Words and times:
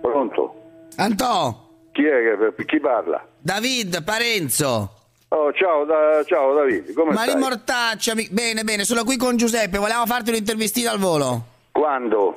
Pronto? 0.00 0.54
Antò, 0.96 1.66
Chi 1.92 2.04
è 2.04 2.54
che 2.54 2.64
chi 2.64 2.80
parla? 2.80 3.24
David, 3.40 4.02
Parenzo. 4.04 4.92
Oh, 5.28 5.52
ciao, 5.52 5.84
da- 5.84 6.22
ciao 6.24 6.54
Davide, 6.54 6.92
come 6.92 7.12
Mari 7.12 7.30
stai? 7.30 7.40
Mortaccia, 7.40 8.14
mi- 8.14 8.28
bene, 8.30 8.64
bene, 8.64 8.84
sono 8.84 9.04
qui 9.04 9.16
con 9.16 9.36
Giuseppe, 9.36 9.78
volevamo 9.78 10.06
farti 10.06 10.30
un'intervistina 10.30 10.90
al 10.90 10.98
volo. 10.98 11.42
Quando? 11.72 12.27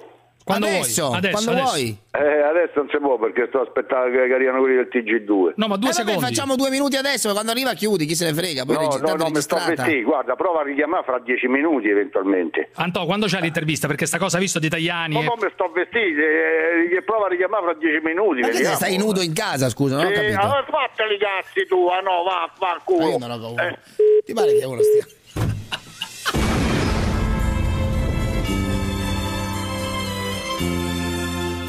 Quando 0.51 0.67
adesso, 0.67 1.05
vuoi, 1.07 1.17
adesso, 1.17 1.33
quando 1.33 1.51
adesso. 1.51 1.73
vuoi. 1.75 1.97
Eh, 2.11 2.41
adesso 2.43 2.71
non 2.75 2.87
si 2.91 2.97
può 2.99 3.17
perché 3.17 3.45
sto 3.47 3.61
aspettando 3.61 4.11
che 4.11 4.33
arrivano 4.33 4.59
quelli 4.59 4.75
del 4.75 4.89
TG2. 4.91 5.53
No, 5.55 5.67
ma 5.67 5.77
due 5.77 5.89
Eh, 5.89 5.93
vabbè, 5.93 6.05
secondi. 6.11 6.21
facciamo 6.21 6.55
due 6.55 6.69
minuti 6.69 6.95
adesso, 6.97 7.27
ma 7.27 7.33
quando 7.33 7.51
arriva 7.51 7.73
chiudi, 7.73 8.05
chi 8.05 8.15
se 8.15 8.25
ne 8.25 8.33
frega, 8.33 8.65
poi 8.65 8.75
No, 8.75 8.81
no, 8.81 8.87
tanto 8.89 9.15
no, 9.15 9.29
mi 9.29 9.41
sto 9.41 9.55
vestendo. 9.55 10.03
Guarda, 10.09 10.35
prova 10.35 10.59
a 10.61 10.63
richiamare 10.63 11.03
fra 11.03 11.19
dieci 11.19 11.47
minuti 11.47 11.87
eventualmente. 11.89 12.69
Antò, 12.75 13.05
quando 13.05 13.25
c'è 13.27 13.39
l'intervista? 13.39 13.87
Perché 13.87 14.05
sta 14.05 14.17
cosa 14.17 14.37
visto 14.37 14.59
di 14.59 14.69
Tajani. 14.69 15.13
Ma 15.15 15.21
e- 15.21 15.25
come 15.25 15.49
sto 15.53 15.71
vestito? 15.73 16.19
Eh, 16.21 16.95
eh, 16.97 17.01
prova 17.03 17.25
a 17.25 17.29
richiamare 17.29 17.63
fra 17.63 17.73
dieci 17.75 18.03
minuti. 18.03 18.41
Ma 18.41 18.51
stai 18.75 18.97
nudo 18.97 19.21
in 19.21 19.33
casa, 19.33 19.69
scusa, 19.69 19.95
non 19.95 20.05
ho 20.05 20.09
Eh, 20.09 20.13
capito. 20.13 20.39
allora 20.39 20.65
fateli 20.69 21.17
cazzi 21.17 21.65
tu, 21.67 21.87
ah 21.87 22.01
no, 22.01 22.23
va, 22.23 22.51
va 22.59 22.73
Ma 22.75 22.81
culo. 22.83 23.09
io 23.09 23.17
non 23.17 23.31
ho 23.31 23.39
paura. 23.39 23.67
Eh, 23.69 23.77
Ti 24.25 24.33
pare 24.33 24.57
che 24.57 24.65
uno 24.65 24.81
stia... 24.81 25.05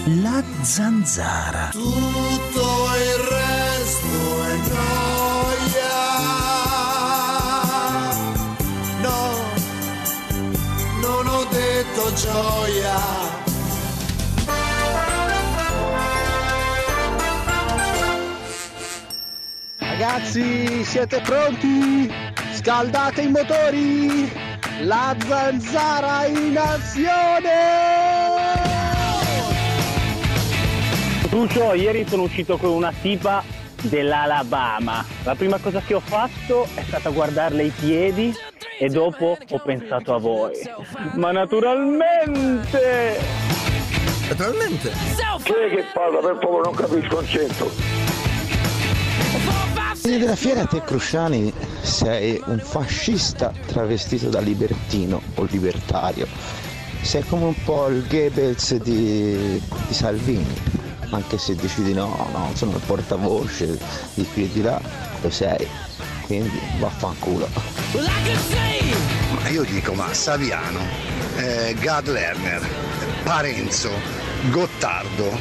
La 0.04 0.42
zanzara. 0.62 1.68
Tutto 1.70 2.88
il 2.96 3.18
resto 3.30 4.42
è 4.48 4.58
gioia. 4.66 5.94
No, 9.00 9.38
non 11.00 11.26
ho 11.28 11.44
detto 11.50 12.12
gioia. 12.14 12.98
Ragazzi, 19.78 20.82
siete 20.82 21.20
pronti? 21.20 22.12
Scaldate 22.54 23.22
i 23.22 23.28
motori! 23.28 24.32
La 24.80 25.14
zanzara 25.24 26.26
in 26.26 26.58
azione! 26.58 27.52
Lucio, 31.32 31.72
ieri 31.72 32.06
sono 32.06 32.24
uscito 32.24 32.58
con 32.58 32.68
una 32.68 32.92
tipa 32.92 33.42
dell'Alabama. 33.80 35.02
La 35.24 35.34
prima 35.34 35.56
cosa 35.58 35.80
che 35.80 35.94
ho 35.94 36.00
fatto 36.00 36.68
è 36.74 36.82
stata 36.86 37.08
guardarle 37.08 37.64
i 37.64 37.70
piedi 37.70 38.34
e 38.78 38.88
dopo 38.90 39.38
ho 39.48 39.58
pensato 39.60 40.14
a 40.14 40.18
voi. 40.18 40.52
Ma 41.14 41.32
naturalmente! 41.32 43.18
Naturalmente. 44.28 44.92
chi 45.42 45.52
è 45.52 45.74
che 45.74 45.84
parla? 45.94 46.20
Per 46.20 46.38
favore, 46.38 46.62
non 46.64 46.74
capisco 46.74 47.20
il 47.20 47.28
centro. 47.28 47.70
della 50.02 50.36
fiera 50.36 50.66
te 50.66 50.82
Cruciani 50.82 51.50
sei 51.80 52.42
un 52.44 52.58
fascista 52.58 53.54
travestito 53.66 54.28
da 54.28 54.40
libertino 54.40 55.22
o 55.36 55.46
libertario. 55.48 56.26
Sei 57.00 57.24
come 57.26 57.46
un 57.46 57.64
po' 57.64 57.88
il 57.88 58.06
Goebbels 58.06 58.74
di, 58.76 59.60
di 59.88 59.94
Salvini, 59.94 60.81
anche 61.16 61.38
se 61.38 61.54
dici 61.54 61.82
di 61.82 61.92
no, 61.92 62.28
no, 62.32 62.50
sono 62.54 62.76
il 62.76 62.82
portavoce 62.84 63.78
di 64.14 64.26
qui 64.32 64.44
e 64.44 64.52
di 64.52 64.62
là, 64.62 64.80
lo 65.20 65.30
sei. 65.30 65.66
Quindi 66.26 66.58
vaffanculo. 66.78 67.48
Ma 67.92 69.48
io 69.48 69.62
dico, 69.64 69.92
ma 69.92 70.12
Saviano, 70.14 70.80
eh, 71.36 71.74
Gad 71.78 72.08
Lerner, 72.08 72.66
Parenzo, 73.24 73.90
Gottardo, 74.50 75.38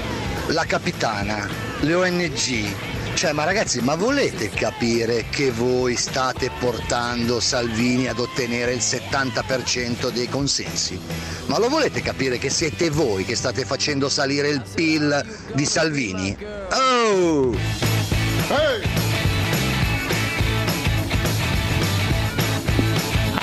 la 0.48 0.66
Capitana, 0.66 1.48
le 1.80 1.94
ONG. 1.94 2.74
Cioè, 3.14 3.34
ma 3.34 3.44
ragazzi, 3.44 3.82
ma 3.82 3.96
volete 3.96 4.50
capire 4.50 5.26
che 5.30 5.52
voi 5.52 5.96
state 5.96 6.50
portando 6.60 7.40
Salvini 7.40 8.08
ad 8.08 8.20
ottenere 8.20 8.74
il 8.74 8.80
70% 8.80 10.10
dei 10.10 10.28
consensi? 10.28 11.00
Ma 11.46 11.60
lo 11.60 11.70
volete 11.70 12.02
capire 12.02 12.40
che 12.40 12.50
siete 12.50 12.90
voi 12.90 13.24
che 13.24 13.36
state 13.36 13.64
facendo 13.64 14.10
salire 14.10 14.50
il 14.50 14.64
PIL 14.74 15.24
di 15.54 15.66
Salvini? 15.66 16.36
Oh! 16.72 17.52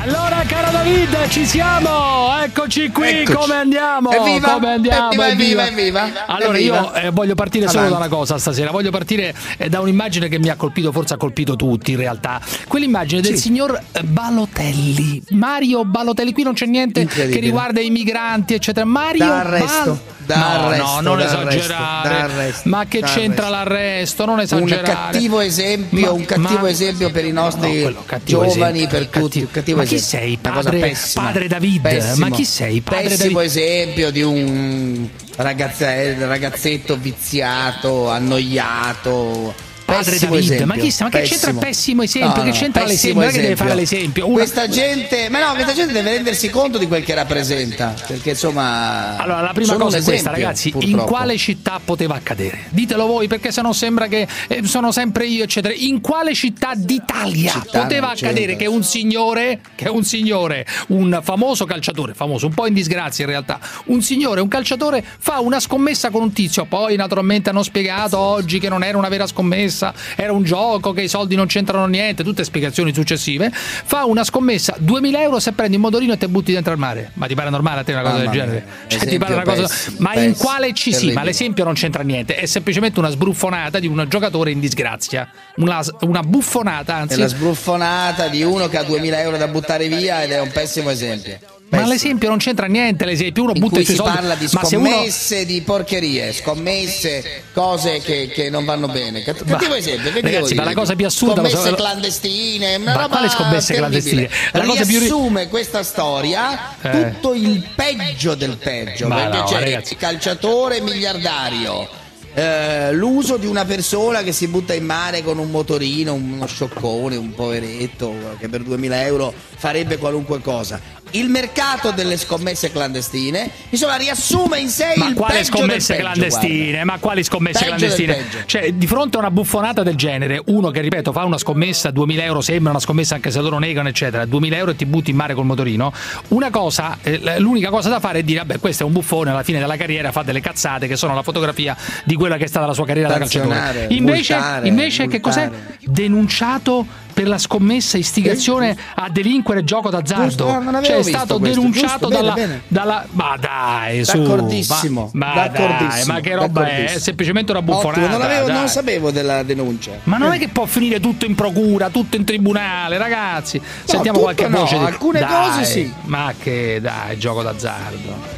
Allora, 0.00 0.42
caro 0.47 0.70
David, 0.70 1.28
ci 1.28 1.44
siamo! 1.44 2.31
Eccoci 2.41 2.88
qui, 2.91 3.09
Eccoci. 3.09 3.36
come 3.36 3.54
andiamo? 3.56 4.10
Evviva, 4.12 4.53
come 4.53 4.72
andiamo? 4.75 5.10
evviva, 5.10 5.26
evviva, 5.28 5.66
evviva. 5.66 6.09
Allora, 6.26 6.56
Evviva. 6.56 6.76
io 6.76 6.92
eh, 6.94 7.10
voglio 7.10 7.34
partire 7.34 7.66
solo 7.66 7.81
Avanti. 7.86 7.98
da 7.98 8.06
una 8.06 8.16
cosa 8.16 8.38
stasera. 8.38 8.70
Voglio 8.70 8.91
partire 8.91 9.34
eh, 9.56 9.69
da 9.69 9.81
un'immagine 9.81 10.28
che 10.28 10.38
mi 10.38 10.48
ha 10.50 10.54
colpito, 10.54 10.92
forse 10.92 11.14
ha 11.14 11.16
colpito 11.16 11.56
tutti 11.56 11.91
in 11.92 11.97
realtà. 11.97 12.41
Quell'immagine 12.69 13.20
del 13.20 13.36
signor 13.36 13.78
Balotelli. 14.04 15.20
Mario 15.31 15.84
Balotelli, 15.84 16.32
qui 16.32 16.44
non 16.44 16.54
c'è 16.54 16.66
niente 16.66 17.04
che 17.04 17.41
riguarda 17.41 17.80
i 17.80 17.91
migranti, 17.91 18.54
eccetera. 18.54 18.86
Mario 18.86 19.26
Da 19.26 19.41
arresto, 19.41 19.84
Bal- 19.84 20.00
da 20.28 20.37
no, 20.37 20.66
arresto, 20.66 20.84
no, 20.84 21.00
non 21.00 21.19
da 21.19 21.25
arresto, 21.25 21.49
esagerare. 21.49 22.09
da 22.09 22.25
arresto, 22.25 22.69
Ma 22.69 22.84
che 22.87 23.00
c'entra 23.00 23.47
arresto. 23.47 23.50
l'arresto? 23.50 24.25
Non 24.27 24.34
Un 24.34 24.41
esagerare. 24.43 24.83
cattivo 24.83 25.41
esempio, 25.41 26.00
Ma- 26.06 26.12
un 26.12 26.25
cattivo 26.27 26.59
ma- 26.61 26.69
esempio 26.69 27.11
per 27.11 27.25
i 27.25 27.33
nostri 27.33 27.83
No, 27.83 28.05
giovani, 28.25 28.83
esempio, 28.83 28.89
per 28.89 29.06
tutti. 29.06 29.21
cattivo- 29.21 29.47
un 29.47 29.50
cattivo 29.53 29.77
Ma 29.78 29.84
chi 29.84 29.94
esempio. 29.94 30.19
sei, 30.21 30.39
padre- 30.41 30.97
padre 31.15 31.49
David? 31.49 31.81
Pessimo. 31.81 32.28
Ma 32.28 32.37
chi 32.37 32.44
sei, 32.44 32.81
padre 32.83 33.03
Pessimo 33.09 33.39
David? 33.39 33.50
esempio 33.50 34.11
di 34.11 34.22
un 34.22 35.09
ragazze- 35.37 36.16
ragazzetto 36.27 36.97
viziato, 36.97 38.10
annoiato. 38.10 39.55
Padre 39.94 40.10
Pessimo 40.12 40.34
David, 40.34 40.44
esempio. 40.53 40.66
ma 40.66 40.76
chi 40.76 40.91
sta- 40.91 41.04
ma 41.04 41.10
che 41.10 41.21
c'entra 41.22 41.53
pessimo 41.54 42.03
esempio? 42.03 42.43
Che 42.43 42.50
c'entra 42.50 42.82
pessimo 42.84 43.21
l'esempio? 43.21 43.21
Non 43.21 43.28
è 43.28 43.32
che 43.32 43.41
deve 43.41 43.56
fare 43.56 43.75
l'esempio. 43.75 44.26
Una- 44.26 44.37
Questa 44.37 44.69
gente, 44.69 45.28
ma 45.31 45.47
no, 45.49 45.54
questa 45.54 45.72
gente 45.72 45.93
deve 45.94 46.10
rendersi 46.10 46.50
conto 46.50 46.76
di 46.76 46.87
quel 46.87 47.03
che 47.04 47.15
rappresenta, 47.15 47.94
perché 48.06 48.31
insomma 48.31 49.16
Allora, 49.16 49.41
la 49.41 49.53
prima 49.54 49.75
cosa 49.77 49.97
è 49.97 50.03
questa, 50.03 50.31
ragazzi. 50.31 50.69
In 50.69 50.72
purtroppo. 50.78 51.04
quale 51.06 51.37
città 51.38 51.81
poteva 51.82 52.15
accadere? 52.16 52.65
Ditelo 52.69 53.06
voi, 53.06 53.28
perché 53.28 53.50
se 53.50 53.62
no 53.62 53.72
sembra 53.72 54.09
che 54.09 54.27
eh, 54.48 54.60
sono 54.65 54.93
sempre 54.93 55.27
io, 55.27 55.44
eccetera. 55.44 55.72
In 55.75 56.00
quale 56.03 56.34
città 56.34 56.72
d'Italia 56.75 57.53
Città 57.53 57.81
poteva 57.81 58.10
accadere 58.10 58.56
che 58.56 58.66
un 58.66 58.82
signore, 58.84 59.60
che 59.75 59.88
un 59.88 60.04
signore, 60.04 60.66
un 60.88 61.19
famoso 61.22 61.65
calciatore, 61.65 62.12
famoso, 62.12 62.47
un 62.47 62.53
po' 62.54 62.66
in 62.66 62.75
disgrazia 62.75 63.25
in 63.25 63.31
realtà, 63.31 63.59
un 63.87 64.03
signore, 64.03 64.41
un 64.43 64.48
calciatore, 64.48 65.03
fa 65.19 65.41
una 65.41 65.60
scommessa 65.60 66.10
con 66.10 66.21
un 66.22 66.32
tizio. 66.32 66.66
Poi, 66.66 66.94
naturalmente, 66.97 67.48
hanno 67.50 67.62
spiegato 67.62 68.19
oggi 68.19 68.59
che 68.59 68.69
non 68.69 68.82
era 68.82 68.98
una 68.98 69.09
vera 69.09 69.27
scommessa, 69.27 69.77
era 70.16 70.33
un 70.33 70.43
gioco, 70.43 70.93
che 70.93 71.03
i 71.03 71.09
soldi 71.09 71.34
non 71.34 71.47
c'entrano 71.47 71.87
niente, 71.87 72.22
tutte 72.25 72.44
spiegazioni 72.44 72.93
successive. 72.94 73.50
Fa 73.53 74.05
una 74.05 74.25
scommessa, 74.25 74.75
2000 74.78 75.22
euro 75.22 75.39
se 75.41 75.53
prendi 75.53 75.77
un 75.77 75.83
motorino 75.83 76.12
e 76.12 76.19
te 76.19 76.28
butti 76.28 76.53
dentro 76.53 76.72
al 76.72 76.78
mare. 76.78 77.11
Ma 77.15 77.27
ti 77.27 77.34
pare 77.34 77.50
normale 77.50 77.81
a 77.81 77.84
te 77.84 77.93
una 77.93 78.03
cosa 78.03 78.16
Mamma 78.16 78.31
del 78.31 78.41
genere? 78.41 78.66
Cioè, 78.87 79.06
ti 79.06 79.19
pare 79.19 79.34
una 79.34 79.43
cosa. 79.44 79.62
pessimo, 79.62 79.97
ma 80.00 80.15
in 80.15 80.33
pessimo, 80.33 80.49
quale 80.49 80.72
ci 80.75 80.93
sì? 80.93 81.12
Ma 81.12 81.22
l'esempio 81.22 81.65
non 81.65 81.75
c'entra 81.75 82.03
niente, 82.03 82.37
è 82.37 82.47
semplicemente 82.47 82.99
una 82.99 83.11
sbruffonata 83.11 83.78
di 83.78 83.87
un 83.87 84.05
giocatore 84.09 84.50
in 84.50 84.61
disgrazia. 84.61 85.28
Una, 85.56 85.81
una 86.00 86.22
buffonata, 86.22 86.97
È 86.97 87.00
anzi. 87.00 87.19
la 87.19 87.27
sbruffonata 87.27 88.28
di 88.28 88.43
uno 88.43 88.69
che 88.69 88.78
ha 88.78 88.83
2000 88.84 89.21
euro 89.21 89.37
da 89.37 89.49
buttare 89.49 89.89
via 89.89 90.22
ed 90.22 90.31
è 90.33 90.41
un 90.41 90.50
pessimo 90.50 90.91
esempio. 90.91 91.39
Ma 91.71 91.87
l'esempio 91.87 92.29
non 92.31 92.39
c'entra 92.39 92.67
niente, 92.67 93.05
l'esempio. 93.05 93.43
Uno 93.43 93.53
butta 93.53 93.79
i 93.81 93.84
suoi 93.84 93.97
soldi. 93.97 94.12
parla 94.17 94.34
di 94.37 94.49
ma 94.53 94.65
se 94.65 94.77
uno. 94.77 94.89
scommesse, 94.89 95.45
di 95.45 95.61
porcherie, 95.61 96.33
scommesse, 96.33 97.43
cose 97.53 98.01
che, 98.01 98.29
che 98.33 98.49
non 98.49 98.65
vanno 98.65 98.89
bene. 98.89 99.23
Cat- 99.23 99.45
Cattivo 99.45 99.75
esempio, 99.75 100.11
che 100.12 100.21
ragazzi, 100.23 100.55
ma 100.55 100.65
la 100.65 100.73
cosa 100.73 100.95
più 100.95 101.05
assurda- 101.07 101.34
Scommesse 101.49 101.71
lo- 101.71 101.77
clandestine, 101.77 102.77
una 102.77 102.95
Ma 102.97 103.09
quale 103.09 103.28
scommesse 103.28 103.75
clandestine? 103.75 104.28
La 104.53 104.65
cosa 104.65 104.84
più 104.87 104.99
Riassume 104.99 105.49
questa 105.49 105.83
storia 105.83 106.75
Eh. 106.81 106.91
tutto 107.12 107.34
il 107.34 107.62
peggio 107.75 108.34
del 108.34 108.57
peggio, 108.57 109.09
Ma 109.09 109.16
perché 109.16 109.37
no, 109.37 109.45
c'è 109.45 109.60
ragazzi. 109.60 109.92
il 109.92 109.98
calciatore 109.98 110.81
miliardario. 110.81 112.07
eh, 112.34 112.92
l'uso 112.92 113.37
di 113.37 113.47
una 113.47 113.65
persona 113.65 114.22
che 114.22 114.31
si 114.31 114.47
butta 114.47 114.72
in 114.72 114.84
mare 114.84 115.22
con 115.25 115.39
un 115.39 115.51
motorino, 115.51 116.15
uno 116.15 116.47
scioccone, 116.47 117.16
un 117.16 117.34
poveretto 117.34 118.15
che 118.39 118.48
per 118.48 118.63
2000 118.63 119.03
euro 119.07 119.33
farebbe 119.57 119.97
qualunque 119.97 120.41
cosa. 120.41 120.81
Il 121.13 121.28
mercato 121.28 121.91
delle 121.91 122.16
scommesse 122.16 122.71
clandestine, 122.71 123.51
insomma, 123.71 123.97
riassume 123.97 124.59
in 124.59 124.69
sé 124.69 124.93
Ma 124.97 125.09
il 125.09 125.15
quali 125.15 125.34
peggio 125.34 125.57
scommesse 125.57 125.95
peggio, 125.95 126.05
clandestine? 126.07 126.71
guarda. 126.71 126.84
Ma 126.84 126.99
quali 126.99 127.25
scommesse 127.25 127.59
Peggio 127.59 127.77
clandestine? 127.77 128.27
Cioè, 128.47 128.72
di 128.72 128.87
fronte 128.87 129.16
a 129.16 129.21
una 129.21 129.31
buffonata 129.31 129.83
del 129.83 129.95
genere, 129.95 130.41
uno 130.47 130.71
che 130.71 130.81
ripeto 130.81 131.13
fa 131.13 131.25
una 131.25 131.39
scommessa, 131.39 131.91
2000 131.91 132.22
euro 132.22 132.41
sembra 132.41 132.71
una 132.71 132.81
scommessa 132.81 133.15
anche 133.15 133.31
se 133.31 133.41
loro 133.41 133.59
negano, 133.59 133.89
eccetera, 133.89 134.25
2000 134.25 134.57
euro 134.57 134.71
e 134.72 134.77
ti 134.77 134.87
butti 134.87 135.10
in 135.10 135.16
mare 135.16 135.34
col 135.34 135.45
motorino. 135.45 135.93
Una 136.28 136.51
cosa, 136.51 136.99
eh, 137.03 137.39
l'unica 137.39 137.71
cosa 137.71 137.89
da 137.89 138.01
fare 138.01 138.21
è 138.21 138.22
dire, 138.22 138.41
vabbè, 138.41 138.59
questo 138.59 138.83
è 138.83 138.87
un 138.87 138.93
buffone 138.93 139.31
alla 139.31 139.43
fine 139.43 139.59
della 139.59 139.77
carriera, 139.77 140.13
fa 140.13 140.22
delle 140.22 140.41
cazzate 140.41 140.87
che 140.87 140.97
sono 140.97 141.15
la 141.15 141.22
fotografia 141.22 141.77
di 142.04 142.15
quella 142.15 142.37
che 142.37 142.45
è 142.45 142.49
stata 142.49 142.66
la 142.66 142.75
sua 142.75 142.87
carriera 142.87 143.09
da 143.09 143.19
calciatore. 143.19 143.87
Invece, 143.91 144.34
multare, 144.34 144.69
invece 144.69 145.07
che 145.07 145.21
cos'è? 145.21 145.49
multare. 145.49 145.78
Denunciato 145.84 146.87
per 147.18 147.26
la 147.26 147.38
scommessa 147.38 147.98
istigazione 147.98 148.76
a 148.94 149.09
delinquere 149.10 149.65
gioco 149.65 149.91
d'azzardo. 149.91 150.24
Giusto, 150.26 150.53
non 150.53 150.68
avevo 150.68 150.84
cioè 150.84 150.98
è 150.98 151.03
stato 151.03 151.38
denunciato 151.38 152.06
giusto, 152.06 152.09
bene, 152.09 152.20
dalla, 152.20 152.32
bene. 152.34 152.62
dalla- 152.68 153.06
Ma 153.10 153.36
dai, 153.41 154.04
su. 154.04 154.22
D'accordissimo, 154.22 155.10
Ma, 155.15 155.26
ma 155.26 155.34
dai, 155.34 155.48
d'accordissimo, 155.50 156.12
ma 156.12 156.20
che 156.20 156.34
roba 156.36 156.68
è? 156.68 156.84
È 156.84 156.98
semplicemente 157.00 157.50
una 157.50 157.62
buffonata. 157.62 158.03
Ottimo, 158.03 158.06
non, 158.16 158.22
avevo- 158.22 158.47
dai. 158.47 158.56
non 158.56 158.68
sapevo 158.68 159.10
della 159.10 159.42
denuncia. 159.42 159.91
Ma 160.04 160.16
non 160.16 160.30
è 160.32 160.38
che 160.38 160.47
può 160.47 160.65
finire 160.66 161.00
tutto 161.00 161.26
in 161.26 161.34
procura, 161.34 161.91
tutto 161.91 162.15
in 162.15 162.24
tribunale, 162.24 162.98
ragazzi. 162.98 163.60
Sentiamo 163.82 164.18
tutto 164.18 164.20
qualche 164.20 164.47
no, 164.47 164.59
voce. 164.60 164.78
di- 164.78 164.84
alcune 164.84 165.18
Dai, 165.18 165.28
cose 165.28 165.65
sì. 165.65 165.92
Ma 166.03 166.32
che 166.41 166.78
dai, 166.80 167.18
gioco 167.18 167.42
d'azzardo. 167.42 168.36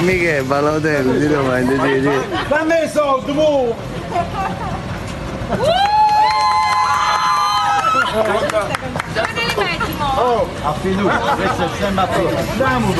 Mica 0.00 0.42
Balotelli, 0.42 1.18
ti 1.18 1.28
domandi, 1.28 1.72
sì, 1.72 2.00
sì. 2.02 2.46
Dammi 2.48 2.74
i 2.84 2.88
soldi, 2.92 3.32
metti, 9.56 9.92
mo? 9.98 10.06
Oh, 10.16 10.48
a 10.62 10.72
fiducia, 10.74 11.18
questo 11.36 11.64
è 11.64 11.68
sempre 11.78 12.02
a 12.02 12.06
fiducia. 12.06 12.38
Andiamo 12.50 12.92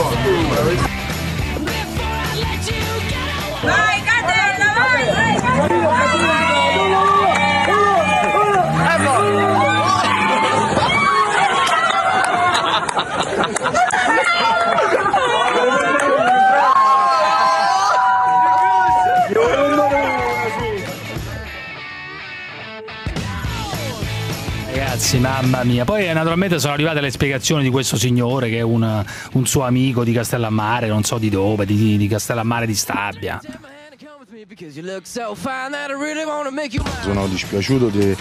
Vai, 3.60 4.02
Catella, 4.04 4.74
vai, 4.76 5.04
vai! 5.80 6.57
Ragazzi, 25.10 25.20
mamma 25.20 25.64
mia. 25.64 25.86
Poi 25.86 26.06
eh, 26.06 26.12
naturalmente 26.12 26.58
sono 26.58 26.74
arrivate 26.74 27.00
le 27.00 27.10
spiegazioni 27.10 27.62
di 27.62 27.70
questo 27.70 27.96
signore 27.96 28.50
che 28.50 28.58
è 28.58 28.62
un, 28.62 29.02
un 29.32 29.46
suo 29.46 29.62
amico 29.62 30.04
di 30.04 30.12
Castellammare, 30.12 30.88
non 30.88 31.02
so 31.02 31.16
di 31.16 31.30
dove, 31.30 31.64
di, 31.64 31.96
di 31.96 32.06
Castellammare 32.06 32.66
di 32.66 32.74
Stabia. 32.74 33.40
Sono 37.00 37.26
dispiaciuto 37.26 37.88
de- 37.88 38.16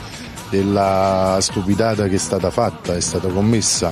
della 0.50 1.38
stupidata 1.42 2.08
che 2.08 2.16
è 2.16 2.20
stata 2.20 2.50
fatta, 2.52 2.96
è 2.96 3.02
stata 3.02 3.28
commessa. 3.28 3.92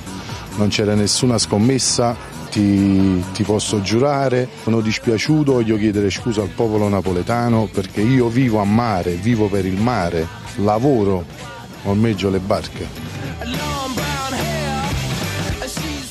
Non 0.56 0.68
c'era 0.68 0.94
nessuna 0.94 1.36
scommessa, 1.36 2.16
ti, 2.50 3.22
ti 3.34 3.42
posso 3.42 3.82
giurare. 3.82 4.48
Sono 4.62 4.80
dispiaciuto, 4.80 5.52
voglio 5.52 5.76
chiedere 5.76 6.08
scusa 6.08 6.40
al 6.40 6.48
popolo 6.48 6.88
napoletano 6.88 7.68
perché 7.70 8.00
io 8.00 8.28
vivo 8.28 8.58
a 8.58 8.64
mare, 8.64 9.16
vivo 9.16 9.48
per 9.48 9.66
il 9.66 9.78
mare, 9.78 10.26
lavoro, 10.56 11.55
ormeggio 11.86 12.30
le 12.30 12.38
barche. 12.38 12.86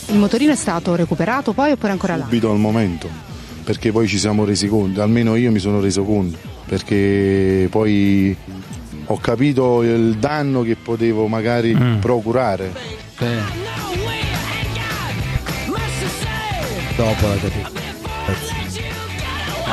Il 0.07 0.17
motorino 0.17 0.51
è 0.51 0.55
stato 0.55 0.95
recuperato 0.95 1.53
poi 1.53 1.71
oppure 1.71 1.91
ancora 1.91 2.15
là? 2.15 2.23
subito 2.23 2.49
al 2.49 2.57
momento, 2.57 3.09
perché 3.63 3.91
poi 3.91 4.07
ci 4.07 4.17
siamo 4.17 4.45
resi 4.45 4.67
conto, 4.67 5.01
almeno 5.01 5.35
io 5.35 5.51
mi 5.51 5.59
sono 5.59 5.79
reso 5.79 6.03
conto, 6.03 6.37
perché 6.65 7.67
poi 7.69 8.35
ho 9.07 9.17
capito 9.17 9.83
il 9.83 10.15
danno 10.17 10.61
che 10.61 10.75
potevo 10.75 11.27
magari 11.27 11.75
procurare. 11.99 12.71
Dopo 16.95 17.27
la 17.27 17.35
capito. 17.35 17.74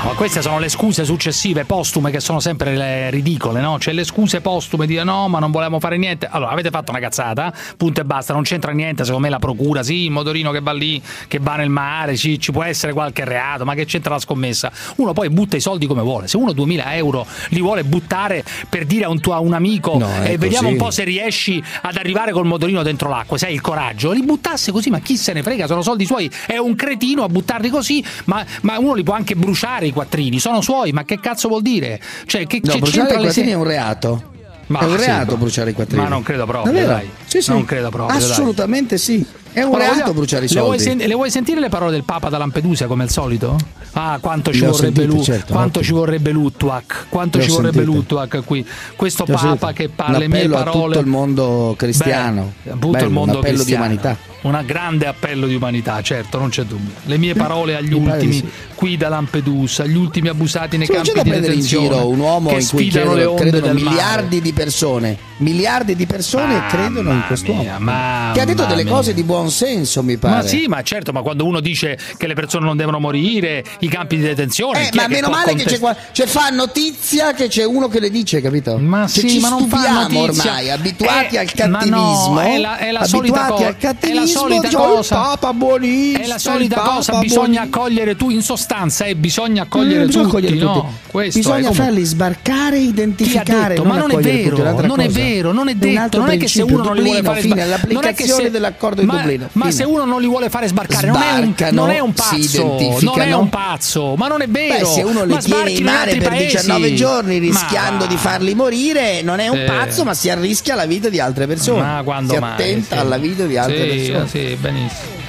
No, 0.02 0.08
ma 0.08 0.14
queste 0.16 0.43
sono 0.43 0.58
le 0.58 0.69
scuse 0.69 1.04
successive, 1.04 1.64
postume, 1.64 2.10
che 2.10 2.19
sono 2.19 2.40
sempre 2.40 2.75
le 2.75 3.08
ridicole, 3.10 3.60
no? 3.60 3.78
Cioè 3.78 3.94
le 3.94 4.02
scuse 4.02 4.40
postume 4.40 4.84
di 4.84 5.00
no, 5.04 5.28
ma 5.28 5.38
non 5.38 5.52
volevamo 5.52 5.78
fare 5.78 5.96
niente. 5.96 6.26
Allora, 6.28 6.50
avete 6.50 6.70
fatto 6.70 6.90
una 6.90 6.99
cazzata, 6.99 7.52
punto 7.76 8.00
e 8.00 8.04
basta, 8.04 8.32
non 8.32 8.43
c'entra 8.43 8.72
niente, 8.72 9.04
secondo 9.04 9.26
me 9.26 9.31
la 9.31 9.38
procura, 9.38 9.84
sì, 9.84 10.04
il 10.04 10.10
motorino 10.10 10.50
che 10.50 10.60
va 10.60 10.72
lì, 10.72 11.00
che 11.28 11.38
va 11.40 11.54
nel 11.54 11.69
mare, 11.69 12.16
ci, 12.16 12.40
ci 12.40 12.50
può 12.50 12.64
essere 12.64 12.93
qualche 12.93 13.25
reato, 13.25 13.64
ma 13.64 13.75
che 13.75 13.84
c'entra 13.84 14.14
la 14.14 14.19
scommessa? 14.19 14.72
Uno 14.96 15.12
poi 15.12 15.31
butta 15.31 15.56
i 15.56 15.60
soldi 15.60 15.87
come 15.87 16.02
vuole, 16.02 16.26
se 16.26 16.37
uno 16.37 16.52
2000 16.52 16.96
euro 16.96 17.25
li 17.50 17.60
vuole 17.60 17.84
buttare 17.84 18.44
per 18.69 18.87
dire 18.87 19.05
a 19.05 19.08
un, 19.08 19.20
tuo, 19.20 19.34
a 19.34 19.38
un 19.38 19.52
amico 19.52 19.98
No, 19.98 20.08
è 20.20 20.32
e 20.32 20.37
vediamo 20.37 20.69
così. 20.69 20.72
un 20.72 20.84
po' 20.84 20.90
se 20.90 21.05
riesci 21.05 21.62
ad 21.82 21.96
arrivare 21.96 22.32
col 22.32 22.46
motorino 22.46 22.82
dentro 22.82 23.08
l'acqua, 23.08 23.38
se 23.38 23.46
hai 23.46 23.55
il 23.55 23.60
coraggio, 23.60 24.10
li 24.10 24.25
buttasse 24.25 24.72
così, 24.72 24.90
ma 24.90 24.98
chi 24.98 25.16
se 25.16 25.32
ne 25.32 25.44
frega, 25.44 25.69
sono 25.69 25.82
soldi 25.82 26.06
suoi, 26.06 26.28
è 26.46 26.56
un 26.56 26.75
cretino 26.75 27.22
a 27.22 27.28
buttarli 27.28 27.69
così, 27.69 28.05
ma, 28.25 28.44
ma 28.62 28.78
uno 28.81 28.94
li 28.94 29.05
può 29.05 29.14
anche 29.14 29.37
bruciare 29.37 29.90
i 29.93 29.94
quattrini, 29.94 30.39
sono 30.41 30.61
suoi, 30.61 30.91
ma 30.93 31.05
che 31.05 31.21
cazzo 31.21 31.49
vuol 31.49 31.62
dire? 31.62 32.00
Cioè, 32.27 32.47
che, 32.47 32.61
No, 32.62 32.73
che 32.73 32.79
bruciare 32.79 33.06
c'entra 33.06 33.19
i 33.21 33.23
quattrini 33.25 33.49
se- 33.49 33.53
è 33.55 33.56
un 33.56 33.65
reato. 33.65 34.31
Ma 34.69 34.79
è 34.81 34.85
un 34.85 34.99
sì, 34.99 35.05
reato 35.05 35.37
bruciare 35.37 35.71
i 35.71 35.73
quattrini. 35.75 36.03
ma 36.03 36.09
non 36.09 36.23
credo 36.23 36.47
proprio, 36.47 36.87
dai. 36.87 37.11
Sì, 37.27 37.43
sì. 37.43 37.50
Non 37.50 37.65
credo 37.65 37.91
proprio, 37.91 38.19
dai. 38.19 38.31
Assolutamente 38.31 38.97
sì. 38.97 39.25
È 39.52 39.62
un 39.62 39.76
reato 39.76 39.99
voglio- 40.00 40.12
bruciare 40.14 40.44
i 40.46 40.49
le 40.49 40.60
vuoi, 40.60 40.78
soldi. 40.78 40.82
sen- 40.99 41.08
le 41.08 41.14
vuoi 41.14 41.31
sentire 41.31 41.60
le 41.60 41.69
parole 41.69 41.90
del 41.93 42.04
Papa 42.04 42.28
da 42.28 42.38
Lampedusa 42.38 42.87
come 42.87 43.02
al 43.02 43.10
solito? 43.10 43.56
Ah, 43.94 44.19
quanto 44.22 44.52
ci 44.52 44.60
vorrebbe 44.60 45.00
sentite, 45.02 45.04
Lu- 45.06 45.22
certo, 45.22 45.52
quanto 45.52 45.78
ottimo. 45.81 45.84
ci 45.84 45.93
vorrebbe 45.93 46.31
Lutwak, 46.31 47.06
quanto 47.10 47.37
Le 47.37 47.44
ci 47.44 47.50
vorrebbe 47.50 47.72
sentite. 47.84 47.96
Lutwak 47.96 48.43
qui. 48.46 48.66
Questo 48.96 49.25
Papa 49.25 49.38
sentito. 49.38 49.66
che 49.75 49.88
parla 49.90 50.16
le 50.19 50.28
mie 50.28 50.38
appello 50.38 50.56
a 50.56 50.62
parole. 50.62 50.87
tutto 50.94 50.99
il 51.00 51.06
mondo 51.06 51.75
cristiano. 51.76 52.52
Beh, 52.62 52.70
tutto 52.70 52.88
Bello, 52.88 53.06
il 53.06 53.12
mondo 53.12 53.32
un 53.32 53.38
appello 53.38 53.54
cristiano. 53.56 53.87
di 53.88 53.93
umanità. 53.99 54.16
Un 54.43 54.62
grande 54.66 55.06
appello 55.06 55.46
di 55.46 55.55
umanità, 55.55 56.00
certo, 56.00 56.38
non 56.38 56.48
c'è 56.48 56.64
dubbio. 56.64 56.90
Le 57.05 57.19
mie 57.19 57.34
parole 57.34 57.76
agli 57.76 57.88
di 57.88 57.94
ultimi 57.94 58.32
sì. 58.32 58.48
qui 58.75 58.96
da 58.96 59.08
Lampedusa, 59.10 59.84
gli 59.84 59.94
ultimi 59.96 60.28
abusati 60.28 60.78
nei 60.78 60.87
Sì, 60.87 60.93
non 60.94 61.02
campi 61.02 61.10
c'è 61.10 61.16
da 61.19 61.22
di 61.25 61.28
prendere 61.28 61.52
in 61.55 61.60
detenzione. 61.60 61.94
giro 61.94 62.08
un 62.08 62.19
uomo 62.19 62.48
che 62.48 62.55
in 62.60 62.69
cui 62.69 62.88
credono, 62.88 63.34
credono 63.34 63.72
miliardi 63.75 64.40
di 64.40 64.52
persone, 64.55 65.16
miliardi 65.43 65.94
di 65.97 66.06
persone 66.06 66.55
Mamma 66.55 66.67
credono 66.69 67.12
in 67.12 67.23
quest'uomo. 67.27 67.62
mia, 67.79 68.31
che 68.33 68.41
ha 68.41 68.44
detto 68.44 68.65
delle 68.65 68.85
mia. 68.85 68.93
cose 68.93 69.12
di 69.15 69.23
buon 69.23 69.50
senso, 69.50 70.03
mi 70.03 70.17
pare. 70.17 70.35
Ma 70.37 70.43
sì, 70.43 70.67
ma 70.69 70.83
certo, 70.83 71.12
ma 71.12 71.21
quando 71.23 71.44
uno 71.44 71.61
dice 71.61 71.99
che 72.17 72.27
le 72.27 72.35
persone 72.35 72.65
non 72.65 72.77
devono 72.77 72.99
morire, 72.99 73.65
i 73.81 73.89
campi 73.89 74.17
di 74.17 74.23
detenzione, 74.23 74.87
Eh, 74.87 74.89
è 74.89 74.94
ma 74.94 75.09
meno 75.09 75.29
male 75.29 75.55
che 75.55 75.65
c'è, 75.65 75.79
contest- 75.79 75.81
qua, 75.81 75.97
cioè 76.12 76.27
fa 76.27 76.49
notizia 76.50 77.33
che 77.35 77.49
c'è 77.49 77.65
uno 77.65 77.89
che 77.89 78.00
le 78.00 78.11
dice, 78.11 78.41
capito? 78.41 78.79
Ma 78.79 79.06
Cioè, 79.06 79.23
sì, 79.23 79.31
ci 79.31 79.41
ma 79.41 79.49
non 79.49 79.67
fa 79.69 79.91
notizia. 80.03 80.21
ormai, 80.23 80.71
abituati 80.71 81.35
Eh, 81.37 81.39
al 81.39 81.47
ma 81.71 81.79
no, 81.85 82.00
cattivismo. 82.03 82.41
è 82.41 82.59
la- 82.59 82.77
è 82.79 82.91
la 82.93 82.99
abituati 83.00 83.09
solita 83.09 83.47
co- 83.47 83.55
al 83.55 83.61
è 83.61 83.65
la 83.65 83.75
cattivismo. 83.79 84.27
solita 84.27 84.69
"Oh, 84.81 84.94
cosa." 84.94 85.15
Papa 85.15 85.53
buonista. 85.53 86.21
È 86.21 86.27
la 86.27 86.39
solita 86.39 86.81
cosa, 86.81 87.19
bisogna 87.19 87.62
accogliere 87.62 88.17
tu, 88.17 88.31
in 88.31 88.43
sostanza, 88.43 89.05
eh, 89.05 89.15
bisogna 89.17 89.62
accogliere 89.62 90.03
Eh, 90.03 90.06
bisogna 90.06 90.25
tutti, 90.29 90.37
accogliere 90.47 90.65
no? 90.65 90.73
tutti. 91.11 91.27
È, 91.27 91.29
Bisogna 91.33 91.73
farli 91.73 92.05
sbarcare 92.05 92.79
identificare. 92.79 93.75
detto? 93.75 93.85
Ma 93.85 93.97
non 93.99 94.11
è 94.11 94.15
accogliere 94.15 94.43
vero, 94.43 94.56
non 94.87 95.00
è 95.00 95.06
cosa. 95.06 95.19
Vero, 95.34 95.52
non 95.52 95.69
è 95.69 95.73
un 95.73 95.79
detto, 95.79 96.19
non 96.19 96.31
è 96.31 96.37
che 96.37 96.49
se 96.49 96.62
uno 96.62 96.82
non 96.82 96.94
li 96.94 97.02
vuole 97.02 97.23
fare 97.23 97.40
fine, 97.40 97.64
sbar- 97.64 97.69
l'applicazione 97.69 98.50
dell'accordo 98.50 99.00
di 99.00 99.06
ma, 99.06 99.17
Dublino. 99.19 99.49
Ma 99.52 99.64
fine. 99.67 99.75
se 99.76 99.84
uno 99.84 100.05
non 100.05 100.20
li 100.20 100.26
vuole 100.26 100.49
fare 100.50 100.69
sbarcare, 100.69 101.06
non 101.06 101.20
è, 101.23 101.38
un, 101.38 101.55
non 101.70 101.90
è 101.90 101.99
un 101.99 102.12
pazzo, 102.12 102.79
non 103.01 103.20
è 103.20 103.32
un 103.32 103.48
pazzo, 103.48 104.15
ma 104.17 104.29
non 104.29 104.43
è 104.43 104.48
vero. 104.48 104.79
Beh, 104.79 104.84
se 104.84 105.03
uno 105.03 105.24
li 105.24 105.32
Ma 105.32 105.41
tiene 105.41 105.70
in 105.70 105.84
mare 105.84 106.17
per 106.17 106.29
paesi. 106.29 106.56
19 106.56 106.94
giorni 106.94 107.39
rischiando 107.39 108.05
Ma- 108.05 108.10
di 108.10 108.17
farli 108.17 108.55
morire, 108.55 109.22
non 109.22 109.39
è 109.39 109.48
un 109.48 109.58
Eh. 109.58 109.65
pazzo, 109.65 110.05
ma 110.05 110.15
si 110.15 110.31
arrischia 110.31 110.74
la 110.74 110.86
vita 110.86 111.08
di 111.08 111.20
altre 111.20 111.46
persone. 111.46 111.81
Ma 111.81 112.01
quando 112.05 112.34
si 112.34 112.39
mai? 112.41 112.53
attenta 112.53 112.96
sì. 112.96 113.01
alla 113.01 113.17
vita 113.17 113.44
di 113.44 113.56
altre 113.56 113.91
Sì, 113.91 114.10
persone. 114.10 114.29
Sì, 114.29 114.56
benissimo. 114.60 115.20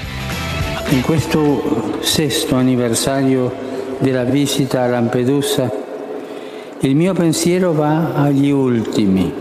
In 0.89 1.01
questo 1.01 1.97
sesto 2.01 2.55
anniversario 2.55 3.71
della 3.99 4.23
visita 4.25 4.83
a 4.83 4.87
Lampedusa, 4.87 5.71
il 6.81 6.95
mio 6.95 7.13
pensiero 7.13 7.71
va 7.73 8.13
agli 8.15 8.49
ultimi, 8.51 9.31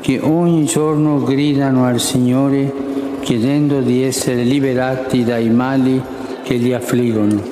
che 0.00 0.18
ogni 0.20 0.64
giorno 0.64 1.22
gridano 1.22 1.84
al 1.84 2.00
Signore 2.00 3.18
chiedendo 3.20 3.80
di 3.80 4.02
essere 4.02 4.42
liberati 4.42 5.24
dai 5.24 5.50
mali 5.50 6.02
che 6.42 6.54
li 6.54 6.72
affliggono. 6.72 7.42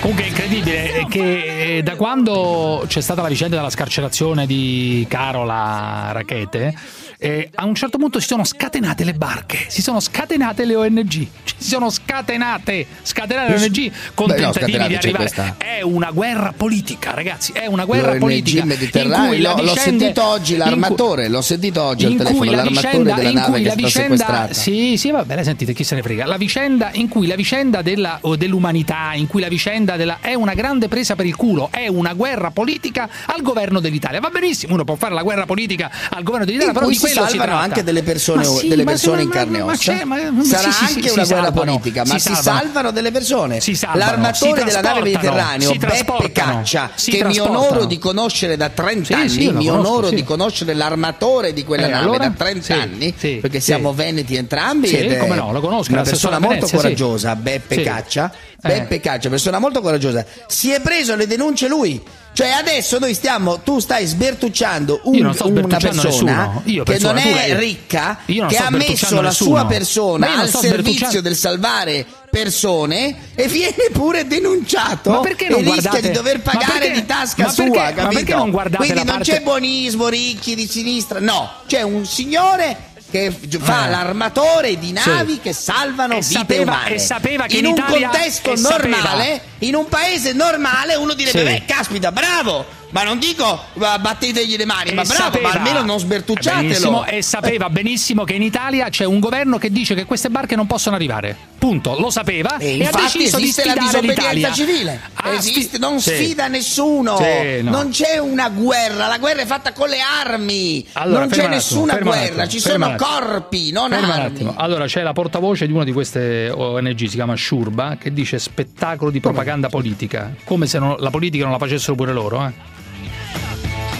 Comunque 0.00 0.24
è 0.24 0.28
incredibile 0.28 1.06
che 1.08 1.76
eh, 1.76 1.82
da 1.82 1.94
quando 1.94 2.84
c'è 2.88 3.00
stata 3.00 3.22
la 3.22 3.28
vicenda 3.28 3.54
della 3.54 3.70
scarcerazione 3.70 4.46
di 4.46 5.06
Carola 5.08 6.10
Rachete, 6.10 6.74
eh, 7.22 7.48
a 7.54 7.64
un 7.64 7.74
certo 7.76 7.98
punto 7.98 8.18
si 8.18 8.26
sono 8.26 8.42
scatenate 8.42 9.04
le 9.04 9.14
barche, 9.14 9.66
si 9.68 9.80
sono 9.80 10.00
scatenate 10.00 10.64
le 10.64 10.74
ONG, 10.74 11.26
si 11.56 11.68
sono 11.68 11.88
scatenate, 11.88 12.86
scatenate 13.02 13.56
le 13.56 13.64
ONG 13.64 13.92
con 14.14 14.26
Beh, 14.26 14.40
no, 14.40 14.50
tentativi 14.50 14.72
scatenate, 14.72 14.88
di 14.88 14.94
arrivare. 14.96 15.24
questa. 15.24 15.54
È 15.56 15.82
una 15.82 16.10
guerra 16.10 16.52
politica, 16.56 17.14
ragazzi, 17.14 17.52
è 17.52 17.66
una 17.66 17.84
guerra 17.84 18.08
L'ONG 18.08 18.20
politica. 18.20 18.62
in 18.62 18.66
Mediterraneo, 18.66 19.28
cui 19.28 19.40
la 19.40 19.54
l'ho, 19.54 19.76
sentito 19.76 20.24
oggi 20.24 20.52
in 20.52 20.58
l'armatore, 20.58 21.28
l'ho 21.28 21.42
sentito 21.42 21.82
oggi 21.82 22.06
al 22.06 22.12
in 22.12 22.18
telefono, 22.18 22.50
la 22.50 22.56
l'armatore 22.56 22.90
vicenda, 22.90 23.14
della 23.14 23.28
in 23.28 23.34
nave 23.34 23.60
che 23.62 23.68
la 23.68 23.74
vicenda 23.74 24.48
sì 24.50 24.96
sì 24.96 25.10
vabbè 25.10 25.34
la 25.34 25.44
sentite 25.44 25.72
chi 25.72 25.84
se 25.84 25.94
ne 25.94 26.02
frega 26.02 26.26
la 26.26 26.36
vicenda 26.36 26.90
in 26.92 27.08
cui 27.08 27.26
la 27.26 27.34
vicenda 27.36 27.82
della, 27.82 28.20
dell'umanità 28.36 29.12
in 29.14 29.26
cui 29.26 29.40
la 29.40 29.48
vicenda 29.48 29.96
della 29.96 30.18
è 30.20 30.34
una 30.34 30.54
grande 30.54 30.88
presa 30.88 31.14
per 31.14 31.26
il 31.26 31.36
culo 31.36 31.68
è 31.70 31.86
una 31.86 32.12
guerra 32.14 32.50
politica 32.50 33.08
al 33.26 33.42
governo 33.42 33.80
dell'Italia 33.80 34.20
va 34.20 34.30
benissimo 34.30 34.74
uno 34.74 34.84
può 34.84 34.96
fare 34.96 35.14
la 35.14 35.22
guerra 35.22 35.46
politica 35.46 35.90
al 36.10 36.22
governo 36.22 36.44
dell'Italia 36.44 36.72
In 36.72 36.78
però 36.78 36.90
di 36.90 36.96
si 36.96 37.11
salvano 37.12 37.56
anche 37.56 37.82
delle 37.82 38.02
persone, 38.02 38.44
sì, 38.44 38.68
delle 38.68 38.84
persone 38.84 39.22
in 39.22 39.28
carne 39.28 39.58
e 39.58 39.62
ossa. 39.62 39.94
Sarà 40.42 40.68
anche 40.80 41.08
sì, 41.08 41.12
una 41.12 41.24
guerra 41.24 41.24
salvano, 41.24 41.50
politica, 41.52 42.04
ma 42.04 42.18
si 42.18 42.34
si 42.34 42.42
salvano. 42.42 42.90
delle 42.90 43.10
persone. 43.10 43.60
Si 43.60 43.74
salvano, 43.74 44.04
L'armatore 44.04 44.58
si 44.60 44.64
della 44.66 44.80
nave 44.80 45.00
Mediterraneo, 45.02 45.74
Beppe 45.74 46.32
Caccia, 46.32 46.90
che 46.96 47.24
mi 47.24 47.38
onoro 47.38 47.84
di 47.84 47.98
conoscere 47.98 48.56
da 48.56 48.68
30 48.68 49.04
Sì, 49.06 49.12
anni, 49.12 49.52
mi 49.52 49.66
conosco, 49.66 49.72
onoro 49.88 50.08
sì. 50.08 50.14
di 50.14 50.24
conoscere 50.24 50.74
l'armatore 50.74 51.52
di 51.52 51.64
quella 51.64 51.86
Eh, 51.86 51.90
nave 51.90 52.04
allora? 52.04 52.28
da 52.28 52.34
30 52.36 52.62
Sì, 52.64 52.72
anni, 52.72 53.14
sì, 53.16 53.38
perché 53.40 53.58
sì. 53.60 53.66
siamo 53.66 53.92
veneti 53.92 54.36
entrambi 54.36 54.88
Sì, 54.88 54.96
ed 54.96 55.12
è 55.12 55.18
come 55.18 55.36
no, 55.36 55.52
lo 55.52 55.60
conosco, 55.60 55.92
una 55.92 56.02
persona 56.02 56.38
molto 56.38 56.66
coraggiosa, 56.68 57.36
Beppe. 57.36 57.82
Caccia. 57.82 58.32
Eh. 58.62 58.68
Beppe 58.68 59.00
Caccia, 59.00 59.28
persona 59.28 59.58
molto 59.58 59.80
coraggiosa. 59.80 60.24
Si 60.46 60.70
è 60.70 60.80
preso 60.80 61.14
le 61.16 61.26
denunce 61.26 61.68
lui. 61.68 62.00
Cioè 62.34 62.48
adesso 62.48 62.98
noi 62.98 63.12
stiamo, 63.12 63.60
tu 63.60 63.78
stai 63.78 64.06
sbertucciando 64.06 65.00
un- 65.04 65.14
Io 65.14 65.22
non 65.22 65.36
una 65.40 65.76
persona 65.76 66.02
nessuno. 66.08 66.62
Io, 66.64 66.82
che 66.82 66.98
non 66.98 67.12
persona, 67.14 67.20
tu 67.20 67.28
è 67.28 67.32
lei- 67.48 67.58
ricca, 67.58 68.18
Io 68.26 68.40
non 68.40 68.50
che 68.50 68.56
ha 68.56 68.70
messo 68.70 69.14
la 69.16 69.28
nessuno. 69.28 69.50
sua 69.50 69.56
Ma 69.56 69.62
io 69.62 69.66
persona 69.78 70.26
non 70.28 70.38
al 70.38 70.48
servizio 70.48 71.20
del 71.20 71.36
salvare 71.36 72.06
persone 72.30 73.14
e 73.34 73.46
viene 73.48 73.90
pure 73.92 74.26
denunciato 74.26 75.10
Ma 75.10 75.20
perché 75.20 75.48
non 75.50 75.58
e 75.60 75.62
rischia 75.64 75.80
guardate- 75.90 76.08
di 76.08 76.14
dover 76.14 76.40
ma 76.42 76.52
pagare 76.52 76.78
perché- 76.78 76.92
di 76.94 77.04
tasca 77.06 77.42
ma 77.42 77.52
perché- 77.52 77.70
sua, 77.72 77.82
ma 77.82 77.92
capito? 77.92 78.14
perché 78.14 78.34
non 78.34 78.50
guardate 78.50 78.84
Quindi 78.84 79.04
non 79.04 79.16
parte- 79.16 79.32
c'è 79.32 79.40
buonismo, 79.42 80.08
ricchi 80.08 80.54
di 80.54 80.66
sinistra, 80.66 81.20
no, 81.20 81.50
c'è 81.66 81.82
un 81.82 82.06
signore 82.06 82.76
che 83.12 83.30
fa 83.60 83.86
Eh. 83.86 83.90
l'armatore 83.90 84.78
di 84.78 84.90
navi 84.92 85.34
Sì. 85.34 85.40
che 85.40 85.52
salvano 85.52 86.14
E 86.14 86.20
vite 86.20 86.32
sapeva- 86.32 86.72
umane. 86.72 86.94
e 86.94 86.98
sapeva 86.98 87.46
che 87.46 87.58
in 87.58 87.66
in 87.66 87.72
un 87.78 87.84
contesto 87.86 88.52
e 88.52 88.56
sapeva- 88.56 88.96
normale, 88.96 89.42
in 89.58 89.74
un 89.76 89.86
paese 89.88 90.32
normale 90.32 90.94
uno 90.96 91.12
direbbe 91.12 91.38
Sì. 91.38 91.44
beh 91.44 91.62
caspita 91.66 92.10
bravo 92.10 92.64
ma 92.90 93.04
non 93.04 93.18
dico 93.18 93.60
"Va, 93.74 93.98
battetegli 93.98 94.56
le 94.56 94.64
mani 94.64 94.92
ma 94.94 95.02
E 95.02 95.04
bravo 95.06 95.22
sapeva- 95.22 95.48
ma 95.48 95.54
almeno 95.54 95.82
non 95.82 95.98
sbertucciatelo 95.98 97.04
e 97.04 97.22
sapeva 97.22 97.68
benissimo 97.70 98.24
che 98.24 98.32
in 98.34 98.42
Italia 98.42 98.88
c'è 98.88 99.04
un 99.04 99.20
governo 99.20 99.58
che 99.58 99.70
dice 99.70 99.94
che 99.94 100.04
queste 100.04 100.30
barche 100.30 100.56
non 100.56 100.66
possono 100.66 100.96
arrivare. 100.96 101.36
Punto. 101.62 101.96
Lo 101.96 102.10
sapeva 102.10 102.56
E 102.58 102.76
e, 102.76 102.86
ha 102.86 102.90
deciso 102.90 103.36
di 103.36 103.44
esiste 103.44 103.64
la 103.64 103.70
sfidare 103.74 104.00
disobbedienza 104.00 104.32
l'Italia. 104.32 104.52
civile, 104.52 105.00
Ah, 105.14 105.32
esiste, 105.34 105.78
non 105.78 106.00
Sì. 106.00 106.10
sfida 106.16 106.48
nessuno, 106.48 107.16
Sì, 107.18 107.62
no. 107.62 107.70
non 107.70 107.90
c'è 107.90 108.18
una 108.18 108.48
guerra, 108.48 109.06
la 109.06 109.18
guerra 109.18 109.42
è 109.42 109.46
fatta 109.46 109.72
con 109.72 109.88
le 109.88 109.98
armi, 110.00 110.84
Allora, 110.94 111.20
non 111.20 111.28
c'è 111.28 111.36
attimo, 111.42 111.54
nessuna 111.54 111.98
guerra, 111.98 112.42
attimo, 112.42 112.48
ci 112.48 112.58
sono 112.58 112.94
corpi, 112.96 113.70
non 113.70 113.90
Ferma 113.92 114.12
armi. 114.14 114.52
Allora 114.56 114.86
c'è 114.86 115.02
la 115.02 115.12
portavoce 115.12 115.66
di 115.68 115.72
una 115.72 115.84
di 115.84 115.92
queste 115.92 116.50
ONG, 116.52 116.98
si 116.98 117.14
chiama 117.14 117.36
Shurba, 117.36 117.96
che 117.96 118.12
dice 118.12 118.40
spettacolo 118.40 119.12
di 119.12 119.20
propaganda 119.20 119.68
politica, 119.68 120.34
come 120.42 120.66
se 120.66 120.80
non- 120.80 120.96
la 120.98 121.10
politica 121.10 121.44
non 121.44 121.52
la 121.52 121.58
facessero 121.58 121.94
pure 121.94 122.12
loro. 122.12 122.44
Eh. 122.44 122.52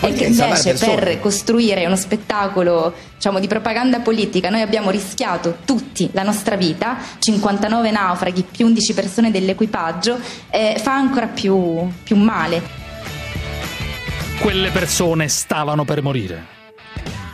E 0.03 0.13
che 0.15 0.25
invece 0.25 0.75
per 0.75 1.21
costruire 1.21 1.87
uno 1.87 1.97
spettacolo 1.97 2.93
diciamo, 3.15 3.39
di 3.39 3.47
propaganda 3.47 4.01
politica 4.01 4.51
noi 4.51 4.61
abbiamo 4.61 4.91
rischiato 4.91 5.59
tutti 5.65 6.11
la 6.13 6.23
nostra 6.23 6.57
vita, 6.57 6.99
59 7.19 7.91
naufraghi 7.91 8.45
più 8.51 8.67
11 8.67 8.95
persone 8.95 9.31
dell'equipaggio, 9.31 10.19
eh, 10.51 10.81
fa 10.83 10.95
ancora 10.95 11.29
più, 11.29 11.89
più 12.03 12.17
male. 12.17 12.81
Quelle 14.41 14.71
persone 14.71 15.29
stavano 15.29 15.85
per 15.85 16.03
morire. 16.03 16.52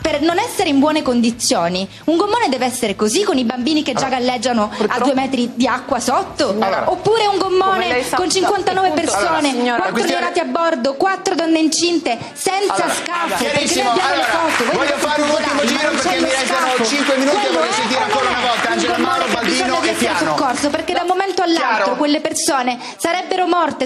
Per 0.01 0.21
non 0.21 0.39
essere 0.39 0.69
in 0.69 0.79
buone 0.79 1.01
condizioni, 1.03 1.87
un 2.05 2.15
gommone 2.17 2.47
deve 2.49 2.65
essere 2.65 2.95
così 2.95 3.23
con 3.23 3.37
i 3.37 3.43
bambini 3.43 3.83
che 3.83 3.93
già 3.93 4.07
galleggiano 4.07 4.71
a 4.87 4.99
due 4.99 5.13
metri 5.13 5.51
di 5.55 5.67
acqua 5.67 5.99
sotto? 5.99 6.55
Oppure 6.85 7.27
un 7.27 7.37
gommone 7.37 8.01
sa- 8.03 8.15
con 8.15 8.29
59 8.29 8.87
appunto, 8.87 9.01
persone, 9.11 9.27
allora, 9.27 9.41
signora, 9.51 9.71
la 9.71 9.77
4 9.77 9.91
questione- 9.91 10.19
neonati 10.21 10.39
a 10.39 10.45
bordo, 10.45 10.93
4 10.95 11.35
donne 11.35 11.59
incinte, 11.59 12.17
senza 12.33 12.73
Allora, 12.73 12.93
scafo? 12.93 13.43
Perché 13.43 13.83
noi 13.83 13.91
abbiamo 13.91 13.97
le 13.99 14.13
allora, 14.13 14.23
foto, 14.25 14.63
voi 14.65 14.75
voglio 14.77 14.97
fare 14.97 15.21
un 15.21 15.29
ultimo 15.29 15.65
giro 15.65 15.89
perché 15.89 16.19
mi 16.19 16.29
restano 16.29 16.67
scafo. 16.67 16.85
5 16.85 17.17
minuti 17.17 17.45
e 17.45 17.51
vorrei 17.51 17.73
sentire 17.73 18.01
ancora 18.01 18.29
una 18.29 18.39
volta 18.39 18.65
un 18.65 18.71
Angela 18.71 18.93
gommone 18.95 19.09
Mauro, 19.17 19.25
che 19.25 19.33
Baldino 19.33 19.75
e 19.75 19.89
essere 19.89 19.93
Piano. 19.99 20.17
soccorso, 20.37 20.69
perché 20.69 20.93
da 20.93 21.01
un 21.01 21.07
momento 21.07 21.41
all'altro 21.43 21.95
quelle 21.97 22.19
persone 22.21 22.79
sarebbero 22.97 23.45
morte. 23.47 23.85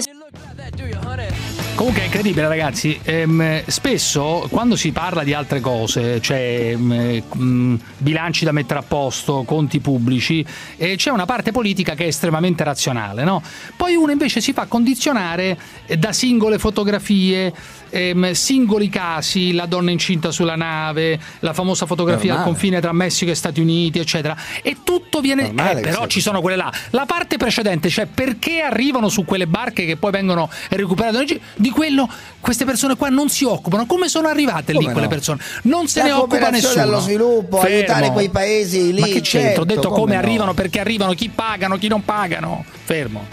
Comunque 1.74 2.02
è 2.02 2.04
incredibile 2.04 2.46
ragazzi, 2.48 3.00
Ehm, 3.04 3.64
spesso 3.66 4.46
quando 4.50 4.76
si 4.76 4.90
parla 4.92 5.22
di 5.22 5.34
altre 5.34 5.60
cose, 5.60 6.20
cioè 6.20 6.70
ehm, 6.72 7.78
bilanci 7.98 8.44
da 8.44 8.52
mettere 8.52 8.80
a 8.80 8.82
posto, 8.82 9.42
conti 9.44 9.80
pubblici, 9.80 10.44
eh, 10.76 10.96
c'è 10.96 11.10
una 11.10 11.26
parte 11.26 11.52
politica 11.52 11.94
che 11.94 12.04
è 12.04 12.06
estremamente 12.06 12.64
razionale, 12.64 13.24
no? 13.24 13.42
Poi 13.76 13.94
uno 13.94 14.10
invece 14.10 14.40
si 14.40 14.52
fa 14.52 14.66
condizionare 14.66 15.58
eh, 15.86 15.96
da 15.96 16.12
singole 16.12 16.58
fotografie, 16.58 17.52
ehm, 17.90 18.32
singoli 18.32 18.88
casi, 18.88 19.52
la 19.52 19.66
donna 19.66 19.90
incinta 19.90 20.30
sulla 20.30 20.56
nave, 20.56 21.18
la 21.40 21.52
famosa 21.52 21.86
fotografia 21.86 22.38
al 22.38 22.42
confine 22.42 22.80
tra 22.80 22.92
Messico 22.92 23.30
e 23.30 23.34
Stati 23.34 23.60
Uniti, 23.60 23.98
eccetera. 23.98 24.36
E 24.62 24.78
tutto 24.82 25.20
viene... 25.20 25.50
Eh, 25.50 25.80
però 25.80 26.06
ci 26.06 26.20
sono 26.20 26.40
quelle 26.40 26.56
là. 26.56 26.72
La 26.90 27.06
parte 27.06 27.36
precedente, 27.36 27.88
cioè 27.88 28.06
perché 28.06 28.60
arrivano 28.60 29.08
su 29.08 29.24
quelle 29.24 29.46
barche 29.46 29.84
che 29.84 29.96
poi 29.96 30.10
vengono 30.10 30.48
recuperate, 30.70 31.40
di 31.64 31.70
quello 31.70 32.06
queste 32.40 32.66
persone 32.66 32.94
qua 32.94 33.08
non 33.08 33.30
si 33.30 33.44
occupano. 33.44 33.86
Come 33.86 34.06
sono 34.08 34.28
arrivate 34.28 34.72
lì 34.72 34.80
Come 34.80 34.92
quelle 34.92 35.06
no? 35.06 35.12
persone? 35.14 35.40
Non 35.62 35.88
se 35.88 36.00
La 36.00 36.04
ne 36.04 36.12
occupa 36.12 36.50
nessuno. 36.50 36.82
allo 36.82 37.00
sviluppo, 37.00 37.60
aiutare 37.60 38.10
quei 38.12 38.28
paesi 38.28 38.92
lì, 38.92 39.00
Ma 39.00 39.06
che 39.06 39.20
c'entro? 39.22 39.62
Ho 39.62 39.64
certo, 39.64 39.64
detto 39.64 39.88
come, 39.88 40.00
come 40.00 40.12
no. 40.14 40.18
arrivano, 40.20 40.52
perché 40.54 40.78
arrivano, 40.80 41.14
chi 41.14 41.30
pagano, 41.30 41.78
chi 41.78 41.88
non 41.88 42.04
pagano. 42.04 42.64
Fermo. 42.84 43.26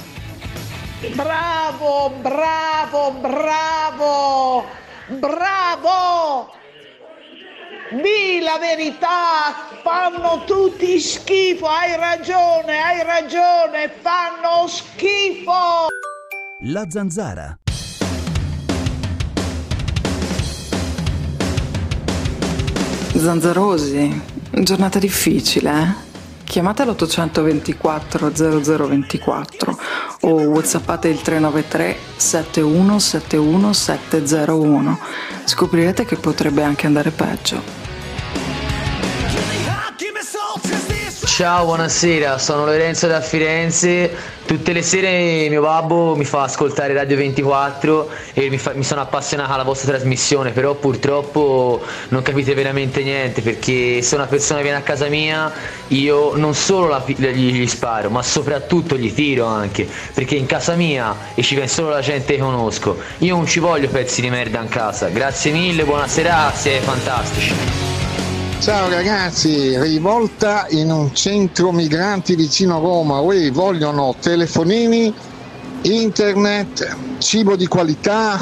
Bravo, 1.14 2.14
bravo, 2.22 3.12
bravo, 3.20 4.66
bravo! 5.08 6.54
Di 7.90 8.40
la 8.42 8.58
verità, 8.58 9.68
fanno 9.84 10.44
tutti 10.46 10.98
schifo, 11.02 11.68
hai 11.68 11.98
ragione, 11.98 12.78
hai 12.80 13.04
ragione, 13.04 13.92
fanno 14.00 14.68
schifo! 14.68 15.88
La 16.64 16.86
zanzara. 16.88 17.58
Zanzarosi, 23.22 24.20
giornata 24.50 24.98
difficile, 24.98 25.72
eh? 25.72 25.94
Chiamate 26.44 26.86
l'824 26.86 28.32
0024 28.34 29.78
o 30.22 30.30
whatsappate 30.48 31.10
il 31.10 31.22
393 31.22 31.98
7171 32.16 33.74
701. 33.74 35.00
Scoprirete 35.46 36.04
che 36.04 36.16
potrebbe 36.16 36.64
anche 36.64 36.88
andare 36.88 37.12
peggio. 37.12 37.91
Ciao, 41.42 41.66
buonasera, 41.66 42.38
sono 42.38 42.66
Lorenzo 42.66 43.08
da 43.08 43.20
Firenze. 43.20 44.16
Tutte 44.46 44.74
le 44.74 44.84
sere 44.84 45.50
mio 45.50 45.62
babbo 45.64 46.16
mi 46.16 46.24
fa 46.24 46.44
ascoltare 46.44 46.94
Radio 46.94 47.18
24 47.18 48.10
e 48.34 48.48
mi, 48.52 48.60
fa- 48.60 48.74
mi 48.76 48.84
sono 48.84 49.02
appassionato 49.02 49.52
alla 49.52 49.64
vostra 49.64 49.94
trasmissione, 49.94 50.52
però 50.52 50.76
purtroppo 50.76 51.82
non 52.10 52.22
capite 52.22 52.54
veramente 52.54 53.02
niente 53.02 53.42
perché 53.42 54.04
se 54.04 54.14
una 54.14 54.28
persona 54.28 54.62
viene 54.62 54.78
a 54.78 54.82
casa 54.82 55.08
mia 55.08 55.52
io 55.88 56.36
non 56.36 56.54
solo 56.54 56.90
la- 56.90 57.04
gli, 57.08 57.52
gli 57.54 57.68
sparo, 57.68 58.12
ma 58.12 58.22
soprattutto 58.22 58.96
gli 58.96 59.12
tiro 59.12 59.48
anche, 59.48 59.88
perché 60.14 60.36
in 60.36 60.46
casa 60.46 60.76
mia 60.76 61.34
e 61.34 61.42
ci 61.42 61.56
viene 61.56 61.68
solo 61.68 61.90
la 61.90 62.02
gente 62.02 62.36
che 62.36 62.40
conosco. 62.40 63.00
Io 63.18 63.36
non 63.36 63.48
ci 63.48 63.58
voglio 63.58 63.90
pezzi 63.90 64.22
di 64.22 64.30
merda 64.30 64.62
in 64.62 64.70
casa. 64.70 65.08
Grazie 65.08 65.52
mille, 65.52 65.86
buonasera, 65.86 66.52
siete 66.54 66.86
fantastici. 66.86 68.01
Ciao 68.62 68.90
ragazzi, 68.90 69.76
rivolta 69.80 70.68
in 70.70 70.92
un 70.92 71.12
centro 71.16 71.72
migranti 71.72 72.36
vicino 72.36 72.76
a 72.76 72.80
Roma, 72.80 73.20
Uè, 73.20 73.50
vogliono 73.52 74.16
telefonini, 74.22 75.12
internet, 75.82 76.96
cibo 77.18 77.56
di 77.56 77.66
qualità, 77.66 78.38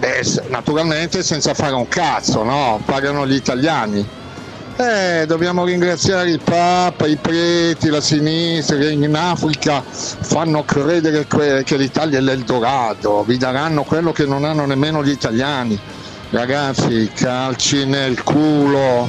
e 0.00 0.24
s- 0.24 0.40
naturalmente 0.48 1.22
senza 1.22 1.52
fare 1.52 1.74
un 1.74 1.86
cazzo, 1.86 2.44
no? 2.44 2.80
Pagano 2.82 3.26
gli 3.26 3.34
italiani. 3.34 4.08
Eh, 4.76 5.26
dobbiamo 5.26 5.66
ringraziare 5.66 6.30
il 6.30 6.40
Papa, 6.42 7.06
i 7.06 7.18
preti, 7.18 7.90
la 7.90 8.00
sinistra 8.00 8.78
che 8.78 8.90
in 8.90 9.14
Africa 9.14 9.84
fanno 9.84 10.64
credere 10.64 11.26
che 11.26 11.76
l'Italia 11.76 12.16
è 12.16 12.22
l'Eldorado, 12.22 13.22
vi 13.24 13.36
daranno 13.36 13.82
quello 13.82 14.12
che 14.12 14.24
non 14.24 14.44
hanno 14.44 14.64
nemmeno 14.64 15.04
gli 15.04 15.10
italiani. 15.10 15.78
Ragazzi, 16.30 17.10
calci 17.12 17.84
nel 17.84 18.22
culo. 18.22 19.08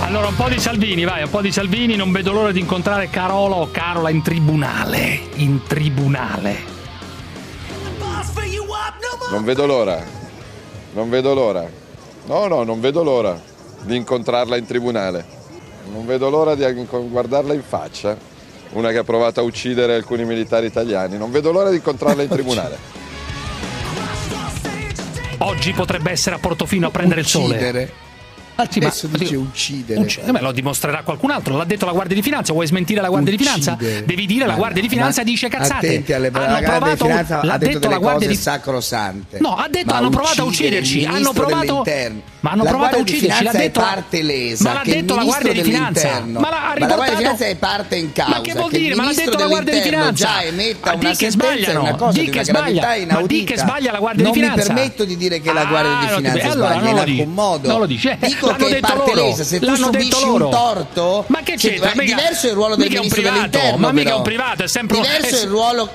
Allora, 0.00 0.26
un 0.26 0.34
po' 0.34 0.48
di 0.48 0.58
Salvini, 0.58 1.04
vai, 1.04 1.22
un 1.22 1.30
po' 1.30 1.40
di 1.40 1.52
Salvini. 1.52 1.94
Non 1.94 2.10
vedo 2.10 2.32
l'ora 2.32 2.50
di 2.50 2.58
incontrare 2.58 3.08
Carola 3.10 3.54
o 3.54 3.70
Carola 3.70 4.10
in 4.10 4.22
tribunale. 4.22 5.20
In 5.36 5.62
tribunale. 5.68 6.56
Non 9.30 9.44
vedo 9.44 9.66
l'ora. 9.66 10.04
Non 10.94 11.08
vedo 11.10 11.32
l'ora. 11.32 11.64
No, 12.26 12.46
no, 12.48 12.64
non 12.64 12.80
vedo 12.80 13.04
l'ora 13.04 13.40
di 13.82 13.94
incontrarla 13.94 14.56
in 14.56 14.66
tribunale. 14.66 15.39
Non 15.92 16.06
vedo 16.06 16.30
l'ora 16.30 16.54
di 16.54 16.64
guardarla 16.88 17.52
in 17.54 17.62
faccia 17.66 18.16
una 18.72 18.90
che 18.90 18.98
ha 18.98 19.04
provato 19.04 19.40
a 19.40 19.42
uccidere 19.42 19.94
alcuni 19.94 20.24
militari 20.24 20.66
italiani. 20.66 21.18
Non 21.18 21.30
vedo 21.30 21.50
l'ora 21.50 21.70
di 21.70 21.76
incontrarla 21.76 22.22
in 22.22 22.28
tribunale. 22.30 22.78
Oggi 25.38 25.72
potrebbe 25.72 26.10
essere 26.10 26.36
a 26.36 26.38
Portofino 26.38 26.88
a 26.88 26.90
prendere 26.90 27.20
il 27.20 27.26
sole. 27.26 27.54
Uccidere. 27.56 27.92
Sì, 28.68 28.78
ma- 28.78 28.86
Adesso 28.88 29.06
dice 29.06 29.36
uccidere. 29.36 30.00
Ucc- 30.00 30.20
eh, 30.22 30.30
beh, 30.32 30.40
lo 30.42 30.52
dimostrerà 30.52 31.00
qualcun 31.02 31.30
altro, 31.30 31.56
l'ha 31.56 31.64
detto 31.64 31.86
la 31.86 31.92
Guardia 31.92 32.14
di 32.14 32.20
Finanza. 32.20 32.52
Vuoi 32.52 32.66
smentire 32.66 33.00
la 33.00 33.08
Guardia 33.08 33.30
di 33.34 33.38
Finanza? 33.42 33.72
Uccidere. 33.72 34.04
Devi 34.04 34.26
dire 34.26 34.44
la 34.44 34.52
Ma- 34.52 34.58
Guardia 34.58 34.82
di 34.82 34.88
Finanza 34.90 35.22
ma 35.22 35.30
dice 35.30 35.48
cazzate. 35.48 35.86
Attenti 35.86 36.12
alle 36.12 36.28
Hanno 36.30 36.38
la 36.38 36.60
Guardia 36.60 36.68
di 36.68 36.78
provato- 36.80 37.04
Finanza 37.06 37.34
l'ha 37.42 37.52
ha 37.54 37.56
detto, 37.56 37.66
detto 37.72 37.78
delle 37.78 37.92
la 37.94 37.98
Guardia 38.00 38.26
cose 38.28 38.28
di 38.28 38.42
sacrosante. 38.42 39.38
No, 39.40 39.54
ha 39.56 39.66
detto 39.70 39.86
Ma 39.86 39.96
hanno 39.96 40.10
provato 40.10 40.42
a 40.42 40.44
uccidere 40.44 40.80
ucciderci, 40.80 41.06
hanno 41.06 41.32
provato 41.32 41.64
dell'interno. 41.84 42.20
Ma 42.42 42.52
hanno 42.52 42.62
La 42.64 42.70
provato 42.70 42.96
a 42.96 42.98
ucciderci, 43.00 43.42
l'ha 43.44 43.50
detto 43.52 43.80
è 43.80 43.82
parte 43.84 44.22
lesa, 44.22 44.64
Ma 44.68 44.72
l'ha 44.72 44.80
che 44.80 44.94
detto 44.94 45.14
la 45.14 45.24
Guardia 45.24 45.52
di 45.52 45.62
Finanza. 45.62 46.22
Ma 46.26 46.40
l'ha 46.48 46.70
ha 46.70 46.74
ma 46.78 46.86
la 46.86 46.94
Guardia 46.94 47.10
di 47.10 47.16
Finanza 47.22 47.44
è 47.44 47.56
parte 47.56 47.96
in 47.96 48.12
causa. 48.12 48.30
Ma 48.36 48.40
che 48.40 48.52
vuol 48.54 48.70
che 48.70 48.78
dire? 48.78 48.94
Ma 48.94 49.04
l'ha 49.04 49.12
detto 49.12 49.38
la 49.38 49.46
Guardia 49.46 49.72
di 49.74 49.80
Finanza. 49.82 50.26
già 50.26 50.42
emetta 50.42 50.90
Ma 50.90 50.96
una 50.96 51.10
di 51.10 51.16
che 51.16 51.26
è 51.26 51.30
sbagliano? 51.30 51.80
una 51.80 51.94
cosa 51.96 52.18
Di 52.18 52.24
di 52.24 52.30
che 52.30 52.44
sbaglia? 52.44 52.88
Ma 53.10 53.22
di 53.22 53.44
che 53.44 53.56
sbaglia 53.58 53.92
la 53.92 53.98
Guardia 53.98 54.22
non 54.24 54.32
di 54.32 54.38
Finanza? 54.40 54.56
mi 54.60 54.74
permetto 54.74 55.04
di 55.04 55.16
dire 55.18 55.40
che 55.40 55.52
la 55.52 55.64
Guardia 55.66 55.98
Ah, 55.98 56.00
di 56.00 56.06
non 56.06 56.16
ti- 56.22 56.28
Finanza 56.30 56.52
allora 56.52 56.68
sbaglia 56.70 56.80
non 56.80 56.88
in 56.88 56.94
lo 56.94 57.00
alcun 57.20 57.34
modo. 57.34 57.68
Non 57.68 57.78
lo 57.80 57.86
dici, 57.86 58.08
eh, 58.08 58.16
Dico 58.20 58.46
l'hanno 58.46 58.66
che 58.66 58.76
è 58.76 58.80
parte 58.80 59.14
loro. 59.14 59.26
lesa. 59.26 59.44
Se 59.44 59.58
tu 59.58 59.64
L'hanno 59.66 59.76
subisci 59.84 60.24
un 60.24 60.50
torto, 60.50 61.24
Ma 61.26 61.40
che 61.42 61.54
c'entra? 61.56 61.92
Mica- 61.94 62.14
diverso 62.16 62.46
è 62.46 62.48
il 62.48 62.54
ruolo 62.54 62.76
del 62.76 62.86
è 62.86 62.88
ministro 62.88 63.20
privato, 63.20 63.34
dell'interno. 63.36 63.76
ma 63.76 63.92
mica 63.92 64.10
è 64.10 64.14
un 64.14 64.22
privato, 64.22 64.62
è 64.62 64.68
sempre 64.68 64.96
un- 64.96 65.02
diverso 65.02 65.34
è- 65.36 65.38
è 65.40 65.42
il 65.42 65.48
ruolo. 65.50 65.90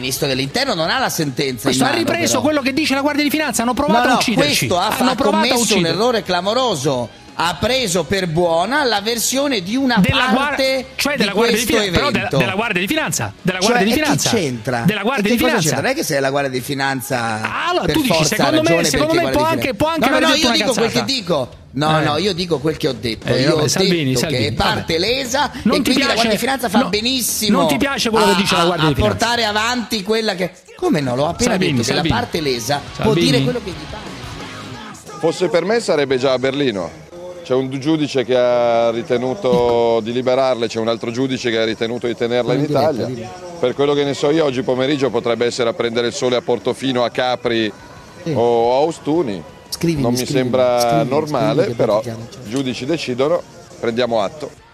Ministro 0.00 0.26
dell'interno 0.26 0.74
non 0.74 0.90
ha 0.90 0.98
la 0.98 1.08
sentenza 1.08 1.64
Questo 1.64 1.82
in 1.82 1.88
ha 1.88 1.92
mano, 1.92 2.04
ripreso 2.04 2.28
però. 2.32 2.42
quello 2.42 2.60
che 2.62 2.72
dice 2.72 2.94
la 2.94 3.00
Guardia 3.00 3.24
di 3.24 3.30
Finanza, 3.30 3.62
hanno 3.62 3.74
provato 3.74 3.98
no, 3.98 4.04
a 4.04 4.12
no, 4.12 4.18
ucciderci. 4.18 4.66
questo 4.66 4.78
ha, 4.78 4.88
hanno 4.96 5.10
ha 5.10 5.12
a 5.12 5.16
commesso 5.16 5.76
un 5.76 5.86
errore 5.86 6.22
clamoroso. 6.22 7.08
Ha 7.40 7.56
preso 7.60 8.02
per 8.02 8.26
buona 8.26 8.82
la 8.82 9.00
versione 9.00 9.62
di 9.62 9.76
una 9.76 9.98
della 10.00 10.32
parte 10.34 10.86
cioè 10.96 11.16
della 11.16 11.30
di 11.30 11.36
Guardia 11.36 11.56
di 11.56 11.66
Finanza, 11.66 12.10
della, 12.10 12.28
della 12.30 12.54
Guardia 12.54 12.80
di 12.80 12.86
Finanza, 12.88 13.32
della 13.42 13.58
Cioè, 13.60 13.68
Guardia 13.68 13.84
di 13.86 13.90
e 13.92 13.94
chi 13.94 14.00
Finanza. 14.02 14.30
c'entra? 14.30 14.82
Della 14.84 15.02
Guardia 15.02 15.30
di 15.30 15.36
Finanza. 15.38 15.60
c'entra? 15.60 15.80
Non 15.80 15.90
è 15.90 15.94
che 15.94 16.02
sei 16.02 16.20
la 16.20 16.30
Guardia 16.30 16.50
di 16.50 16.60
Finanza. 16.60 17.40
allora 17.68 17.84
per 17.84 17.94
tu 17.94 18.02
dici, 18.02 18.24
secondo 18.24 18.62
me- 18.62 18.84
secondo 18.84 19.14
me 19.14 19.30
può 19.30 19.44
di 19.44 19.52
anche- 19.52 19.74
può 19.74 19.86
anche 19.86 20.08
no, 20.10 20.18
no, 20.18 20.26
no, 20.28 20.34
io 20.34 20.50
dico 20.50 20.72
quel 20.72 20.90
che 20.90 21.04
dico. 21.04 21.48
No, 21.70 22.00
Eh. 22.00 22.04
no, 22.04 22.16
io 22.16 22.32
dico 22.32 22.58
quel 22.58 22.76
che 22.78 22.88
ho 22.88 22.94
detto. 22.98 23.26
Eh, 23.26 23.42
io 23.42 23.50
vabbè, 23.50 23.62
ho 23.64 23.68
Salvini, 23.68 24.04
detto 24.06 24.18
Salvini, 24.20 24.42
che 24.42 24.48
è 24.48 24.52
parte 24.54 24.98
vabbè. 24.98 25.06
lesa 25.12 25.50
Non 25.62 25.74
e 25.74 25.76
ti 25.76 25.82
quindi 25.82 25.84
la 25.92 25.92
piace- 25.92 26.14
Guardia 26.14 26.30
di 26.30 26.38
Finanza 26.38 26.68
fa 26.70 26.78
no, 26.78 26.88
benissimo. 26.88 27.58
non 27.58 27.68
ti 27.68 27.76
piace 27.76 28.10
quello 28.10 28.24
che 28.26 28.32
a- 28.32 28.34
dice 28.36 28.54
la 28.56 28.60
a- 28.62 28.64
Guardia 28.64 28.86
di 28.86 28.92
a 28.92 28.96
Finanza. 28.96 29.16
portare 29.18 29.44
avanti 29.44 30.02
quella 30.02 30.34
che 30.34 30.50
Come 30.76 31.00
no, 31.00 31.14
l'ho 31.14 31.26
appena 31.26 31.50
Salvini, 31.50 31.72
detto 31.72 31.82
che 31.82 31.92
Salvini. 31.92 32.08
la 32.14 32.20
parte 32.20 32.40
lesa 32.40 32.80
può 33.02 33.12
dire 33.12 33.42
quello 33.42 33.60
che 33.62 33.70
gli 33.70 33.74
pare. 33.90 34.16
Fosse 35.18 35.48
per 35.48 35.64
me 35.64 35.80
sarebbe 35.80 36.16
già 36.18 36.32
a 36.32 36.38
Berlino. 36.38 37.06
C'è 37.42 37.54
un 37.54 37.70
giudice 37.80 38.24
che 38.24 38.36
ha 38.36 38.90
ritenuto 38.90 40.00
di 40.02 40.12
liberarle, 40.12 40.68
c'è 40.68 40.78
un 40.78 40.88
altro 40.88 41.10
giudice 41.10 41.50
che 41.50 41.58
ha 41.58 41.64
ritenuto 41.64 42.06
di 42.06 42.14
tenerla 42.14 42.52
in 42.54 42.62
Italia. 42.62 43.08
Per 43.58 43.74
quello 43.74 43.94
che 43.94 44.04
ne 44.04 44.14
so 44.14 44.30
io, 44.30 44.44
oggi 44.44 44.62
pomeriggio 44.62 45.10
potrebbe 45.10 45.46
essere 45.46 45.68
a 45.70 45.72
prendere 45.72 46.08
il 46.08 46.12
sole 46.12 46.36
a 46.36 46.42
Portofino, 46.42 47.04
a 47.04 47.10
Capri 47.10 47.70
o 48.34 48.74
a 48.74 48.78
Ostuni. 48.80 49.42
Non 49.80 50.12
mi 50.12 50.16
scrivimi, 50.16 50.26
sembra 50.26 50.80
scrivimi, 50.80 51.08
normale, 51.08 51.62
scrivimi 51.62 51.74
però 51.74 52.02
i 52.02 52.48
giudici 52.48 52.84
decidono, 52.84 53.42
prendiamo 53.80 54.20
atto. 54.20 54.66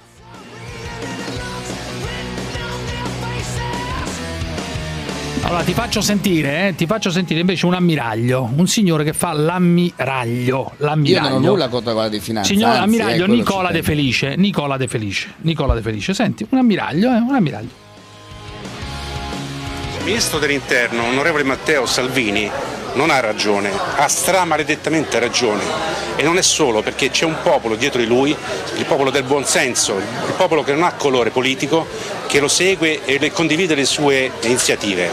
Allora 5.45 5.63
ti 5.63 5.75
faccio 5.75 6.01
sentire, 6.01 6.69
eh, 6.69 6.75
ti 6.75 6.87
faccio 6.87 7.11
sentire 7.11 7.41
invece 7.41 7.67
un 7.67 7.75
ammiraglio, 7.75 8.51
un 8.57 8.67
signore 8.67 9.05
che 9.05 9.13
fa 9.13 9.35
l'ammiraglio. 9.35 10.73
Io 10.73 10.73
l'ammiraglio. 10.79 11.29
non 11.29 11.45
ho 11.45 11.51
nulla 11.51 11.69
contro 11.69 11.91
la 11.91 11.97
Guardia 11.97 12.19
di 12.19 12.25
Finanza. 12.25 12.51
Signor 12.51 12.71
anzi, 12.71 12.83
ammiraglio 12.83 13.13
eh, 13.13 13.27
quello 13.27 13.35
Nicola 13.35 13.71
De. 13.71 13.83
Felice, 13.83 14.35
Nicola 14.37 14.77
De 14.79 14.89
Felice, 14.89 15.35
Nicola 15.43 15.75
De 15.75 15.83
Felice. 15.83 16.15
Senti, 16.15 16.47
un 16.49 16.59
ammiraglio, 16.59 17.11
eh, 17.11 17.19
un 17.19 17.35
ammiraglio. 17.35 17.84
Ministro 20.05 20.39
dell'interno, 20.39 21.05
onorevole 21.05 21.45
Matteo 21.45 21.87
Salvini, 21.87 22.51
non 22.93 23.09
ha 23.09 23.21
ragione, 23.21 23.73
ha 23.97 24.07
stramaledettamente 24.07 25.19
ragione. 25.19 25.63
E 26.17 26.23
non 26.23 26.37
è 26.37 26.43
solo 26.43 26.83
perché 26.83 27.09
c'è 27.09 27.25
un 27.25 27.37
popolo 27.43 27.75
dietro 27.75 28.01
di 28.01 28.07
lui, 28.07 28.37
il 28.77 28.85
popolo 28.85 29.11
del 29.11 29.23
buonsenso, 29.23 29.97
il 29.97 30.35
popolo 30.37 30.63
che 30.63 30.75
non 30.75 30.83
ha 30.83 30.93
colore 30.93 31.31
politico, 31.31 31.87
che 32.27 32.39
lo 32.39 32.49
segue 32.49 33.05
e 33.07 33.33
condivide 33.33 33.75
le 33.75 33.87
sue 33.87 34.31
iniziative. 34.43 35.11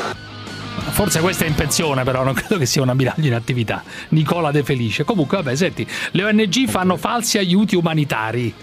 Forse 0.89 1.21
questa 1.21 1.45
è 1.45 1.47
in 1.47 1.55
pensione, 1.55 2.03
però 2.03 2.23
non 2.23 2.33
credo 2.33 2.57
che 2.57 2.65
sia 2.65 2.81
un 2.81 2.89
ammiraglio 2.89 3.27
in 3.27 3.33
attività. 3.33 3.81
Nicola 4.09 4.51
De 4.51 4.61
Felice. 4.61 5.05
Comunque, 5.05 5.37
vabbè, 5.37 5.55
senti, 5.55 5.87
le 6.11 6.23
ONG 6.25 6.67
fanno 6.67 6.97
falsi 6.97 7.37
aiuti 7.37 7.77
umanitari. 7.77 8.53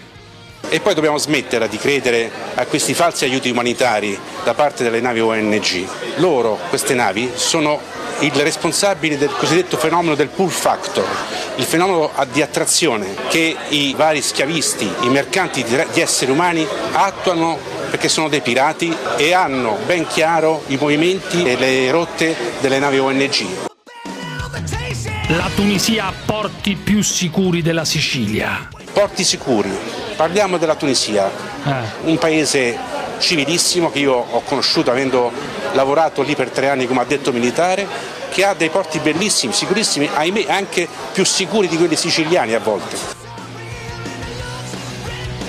E 0.71 0.79
poi 0.81 0.93
dobbiamo 0.93 1.17
smettere 1.17 1.67
di 1.67 1.77
credere 1.77 2.31
a 2.53 2.65
questi 2.65 2.93
falsi 2.93 3.25
aiuti 3.25 3.49
umanitari 3.49 4.17
da 4.43 4.53
parte 4.53 4.83
delle 4.83 5.01
navi 5.01 5.19
ONG. 5.19 5.87
Loro, 6.17 6.59
queste 6.69 6.93
navi, 6.93 7.31
sono 7.33 7.79
i 8.19 8.31
responsabili 8.35 9.17
del 9.17 9.31
cosiddetto 9.31 9.77
fenomeno 9.77 10.13
del 10.13 10.27
pull 10.27 10.49
factor, 10.49 11.07
il 11.55 11.63
fenomeno 11.63 12.11
di 12.31 12.41
attrazione 12.41 13.15
che 13.29 13.55
i 13.69 13.95
vari 13.97 14.21
schiavisti, 14.21 14.87
i 15.01 15.09
mercanti 15.09 15.63
di 15.63 16.01
esseri 16.01 16.31
umani 16.31 16.67
attuano 16.91 17.57
perché 17.89 18.07
sono 18.07 18.29
dei 18.29 18.41
pirati 18.41 18.95
e 19.17 19.33
hanno 19.33 19.77
ben 19.85 20.05
chiaro 20.05 20.63
i 20.67 20.77
movimenti 20.79 21.45
e 21.45 21.55
le 21.55 21.89
rotte 21.89 22.35
delle 22.59 22.77
navi 22.77 22.99
ONG. 22.99 23.45
La 25.29 25.49
Tunisia 25.55 26.07
ha 26.07 26.13
porti 26.25 26.75
più 26.75 27.01
sicuri 27.01 27.61
della 27.61 27.85
Sicilia. 27.85 28.67
Porti 28.91 29.23
sicuri, 29.23 29.71
parliamo 30.19 30.57
della 30.57 30.75
Tunisia, 30.75 31.31
un 32.01 32.17
paese 32.17 32.77
civilissimo 33.19 33.89
che 33.89 33.99
io 33.99 34.13
ho 34.13 34.41
conosciuto 34.41 34.91
avendo 34.91 35.31
lavorato 35.71 36.23
lì 36.23 36.35
per 36.35 36.49
tre 36.49 36.67
anni 36.67 36.87
come 36.87 36.99
addetto 36.99 37.31
militare, 37.31 37.87
che 38.29 38.43
ha 38.43 38.53
dei 38.53 38.67
porti 38.67 38.99
bellissimi, 38.99 39.53
sicurissimi, 39.53 40.09
ahimè 40.13 40.47
anche 40.49 40.89
più 41.13 41.23
sicuri 41.23 41.69
di 41.69 41.77
quelli 41.77 41.95
siciliani 41.95 42.53
a 42.53 42.59
volte. 42.59 42.97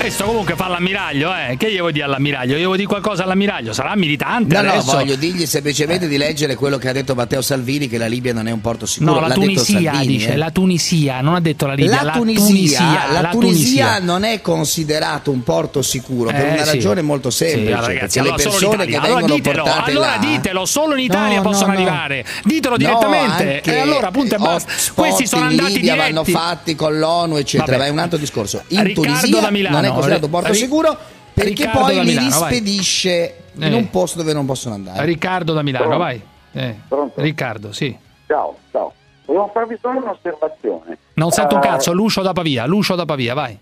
Questo 0.01 0.25
comunque 0.25 0.55
fa 0.57 0.67
l'ammiraglio, 0.69 1.31
eh. 1.35 1.57
Che 1.59 1.71
gli 1.71 1.79
vuoi 1.79 1.93
dire 1.93 2.07
all'ammiraglio? 2.07 2.57
Io 2.57 2.65
vuoi 2.65 2.79
dire 2.79 2.89
qualcosa 2.89 3.25
all'ammiraglio? 3.25 3.75
Sarà 3.75 3.95
militante 3.97 4.55
No, 4.57 4.63
no, 4.63 4.71
adesso? 4.71 4.93
voglio 4.93 5.15
dirgli 5.15 5.45
semplicemente 5.45 6.09
di 6.09 6.17
leggere 6.17 6.55
quello 6.55 6.79
che 6.79 6.89
ha 6.89 6.93
detto 6.93 7.15
Matteo 7.15 7.43
Salvini, 7.43 7.87
che 7.87 7.99
la 7.99 8.07
Libia 8.07 8.33
non 8.33 8.49
è 8.49 8.51
un 8.51 8.63
porto 8.63 8.87
sicuro. 8.87 9.13
No, 9.13 9.21
la 9.21 9.27
L'ha 9.29 9.35
Tunisia 9.35 9.93
Salvini, 9.93 10.07
dice, 10.17 10.33
eh. 10.33 10.37
la 10.37 10.51
Tunisia, 10.51 11.21
non 11.21 11.35
ha 11.35 11.41
detto 11.41 11.67
la 11.67 11.75
Libia, 11.75 12.03
La 12.03 12.13
Tunisia, 12.13 13.11
la 13.21 13.29
Tunisia 13.29 13.99
non 13.99 14.25
è 14.25 14.41
considerato 14.41 15.31
un 15.33 15.43
porto 15.43 15.83
sicuro 15.83 16.31
per 16.31 16.47
Eh, 16.47 16.53
una 16.55 16.65
sì. 16.65 16.71
ragione 16.73 17.03
molto 17.03 17.29
Sì, 17.29 17.45
semplice. 17.49 17.71
ragazzi, 17.75 17.99
perché 17.99 18.19
allora 18.21 18.37
le 18.37 18.43
persone 18.43 18.87
che. 18.87 18.97
Allora 18.97 19.13
vengono 19.15 19.35
ditelo, 19.35 19.63
portate 19.65 19.91
allora 19.91 20.07
là, 20.07 20.17
ditelo, 20.19 20.65
solo 20.65 20.95
in 20.95 21.01
Italia 21.05 21.37
No, 21.37 21.43
possono 21.43 21.67
no, 21.67 21.73
no. 21.75 21.79
arrivare. 21.79 22.25
Ditelo 22.45 22.77
No, 22.79 22.79
direttamente. 22.79 23.61
e 23.61 23.79
allora 23.79 24.11
punto 24.11 24.35
e 24.35 24.39
basta. 24.39 24.73
hotspot 24.73 24.95
Questi 25.05 25.27
sono 25.27 25.43
in 25.45 25.51
andati 25.51 25.73
Libia 25.75 25.93
diretti. 25.93 26.13
vanno 26.15 26.25
fatti 26.25 26.75
con 26.75 26.99
l'ONU, 26.99 27.37
eccetera. 27.37 27.77
Ma 27.77 27.85
è 27.85 27.91
un 27.91 27.99
altro 27.99 28.17
discorso. 28.19 28.63
In 28.69 28.83
Riccardo 28.83 29.39
Tunisia 29.41 29.71
non 29.71 29.85
è 29.85 29.89
considerato 29.93 30.25
un 30.27 30.31
porto 30.31 30.49
Ri- 30.49 30.55
sicuro 30.55 30.97
perché 31.33 31.51
Riccardo 31.51 31.81
poi 31.81 31.95
da 31.97 32.03
li 32.03 32.09
Milano, 32.09 32.29
vai. 32.39 32.49
rispedisce 32.51 33.35
in 33.55 33.63
Eh. 33.63 33.75
un 33.75 33.91
posto 33.91 34.19
dove 34.19 34.33
non 34.33 34.47
possono 34.47 34.75
andare. 34.75 35.05
Riccardo 35.05 35.53
da 35.53 35.63
Milano, 35.63 35.85
Pronto? 35.85 36.03
vai. 36.05 36.21
Eh, 36.53 36.75
Riccardo, 37.15 37.73
sì. 37.73 37.97
Ciao, 38.27 38.57
ciao. 38.73 38.93
Volevo 39.27 39.51
farvi 39.53 39.79
solo 39.81 39.99
un'osservazione. 39.99 40.99
Non 41.15 41.31
sento 41.31 41.55
un 41.57 41.61
Eh, 41.63 41.67
cazzo, 41.67 41.93
Lucio 41.93 42.23
da 42.23 42.33
Pavia, 42.33 42.67
Lucio 42.67 42.95
da 42.97 43.05
Pavia, 43.05 43.35
vai. 43.35 43.57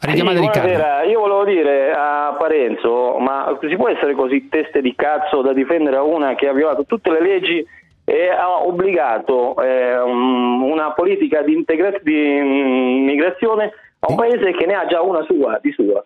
Richiamate 0.00 0.36
Sì, 0.36 0.42
Riccardo. 0.42 0.68
buonasera. 0.68 1.02
Io 1.04 1.18
volevo 1.20 1.44
dire 1.44 1.92
a 1.92 2.36
Parenzo, 2.38 3.16
ma 3.18 3.58
si 3.60 3.74
può 3.76 3.88
essere 3.88 4.14
così 4.14 4.48
teste 4.48 4.80
di 4.80 4.94
cazzo 4.94 5.40
da 5.42 5.52
difendere 5.52 5.96
a 5.96 6.02
una 6.02 6.34
che 6.36 6.46
ha 6.46 6.52
violato 6.52 6.84
tutte 6.84 7.10
le 7.10 7.20
leggi 7.20 7.66
e 8.04 8.28
ha 8.28 8.60
obbligato 8.64 9.60
eh, 9.62 9.98
un- 10.00 10.62
una 10.62 10.92
politica 10.92 11.42
di, 11.42 11.52
integra- 11.54 11.98
di 12.02 12.12
mm, 12.14 13.04
migrazione 13.06 13.72
a 14.00 14.06
un 14.10 14.16
paese 14.16 14.52
che 14.52 14.66
ne 14.66 14.74
ha 14.74 14.86
già 14.86 15.00
una 15.02 15.22
sua, 15.24 15.58
di 15.62 15.72
sua. 15.72 16.02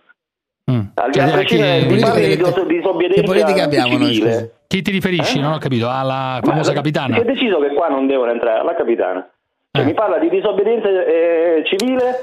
Al 0.94 1.10
di 1.10 1.18
Cioè, 1.18 1.28
a 1.28 1.32
prescindere 1.32 1.80
che- 1.80 1.86
di 1.94 2.00
parli 2.00 2.20
di 2.22 2.28
che- 2.28 2.36
dis- 2.36 2.66
disobbedienza 2.66 3.80
civile. 3.86 4.52
Chi 4.68 4.80
ti 4.82 4.90
riferisci? 4.90 5.38
Eh? 5.38 5.40
Non 5.42 5.52
ho 5.52 5.58
capito, 5.58 5.88
alla 5.88 6.40
famosa 6.42 6.70
Ma- 6.70 6.76
capitana. 6.76 7.14
Si 7.16 7.20
è 7.20 7.24
deciso 7.24 7.58
che 7.60 7.74
qua 7.74 7.88
non 7.88 8.06
devono 8.06 8.30
entrare, 8.30 8.64
la 8.64 8.74
capitana. 8.74 9.28
Cioè, 9.70 9.84
Mi 9.84 9.94
parla 9.94 10.18
di 10.18 10.28
disobbedienza 10.30 10.88
eh, 10.88 11.62
civile. 11.66 12.20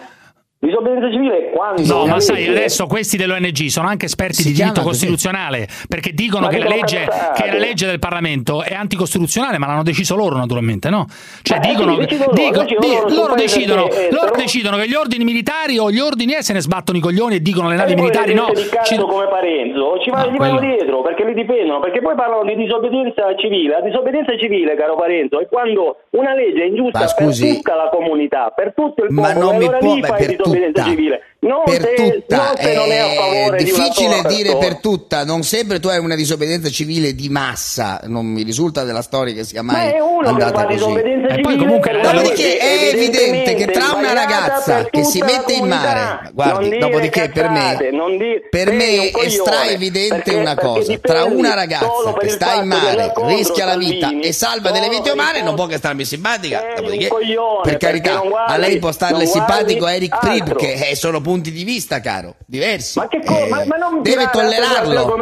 Disobbedienza 0.61 1.09
civile 1.09 1.51
quando. 1.55 1.81
No, 1.95 2.05
ma 2.05 2.19
sai, 2.19 2.39
legge- 2.43 2.51
adesso 2.51 2.85
questi 2.85 3.15
dell'ONG 3.15 3.67
sono 3.67 3.87
anche 3.87 4.07
esperti 4.07 4.43
di 4.43 4.51
chiama 4.51 4.71
diritto 4.73 4.85
così. 4.85 5.05
costituzionale 5.05 5.69
perché 5.87 6.11
dicono 6.11 6.47
Ma 6.47 6.51
che 6.51 6.57
la, 6.57 6.63
dicono 6.65 6.79
legge, 6.81 7.07
che 7.33 7.45
la 7.47 7.57
legge 7.57 7.85
del 7.85 7.99
Parlamento 7.99 8.61
è 8.61 8.73
anticostituzionale, 8.73 9.57
ma 9.57 9.67
l'hanno 9.67 9.83
deciso 9.83 10.17
loro 10.17 10.35
naturalmente, 10.35 10.89
no? 10.89 11.05
Cioè 11.43 11.59
Ma 11.59 11.63
sì, 11.63 11.69
dicono, 11.69 11.95
decidono 11.95 12.31
loro, 12.33 12.43
dico- 12.43 12.63
decidono 12.65 13.05
di- 13.07 13.15
loro 13.15 13.35
decidono, 13.35 13.87
che 13.87 14.07
è, 14.09 14.11
loro 14.11 14.25
però- 14.31 14.35
decidono 14.35 14.75
che 14.77 14.87
gli 14.89 14.93
ordini 14.95 15.23
militari 15.23 15.77
o 15.77 15.89
gli 15.91 15.99
ordini 15.99 16.33
E 16.35 16.43
se 16.43 16.51
ne 16.51 16.59
sbattono 16.59 16.97
i 16.97 17.01
coglioni 17.01 17.35
e 17.35 17.41
dicono 17.41 17.69
le 17.69 17.75
navi 17.75 17.93
E 17.93 17.95
poi 17.95 18.03
militari 18.03 18.33
no. 18.33 18.47
di 18.53 18.61
ci- 18.83 18.97
come 18.97 19.27
Parenzo 19.29 19.97
ci 20.03 20.09
gli 20.09 20.11
vanno 20.13 20.35
quello- 20.35 20.59
dietro 20.59 21.01
perché 21.03 21.23
li 21.23 21.35
dipendono 21.35 21.79
perché 21.79 22.01
poi 22.01 22.15
parlano 22.15 22.43
di 22.43 22.55
disobbedienza 22.57 23.33
civile 23.37 23.79
la 23.79 23.81
disobbedienza 23.81 24.37
civile 24.37 24.75
caro 24.75 24.95
Parenzo 24.97 25.39
è 25.39 25.47
quando 25.47 25.99
una 26.11 26.33
legge 26.33 26.63
è 26.63 26.65
ingiusta 26.65 26.99
Ma 26.99 27.05
per 27.05 27.13
scusi, 27.27 27.55
tutta 27.55 27.75
la 27.75 27.87
comunità 27.89 28.51
per 28.53 28.73
tutto 28.75 29.05
il 29.05 29.11
ma 29.13 29.31
popolo 29.31 29.45
non 29.45 29.55
e 29.55 29.57
mi 29.59 29.65
può- 29.69 29.77
tutta. 30.51 30.83
civile 30.83 31.23
Non 31.41 31.61
per 31.63 31.81
se- 31.81 31.93
tutta 31.93 32.35
non 32.35 32.55
se 32.57 32.73
non 32.73 32.91
è 32.91 32.97
a 32.97 33.07
favore 33.13 33.63
di 33.63 33.71
una 33.71 33.83
difficile 33.83 34.15
sola 34.17 34.27
dire 34.27 34.57
per 34.57 34.79
tutta 34.81 35.23
non 35.23 35.43
sempre 35.43 35.79
tu 35.79 35.87
hai 35.87 35.97
una 35.97 36.15
disobbedienza 36.15 36.69
civile 36.69 37.15
di 37.15 37.29
massa 37.29 38.01
non 38.07 38.25
mi 38.25 38.43
risulta 38.43 38.83
della 38.83 39.01
storia 39.01 39.33
che 39.33 39.45
sia 39.45 39.61
Ma 39.63 39.71
mai 39.71 39.87
è 39.93 40.01
che 40.01 40.27
andata 40.27 40.65
così. 40.65 40.83
E 41.29 41.39
poi 41.41 41.55
civile 41.55 41.57
comunque 41.57 41.97
Dopodiché 42.01 42.57
è 42.57 42.89
evidente 42.93 43.53
che 43.55 43.67
tra 43.67 43.93
una 43.95 44.11
ragazza 44.13 44.83
che 44.89 45.03
si 45.05 45.21
mette 45.21 45.53
in 45.53 45.65
mare, 45.65 46.29
guardi, 46.33 46.77
dopodiché 46.77 47.29
per 47.29 47.49
me- 47.49 47.77
dire- 47.79 48.47
per 48.49 48.71
me 48.73 49.11
un 49.13 49.21
è 49.23 49.29
straevidente 49.29 50.17
perché- 50.23 50.39
una 50.39 50.55
cosa 50.55 50.97
tra 51.01 51.23
una 51.23 51.49
solo 51.49 51.55
ragazza 51.55 52.13
che 52.19 52.29
sta 52.29 52.53
in 52.55 52.67
mare 52.67 53.13
rischia 53.27 53.65
la 53.65 53.77
vita 53.77 54.07
Salvini, 54.07 54.23
e 54.27 54.33
salva 54.33 54.69
solo 54.69 54.73
delle 54.81 54.89
il 54.93 55.09
umane 55.11 55.41
non 55.41 55.55
può 55.55 55.67
che 55.67 55.77
starmi 55.77 56.03
simpatica 56.03 56.59
Sei 56.59 56.75
dopodiché 56.75 57.09
per 57.63 57.77
carità 57.77 58.21
a 58.45 58.57
lei 58.57 58.77
può 58.79 58.91
starle 58.91 59.25
simpatico 59.25 59.87
Eric 59.87 60.17
Prib 60.19 60.41
altro. 60.41 60.55
che 60.55 60.73
eh, 60.89 60.95
sono 60.95 61.21
punti 61.29 61.51
di 61.51 61.63
vista 61.63 61.99
caro 61.99 62.35
diversi. 62.47 62.97
Ma 62.97 63.07
che 63.07 63.19
co- 63.23 63.37
Eh, 63.37 63.47
ma- 63.49 63.63
ma 63.65 63.75
non 63.77 64.01
deve 64.01 64.29
tollerarlo. 64.31 65.15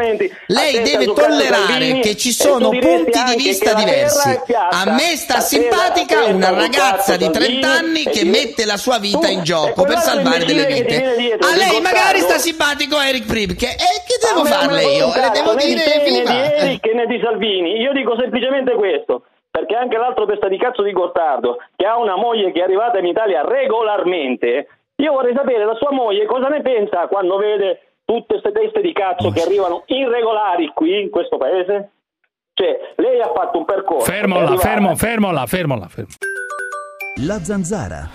lei 0.47 0.81
deve 0.81 1.05
tollerare 1.13 1.99
che 1.99 2.15
ci 2.15 2.29
e 2.29 2.31
sono 2.31 2.69
punti 2.69 3.21
di 3.25 3.35
vista 3.35 3.73
diversi. 3.73 4.29
A 4.69 4.91
me 4.91 5.15
sta 5.17 5.41
simpatica 5.41 6.23
terra 6.23 6.33
una 6.33 6.51
ragazza 6.51 7.17
di 7.17 7.25
Salvini 7.25 7.31
30 7.31 7.67
anni 7.69 8.03
e 8.03 8.09
che 8.09 8.23
mette 8.23 8.63
la 8.65 8.77
sua 8.77 8.99
vita 8.99 9.19
Tu- 9.27 9.31
in 9.33 9.39
e 9.39 9.41
gioco 9.41 9.83
per 9.83 9.97
salvare 9.99 10.45
delle 10.45 10.65
vite. 10.65 11.15
dietro, 11.17 11.49
a 11.49 11.55
lei 11.55 11.81
magari 11.81 12.19
sta 12.19 12.37
simpatico 12.37 12.99
Eric 13.01 13.25
Prib 13.25 13.55
che, 13.55 13.67
eh, 13.67 14.03
che 14.07 14.15
devo 14.25 14.45
farle 14.45 14.83
io? 14.83 15.11
le 15.11 15.19
un 15.27 15.29
devo 15.31 15.55
dire 15.55 15.83
te, 15.83 15.97
né 15.97 16.03
di 16.03 16.17
viva 16.19 16.43
Eric 16.55 16.85
né 16.93 17.05
di 17.05 17.19
Salvini. 17.21 17.71
Io 17.81 17.91
dico 17.91 18.15
semplicemente 18.17 18.73
questo. 18.75 19.23
Perché 19.49 19.73
anche 19.75 19.97
l'altro 19.97 20.25
testa 20.27 20.47
di 20.49 20.57
cazzo 20.59 20.83
di 20.83 20.91
Gottardo, 20.91 21.57
che 21.75 21.85
ha 21.87 21.97
una 21.97 22.15
moglie 22.15 22.51
che 22.51 22.59
è 22.59 22.63
arrivata 22.63 22.99
in 22.99 23.05
Italia 23.07 23.41
regolarmente, 23.43 24.67
io 24.99 25.11
vorrei 25.11 25.33
sapere 25.35 25.63
la 25.65 25.75
sua 25.75 25.91
moglie 25.91 26.25
cosa 26.25 26.47
ne 26.47 26.61
pensa 26.61 27.07
quando 27.07 27.37
vede 27.37 27.81
tutte 28.03 28.39
queste 28.39 28.51
teste 28.51 28.81
di 28.81 28.93
cazzo 28.93 29.29
che 29.29 29.41
arrivano 29.41 29.83
irregolari 29.87 30.71
qui 30.73 31.01
in 31.01 31.09
questo 31.09 31.37
paese. 31.37 31.91
Cioè, 32.53 32.93
lei 32.95 33.21
ha 33.21 33.31
fatto 33.33 33.59
un 33.59 33.65
percorso. 33.65 34.09
è 34.09 34.13
Fermo 34.15 34.35
là, 34.35 34.41
arrivata- 34.47 34.67
fermo, 34.67 34.95
fermo 34.95 35.31
là, 35.31 35.45
fermo 35.45 35.75
là. 35.77 35.87
fermo. 35.87 36.09
La 37.25 37.39
zanzara. 37.43 38.09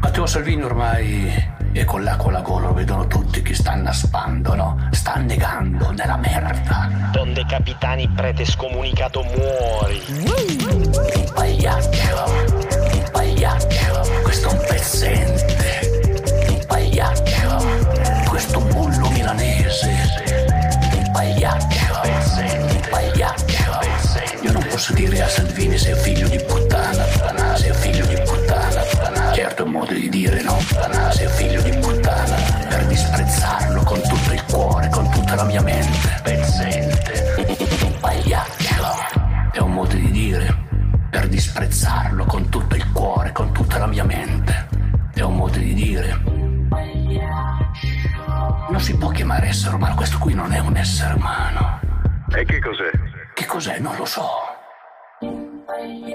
Matteo 0.00 0.26
Salvini 0.26 0.62
ormai 0.62 1.32
è 1.80 1.84
con 1.84 2.04
l'acqua 2.04 2.30
alla 2.30 2.40
gola, 2.40 2.70
vedono 2.70 3.06
tutti 3.06 3.42
che 3.42 3.54
sta 3.54 3.72
annaspando, 3.72 4.54
no? 4.54 4.88
Sta 4.92 5.14
annegando 5.14 5.90
nella 5.90 6.16
merda. 6.16 7.10
Don 7.12 7.32
De 7.32 7.44
Capitani 7.46 8.08
prete 8.08 8.44
scomunicato 8.44 9.22
muori. 9.22 10.00
Il 10.06 11.32
pagliaccio, 11.34 12.24
il 12.92 13.10
pagliaccio, 13.10 14.22
questo 14.22 14.48
è 14.48 14.52
un 14.52 14.64
pezzente. 14.68 15.80
Il 16.48 16.64
pagliaccio, 16.66 17.64
questo 18.28 18.60
bullo 18.60 19.08
milanese. 19.10 19.90
Il 20.92 21.10
pagliaccio, 21.12 22.00
il 22.04 22.88
pagliaccio. 22.88 23.62
Io 24.42 24.52
non 24.52 24.64
posso 24.68 24.92
dire 24.92 25.22
a 25.22 25.28
Salvini 25.28 25.76
sei 25.76 25.94
figlio 25.94 26.28
di 26.28 26.38
puttana, 26.46 27.02
puttana, 27.02 27.56
sei 27.56 27.72
figlio 27.72 28.06
di 28.06 28.14
puttana, 28.24 28.80
puttana. 28.82 29.32
Certo 29.32 29.62
è 29.62 29.66
un 29.66 29.72
modo 29.72 29.92
di 29.92 30.08
dire 30.08 30.42
no, 30.42 30.53
mia 35.54 35.62
mente. 35.62 36.20
Pezzente, 36.24 37.96
pagliaccio. 38.00 38.84
È 39.52 39.58
un 39.58 39.72
modo 39.72 39.94
di 39.94 40.10
dire 40.10 40.52
per 41.10 41.28
disprezzarlo 41.28 42.24
con 42.24 42.48
tutto 42.48 42.74
il 42.74 42.90
cuore, 42.90 43.30
con 43.30 43.52
tutta 43.52 43.78
la 43.78 43.86
mia 43.86 44.04
mente. 44.04 44.68
È 45.12 45.20
un 45.20 45.36
modo 45.36 45.56
di 45.58 45.74
dire. 45.74 46.18
Non 48.68 48.80
si 48.80 48.96
può 48.96 49.10
chiamare 49.10 49.48
essere 49.48 49.76
umano, 49.76 49.94
questo 49.94 50.18
qui 50.18 50.34
non 50.34 50.52
è 50.52 50.58
un 50.58 50.76
essere 50.76 51.14
umano. 51.14 51.80
E 52.34 52.44
che 52.44 52.58
cos'è? 52.58 52.90
Che 53.34 53.46
cos'è? 53.46 53.78
Non 53.78 53.94
lo 53.96 54.04
so. 54.04 54.28
Poi 55.20 56.14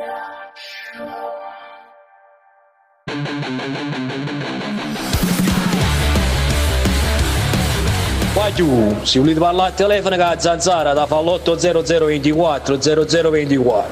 tu, 8.55 8.95
se 9.03 9.19
volete 9.19 9.39
parlare 9.39 9.69
al 9.69 9.75
telefono 9.75 10.15
con 10.15 10.25
la 10.25 10.39
zanzara, 10.39 10.93
da 10.93 11.05
fa 11.05 11.19
l'80024 11.19 12.79
0024. 12.79 13.87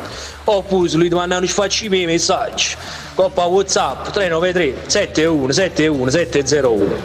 Oppure 0.46 0.90
se 0.90 0.98
volete 0.98 1.16
mandare 1.16 1.42
un 1.42 1.48
sfacci 1.48 1.90
miei 1.90 2.06
messaggi, 2.06 2.76
coppa 3.14 3.44
WhatsApp 3.46 4.10
393 4.12 4.88
71 4.88 5.52
71 5.52 6.10
701. 6.10 6.96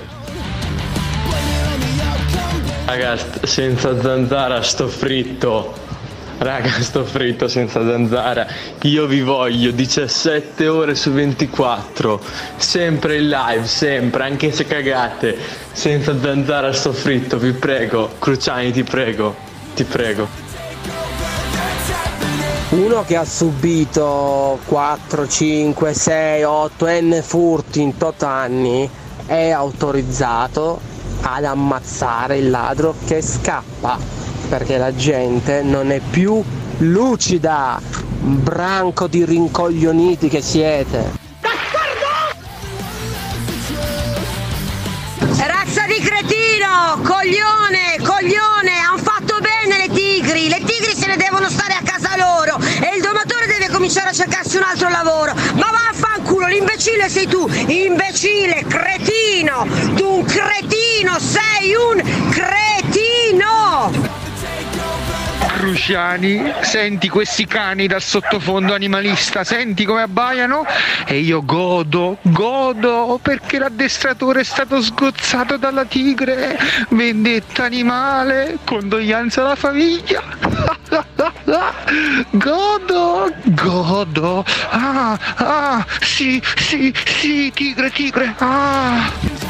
Raga, 2.85 3.17
st- 3.17 3.47
senza 3.47 4.01
zanzara 4.01 4.63
sto 4.63 4.87
fritto. 4.89 5.82
Raga, 6.43 6.71
sto 6.83 7.05
fritto 7.05 7.47
senza 7.47 7.81
zanzara. 7.87 8.45
Io 8.83 9.07
vi 9.07 9.21
voglio 9.21 9.71
17 9.71 10.67
ore 10.67 10.97
su 10.97 11.13
24. 11.13 12.21
Sempre 12.57 13.19
in 13.19 13.29
live, 13.29 13.65
sempre, 13.65 14.25
anche 14.25 14.51
se 14.51 14.67
cagate. 14.67 15.39
Senza 15.71 16.19
zanzara 16.21 16.73
sto 16.73 16.93
fritto, 16.93 17.39
vi 17.39 17.53
prego. 17.53 18.11
Cruciani, 18.19 18.73
ti 18.73 18.83
prego. 18.83 19.37
Ti 19.77 19.85
prego. 19.85 20.27
Uno 22.71 23.05
che 23.05 23.17
ha 23.17 23.25
subito 23.25 24.59
4, 24.65 25.29
5, 25.29 25.95
6, 25.95 26.43
8 26.43 26.87
n 26.89 27.21
furti 27.23 27.83
in 27.83 27.93
8 27.97 28.27
anni 28.27 28.91
è 29.27 29.51
autorizzato 29.51 30.81
ad 31.21 31.45
ammazzare 31.45 32.39
il 32.39 32.51
ladro 32.51 32.97
che 33.07 33.23
scappa 33.23 34.22
perché 34.49 34.77
la 34.79 34.95
gente 34.95 35.63
non 35.63 35.91
è 35.91 36.01
più 36.01 36.43
lucida, 36.79 37.81
branco 37.83 39.07
di 39.07 39.25
rincoglioniti 39.25 40.29
che 40.29 40.41
siete. 40.41 41.21
Razza 45.37 45.87
di 45.87 46.01
cretino, 46.01 47.01
coglione, 47.03 47.99
coglione, 47.99 48.79
hanno 48.87 48.99
fatto 48.99 49.39
bene 49.41 49.87
le 49.87 49.89
tigri, 49.93 50.49
le 50.49 50.63
tigri 50.65 50.95
se 50.95 51.07
ne 51.07 51.17
devono 51.17 51.49
stare 51.49 51.75
a 51.75 51.81
casa 51.85 52.17
loro 52.17 52.59
e 52.59 52.97
il 52.97 53.03
domatore 53.03 53.47
deve 53.47 53.69
cominciare 53.71 54.11
a 54.11 54.13
cercarsi 54.13 54.57
un 54.57 54.65
altro 54.65 54.89
lavoro. 54.89 55.35
Ma 55.55 55.71
vaffanculo, 55.71 56.47
l'imbecille 56.47 57.09
sei 57.09 57.27
tu, 57.27 57.49
imbecille, 57.49 58.65
cretino, 58.69 59.67
tu 59.95 60.07
un 60.07 60.25
cretino, 60.25 61.19
sei 61.19 61.75
un 61.75 62.03
cretino! 62.31 64.12
Cruciani, 65.63 66.53
senti 66.63 67.09
questi 67.09 67.47
cani 67.47 67.87
dal 67.87 68.03
sottofondo 68.03 68.75
animalista, 68.75 69.45
senti 69.45 69.85
come 69.85 70.03
abbaiano 70.03 70.67
e 71.07 71.21
io 71.21 71.45
godo, 71.45 72.19
godo 72.21 73.21
perché 73.23 73.61
l'addestratore 73.61 74.41
è 74.41 74.45
stato 74.45 74.83
sgozzato 74.83 75.57
dalla 75.57 75.85
tigre, 75.85 76.59
vendetta 76.89 77.63
animale, 77.63 78.59
condoglianza 78.65 79.43
alla 79.43 79.55
famiglia. 79.55 80.21
Godo, 82.31 83.33
godo. 83.45 84.45
Ah, 84.71 85.17
ah, 85.37 85.87
sì, 86.01 86.43
sì, 86.57 86.93
sì, 87.05 87.53
tigre, 87.55 87.91
tigre. 87.91 88.35
Ah. 88.39 89.42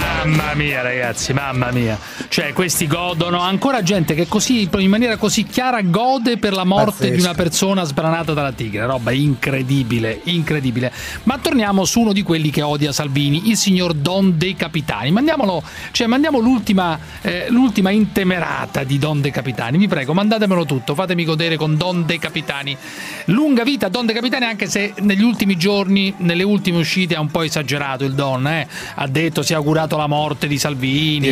Mamma 0.00 0.54
mia, 0.54 0.82
ragazzi, 0.82 1.32
mamma 1.32 1.70
mia. 1.70 1.98
Cioè, 2.28 2.52
questi 2.52 2.86
godono. 2.86 3.40
Ancora 3.40 3.82
gente 3.82 4.14
che 4.14 4.26
così, 4.26 4.68
in 4.78 4.88
maniera 4.88 5.16
così 5.16 5.44
chiara, 5.44 5.80
gode 5.82 6.38
per 6.38 6.52
la 6.52 6.64
morte 6.64 6.90
Pazzesco. 6.90 7.14
di 7.14 7.20
una 7.20 7.34
persona 7.34 7.84
sbranata 7.84 8.32
dalla 8.32 8.52
tigre. 8.52 8.86
Roba 8.86 9.12
incredibile, 9.12 10.20
incredibile. 10.24 10.92
Ma 11.24 11.38
torniamo 11.38 11.84
su 11.84 12.00
uno 12.00 12.12
di 12.12 12.22
quelli 12.22 12.50
che 12.50 12.62
odia 12.62 12.92
Salvini, 12.92 13.48
il 13.50 13.56
signor 13.56 13.92
Don 13.94 14.36
De 14.36 14.54
Capitani. 14.56 15.10
Mandiamolo, 15.10 15.62
cioè, 15.90 16.06
mandiamo 16.06 16.38
l'ultima, 16.38 16.98
eh, 17.20 17.46
l'ultima 17.48 17.90
intemerata 17.90 18.84
di 18.84 18.98
Don 18.98 19.20
De 19.20 19.30
Capitani. 19.30 19.78
Vi 19.78 19.88
prego, 19.88 20.12
mandatemelo 20.14 20.64
tutto. 20.64 20.94
Fatemi 20.94 21.24
godere 21.24 21.56
con 21.56 21.76
Don 21.76 22.06
De 22.06 22.18
Capitani. 22.18 22.76
Lunga 23.26 23.64
vita, 23.64 23.88
Don 23.88 24.06
De 24.06 24.12
Capitani, 24.12 24.44
anche 24.44 24.66
se 24.66 24.94
negli 25.00 25.22
ultimi 25.22 25.56
giorni, 25.56 26.14
nelle 26.18 26.42
ultime 26.42 26.78
uscite, 26.78 27.14
ha 27.16 27.20
un 27.20 27.30
po' 27.30 27.42
esagerato 27.42 28.04
il 28.04 28.14
Don. 28.14 28.46
Eh? 28.46 28.66
Ha 28.94 29.06
detto, 29.06 29.42
si 29.42 29.52
è 29.52 29.56
augurato 29.56 29.89
la 29.96 30.06
morte 30.06 30.46
di 30.46 30.58
Salvini, 30.58 31.28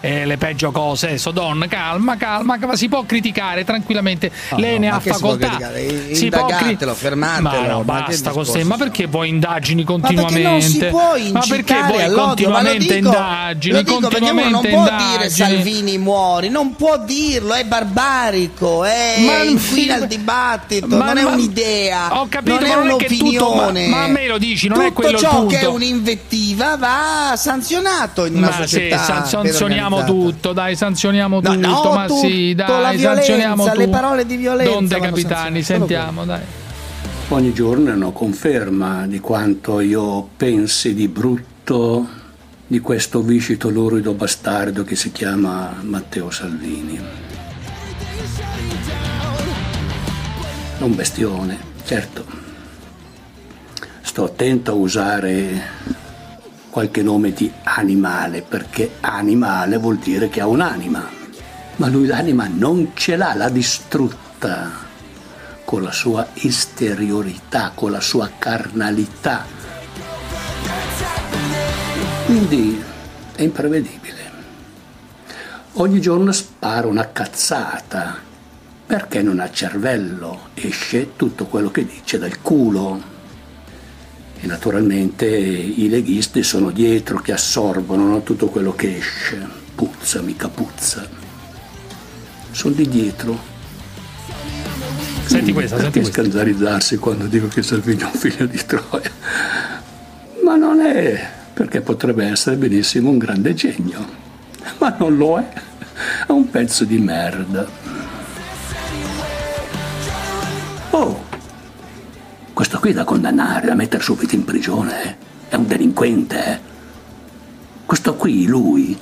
e 0.00 0.24
le 0.24 0.36
peggio 0.36 0.70
cose. 0.70 1.06
Adesso, 1.08 1.30
Don, 1.30 1.64
calma, 1.68 2.16
calma, 2.16 2.58
calma, 2.58 2.76
si 2.76 2.88
può 2.88 3.04
criticare 3.04 3.64
tranquillamente. 3.64 4.30
No, 4.50 4.58
Lei 4.58 4.74
no, 4.74 4.78
ne 4.80 4.90
ma 4.90 4.96
ha 4.96 5.00
che 5.00 5.12
si 5.12 5.18
può 5.20 5.30
facoltà. 5.30 5.48
criticare? 5.48 6.14
Si 6.14 6.28
può 6.28 6.44
cri- 6.46 6.54
Indagatelo, 6.56 6.94
fermatelo, 6.94 7.60
Ma 7.60 7.66
no, 7.66 7.82
ma 7.82 8.02
basta 8.06 8.30
con 8.30 8.44
ste- 8.44 8.64
Ma 8.64 8.76
perché 8.76 9.06
vuoi 9.06 9.28
indagini 9.28 9.82
Ma 9.82 9.90
continuamente? 9.90 10.32
perché 10.40 10.48
non 10.50 10.60
si 10.60 10.78
può 10.86 11.00
Ma 11.32 11.40
perché 11.40 11.72
incitare 11.72 11.92
vuoi? 11.92 12.08
Ma 12.14 12.22
continuamente 12.22 12.94
dico, 12.94 13.08
indagini? 13.08 13.78
dico 13.78 13.90
uno 13.96 14.00
non 14.00 14.10
continuamente 14.10 14.68
può 14.68 14.78
indagini. 14.78 15.16
dire 15.16 15.28
Salvini 15.30 15.98
muori, 15.98 16.48
non 16.48 16.74
può 16.76 16.98
dirlo, 16.98 17.52
è 17.54 17.64
barbarico, 17.64 18.84
è 18.84 19.14
Ma- 19.24 19.42
inquina 19.42 19.96
il 19.96 20.06
dibattito, 20.06 20.86
Ma- 20.86 21.06
non 21.06 21.18
è 21.18 21.22
ma- 21.22 21.30
un'idea, 21.30 22.20
Ho 22.20 22.26
capito, 22.28 22.54
non 22.54 22.64
è 22.64 22.68
ma 22.68 22.74
non 22.82 22.90
è 22.90 22.96
che 22.96 23.06
tutto- 23.16 23.24
un'opinione. 23.52 23.86
ma- 23.88 23.96
ma 23.96 24.04
a 24.04 24.08
me 24.08 24.26
lo 24.26 24.38
dici, 24.38 24.68
non 24.68 24.80
è 24.80 24.88
Tutto 24.88 24.94
quello 25.00 25.16
il 25.18 25.18
ciò 25.22 25.46
che 25.46 25.56
è 25.56 25.60
punto. 25.64 25.74
un'invettiva 25.74 26.76
va 26.76 27.34
sanzionato 27.36 27.95
in 28.26 28.36
una 28.36 28.46
Ma 28.46 28.52
sì, 28.52 28.60
società 28.62 28.98
san- 28.98 29.20
ben 29.20 29.26
sanzioniamo 29.26 30.04
tutto, 30.04 30.52
dai, 30.52 30.76
sanzioniamo 30.76 31.40
No, 31.40 31.54
tutto, 31.54 31.66
no, 31.66 31.92
ma 31.94 32.08
sì, 32.08 32.54
tutto, 32.56 32.72
dai, 32.72 32.80
la 32.82 32.90
violenza, 32.90 33.14
sanzioniamo 33.14 33.64
tutto. 33.64 33.78
le 33.78 33.88
parole 33.88 34.26
di 34.26 34.36
violenza 34.36 34.72
Don 34.72 34.86
De 34.86 34.98
vanno 34.98 35.10
Capitani, 35.10 35.62
sentiamo, 35.62 36.24
dai. 36.24 36.40
Ogni 37.28 37.52
giorno 37.52 37.90
è 37.90 37.94
una 37.94 38.10
conferma 38.10 39.06
di 39.06 39.18
quanto 39.18 39.80
io 39.80 40.28
pensi 40.36 40.94
di 40.94 41.08
brutto 41.08 42.08
di 42.68 42.78
questo 42.80 43.20
viscito 43.22 43.68
lurido 43.68 44.12
bastardo 44.12 44.84
che 44.84 44.94
si 44.96 45.10
chiama 45.12 45.74
Matteo 45.82 46.30
Salvini. 46.30 46.98
È 50.78 50.82
un 50.82 50.94
bestione, 50.94 51.58
certo. 51.84 52.24
Sto 54.02 54.24
attento 54.24 54.70
a 54.72 54.74
usare 54.74 55.62
qualche 56.76 57.00
nome 57.00 57.32
di 57.32 57.50
animale, 57.62 58.42
perché 58.42 58.96
animale 59.00 59.78
vuol 59.78 59.96
dire 59.96 60.28
che 60.28 60.42
ha 60.42 60.46
un'anima. 60.46 61.08
Ma 61.76 61.88
lui 61.88 62.04
l'anima 62.04 62.50
non 62.52 62.90
ce 62.92 63.16
l'ha, 63.16 63.34
l'ha 63.34 63.48
distrutta 63.48 64.72
con 65.64 65.82
la 65.82 65.90
sua 65.90 66.28
esteriorità, 66.34 67.72
con 67.74 67.92
la 67.92 68.02
sua 68.02 68.30
carnalità. 68.36 69.46
Quindi 72.26 72.84
è 73.34 73.40
imprevedibile. 73.40 74.30
Ogni 75.76 75.98
giorno 75.98 76.30
spara 76.30 76.88
una 76.88 77.10
cazzata 77.10 78.18
perché 78.84 79.22
non 79.22 79.40
ha 79.40 79.50
cervello, 79.50 80.48
esce 80.52 81.16
tutto 81.16 81.46
quello 81.46 81.70
che 81.70 81.86
dice 81.86 82.18
dal 82.18 82.42
culo. 82.42 83.15
E 84.46 84.48
naturalmente 84.48 85.26
i 85.26 85.88
leghisti 85.88 86.44
sono 86.44 86.70
dietro 86.70 87.18
che 87.18 87.32
assorbono 87.32 88.06
no, 88.06 88.22
tutto 88.22 88.46
quello 88.46 88.76
che 88.76 88.98
esce. 88.98 89.44
Puzza, 89.74 90.22
mica 90.22 90.46
puzza. 90.46 91.04
Sono 92.52 92.74
di 92.74 92.88
dietro. 92.88 93.36
Senti 95.24 95.52
questa, 95.52 95.78
senti 95.80 95.98
Perché 95.98 96.12
scandalizzarsi 96.12 96.96
quando 96.98 97.26
dico 97.26 97.48
che 97.48 97.60
Salvini 97.62 98.02
è 98.02 98.04
un 98.04 98.12
figlio 98.12 98.46
di 98.46 98.64
Troia? 98.64 99.10
Ma 100.44 100.54
non 100.54 100.78
è, 100.78 101.28
perché 101.52 101.80
potrebbe 101.80 102.26
essere 102.26 102.54
benissimo 102.54 103.10
un 103.10 103.18
grande 103.18 103.52
genio. 103.52 104.06
Ma 104.78 104.94
non 104.96 105.16
lo 105.16 105.38
è. 105.38 105.48
È 106.24 106.30
un 106.30 106.48
pezzo 106.48 106.84
di 106.84 106.98
merda. 106.98 107.66
Oh, 110.90 111.24
questo 112.56 112.78
qui 112.78 112.92
è 112.92 112.94
da 112.94 113.04
condannare, 113.04 113.66
da 113.66 113.74
mettere 113.74 114.02
subito 114.02 114.34
in 114.34 114.42
prigione. 114.42 115.04
eh. 115.04 115.16
È 115.50 115.56
un 115.56 115.66
delinquente. 115.66 116.46
eh. 116.46 116.60
Questo 117.84 118.14
qui, 118.14 118.46
lui, 118.46 118.98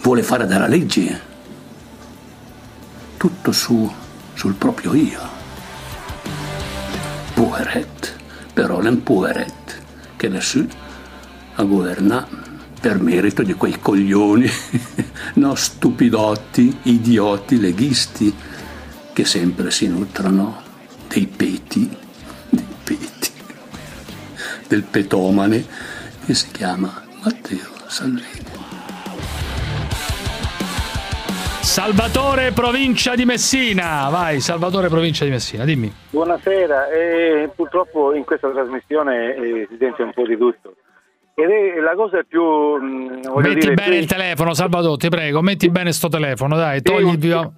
vuole 0.00 0.22
fare 0.22 0.46
della 0.46 0.68
legge. 0.68 1.20
Tutto 3.16 3.50
su, 3.50 3.92
sul 4.34 4.54
proprio 4.54 4.94
io. 4.94 5.18
Poeret, 7.34 8.14
però 8.54 8.80
poeret, 9.02 9.82
che 10.14 10.28
lassù 10.28 10.64
a 11.56 11.62
governare 11.64 12.28
per 12.80 13.00
merito 13.00 13.42
di 13.42 13.54
quei 13.54 13.80
coglioni, 13.80 14.48
no 15.34 15.56
stupidotti, 15.56 16.78
idioti, 16.82 17.58
leghisti, 17.58 18.32
che 19.12 19.24
sempre 19.24 19.72
si 19.72 19.88
nutrono 19.88 20.62
dei 21.08 21.26
peti, 21.26 22.01
del 24.72 24.84
petomane 24.84 25.62
che 26.24 26.32
si 26.32 26.50
chiama 26.50 26.90
Matteo 27.22 27.68
Salvini. 27.88 28.40
Salvatore 31.60 32.52
provincia 32.52 33.14
di 33.14 33.26
Messina, 33.26 34.08
vai 34.08 34.40
Salvatore 34.40 34.88
provincia 34.88 35.26
di 35.26 35.30
Messina, 35.30 35.64
dimmi. 35.64 35.92
Buonasera, 36.08 36.88
eh, 36.88 37.50
purtroppo 37.54 38.14
in 38.14 38.24
questa 38.24 38.50
trasmissione 38.50 39.34
eh, 39.36 39.66
si 39.70 39.76
sente 39.78 40.02
un 40.02 40.12
po' 40.14 40.26
di 40.26 40.38
tutto. 40.38 40.74
Ed 41.34 41.50
è 41.50 41.78
la 41.78 41.94
cosa 41.94 42.22
più... 42.26 42.42
mh, 42.42 43.28
voglio 43.28 43.48
Metti 43.48 43.60
dire, 43.60 43.74
bene 43.74 43.90
più- 43.90 43.98
il 44.00 44.06
telefono, 44.06 44.54
Salvatore, 44.54 44.96
ti 44.96 45.08
prego, 45.10 45.42
metti 45.42 45.68
bene 45.68 45.92
sto 45.92 46.08
telefono, 46.08 46.56
dai, 46.56 46.80
togli 46.80 47.10
il 47.10 47.18
viva... 47.18 47.52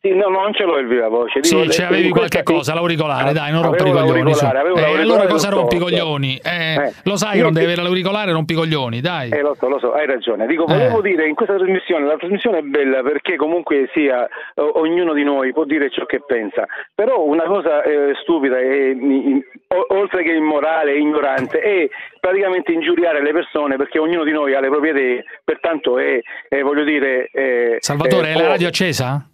Sì, 0.00 0.14
no, 0.14 0.28
non 0.28 0.52
ce 0.54 0.62
l'ho 0.62 0.78
il 0.78 0.86
viva 0.86 1.08
voce. 1.08 1.40
Sì, 1.42 1.56
Dico, 1.56 1.70
ce 1.72 1.82
eh, 1.82 1.86
avevi 1.86 2.06
in 2.06 2.12
qualche 2.12 2.42
questa- 2.44 2.52
cosa, 2.52 2.74
l'auricolare, 2.74 3.30
Ah, 3.30 3.32
dai, 3.32 3.50
non 3.50 3.62
rompere 3.62 3.88
i 3.88 3.90
avevo 3.90 4.06
coglioni. 4.06 4.30
Eh, 4.30 5.00
allora 5.00 5.26
cosa 5.26 5.48
rompi 5.48 5.74
i 5.74 5.78
coglioni? 5.80 6.40
Eh, 6.40 6.74
Eh, 6.74 6.92
lo 7.02 7.16
sai 7.16 7.40
non 7.40 7.52
devi 7.52 7.64
avere 7.66 7.82
l'auricolare, 7.82 8.30
rompi 8.30 8.52
i 8.52 8.56
coglioni, 8.56 9.00
dai. 9.00 9.30
Eh, 9.30 9.40
lo 9.40 9.56
so, 9.58 9.68
lo 9.68 9.80
so, 9.80 9.92
hai 9.94 10.06
ragione. 10.06 10.46
Dico, 10.46 10.66
volevo 10.66 11.00
dire, 11.00 11.26
in 11.26 11.34
questa 11.34 11.56
trasmissione, 11.56 12.06
la 12.06 12.16
trasmissione 12.16 12.58
è 12.58 12.62
bella 12.62 13.02
perché 13.02 13.34
comunque 13.34 13.90
sia, 13.92 14.24
o- 14.54 14.78
ognuno 14.78 15.12
di 15.14 15.24
noi 15.24 15.52
può 15.52 15.64
dire 15.64 15.90
ciò 15.90 16.04
che 16.06 16.20
pensa, 16.24 16.64
però 16.94 17.24
una 17.24 17.44
cosa 17.44 17.82
eh, 17.82 18.12
stupida 18.22 18.56
e 18.56 18.90
i- 18.90 19.28
i- 19.30 19.44
o- 19.66 19.86
oltre 19.98 20.22
che 20.22 20.30
immorale 20.32 20.92
e 20.92 21.00
ignorante 21.00 21.58
è 21.58 21.88
praticamente 22.20 22.70
ingiuriare 22.70 23.20
le 23.20 23.32
persone 23.32 23.74
perché 23.76 23.98
ognuno 23.98 24.22
di 24.22 24.30
noi 24.30 24.54
ha 24.54 24.60
le 24.60 24.68
proprie 24.68 24.92
idee, 24.92 25.24
pertanto 25.44 25.98
è, 25.98 26.20
è, 26.48 26.60
voglio 26.60 26.84
dire... 26.84 27.28
eh, 27.32 27.76
Salvatore, 27.80 28.28
eh, 28.28 28.32
hai 28.34 28.40
la 28.40 28.46
radio 28.46 28.68
accesa? 28.68 29.27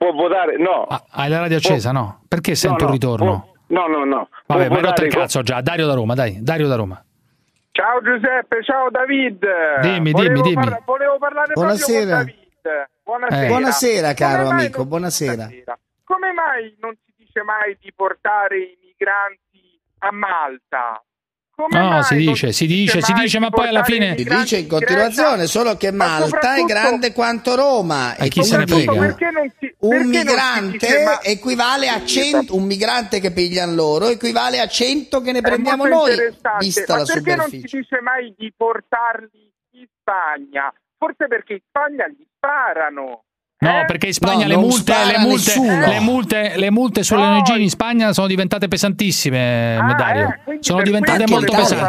Può 0.00 0.12
votare, 0.12 0.56
no. 0.56 0.86
Hai 1.10 1.28
la 1.28 1.40
radio 1.40 1.58
accesa, 1.58 1.92
no? 1.92 2.22
Perché 2.26 2.54
sento 2.54 2.84
no, 2.84 2.86
un 2.86 2.92
ritorno? 2.92 3.52
No, 3.66 3.86
no, 3.86 4.04
no. 4.06 4.28
Vabbè, 4.46 4.66
Può 4.68 4.76
ma 4.76 4.80
rotto 4.80 5.02
il 5.04 5.08
votare- 5.08 5.08
cazzo 5.10 5.42
già. 5.42 5.60
Dario 5.60 5.86
da 5.86 5.92
Roma, 5.92 6.14
dai, 6.14 6.38
Dario 6.42 6.68
da 6.68 6.76
Roma. 6.76 7.04
Ciao 7.72 8.00
Giuseppe, 8.00 8.62
ciao 8.64 8.88
David. 8.88 9.44
Dimmi, 9.82 10.12
volevo 10.12 10.34
dimmi, 10.36 10.48
dimmi. 10.48 10.54
parla- 10.64 10.82
volevo 10.86 11.18
parlare 11.18 11.52
Buonasera. 11.52 12.16
proprio 12.16 12.34
con 12.34 12.62
David. 12.62 12.88
Buonasera. 13.04 13.42
Eh. 13.44 13.48
Buonasera, 13.48 14.14
caro 14.14 14.42
Come 14.44 14.60
amico, 14.62 14.78
non- 14.78 14.88
buonasera. 14.88 15.48
Come 16.04 16.32
mai 16.32 16.76
non 16.80 16.94
si 17.04 17.12
dice 17.18 17.42
mai 17.42 17.76
di 17.78 17.92
portare 17.94 18.56
i 18.58 18.78
migranti 18.82 19.78
a 19.98 20.12
Malta? 20.12 21.04
Come 21.60 21.78
No, 21.78 21.90
mai 21.90 22.02
si 22.04 22.16
dice, 22.16 22.52
si 22.52 22.66
dice, 22.66 23.02
si 23.02 23.12
dice, 23.12 23.36
di 23.36 23.44
ma 23.44 23.50
poi 23.50 23.68
alla 23.68 23.82
fine... 23.82 24.16
Si 24.16 24.24
dice 24.24 24.56
in 24.56 24.66
continuazione, 24.66 25.46
solo 25.46 25.76
che 25.76 25.92
Malta 25.92 26.54
è 26.54 26.64
grande 26.64 27.12
quanto 27.12 27.54
Roma. 27.54 28.16
E 28.16 28.28
chi 28.28 28.42
se 28.42 28.56
ne 28.56 28.66
frega? 28.66 29.16
Si, 29.58 29.74
Un 29.80 30.06
migrante 30.06 30.70
dice, 30.70 31.04
ma- 31.04 31.20
equivale 31.22 31.88
a 31.90 32.02
100, 32.02 32.56
un 32.56 32.64
migrante 32.64 33.20
che 33.20 33.30
pigliano 33.30 33.74
loro 33.74 34.08
equivale 34.08 34.58
a 34.58 34.66
100 34.66 35.20
che 35.20 35.32
ne 35.32 35.40
È 35.40 35.42
prendiamo 35.42 35.84
noi, 35.86 36.14
vista 36.58 36.94
ma 36.94 36.98
la 37.00 37.04
perché 37.04 37.34
non 37.36 37.48
si 37.50 37.60
dice 37.60 38.00
mai 38.00 38.34
di 38.38 38.50
portarli 38.56 39.52
in 39.72 39.86
Spagna? 40.00 40.72
Forse 40.96 41.26
perché 41.28 41.52
in 41.54 41.60
Spagna 41.68 42.08
gli 42.08 42.24
sparano. 42.36 43.24
No, 43.62 43.84
perché 43.86 44.06
in 44.06 44.12
Spagna 44.14 44.46
No, 44.46 44.48
le, 44.48 44.56
multe, 44.56 44.94
le, 45.04 45.18
multe, 45.18 45.52
le, 45.86 46.00
multe, 46.00 46.52
le 46.56 46.70
multe 46.70 47.02
sulle 47.02 47.20
No. 47.20 47.36
ONG 47.36 47.56
in 47.58 47.68
Spagna 47.68 48.12
sono 48.14 48.26
diventate 48.26 48.68
pesantissime, 48.68 49.76
Ah, 49.76 49.92
Dario. 49.94 50.28
eh, 50.46 50.56
sono 50.60 50.80
diventate 50.80 51.26
molto 51.28 51.52
pesanti. 51.54 51.84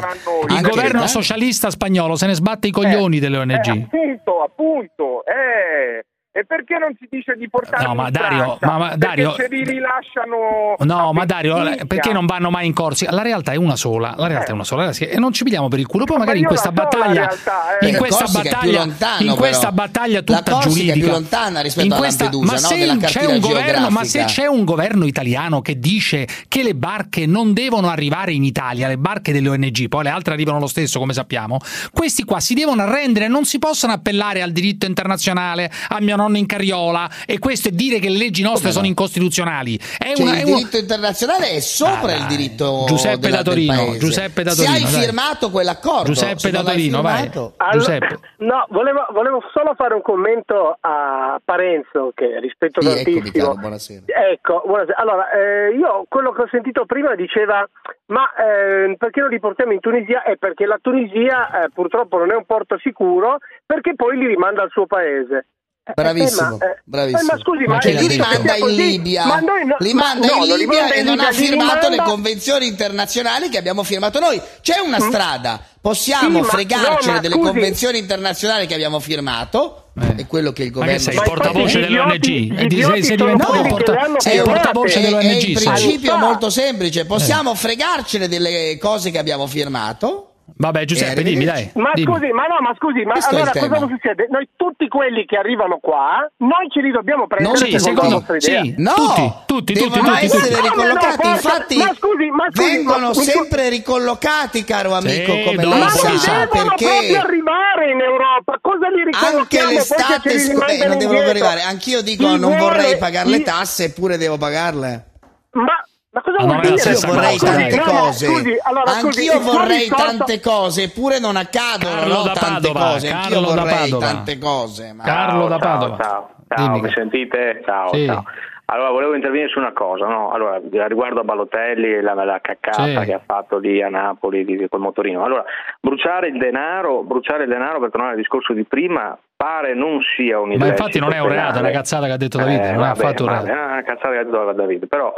Il 0.49 0.55
Anche 0.55 0.62
governo 0.69 0.88
l'Italia. 0.88 1.07
socialista 1.07 1.69
spagnolo 1.69 2.15
se 2.17 2.27
ne 2.27 2.34
sbatte 2.34 2.67
i 2.67 2.71
coglioni 2.71 3.19
delle 3.19 3.38
ONG. 3.38 3.67
Eh, 3.67 3.88
appunto, 3.88 4.41
appunto. 4.43 5.23
Eh. 5.25 6.05
E 6.33 6.45
perché 6.45 6.77
non 6.77 6.95
si 6.97 7.07
dice 7.11 7.35
di 7.37 7.49
portarli 7.49 7.85
No, 7.85 7.93
ma 7.93 8.09
Dario, 8.09 8.57
ma- 8.61 8.77
ma 8.77 8.83
Perché 8.91 8.97
Dario- 8.99 9.33
se 9.33 9.47
li 9.49 9.65
rilasciano 9.65 10.75
No, 10.79 11.11
ma 11.11 11.25
Dario, 11.25 11.75
perché 11.85 12.13
non 12.13 12.25
vanno 12.25 12.49
mai 12.49 12.67
in 12.67 12.73
corsi? 12.73 13.05
La 13.09 13.21
realtà 13.21 13.51
è 13.51 13.57
una 13.57 13.75
sola, 13.75 14.13
la 14.17 14.27
realtà 14.27 14.51
è 14.51 14.53
una 14.53 14.63
sola, 14.63 14.91
e 14.91 15.19
non 15.19 15.33
ci 15.33 15.43
pigliamo 15.43 15.67
per 15.67 15.79
il 15.79 15.87
culo. 15.87 16.05
Poi 16.05 16.15
Ma 16.15 16.21
magari 16.23 16.39
in 16.39 16.45
questa 16.45 16.67
so 16.69 16.71
battaglia, 16.73 17.25
realtà, 17.25 17.77
eh. 17.79 17.87
in 17.89 17.95
Eh, 17.95 17.97
questa 17.97 18.17
Corsica 18.25 18.43
battaglia, 18.43 18.79
lontano, 18.79 19.29
in 19.29 19.35
questa 19.35 19.59
però. 19.71 19.71
battaglia 19.73 20.21
tutta 20.21 20.43
Corsica 20.51 20.59
è 20.59 20.71
più 20.71 20.83
giuridica, 20.85 21.11
lontana 21.11 21.59
rispetto 21.61 21.85
in 21.87 21.91
a 21.91 21.97
questa- 21.97 22.23
Lampedusa, 22.23 22.53
ma 22.53 22.59
no? 22.61 22.67
se 22.67 22.75
Nella 22.77 22.95
c'è 23.07 23.25
un 23.25 23.39
governo, 23.41 23.89
ma 23.89 24.03
se 24.05 24.23
c'è 24.23 24.45
un 24.47 24.63
governo 24.63 25.05
italiano 25.05 25.61
che 25.61 25.79
dice 25.79 26.27
che 26.47 26.63
le 26.63 26.75
barche 26.75 27.25
non 27.25 27.51
devono 27.51 27.89
arrivare 27.89 28.31
in 28.31 28.45
Italia, 28.45 28.87
le 28.87 28.97
barche 28.97 29.33
delle 29.33 29.49
ONG, 29.49 29.89
poi 29.89 30.03
le 30.03 30.09
altre 30.09 30.33
arrivano 30.33 30.59
lo 30.59 30.67
stesso, 30.67 30.97
come 30.97 31.11
sappiamo, 31.11 31.59
questi 31.91 32.23
qua 32.23 32.39
si 32.39 32.53
devono 32.53 32.83
arrendere, 32.83 33.27
non 33.27 33.43
si 33.43 33.59
possono 33.59 33.91
appellare 33.91 34.41
al 34.41 34.51
diritto 34.53 34.85
internazionale, 34.85 35.69
a 35.89 35.99
mio 35.99 36.19
non 36.21 36.36
in 36.36 36.45
carriola 36.45 37.10
e 37.25 37.39
questo 37.39 37.69
è 37.69 37.71
dire 37.71 37.99
che 37.99 38.10
le 38.10 38.17
leggi 38.17 38.41
nostre 38.43 38.71
sono 38.71 38.86
incostituzionali. 38.86 39.77
È 39.97 40.13
Cioè, 40.13 40.21
una, 40.25 40.31
il 40.36 40.39
è 40.39 40.43
uno- 40.43 40.55
diritto 40.57 40.77
internazionale 40.77 41.49
è 41.51 41.60
sopra 41.60 42.13
Ah, 42.13 42.15
il 42.17 42.25
diritto 42.27 42.84
Giuseppe 42.88 43.17
della- 43.19 43.38
da 43.38 43.41
del 43.43 43.53
Torino, 43.53 43.73
paese. 43.75 43.97
Giuseppe 43.99 44.43
da 44.43 44.51
Se 44.51 44.62
hai 44.65 44.67
Torino, 44.81 44.89
dai. 44.91 45.01
firmato 45.01 45.49
quell'accordo 45.51 46.03
Giuseppe 46.05 46.39
se 46.39 46.51
da 46.51 46.63
Torino, 46.63 47.01
vai. 47.01 47.17
firmato- 47.29 47.53
Giuseppe. 47.71 48.19
No, 48.38 48.65
volevo, 48.69 49.05
volevo 49.12 49.41
solo 49.53 49.73
fare 49.75 49.93
un 49.93 50.01
commento 50.01 50.77
a 50.79 51.39
Parenzo 51.43 52.12
che 52.15 52.39
rispetto 52.39 52.81
Sì, 52.81 52.88
eccomi, 52.88 53.15
tantissimo. 53.21 53.45
caro, 53.47 53.60
buonasera. 53.60 54.01
Ecco, 54.31 54.63
buonasera. 54.65 54.97
Allora, 54.97 55.29
eh, 55.31 55.75
io 55.75 56.05
quello 56.07 56.31
che 56.31 56.41
ho 56.43 56.47
sentito 56.49 56.86
prima 56.86 57.15
diceva, 57.15 57.67
ma 58.07 58.23
eh, 58.36 58.95
perché 58.97 59.19
non 59.21 59.29
li 59.29 59.39
portiamo 59.39 59.73
in 59.73 59.79
Tunisia? 59.79 60.23
È 60.23 60.36
perché 60.38 60.65
la 60.65 60.79
Tunisia 60.81 61.63
eh, 61.63 61.69
purtroppo 61.73 62.17
non 62.17 62.31
è 62.31 62.36
un 62.36 62.45
porto 62.45 62.77
sicuro, 62.79 63.38
perché 63.65 63.93
poi 63.95 64.17
li 64.17 64.27
rimanda 64.27 64.62
al 64.63 64.69
suo 64.71 64.86
paese. 64.86 65.47
Eh, 65.91 66.01
Bravissimo, 66.01 66.56
eh, 66.56 66.58
ma, 66.58 66.65
eh, 66.71 66.82
bravissimo. 66.84 67.19
eh, 67.19 67.36
ma 67.36 67.39
scusi, 67.41 67.63
ma, 67.65 67.77
Che 67.80 67.89
eh, 67.89 67.93
li 67.93 68.10
sia 68.10 68.56
in 68.58 68.75
Libia, 68.75 69.25
ma 69.25 69.39
noi 69.39 69.65
no- 69.65 69.75
li 69.80 69.93
ma- 69.93 70.04
manda 70.04 70.27
no, 70.27 70.45
in 70.45 70.56
Libia 70.58 70.80
manda 70.80 70.93
e 70.95 70.99
in 70.99 71.06
non 71.06 71.19
ha 71.19 71.32
firmato 71.32 71.89
le 71.89 71.97
convenzioni 71.97 72.67
internazionali 72.67 73.49
che 73.49 73.58
abbiamo 73.58 73.84
firmato 73.84 74.19
noi. 74.19 74.41
C'è 74.62 74.80
una 74.80 74.99
strada, 74.99 75.60
possiamo 75.82 76.39
Sì, 76.39 76.41
ma- 76.41 76.47
fregarcene 76.47 77.06
no, 77.08 77.12
ma 77.13 77.19
delle 77.19 77.34
scusi- 77.36 77.47
convenzioni 77.51 77.97
internazionali 77.97 78.67
che 78.67 78.73
abbiamo 78.73 78.99
firmato. 78.99 79.75
È 80.15 80.25
quello 80.25 80.54
che 80.54 80.63
il 80.63 80.69
Ma 80.71 80.80
governo 80.86 80.95
che 80.97 81.04
sei 81.04 81.15
il 81.15 81.21
portavoce 81.21 81.80
gli 81.80 81.82
delle 81.82 81.99
idioti- 81.99 82.47
ONG? 82.49 82.62
gli 82.62 82.67
di- 82.67 82.82
sei, 83.04 83.15
diventato 83.17 83.56
il 83.60 83.67
porta- 83.67 84.08
sei 84.17 84.36
il 84.38 84.41
portavoce 84.43 84.99
è, 84.99 85.01
delle 85.04 85.19
è 85.19 85.23
il 85.34 85.41
sei. 85.41 85.54
principio 85.67 86.15
molto 86.17 86.49
semplice. 86.49 87.06
Possiamo 87.06 87.54
fregarcene 87.56 88.30
delle 88.30 88.77
cose 88.80 89.12
che 89.12 89.17
abbiamo 89.17 89.47
firmato. 89.47 90.30
Vabbè, 90.55 90.85
Giuseppe, 90.85 91.23
dimmi, 91.23 91.45
dai. 91.45 91.71
Ma 91.75 91.91
dimmi. 91.93 92.11
scusi, 92.13 92.31
ma 92.31 92.45
no, 92.47 92.57
ma 92.61 92.73
scusi, 92.77 93.03
ma 93.03 93.13
Questo 93.13 93.35
allora 93.35 93.51
cosa 93.51 93.87
succede? 93.87 94.27
Noi 94.29 94.47
tutti 94.55 94.87
quelli 94.87 95.25
che 95.25 95.37
arrivano 95.37 95.79
qua, 95.81 96.29
noi 96.37 96.69
ce 96.69 96.81
li 96.81 96.91
dobbiamo 96.91 97.27
prendere 97.27 97.57
Sì, 97.57 97.77
secondo, 97.79 98.01
secondo- 98.01 98.09
la 98.09 98.15
vostra 98.17 98.35
idea. 98.37 98.61
sì. 98.61 98.75
No, 98.77 98.93
Tutti, 98.93 99.33
tutti, 99.45 99.73
tutti, 99.73 99.99
tutti, 99.99 100.25
essere 100.25 100.49
tutti. 100.49 100.61
ricollocati. 100.61 101.17
No, 101.23 101.29
no, 101.29 101.35
Infatti, 101.35 101.77
ma 101.77 101.93
scusi, 101.95 102.25
ma 102.29 102.45
scusi, 102.51 102.69
vengono 102.69 103.07
ma- 103.07 103.13
sempre 103.13 103.69
ricollocati, 103.69 104.63
caro 104.63 104.93
amico, 104.93 105.31
Sì, 105.33 105.43
come 105.43 105.63
no, 105.63 105.69
lei 105.69 105.89
sa, 105.89 106.07
non 106.09 106.17
sì. 106.19 106.29
devono 106.29 106.47
proprio 106.47 106.75
perché 106.77 107.17
arrivare 107.17 107.91
in 107.91 107.99
Europa, 108.01 108.57
cosa 108.61 108.87
li 108.89 109.01
anche 109.01 109.17
ricollochiamo 109.17 109.39
poi 109.41 109.47
che 109.47 109.73
l'estate 109.73 110.39
scu- 110.39 110.69
eh, 110.69 110.87
non 110.87 110.97
devono 110.97 111.19
arrivare. 111.19 111.61
Anch'io 111.61 112.01
dico, 112.01 112.35
non 112.35 112.57
vorrei 112.57 112.97
pagare 112.97 113.29
le 113.29 113.41
tasse, 113.41 113.85
eppure 113.85 114.17
devo 114.17 114.37
pagarle. 114.37 115.05
Ma, 115.51 115.73
ma 116.12 116.21
cosa 116.21 116.38
Ma 116.39 116.45
vuol 116.45 116.60
dire? 116.62 116.91
Io 116.91 117.00
vorrei 117.08 117.38
cosa, 117.38 117.52
tante. 117.56 117.76
No, 117.78 117.86
no, 117.86 117.91
cose. 118.00 118.26
scusi, 118.26 118.58
allora, 118.63 118.91
scusi, 118.91 119.30
Anch'io 119.30 119.39
vorrei 119.52 119.78
discorso- 119.78 120.06
tante 120.17 120.39
cose, 120.41 120.84
eppure 120.84 121.19
non 121.19 121.36
accadono 121.38 121.95
Carlo 121.95 122.13
no, 122.15 122.24
da 122.24 122.34
tante 122.34 122.67
Padova, 122.71 122.86
cose. 122.91 123.10
Anch'io 123.10 123.30
Carlo 123.41 123.54
da 123.56 123.62
vorrei 123.62 123.78
Padova. 123.89 124.06
tante 124.06 124.38
cose. 124.38 124.93
Ma... 124.93 125.04
Carlo 125.04 125.47
da 125.47 125.60
ciao, 125.60 125.69
Padova. 125.78 125.97
Ciao, 126.04 126.30
ciao, 126.50 126.65
Dimmi. 126.67 126.82
mi 126.82 126.91
sentite? 126.91 127.62
Ciao, 127.65 127.93
Sì. 127.93 128.06
ciao. 128.06 128.24
Allora, 128.65 128.89
volevo 128.91 129.15
intervenire 129.15 129.50
su 129.50 129.60
una 129.60 129.74
cosa, 129.74 130.08
no? 130.08 130.32
Allora, 130.32 130.58
riguardo 130.88 131.19
a 131.19 131.24
Balotelli 131.26 131.93
e 131.95 132.02
la, 132.02 132.13
la 132.13 132.39
caccata 132.41 133.02
Sì. 133.02 133.06
che 133.06 133.13
ha 133.13 133.21
fatto 133.26 133.58
lì 133.58 133.82
a 133.84 133.89
Napoli 133.89 134.45
di, 134.45 134.65
col 134.69 134.80
motorino. 134.80 135.26
Allora, 135.26 135.43
bruciare 135.82 136.28
il 136.30 136.38
denaro, 136.38 137.04
bruciare 137.04 137.43
il 137.43 137.50
denaro 137.50 137.82
per 137.82 137.89
tornare 137.91 138.13
al 138.13 138.17
discorso 138.17 138.54
di 138.54 138.63
prima 138.63 139.17
pare 139.36 139.74
non 139.74 140.00
sia 140.15 140.39
un 140.39 140.54
Ma 140.56 140.67
infatti 140.67 141.00
non 141.00 141.12
è 141.12 141.19
un 141.19 141.28
reato, 141.28 141.58
è 141.58 141.62
una 141.62 141.71
cazzata 141.71 142.06
che 142.06 142.12
ha 142.13 142.17
detto 142.17 142.38
Davide, 142.38 142.69
Eh, 142.69 142.71
non 142.71 142.84
ha 142.84 142.88
vabbè, 142.93 143.00
fatto 143.02 143.24
un 143.24 143.30
reato. 143.30 143.45
è 143.47 143.52
una 143.52 143.84
cazzata 143.84 144.10
che 144.12 144.17
ha 144.19 144.24
detto 144.24 144.52
Davide, 144.54 144.88
però 144.88 145.13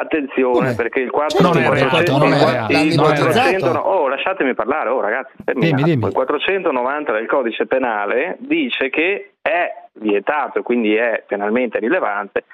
attenzione 0.00 0.52
Come? 0.52 0.74
perché 0.74 1.00
il 1.00 1.10
4 1.10 1.42
Non 1.42 1.56
è 1.56 1.60
il 1.60 1.70
reato, 1.70 1.88
400 1.88 2.18
non 2.18 2.32
è 2.32 2.36
il 2.36 2.46
reato, 2.46 2.72
non 2.72 2.88
è 2.88 2.94
400 2.96 3.72
reato. 3.72 3.78
oh, 3.88 4.08
lasciatemi 4.08 4.54
parlare, 4.54 4.88
oh 4.90 5.00
ragazzi. 5.00 5.32
Dimmi, 5.54 5.82
dimmi. 5.82 6.06
Il 6.06 6.12
490 6.12 7.12
del 7.12 7.26
codice 7.26 7.66
penale 7.66 8.36
dice 8.40 8.90
che 8.90 9.32
è 9.42 9.72
vietato 9.94 10.58
e 10.60 10.62
quindi 10.62 10.94
è 10.94 11.24
penalmente 11.26 11.78
rilevante 11.78 12.44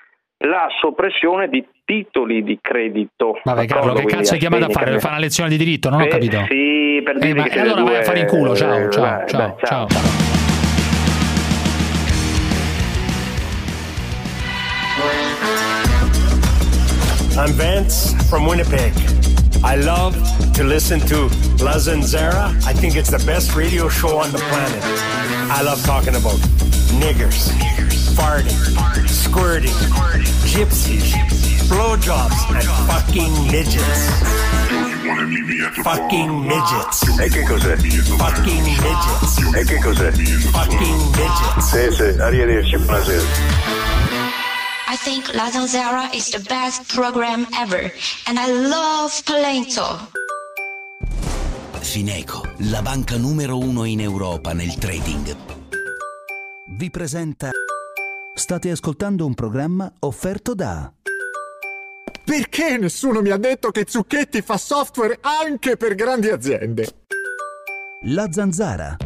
la 0.44 0.66
soppressione 0.80 1.48
di 1.48 1.64
titoli 1.84 2.42
di 2.42 2.58
credito. 2.60 3.38
Vabbè, 3.44 3.66
Carlo, 3.66 3.92
che 3.94 4.04
cazzo 4.04 4.34
hai 4.34 4.38
chiamato 4.40 4.64
a 4.64 4.68
fare? 4.68 4.84
Crediti. 4.86 5.00
fare 5.02 5.14
una 5.14 5.22
lezione 5.22 5.48
di 5.50 5.56
diritto? 5.56 5.90
Non 5.90 6.00
ho 6.00 6.04
Eh, 6.04 6.08
capito. 6.08 6.38
Sì, 6.48 7.00
per 7.04 7.16
Eh, 7.16 7.18
dirvi 7.20 7.38
ma 7.40 7.44
che 7.46 7.60
allora 7.60 7.82
vai 7.82 7.92
a 7.94 7.96
due- 7.96 8.04
fare 8.04 8.18
in 8.20 8.26
culo, 8.26 8.54
ciao, 8.56 8.76
eh, 8.78 8.90
ciao, 8.90 9.02
beh, 9.18 9.24
ciao, 9.26 9.46
beh, 9.56 9.66
ciao. 9.66 9.86
I'm 17.36 17.50
Vance 17.54 18.14
from 18.30 18.46
Winnipeg. 18.46 18.92
I 19.64 19.74
love 19.74 20.14
to 20.54 20.62
listen 20.62 21.00
to 21.00 21.22
La 21.64 21.74
Zanzara. 21.78 22.54
I 22.64 22.72
think 22.72 22.94
it's 22.94 23.10
the 23.10 23.18
best 23.26 23.56
radio 23.56 23.88
show 23.88 24.18
on 24.18 24.30
the 24.30 24.38
planet. 24.38 24.80
I 25.50 25.62
love 25.62 25.82
talking 25.82 26.14
about 26.14 26.38
niggers, 26.94 27.50
farting, 28.14 28.54
squirting, 29.08 29.74
gypsies, 30.46 31.10
blowjobs, 31.66 32.38
and 32.54 32.68
fucking 32.86 33.32
midgets. 33.50 34.10
Fucking 35.82 36.46
midgets. 36.46 37.18
E 37.18 37.28
che 37.30 37.42
cos'è? 37.42 37.76
Fucking 38.16 38.62
midgets. 38.62 39.38
E 39.56 39.64
che 39.64 39.78
cos'è? 39.80 40.12
Fucking 40.12 41.16
midgets. 41.16 41.68
Sì, 41.68 41.90
sì, 41.90 42.20
arrivederci, 42.20 42.78
buonasera. 42.78 43.93
I 44.86 44.96
think 44.96 45.32
La 45.32 45.48
Zanzara 45.50 46.12
is 46.12 46.28
the 46.30 46.40
best 46.40 46.94
program 46.94 47.46
ever, 47.58 47.90
and 48.26 48.38
I 48.38 48.50
love 48.50 49.12
Palento. 49.24 50.10
Fineco, 51.80 52.42
la 52.70 52.82
banca 52.82 53.16
numero 53.16 53.56
uno 53.56 53.84
in 53.84 54.00
Europa 54.00 54.52
nel 54.52 54.74
trading. 54.74 55.36
Vi 56.76 56.90
presenta. 56.90 57.50
State 58.34 58.70
ascoltando 58.70 59.24
un 59.24 59.32
programma 59.32 59.90
offerto 60.00 60.54
da. 60.54 60.92
Perché 62.22 62.76
nessuno 62.76 63.22
mi 63.22 63.30
ha 63.30 63.38
detto 63.38 63.70
che 63.70 63.86
Zucchetti 63.88 64.42
fa 64.42 64.58
software 64.58 65.18
anche 65.22 65.78
per 65.78 65.94
grandi 65.94 66.28
aziende? 66.28 67.04
La 68.02 68.30
Zanzara. 68.30 68.96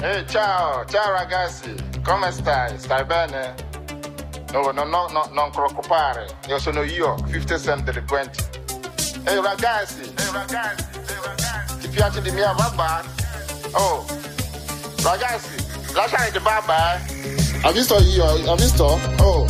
Ehi, 0.00 0.24
ciao, 0.28 0.84
ciao 0.84 1.10
ragazzi, 1.10 1.74
come 2.04 2.30
stai? 2.30 2.78
Stai 2.78 3.04
bene? 3.04 3.70
No, 4.52 4.70
no, 4.70 4.84
no, 4.84 5.08
no, 5.08 5.28
non 5.32 5.50
preoccupare, 5.50 6.26
io 6.46 6.58
sono 6.58 6.82
io, 6.82 7.16
50 7.16 7.58
Cent 7.58 7.84
delinquenti. 7.84 8.38
Ehi 9.24 9.40
ragazzi, 9.40 10.02
ehi 10.02 10.30
ragazzi, 10.30 10.84
ehi 10.92 11.18
ragazzi, 11.24 11.78
ti 11.78 11.88
piace 11.88 12.20
di 12.20 12.30
mia 12.32 12.52
babà? 12.52 13.02
Oh, 13.70 14.04
ragazzi, 15.02 15.54
lasciare 15.94 16.30
di 16.32 16.38
babà, 16.38 16.96
eh? 16.96 17.60
Ha 17.62 17.70
visto 17.70 17.98
io, 18.00 18.52
ha 18.52 18.54
visto? 18.54 19.00
Oh, 19.20 19.46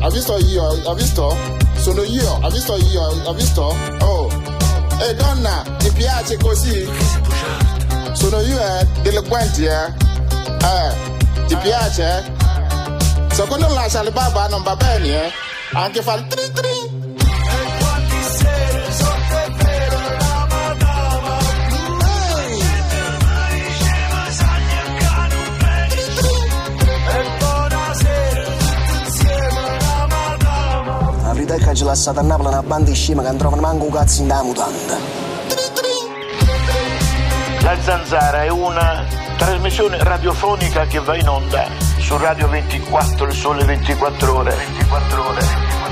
ha 0.00 0.08
visto 0.10 0.38
io, 0.38 0.88
ha 0.88 0.94
visto? 0.94 1.36
Sono 1.74 2.02
io, 2.04 2.38
ha 2.40 2.48
visto 2.48 2.76
io, 2.76 3.28
ha 3.28 3.32
visto? 3.32 3.76
Oh, 4.02 4.28
ehi 5.00 5.14
donna, 5.16 5.64
ti 5.78 5.90
piace 5.90 6.36
così? 6.36 6.88
Sono 8.12 8.38
io, 8.40 8.60
eh, 8.60 8.86
delinquenti, 9.02 9.64
eh? 9.64 9.92
Eh, 10.62 11.46
ti 11.48 11.56
piace, 11.56 12.32
eh? 13.34 13.42
Secondo 13.42 13.66
lascia 13.74 14.02
le 14.02 14.12
baba 14.12 14.46
non 14.46 14.62
va 14.62 14.76
bene, 14.76 15.26
eh? 15.26 15.32
Anche 15.72 16.02
fare 16.02 16.20
il 16.20 16.26
tri 16.28 16.52
tri. 16.52 17.02
La 31.22 31.32
verità 31.32 31.56
che 31.56 31.74
ci 31.74 31.84
lasciate 31.84 32.20
a 32.20 32.22
Napoli 32.22 32.48
una 32.48 32.62
banda 32.62 32.90
di 32.90 32.94
scema 32.94 33.22
che 33.22 33.28
non 33.28 33.38
trovano 33.38 33.62
manco 33.62 33.84
un 33.84 33.90
cazzo 33.90 34.22
in 34.22 34.28
da 34.28 34.42
mutanda. 34.42 34.96
La 37.62 37.76
Zanzara 37.82 38.44
è 38.44 38.48
una 38.48 39.04
trasmissione 39.36 39.98
radiofonica 40.02 40.86
che 40.86 41.00
va 41.00 41.16
in 41.16 41.28
onda 41.28 41.93
su 42.04 42.18
Radio 42.18 42.48
24, 42.48 43.26
il 43.26 43.32
sole 43.32 43.64
24 43.64 44.36
ore. 44.36 44.54
24 44.54 45.26
ore. 45.26 45.40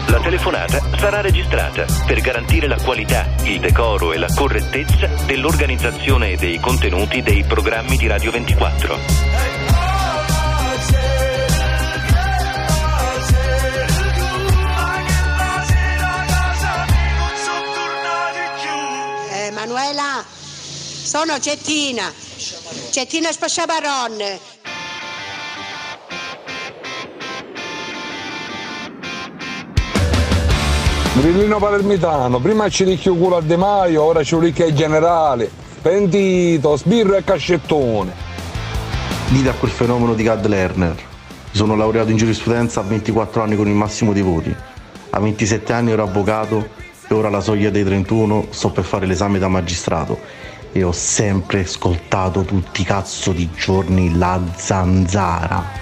La 0.09 0.21
telefonata 0.21 0.79
sarà 0.99 1.23
registrata 1.23 1.87
per 2.07 2.21
garantire 2.21 2.67
la 2.67 2.77
qualità, 2.77 3.27
il 3.45 3.59
decoro 3.59 4.13
e 4.13 4.19
la 4.19 4.29
correttezza 4.35 5.07
dell'organizzazione 5.25 6.33
e 6.33 6.37
dei 6.37 6.61
contenuti 6.61 7.23
dei 7.23 7.45
programmi 7.45 7.97
di 7.97 8.07
Radio 8.07 8.31
24. 8.31 8.99
Eh, 19.31 19.51
Manuela, 19.53 20.23
sono 20.29 21.39
Cettina. 21.39 22.13
Cettina 22.91 23.33
Spasciabaron. 23.33 24.52
Grillino 31.15 31.59
palermitano, 31.59 32.41
prima 32.41 32.71
ci 32.71 32.85
ricchio 32.85 33.15
culo 33.15 33.37
a 33.37 33.43
De 33.43 33.59
Maio, 33.59 34.03
ora 34.03 34.25
ci 34.25 34.35
ricchio 34.39 34.65
ai 34.65 34.75
generali. 34.75 35.49
Pentito, 35.83 36.75
sbirro 36.75 37.17
e 37.17 37.23
cascettone. 37.23 38.13
Dite 39.29 39.49
a 39.51 39.53
quel 39.53 39.71
fenomeno 39.71 40.15
di 40.15 40.23
Gad 40.23 40.47
Lerner 40.47 40.97
sono 41.51 41.77
laureato 41.77 42.11
in 42.11 42.17
giurisprudenza 42.17 42.81
a 42.81 42.85
24 42.85 43.43
anni 43.43 43.57
con 43.57 43.69
il 43.69 43.75
massimo 43.75 44.15
dei 44.15 44.23
voti. 44.23 44.57
A 45.11 45.21
27 45.21 45.73
anni 45.75 45.91
ero 45.91 46.03
avvocato 46.03 46.67
e 47.07 47.13
ora 47.13 47.29
alla 47.29 47.43
soglia 47.43 47.69
dei 47.69 47.85
31 47.85 48.47
sto 48.49 48.71
per 48.71 48.85
fare 48.85 49.05
l'esame 49.05 49.39
da 49.39 49.49
magistrato. 49.49 50.19
E 50.73 50.83
ho 50.83 50.93
sempre 50.93 51.61
ascoltato 51.61 52.41
tutti 52.45 52.81
i 52.81 52.85
cazzo 52.85 53.33
di 53.33 53.51
giorni 53.55 54.17
la 54.17 54.41
zanzara. 54.57 55.82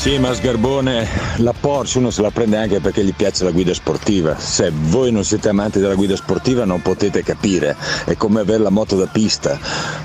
Sì, 0.00 0.16
ma 0.16 0.32
Sgarbone, 0.32 1.06
la 1.36 1.52
Porsche 1.52 1.98
uno 1.98 2.08
se 2.08 2.22
la 2.22 2.30
prende 2.30 2.56
anche 2.56 2.80
perché 2.80 3.04
gli 3.04 3.12
piace 3.12 3.44
la 3.44 3.50
guida 3.50 3.74
sportiva. 3.74 4.38
Se 4.38 4.72
voi 4.74 5.12
non 5.12 5.24
siete 5.24 5.50
amanti 5.50 5.78
della 5.78 5.94
guida 5.94 6.16
sportiva 6.16 6.64
non 6.64 6.80
potete 6.80 7.22
capire. 7.22 7.76
È 8.06 8.16
come 8.16 8.40
avere 8.40 8.62
la 8.62 8.70
moto 8.70 8.96
da 8.96 9.04
pista. 9.04 9.58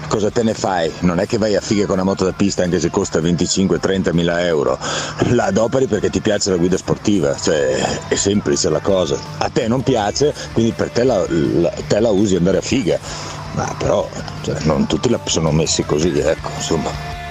Cosa 0.09 0.29
te 0.29 0.43
ne 0.43 0.53
fai? 0.53 0.91
Non 0.99 1.19
è 1.19 1.25
che 1.25 1.37
vai 1.37 1.55
a 1.55 1.61
fighe 1.61 1.85
con 1.85 1.95
la 1.95 2.03
moto 2.03 2.25
da 2.25 2.33
pista 2.33 2.61
anche 2.61 2.81
se 2.81 2.89
costa 2.89 3.21
25-30 3.21 4.11
mila 4.11 4.45
euro. 4.45 4.77
La 5.29 5.45
adoperi 5.45 5.87
perché 5.87 6.09
ti 6.09 6.19
piace 6.19 6.49
la 6.49 6.57
guida 6.57 6.75
sportiva. 6.75 7.33
Cioè, 7.33 8.09
è 8.09 8.15
semplice 8.15 8.67
la 8.67 8.81
cosa. 8.81 9.17
A 9.37 9.47
te 9.47 9.69
non 9.69 9.81
piace, 9.81 10.33
quindi 10.51 10.73
per 10.73 10.89
te 10.89 11.05
la, 11.05 11.25
la- 11.29 11.73
te 11.87 12.01
la 12.01 12.09
usi 12.09 12.35
andare 12.35 12.57
a 12.57 12.61
figa. 12.61 12.99
Ma 13.53 13.73
però 13.77 14.05
cioè, 14.41 14.57
non 14.63 14.87
tutti 14.87 15.07
la 15.07 15.21
sono 15.23 15.51
messi 15.51 15.85
così, 15.85 16.09
ecco, 16.19 16.49
insomma. 16.53 17.24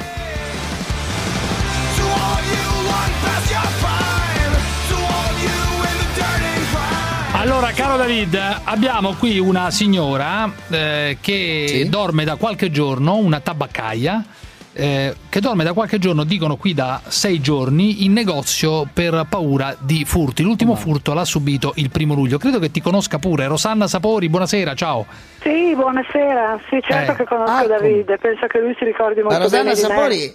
Allora, 7.44 7.72
caro 7.72 7.98
David, 7.98 8.40
abbiamo 8.64 9.12
qui 9.18 9.38
una 9.38 9.70
signora 9.70 10.50
eh, 10.70 11.18
che 11.20 11.86
dorme 11.90 12.24
da 12.24 12.36
qualche 12.36 12.70
giorno, 12.70 13.16
una 13.16 13.38
tabaccaia, 13.38 14.24
eh, 14.72 15.14
che 15.28 15.40
dorme 15.40 15.62
da 15.62 15.74
qualche 15.74 15.98
giorno, 15.98 16.24
dicono 16.24 16.56
qui 16.56 16.72
da 16.72 17.02
sei 17.06 17.42
giorni, 17.42 18.06
in 18.06 18.14
negozio 18.14 18.88
per 18.90 19.26
paura 19.28 19.76
di 19.78 20.06
furti. 20.06 20.42
L'ultimo 20.42 20.74
furto 20.74 21.12
l'ha 21.12 21.26
subito 21.26 21.72
il 21.76 21.90
primo 21.90 22.14
luglio. 22.14 22.38
Credo 22.38 22.58
che 22.58 22.70
ti 22.70 22.80
conosca 22.80 23.18
pure. 23.18 23.46
Rosanna 23.46 23.86
Sapori, 23.88 24.30
buonasera, 24.30 24.74
ciao. 24.74 25.04
Sì, 25.42 25.74
buonasera. 25.74 26.58
Sì, 26.70 26.80
certo 26.80 27.12
Eh. 27.12 27.14
che 27.14 27.24
conosco 27.24 27.66
Davide, 27.66 28.16
penso 28.16 28.46
che 28.46 28.58
lui 28.58 28.74
si 28.78 28.86
ricordi 28.86 29.20
molto 29.20 29.36
Ma 29.36 29.44
Rosanna 29.44 29.74
bene 29.74 30.14
di 30.14 30.34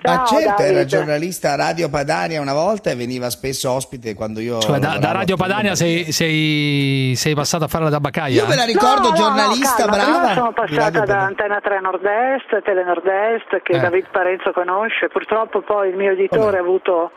Sapori, 0.00 0.16
ma 0.16 0.24
Ciao, 0.26 0.38
certo, 0.38 0.62
era 0.62 0.72
Davide. 0.74 0.86
giornalista 0.86 1.52
a 1.52 1.56
Radio 1.56 1.88
Padania 1.88 2.40
una 2.40 2.52
volta 2.52 2.90
e 2.90 2.94
veniva 2.94 3.30
spesso 3.30 3.68
ospite 3.72 4.14
quando 4.14 4.38
io. 4.38 4.60
Cioè, 4.60 4.78
da, 4.78 4.96
da 4.98 5.10
Radio. 5.10 5.36
Padania 5.36 5.74
sei, 5.74 6.12
sei, 6.12 7.14
sei 7.16 7.34
passata 7.34 7.64
a 7.64 7.68
fare 7.68 7.82
la 7.84 7.90
tabaccaia? 7.90 8.42
Io 8.42 8.46
me 8.46 8.54
la 8.54 8.64
ricordo 8.64 9.02
No, 9.02 9.08
no, 9.10 9.14
giornalista 9.16 9.84
no, 9.84 9.90
calma, 9.90 10.04
brava. 10.04 10.18
Prima 10.20 10.34
sono 10.34 10.52
passata 10.52 11.04
da. 11.04 11.20
Antena 11.24 11.60
3 11.60 11.80
Nord-Est, 11.80 12.62
Tele 12.62 12.84
Nord-Est, 12.84 13.62
che 13.62 13.72
Eh. 13.72 13.80
David 13.80 14.06
Parenzo 14.12 14.52
conosce. 14.52 15.08
Purtroppo 15.08 15.62
poi 15.62 15.88
il 15.90 15.96
mio 15.96 16.12
editore 16.12 16.58
ha 16.58 16.60
avuto 16.60 17.10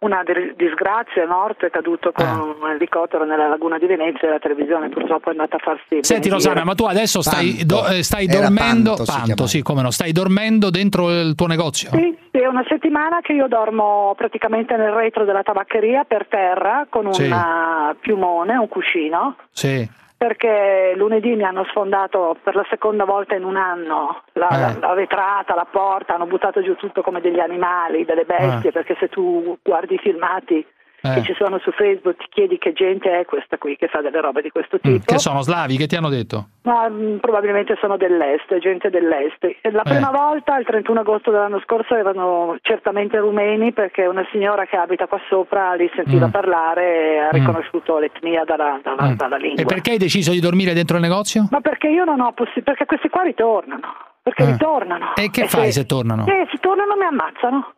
una 0.00 0.22
di- 0.22 0.54
disgrazia, 0.56 1.24
è 1.24 1.26
morto, 1.26 1.66
è 1.66 1.70
caduto 1.70 2.12
con 2.12 2.26
un 2.60 2.70
elicottero 2.70 3.24
nella 3.24 3.48
laguna 3.48 3.78
di 3.78 3.86
Venezia 3.86 4.28
e 4.28 4.30
la 4.30 4.38
televisione 4.38 4.88
purtroppo 4.88 5.28
è 5.28 5.32
andata 5.32 5.56
a 5.56 5.58
farsi 5.58 5.98
Senti. 6.02 6.28
Rosanna, 6.28 6.62
ma 6.64 6.74
tu 6.74 6.84
adesso 6.84 7.20
stai, 7.20 7.56
Panto. 7.58 7.74
do- 7.74 7.86
eh, 7.88 8.02
stai 8.04 8.26
dormendo, 8.26 8.94
Panto, 8.94 9.04
Panto, 9.04 9.46
sì, 9.46 9.62
come 9.62 9.82
no, 9.82 9.90
stai 9.90 10.12
dormendo 10.12 10.70
dentro 10.70 11.10
il 11.10 11.34
tuo 11.34 11.46
negozio? 11.46 11.90
Sì, 11.90 12.16
è 12.30 12.46
una 12.46 12.64
settimana 12.68 13.20
che 13.22 13.32
io 13.32 13.48
dormo 13.48 14.14
praticamente 14.16 14.76
nel 14.76 14.92
retro 14.92 15.24
della 15.24 15.42
tabaccheria 15.42 16.04
per 16.04 16.26
terra 16.28 16.86
con 16.88 17.06
un 17.06 17.12
Sì. 17.14 17.24
eh, 17.24 17.94
piumone, 18.00 18.56
un 18.56 18.68
cuscino. 18.68 19.36
Sì. 19.50 19.88
Perché 20.18 20.94
lunedì 20.96 21.36
mi 21.36 21.44
hanno 21.44 21.64
sfondato 21.70 22.36
per 22.42 22.56
la 22.56 22.66
seconda 22.68 23.04
volta 23.04 23.36
in 23.36 23.44
un 23.44 23.56
anno 23.56 24.22
la, 24.32 24.48
Eh. 24.48 24.58
la- 24.80 24.88
la 24.88 24.94
vetrata, 24.94 25.54
la 25.54 25.66
porta, 25.70 26.14
hanno 26.16 26.26
buttato 26.26 26.60
giù 26.60 26.74
tutto 26.74 27.02
come 27.02 27.20
degli 27.20 27.38
animali, 27.38 28.04
delle 28.04 28.24
bestie, 28.24 28.70
Eh. 28.70 28.72
perché 28.72 28.96
se 28.98 29.08
tu 29.08 29.56
guardi 29.62 29.94
i 29.94 29.98
filmati 29.98 30.66
Eh. 31.00 31.14
che 31.14 31.22
ci 31.22 31.34
sono 31.38 31.58
su 31.60 31.70
Facebook 31.72 32.16
ti 32.16 32.26
chiedi 32.28 32.58
che 32.58 32.72
gente 32.72 33.20
è 33.20 33.24
questa 33.24 33.56
qui 33.56 33.76
che 33.76 33.86
fa 33.86 34.00
delle 34.00 34.20
robe 34.20 34.42
di 34.42 34.50
questo 34.50 34.76
Mm, 34.78 34.92
tipo. 34.94 35.04
Che 35.12 35.18
sono 35.18 35.42
slavi? 35.42 35.76
Che 35.76 35.86
ti 35.86 35.94
hanno 35.96 36.08
detto? 36.08 36.48
Ma 36.62 36.88
mh, 36.88 37.18
probabilmente 37.20 37.76
sono 37.80 37.96
dell'est, 37.96 38.58
gente 38.58 38.90
dell'est. 38.90 39.42
E 39.44 39.70
la 39.70 39.82
Eh. 39.82 39.90
prima 39.90 40.10
volta, 40.10 40.58
il 40.58 40.64
31 40.66 41.00
agosto 41.00 41.30
dell'anno 41.30 41.60
scorso, 41.60 41.94
erano 41.94 42.56
certamente 42.62 43.18
rumeni 43.18 43.72
perché 43.72 44.06
una 44.06 44.26
signora 44.32 44.66
che 44.66 44.76
abita 44.76 45.06
qua 45.06 45.20
sopra 45.28 45.74
li 45.74 45.88
sentiva 45.94 46.26
Mm. 46.26 46.30
parlare 46.30 46.84
e 47.14 47.18
ha 47.18 47.26
Mm. 47.28 47.30
riconosciuto 47.38 47.98
l'etnia 47.98 48.44
dalla, 48.44 48.80
dalla- 48.82 49.10
Mm. 49.10 49.14
dalla 49.14 49.36
lingua. 49.36 49.62
E 49.62 49.66
perché 49.66 49.92
hai 49.92 49.98
deciso 49.98 50.32
di 50.32 50.40
dormire 50.40 50.72
dentro 50.74 50.96
il 50.96 51.02
negozio? 51.02 51.46
Ma 51.50 51.60
perché 51.60 51.88
io 51.88 52.04
non 52.04 52.20
ho 52.20 52.32
possibilità, 52.32 52.72
perché 52.72 52.86
questi 52.86 53.08
qua 53.08 53.22
ritornano, 53.22 53.80
perché 54.22 54.42
Eh. 54.42 54.46
ritornano. 54.50 55.14
E 55.14 55.30
che 55.30 55.46
fai 55.46 55.70
se 55.72 55.86
tornano? 55.86 56.26
Eh, 56.26 56.46
se 56.50 56.58
tornano 56.58 56.96
mi 56.96 57.04
ammazzano. 57.04 57.72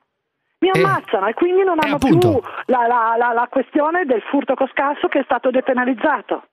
Mi 0.61 0.68
Eh. 0.68 0.78
ammazzano 0.80 1.26
e 1.26 1.34
quindi 1.34 1.64
non 1.64 1.78
hanno 1.80 1.98
più 1.98 2.18
la, 2.66 2.86
la- 2.86 3.14
la- 3.18 3.32
la 3.32 3.46
questione 3.50 4.04
del 4.04 4.22
furto 4.30 4.54
coscasso 4.54 5.08
che 5.08 5.20
è 5.20 5.22
stato 5.24 5.50
depenalizzato. 5.50 6.44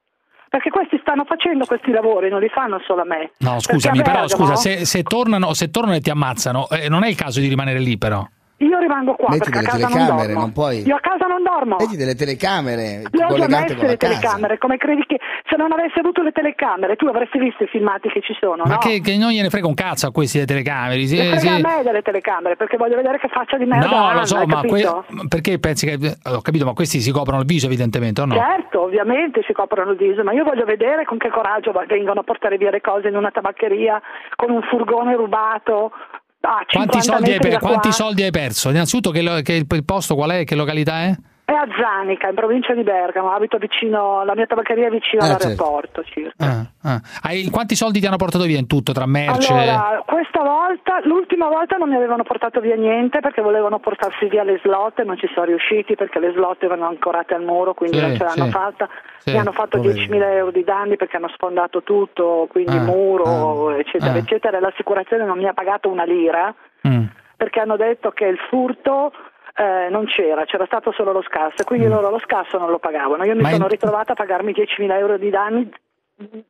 Perché 0.49 0.69
questi 0.69 0.97
stanno 1.01 1.25
facendo 1.25 1.65
questi 1.65 1.91
lavori, 1.91 2.29
non 2.29 2.39
li 2.39 2.47
fanno 2.47 2.79
solo 2.87 3.01
a 3.01 3.05
me. 3.05 3.31
No, 3.39 3.59
scusami, 3.59 3.97
però 4.01 4.21
Bergamo 4.21 4.27
scusa, 4.29 4.55
se, 4.55 4.85
se 4.85 5.03
tornano, 5.03 5.53
se 5.53 5.69
tornano 5.69 5.97
e 5.97 5.99
ti 5.99 6.09
ammazzano, 6.09 6.69
eh, 6.69 6.87
non 6.87 7.03
è 7.03 7.09
il 7.09 7.15
caso 7.17 7.41
di 7.41 7.49
rimanere 7.49 7.79
lì 7.79 7.97
però. 7.97 8.25
Io 8.59 8.79
rimango 8.79 9.13
qua 9.13 9.29
Metti 9.29 9.51
perché 9.51 9.59
a 9.59 9.69
casa 9.69 9.77
non 9.87 9.91
telecamere, 9.91 10.27
dormo. 10.27 10.39
non 10.41 10.51
puoi- 10.51 10.81
Io 10.87 10.95
a 10.95 10.99
casa 10.99 11.25
non 11.27 11.43
dormo. 11.43 11.75
Vedi 11.77 11.95
delle 11.95 12.15
telecamere 12.15 13.03
Le 13.11 13.23
ho 13.23 13.35
già 13.37 13.47
la 13.47 13.65
le 13.67 13.97
telecamere, 13.97 14.57
come 14.57 14.77
credi 14.77 15.03
che 15.05 15.19
se 15.47 15.55
non 15.57 15.71
avessi 15.71 15.99
avuto 15.99 16.23
le 16.23 16.31
telecamere 16.31 16.95
tu 16.95 17.05
avresti 17.05 17.37
visto 17.37 17.63
i 17.63 17.67
filmati 17.67 18.09
che 18.09 18.21
ci 18.21 18.35
sono, 18.39 18.63
Ma 18.65 18.73
no? 18.73 18.77
che, 18.79 18.99
che 19.01 19.15
non 19.17 19.29
gliene 19.29 19.49
frega 19.49 19.67
un 19.67 19.75
cazzo 19.75 20.07
a 20.07 20.11
questi 20.11 20.37
delle 20.39 20.47
telecamere. 20.49 21.05
sì, 21.05 21.17
frega 21.17 21.37
sì. 21.37 21.47
a 21.47 21.59
me 21.59 21.83
delle 21.83 22.01
telecamere 22.01 22.55
perché 22.55 22.77
voglio 22.77 22.95
vedere 22.95 23.19
che 23.19 23.27
faccia 23.27 23.57
di 23.57 23.65
merda 23.65 23.87
No, 23.87 24.13
lo 24.13 24.25
so, 24.25 24.43
ma 24.47 24.61
que- 24.61 24.81
capito? 24.81 25.05
ma 25.09 25.23
perché 25.27 25.59
pensi 25.59 25.85
che. 25.85 26.15
Ho 26.25 26.41
capito, 26.41 26.65
ma 26.65 26.73
questi 26.73 26.99
si 26.99 27.11
coprono 27.11 27.41
il 27.41 27.45
viso, 27.45 27.67
evidentemente, 27.67 28.21
o 28.21 28.25
no? 28.25 28.33
Certo, 28.33 28.81
ovviamente 28.81 29.43
si 29.45 29.53
coprono 29.53 29.91
il 29.91 29.97
viso, 29.97 30.23
ma 30.23 30.33
io 30.33 30.43
voglio 30.43 30.65
vedere 30.65 31.05
con 31.05 31.17
che 31.19 31.29
coraggio 31.29 31.71
vengono 31.87 32.21
a 32.21 32.23
portare 32.23 32.57
via 32.57 32.71
le 32.71 32.81
cose 32.81 33.07
in 33.09 33.15
una 33.15 33.29
tabaccheria 33.29 34.01
con 34.35 34.49
un 34.49 34.61
furgone 34.63 35.15
rubato. 35.15 35.91
A 36.47 36.65
Quanti 36.69 37.01
50 37.01 37.01
soldi, 37.01 37.31
hai 37.31 37.59
quanti 37.59 37.79
qua. 37.89 37.91
soldi 37.91 38.23
hai 38.23 38.31
perso? 38.31 38.69
Innanzitutto, 38.69 39.11
che, 39.11 39.21
lo- 39.21 39.41
che 39.41 39.53
il 39.53 39.85
posto 39.85 40.15
qual 40.15 40.31
è? 40.31 40.43
Che 40.43 40.55
località 40.55 41.01
è? 41.03 41.15
È 41.49 41.53
a 41.53 41.65
Zanica, 41.79 42.27
in 42.27 42.35
provincia 42.35 42.73
di 42.73 42.83
Bergamo, 42.83 43.31
abito 43.31 43.57
vicino, 43.57 44.25
la 44.25 44.35
mia 44.35 44.45
tabaccheria 44.45 44.87
è 44.87 44.89
vicino 44.89 45.21
Ah, 45.23 45.27
all'aeroporto 45.27 46.03
circa. 46.03 46.43
Ah, 46.45 46.65
ah. 46.83 47.01
Hai- 47.23 47.49
quanti 47.49 47.73
soldi 47.73 48.01
ti 48.01 48.05
hanno 48.05 48.17
portato 48.17 48.43
via 48.43 48.59
in 48.59 48.67
tutto, 48.67 48.91
tra 48.91 49.05
merce? 49.05 49.53
Allora, 49.53 50.03
questa 50.05 50.41
volta, 50.43 50.99
l'ultima 51.03 51.47
volta 51.47 51.77
non 51.77 51.87
mi 51.87 51.95
avevano 51.95 52.23
portato 52.23 52.59
via 52.59 52.75
niente 52.75 53.21
perché 53.21 53.41
volevano 53.41 53.79
portarsi 53.79 54.27
via 54.27 54.43
le 54.43 54.59
slot 54.61 54.99
e 54.99 55.03
non 55.05 55.15
ci 55.17 55.29
sono 55.33 55.45
riusciti 55.45 55.95
perché 55.95 56.19
le 56.19 56.33
slot 56.33 56.63
erano 56.63 56.85
ancorate 56.85 57.33
al 57.33 57.43
muro, 57.43 57.73
quindi 57.73 57.95
Sì, 57.95 58.03
non 58.03 58.15
ce 58.17 58.23
l'hanno 58.25 58.43
sì. 58.43 58.51
fatta. 58.51 58.89
Sì, 59.19 59.31
Mi 59.31 59.37
hanno 59.37 59.53
fatto 59.53 59.77
poverino. 59.77 60.15
10.000 60.17 60.33
euro 60.35 60.51
di 60.51 60.63
danni 60.65 60.97
perché 60.97 61.15
hanno 61.15 61.29
sfondato 61.29 61.81
tutto, 61.81 62.47
quindi 62.51 62.75
Ah, 62.75 62.81
muro, 62.81 63.69
eccetera, 63.71 64.11
ah. 64.11 64.17
eccetera. 64.17 64.57
E 64.57 64.59
l'assicurazione 64.59 65.23
non 65.23 65.37
mi 65.37 65.47
ha 65.47 65.53
pagato 65.53 65.87
una 65.89 66.03
lira 66.03 66.53
Mm. 66.85 67.05
perché 67.37 67.61
hanno 67.61 67.77
detto 67.77 68.11
che 68.11 68.25
il 68.25 68.37
furto 68.49 69.13
eh, 69.57 69.89
non 69.89 70.05
c'era, 70.05 70.45
c'era 70.45 70.65
stato 70.65 70.91
solo 70.91 71.11
lo 71.11 71.21
scasso 71.23 71.61
e 71.61 71.63
quindi 71.63 71.87
loro 71.87 72.09
lo 72.09 72.19
scasso 72.19 72.57
non 72.59 72.69
lo 72.69 72.77
pagavano. 72.79 73.23
Io 73.25 73.33
mi 73.33 73.39
Mm. 73.39 73.43
Ma 73.43 73.49
sono 73.49 73.63
in- 73.63 73.69
ritrovata 73.69 74.11
a 74.11 74.15
pagarmi 74.15 74.51
10.000 74.53 74.97
euro 74.97 75.17
di 75.17 75.29
danni 75.29 75.69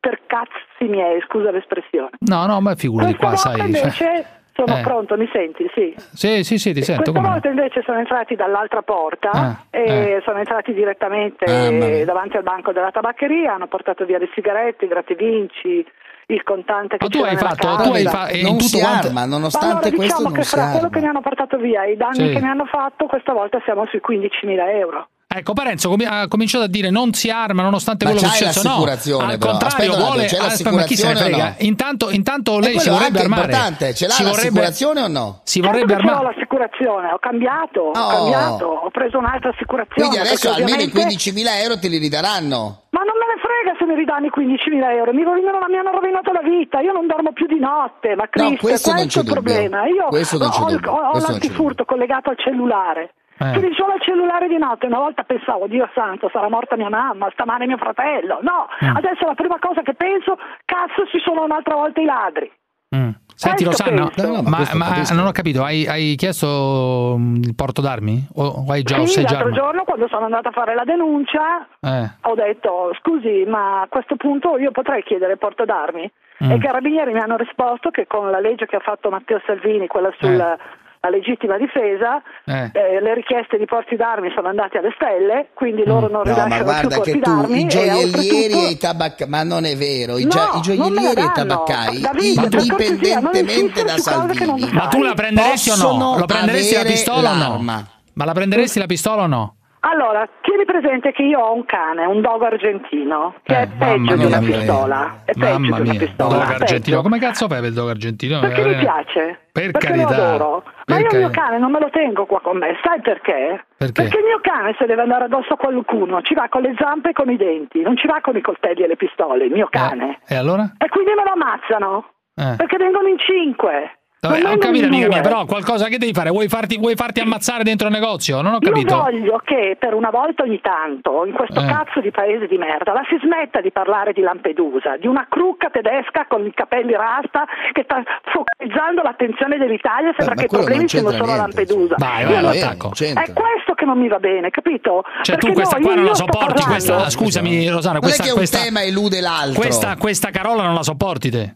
per 0.00 0.20
cazzi 0.26 0.84
miei, 0.88 1.20
scusa 1.26 1.50
l'espressione. 1.50 2.10
No, 2.20 2.46
no, 2.46 2.60
ma 2.60 2.74
figurati 2.74 3.14
Questa 3.14 3.26
qua, 3.26 3.52
volta 3.52 3.58
sai. 3.58 3.66
invece 3.66 3.90
cioè- 3.90 4.26
sono 4.58 4.76
Eh. 4.78 4.80
pronto, 4.82 5.16
mi 5.16 5.28
senti? 5.32 5.70
Sì. 5.72 5.94
Sì, 5.96 6.42
sì, 6.42 6.58
sì, 6.58 6.72
ti 6.72 6.82
sento. 6.82 7.02
Questa 7.02 7.12
come 7.12 7.26
no. 7.26 7.32
volta 7.32 7.48
invece 7.48 7.82
sono 7.84 7.98
entrati 7.98 8.34
dall'altra 8.34 8.82
porta 8.82 9.30
Ah, 9.30 9.62
e 9.70 9.82
eh. 10.16 10.20
sono 10.24 10.38
entrati 10.38 10.74
direttamente 10.74 11.44
Ah, 11.44 12.04
davanti 12.04 12.36
al 12.38 12.42
banco 12.42 12.72
della 12.72 12.90
tabaccheria, 12.90 13.54
hanno 13.54 13.68
portato 13.68 14.04
via 14.04 14.18
le 14.18 14.28
sigarette, 14.34 14.84
i 14.86 14.88
grattavinci, 14.88 15.86
il 16.30 16.42
contante 16.42 16.96
che 16.98 17.04
Ma 17.04 17.10
tu 17.10 17.22
hai 17.24 17.36
fatto- 17.36 17.76
tu 17.82 17.90
hai 17.92 18.04
fa- 18.04 18.28
e 18.28 18.38
in 18.38 18.42
non 18.44 18.52
tutto 18.58 18.64
si 18.64 18.78
quanto- 18.80 19.06
arma, 19.08 19.20
allora, 19.22 19.36
nonostante 19.38 19.88
questo 19.90 20.02
diciamo 20.02 20.22
non 20.24 20.32
che 20.32 20.42
si 20.44 20.50
fra 20.56 20.62
quello 20.64 20.76
arma. 20.78 20.88
che 20.90 21.00
mi 21.00 21.06
hanno 21.06 21.20
portato 21.22 21.56
via 21.56 21.82
e 21.84 21.92
i 21.92 21.96
danni 21.96 22.14
Sì. 22.14 22.32
che 22.34 22.40
mi 22.40 22.48
hanno 22.48 22.66
fatto, 22.66 23.06
questa 23.06 23.32
volta 23.32 23.58
siamo 23.64 23.86
sui 23.86 24.00
15.000 24.00 24.70
euro. 24.72 25.08
Ecco, 25.30 25.52
Parenzo 25.52 25.90
comi- 25.90 26.06
ha 26.06 26.26
cominciato 26.26 26.64
a 26.64 26.68
dire 26.68 26.88
non 26.88 27.12
si 27.12 27.28
arma 27.28 27.60
nonostante 27.62 28.06
Ma 28.06 28.12
quello 28.12 28.26
che 28.26 28.32
è 28.32 28.36
successo. 28.50 28.62
No, 28.66 28.80
al 28.80 29.36
però. 29.36 29.50
contrario, 29.50 29.90
Aspetta 29.92 29.96
vuole. 29.98 30.24
c'è 30.24 30.36
aspetta, 30.38 30.72
ma 30.72 30.82
chi 30.84 30.96
se 30.96 31.06
ne 31.06 31.16
frega? 31.16 31.44
no? 31.44 31.54
Intanto, 31.58 32.10
intanto 32.10 32.58
lei 32.58 32.78
si 32.80 32.88
vorrebbe 32.88 33.20
armare. 33.20 33.42
importante, 33.42 33.92
ce 33.94 34.06
l'ha 34.06 34.14
si 34.14 34.22
vorrebbe, 34.22 34.40
l'assicurazione 34.64 35.00
o 35.02 35.06
no? 35.08 35.40
si 35.44 35.60
Certo 35.60 35.68
vorrebbe 35.68 35.92
che 35.94 36.00
ce 36.00 36.06
l'ho 36.06 36.14
armare. 36.16 36.34
l'assicurazione, 36.34 37.12
ho 37.12 37.18
cambiato, 37.18 37.80
ho 37.80 37.90
Oh. 37.92 38.08
cambiato, 38.08 38.64
ho 38.64 38.88
preso 38.90 39.18
un'altra 39.18 39.50
assicurazione. 39.50 40.08
Quindi 40.08 40.16
adesso 40.16 40.48
almeno 40.48 40.80
i 40.80 40.88
ovviamente- 40.88 40.98
15.000 40.98 41.60
euro 41.60 41.78
te 41.78 41.88
li 41.88 41.98
ridaranno. 41.98 42.88
Ma 42.88 43.00
non 43.04 43.14
me 43.20 43.26
ne 43.28 43.36
frega 43.44 43.76
se 43.78 43.84
mi 43.84 43.94
ridanno 44.00 44.26
i 44.26 44.30
15.000 44.30 44.94
euro, 44.96 45.12
mi, 45.12 45.24
rovinano, 45.24 45.60
mi 45.68 45.76
hanno 45.76 45.90
rovinato 45.92 46.32
la 46.32 46.40
vita, 46.40 46.80
io 46.80 46.92
non 46.96 47.06
dormo 47.06 47.32
più 47.36 47.44
di 47.46 47.60
notte, 47.60 48.16
ma 48.16 48.24
Cristo, 48.32 48.64
questo 48.64 48.90
non 48.96 49.04
questo 49.04 49.20
c'è 49.20 49.26
è 49.28 49.28
il 49.28 49.28
dubbio. 49.28 49.42
problema. 49.44 49.84
Io 49.92 50.06
Questo 50.08 50.38
non 50.40 50.48
c'è 50.48 50.58
ho, 50.58 50.64
ho- 50.64 50.96
ho 50.96 51.10
Questo 51.12 51.30
l'antifurto 51.36 51.84
collegato 51.84 52.30
al 52.30 52.38
cellulare. 52.40 53.12
Eh. 53.40 53.52
Quindi 53.52 53.74
solo 53.76 53.92
al 53.92 54.00
cellulare 54.02 54.48
di 54.48 54.58
notte, 54.58 54.86
una 54.86 54.98
volta 54.98 55.22
pensavo, 55.22 55.66
Dio 55.68 55.88
santo, 55.94 56.28
sarà 56.32 56.48
morta 56.48 56.76
mia 56.76 56.88
mamma, 56.90 57.28
stamane 57.32 57.66
mio 57.66 57.76
fratello. 57.78 58.38
No, 58.42 58.66
Mm. 58.84 58.96
adesso 58.96 59.26
la 59.26 59.34
prima 59.34 59.58
cosa 59.60 59.82
che 59.82 59.94
penso, 59.94 60.36
cazzo, 60.64 61.06
ci 61.10 61.18
sono 61.24 61.44
un'altra 61.44 61.74
volta 61.76 62.00
i 62.00 62.04
ladri. 62.04 62.50
Mm. 62.96 63.10
Senti 63.38 63.64
Questo 63.64 63.84
Rosanna, 63.84 64.10
penso. 64.12 64.42
ma, 64.42 64.64
ma 64.74 65.02
non 65.14 65.26
ho 65.26 65.30
capito, 65.30 65.62
hai, 65.62 65.86
hai 65.86 66.14
chiesto 66.16 67.14
mm, 67.18 67.36
il 67.36 67.54
porto 67.54 67.80
d'armi? 67.80 68.26
O, 68.36 68.64
o 68.66 68.72
hai 68.72 68.82
già, 68.82 68.96
Sì, 69.06 69.20
già 69.22 69.30
l'altro 69.36 69.36
armato? 69.48 69.60
giorno 69.62 69.84
quando 69.84 70.08
sono 70.08 70.24
andata 70.24 70.48
a 70.48 70.52
fare 70.52 70.74
la 70.74 70.84
denuncia 70.84 71.66
Eh. 71.80 72.10
ho 72.22 72.34
detto 72.34 72.90
scusi 73.00 73.44
ma 73.46 73.82
a 73.82 73.86
questo 73.88 74.16
punto 74.16 74.56
io 74.58 74.72
potrei 74.72 75.04
chiedere 75.04 75.32
il 75.32 75.38
porto 75.38 75.64
d'armi 75.64 76.10
Mm. 76.42 76.50
e 76.52 76.54
i 76.54 76.58
carabinieri 76.60 77.12
mi 77.12 77.18
hanno 77.20 77.36
risposto 77.36 77.90
che 77.90 78.06
con 78.06 78.30
la 78.30 78.38
legge 78.40 78.66
che 78.66 78.76
ha 78.76 78.80
fatto 78.80 79.10
Matteo 79.10 79.40
Salvini, 79.44 79.86
quella 79.88 80.12
sulla 80.20 80.56
la 81.00 81.10
legittima 81.10 81.56
difesa, 81.58 82.20
Eh. 82.44 82.70
eh, 82.74 83.00
le 83.00 83.14
richieste 83.14 83.56
di 83.56 83.64
porti 83.66 83.94
d'armi 83.96 84.30
sono 84.34 84.48
andate 84.48 84.78
alle 84.78 84.92
stelle, 84.96 85.48
quindi 85.54 85.84
loro 85.84 86.08
non 86.08 86.22
No, 86.24 86.32
ma 86.34 86.44
rilasciano 86.44 86.54
più 86.56 86.64
guarda 86.64 86.94
porti 86.96 87.12
che 87.12 87.18
tu, 87.20 87.34
d'armi 87.36 87.58
i 87.60 87.62
e 87.62 87.66
gioiellieri 87.66 88.04
oltretutto- 88.04 88.66
e 88.66 88.70
i 88.70 88.76
tabaccai, 88.78 89.28
ma 89.28 89.42
non 89.44 89.64
è 89.64 89.76
vero, 89.76 90.18
i, 90.18 90.22
No, 90.24 90.28
gia- 90.30 90.50
i 90.56 90.60
gioiellieri 90.60 91.10
e 91.10 91.14
la 91.14 91.24
i 91.24 91.32
tabaccai, 91.32 92.00
Davide, 92.00 92.48
indipendentemente 92.62 93.84
da 93.84 93.96
Salvini, 93.98 94.70
Ma 94.72 94.88
tu 94.88 95.02
la 95.02 95.14
prenderesti 95.14 95.70
o 95.70 95.76
no? 95.76 96.16
Lo 96.18 96.26
prenderesti 96.26 96.74
la 96.74 96.82
pistola 96.82 97.30
o 97.30 97.34
no? 97.34 97.38
l'arma. 97.48 97.86
Ma 98.14 98.24
la 98.24 98.32
prenderesti 98.32 98.78
la 98.80 98.86
pistola 98.86 99.22
o 99.22 99.26
no? 99.26 99.54
Allora, 99.90 100.28
tieni 100.42 100.64
presente 100.66 101.12
che 101.12 101.22
io 101.22 101.38
ho 101.40 101.54
un 101.54 101.64
cane, 101.64 102.04
un 102.04 102.20
dogo 102.20 102.44
argentino, 102.44 103.36
che 103.42 103.54
è 103.56 103.62
Eh, 103.62 103.66
mamma 103.78 103.94
peggio 104.12 104.16
di 104.16 104.24
una 104.26 104.40
mia. 104.40 104.56
pistola. 104.58 105.20
È 105.24 105.32
peggio 105.32 105.46
Mamma 105.46 105.58
di 105.58 105.70
una 105.80 105.90
mia, 105.90 105.98
pistola. 105.98 106.28
dogo 106.28 106.40
peggio. 106.46 106.62
argentino. 106.62 107.02
Come 107.02 107.18
cazzo 107.18 107.48
fai 107.48 107.60
per 107.60 107.68
il 107.68 107.74
dogo 107.74 107.88
argentino? 107.90 108.40
Perché 108.40 108.60
Eh, 108.60 108.66
mi 108.66 108.76
piace. 108.76 109.38
Per 109.50 109.70
perché 109.70 109.86
carità. 109.86 110.16
lo 110.16 110.22
adoro. 110.34 110.62
Ma 110.86 110.94
Per 110.96 111.00
io 111.00 111.08
il 111.12 111.18
mio 111.18 111.30
cane 111.30 111.58
non 111.58 111.70
me 111.70 111.80
lo 111.80 111.88
tengo 111.90 112.26
qua 112.26 112.40
con 112.40 112.58
me, 112.58 112.76
sai 112.82 113.00
perché? 113.00 113.64
Perché? 113.78 114.02
il 114.02 114.24
mio 114.24 114.40
cane 114.42 114.74
se 114.78 114.84
deve 114.86 115.02
andare 115.02 115.24
addosso 115.24 115.54
a 115.54 115.56
qualcuno 115.56 116.20
ci 116.22 116.34
va 116.34 116.48
con 116.50 116.62
le 116.62 116.74
zampe 116.78 117.10
e 117.10 117.12
con 117.12 117.30
i 117.30 117.36
denti, 117.36 117.80
non 117.80 117.96
ci 117.96 118.06
va 118.06 118.18
con 118.20 118.36
i 118.36 118.40
coltelli 118.42 118.82
e 118.82 118.88
le 118.88 118.96
pistole, 118.96 119.44
il 119.46 119.52
mio 119.52 119.68
cane. 119.70 120.20
E 120.28 120.36
allora? 120.36 120.70
E 120.78 120.88
quindi 120.90 121.12
me 121.16 121.22
lo 121.24 121.32
ammazzano. 121.32 122.04
Eh. 122.36 122.54
Perché 122.56 122.76
vengono 122.76 123.08
in 123.08 123.18
cinque. 123.18 123.97
Vabbè, 124.20 124.40
Non 124.42 124.52
ho 124.52 124.56
capito, 124.58 124.86
amica 124.86 125.06
due. 125.06 125.14
mia, 125.14 125.20
però 125.22 125.44
qualcosa 125.44 125.86
che 125.86 125.96
devi 125.98 126.12
fare? 126.12 126.30
Vuoi 126.30 126.48
farti, 126.48 126.76
vuoi 126.76 126.96
farti 126.96 127.20
ammazzare 127.20 127.62
dentro 127.62 127.86
il 127.86 127.92
negozio? 127.92 128.40
Non 128.42 128.54
ho 128.54 128.58
Io 128.60 128.68
capito. 128.70 128.96
voglio 128.96 129.40
che 129.44 129.76
per 129.78 129.94
una 129.94 130.10
volta 130.10 130.42
ogni 130.42 130.60
tanto, 130.60 131.24
in 131.24 131.32
questo 131.34 131.60
Eh. 131.60 131.66
cazzo 131.66 132.00
di 132.00 132.10
paese 132.10 132.48
di 132.48 132.58
merda, 132.58 132.92
la 132.92 133.02
si 133.08 133.16
smetta 133.22 133.60
di 133.60 133.70
parlare 133.70 134.12
di 134.12 134.20
Lampedusa, 134.20 134.96
di 134.96 135.06
una 135.06 135.26
crucca 135.30 135.70
tedesca 135.70 136.26
con 136.28 136.44
i 136.44 136.52
capelli 136.52 136.92
rasta 136.94 137.44
che 137.72 137.82
sta 137.84 138.02
focalizzando 138.32 139.02
l'attenzione 139.02 139.56
dell'Italia, 139.56 140.12
sembra 140.16 140.34
ma 140.34 140.40
che 140.40 140.46
i 140.46 140.48
problemi 140.50 140.78
non 140.80 140.88
siano 140.88 141.10
solo 141.12 141.32
a 141.32 141.36
Lampedusa. 141.36 141.94
Vai, 141.98 142.22
Io 142.22 142.26
vai, 142.26 142.34
non- 142.42 142.44
all'attacco. 142.50 142.88
È 142.98 143.32
questo 143.32 143.74
che 143.74 143.84
non 143.84 143.98
mi 143.98 144.08
va 144.08 144.18
bene, 144.18 144.50
capito? 144.50 145.04
Cioè, 145.22 145.36
tu 145.36 145.46
Perché 145.46 145.52
questa 145.54 145.76
no, 145.78 145.82
qua 145.84 145.90
io- 145.92 145.96
non 145.96 146.04
la 146.06 146.10
io 146.10 146.16
sopporti, 146.16 146.62
questa, 146.64 147.08
scusami 147.10 147.68
Rosana, 147.68 147.92
Non 147.94 148.02
questa, 148.02 148.22
è 148.22 148.26
che 148.26 148.32
un 148.32 148.38
questa, 148.38 148.58
tema 148.58 148.82
elude 148.82 149.20
l'altro. 149.20 149.60
questa, 149.60 149.96
questa 149.96 150.30
Carola 150.30 150.64
non 150.64 150.74
la 150.74 150.82
sopporti 150.82 151.30
te. 151.30 151.54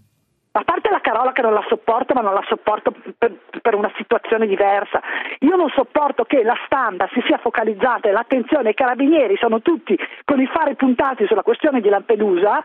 A 0.55 0.65
parte 0.65 0.91
la 0.91 1.01
Carola 1.01 1.33
che 1.33 1.41
non 1.41 1.55
la 1.55 1.65
sopporto, 1.67 2.13
ma 2.13 2.21
non 2.21 2.35
la 2.35 2.45
sopporto 2.47 2.93
per, 3.17 3.33
per 3.63 3.75
una 3.75 3.91
situazione 3.97 4.47
diversa. 4.47 5.01
Io 5.41 5.57
non 5.57 5.71
sopporto 5.75 6.25
che 6.25 6.43
la 6.45 6.57
stampa 6.67 7.09
si 7.15 7.23
sia 7.27 7.39
focalizzata 7.39 8.09
e 8.09 8.13
l'attenzione 8.13 8.69
ai 8.69 8.75
carabinieri 8.75 9.39
sono 9.41 9.63
tutti 9.63 9.97
con 10.27 10.41
i 10.41 10.47
fari 10.53 10.75
puntati 10.77 11.25
sulla 11.27 11.41
questione 11.41 11.81
di 11.81 11.89
Lampedusa 11.89 12.63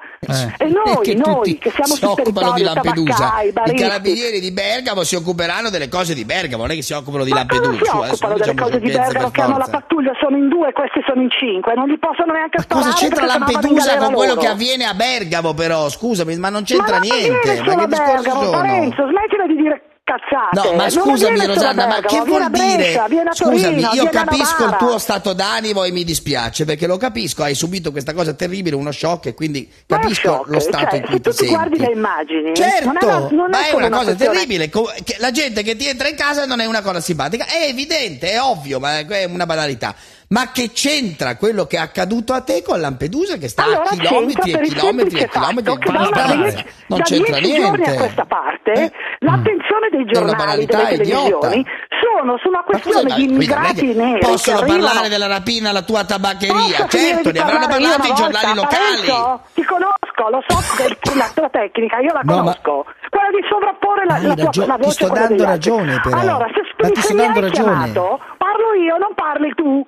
e 0.57 0.67
noi, 0.67 0.99
Perché 0.99 1.15
noi 1.15 1.55
tutti 1.55 1.57
che 1.59 1.69
siamo 1.71 1.95
si 1.95 2.03
sul 2.03 2.09
occupano 2.09 2.51
di 2.51 2.63
territorio, 2.63 2.73
Lampedusa. 2.83 3.23
tabaccai, 3.23 3.71
I 3.71 3.77
carabinieri 3.79 4.39
di 4.41 4.51
Bergamo 4.51 5.03
si 5.03 5.15
occuperanno 5.15 5.69
delle 5.69 5.87
cose 5.87 6.13
di 6.13 6.25
Bergamo, 6.25 6.63
non 6.63 6.71
è 6.71 6.75
che 6.75 6.81
si 6.83 6.91
occupano 6.91 7.23
di 7.23 7.31
non 7.31 7.39
Lampedusa. 7.39 7.85
si 7.85 7.95
occupano 7.95 8.33
delle 8.35 8.51
diciamo 8.51 8.67
cose 8.67 8.79
di 8.81 8.91
Bergamo 8.91 9.29
che 9.31 9.41
hanno 9.41 9.57
la 9.57 9.67
pattuglia, 9.71 10.11
sono 10.19 10.35
in 10.35 10.49
due, 10.49 10.73
questi 10.73 10.99
sono 11.07 11.21
in 11.21 11.29
cinque, 11.31 11.73
non 11.73 11.87
li 11.87 11.97
possono 11.97 12.33
neanche 12.33 12.59
sparare 12.59 12.85
Cosa 12.85 12.97
c'entra 12.99 13.25
Lampedusa 13.25 13.95
con 13.95 14.11
quello 14.11 14.33
loro. 14.33 14.41
che 14.45 14.51
avviene 14.51 14.83
a 14.83 14.93
Bergamo 14.93 15.53
però? 15.53 15.87
Scusami, 15.87 16.35
ma 16.35 16.49
non 16.49 16.63
c'entra 16.63 16.99
ma 16.99 17.07
niente. 17.07 17.75
Che 17.81 17.87
discorsi 17.87 18.13
Bergamo, 18.13 18.39
sono? 18.43 18.51
Parenzo, 18.57 19.07
smettila 19.07 19.45
di 19.47 19.55
dire 19.55 19.81
cazzate. 20.07 20.69
No, 20.69 20.75
ma 20.77 20.83
Non 20.83 20.89
scusami 20.89 21.45
Rosanna, 21.45 21.85
ma 21.85 21.99
che 21.99 22.21
vuol 22.21 22.49
Brescia, 22.49 23.07
dire? 23.09 23.23
A 23.23 23.33
Scusami, 23.35 23.81
Torino, 23.81 23.89
io 23.91 24.09
capisco 24.09 24.63
il 24.63 24.75
tuo 24.79 24.97
stato 24.99 25.33
d'animo 25.33 25.83
e 25.83 25.91
mi 25.91 26.05
dispiace 26.05 26.63
perché 26.63 26.87
lo 26.87 26.95
capisco, 26.95 27.43
hai 27.43 27.53
subito 27.55 27.91
questa 27.91 28.13
cosa 28.13 28.33
terribile, 28.33 28.77
uno 28.77 28.91
shock 28.93 29.25
e 29.25 29.33
quindi 29.33 29.69
capisco 29.85 30.31
shock, 30.31 30.47
lo 30.49 30.59
stato 30.61 30.85
cioè, 30.91 30.95
in 30.99 31.01
cui 31.03 31.13
se 31.15 31.19
ti 31.19 31.31
senti. 31.33 31.53
guardi 31.53 31.77
le 31.79 31.91
immagini, 31.91 32.55
Certo, 32.55 32.85
non 32.85 32.95
è 32.97 33.03
una, 33.03 33.17
non 33.31 33.49
ma 33.49 33.59
è 33.65 33.69
solo 33.71 33.85
una 33.85 33.97
cosa 33.97 34.15
questione- 34.15 34.37
terribile. 34.45 34.71
la 35.17 35.31
gente 35.31 35.61
che 35.63 35.75
ti 35.75 35.87
entra 35.89 36.07
in 36.07 36.15
casa 36.15 36.45
non 36.45 36.61
è 36.61 36.65
una 36.65 36.81
cosa 36.81 37.01
simpatica. 37.01 37.45
È 37.45 37.67
evidente, 37.67 38.31
è 38.31 38.39
ovvio, 38.41 38.79
ma 38.79 38.99
è 38.99 39.25
una 39.25 39.45
banalità. 39.45 39.93
Ma 40.29 40.51
che 40.51 40.71
c'entra 40.73 41.37
quello 41.37 41.65
che 41.67 41.77
è 41.77 41.79
accaduto 41.79 42.33
a 42.33 42.41
te 42.41 42.61
con 42.61 42.81
Lampedusa 42.81 43.37
che 43.37 43.47
sta 43.47 43.63
Allora 43.63 43.83
a 43.83 43.95
chilometri 43.95 44.51
e 44.51 44.59
chilometri 44.61 45.19
e 45.19 45.29
chilometri 45.29 45.63
da, 45.63 45.75
di 45.75 45.91
da 45.93 45.99
distanza? 46.03 46.63
Non 46.87 46.97
da 46.99 47.03
c'entra 47.05 47.37
niente. 47.37 47.89
a 47.91 47.95
questa 47.95 48.25
parte 48.25 48.91
l'attenzione 49.19 49.87
dei 49.89 50.01
una 50.01 50.11
giornali, 50.11 50.65
delle 50.65 50.93
idiota. 50.95 51.47
televisioni 51.47 51.65
sono 52.01 52.37
su 52.39 52.47
una 52.49 52.57
Ma 52.57 52.63
cosa- 52.65 52.79
questione 52.81 53.15
di 53.15 53.23
immigrati 53.23 53.93
neri 53.93 54.19
Possono 54.19 54.59
parlare 54.65 55.07
della 55.07 55.27
rapina 55.27 55.69
alla 55.69 55.81
tua 55.83 56.03
tabaccheria, 56.03 56.87
certo, 56.89 57.31
ne 57.31 57.39
avranno 57.39 57.67
parlato 57.67 58.07
i 58.07 58.13
giornali 58.13 58.53
locali. 58.53 59.07
Parenzo, 59.07 59.41
ti 59.53 59.63
conosco, 59.63 60.29
lo 60.29 60.43
so 60.45 61.15
la 61.15 61.31
tua 61.33 61.49
tecnica, 61.49 61.99
io 61.99 62.11
la 62.11 62.21
No, 62.23 62.35
conosco. 62.35 62.85
Quella 63.09 63.29
di 63.31 63.47
sovrapporre 63.49 64.05
la, 64.05 64.19
la 64.27 64.35
tua 64.35 64.43
ragione, 64.43 64.67
la 64.67 64.75
ti 64.75 64.81
voce 64.81 64.91
sto 64.93 65.05
a 65.05 65.09
quella 65.09 65.27
dando 65.27 65.43
ragione, 65.45 65.99
però. 66.01 66.17
Allora, 66.19 66.47
se, 66.53 66.61
Ma 66.83 66.89
ti 66.91 67.01
sto 67.01 67.15
dando 67.15 67.39
hai 67.39 67.45
ragione. 67.47 67.71
chiamato, 67.91 68.19
parlo 68.37 68.73
io, 68.73 68.97
non 68.97 69.13
parli 69.15 69.53
tu. 69.55 69.87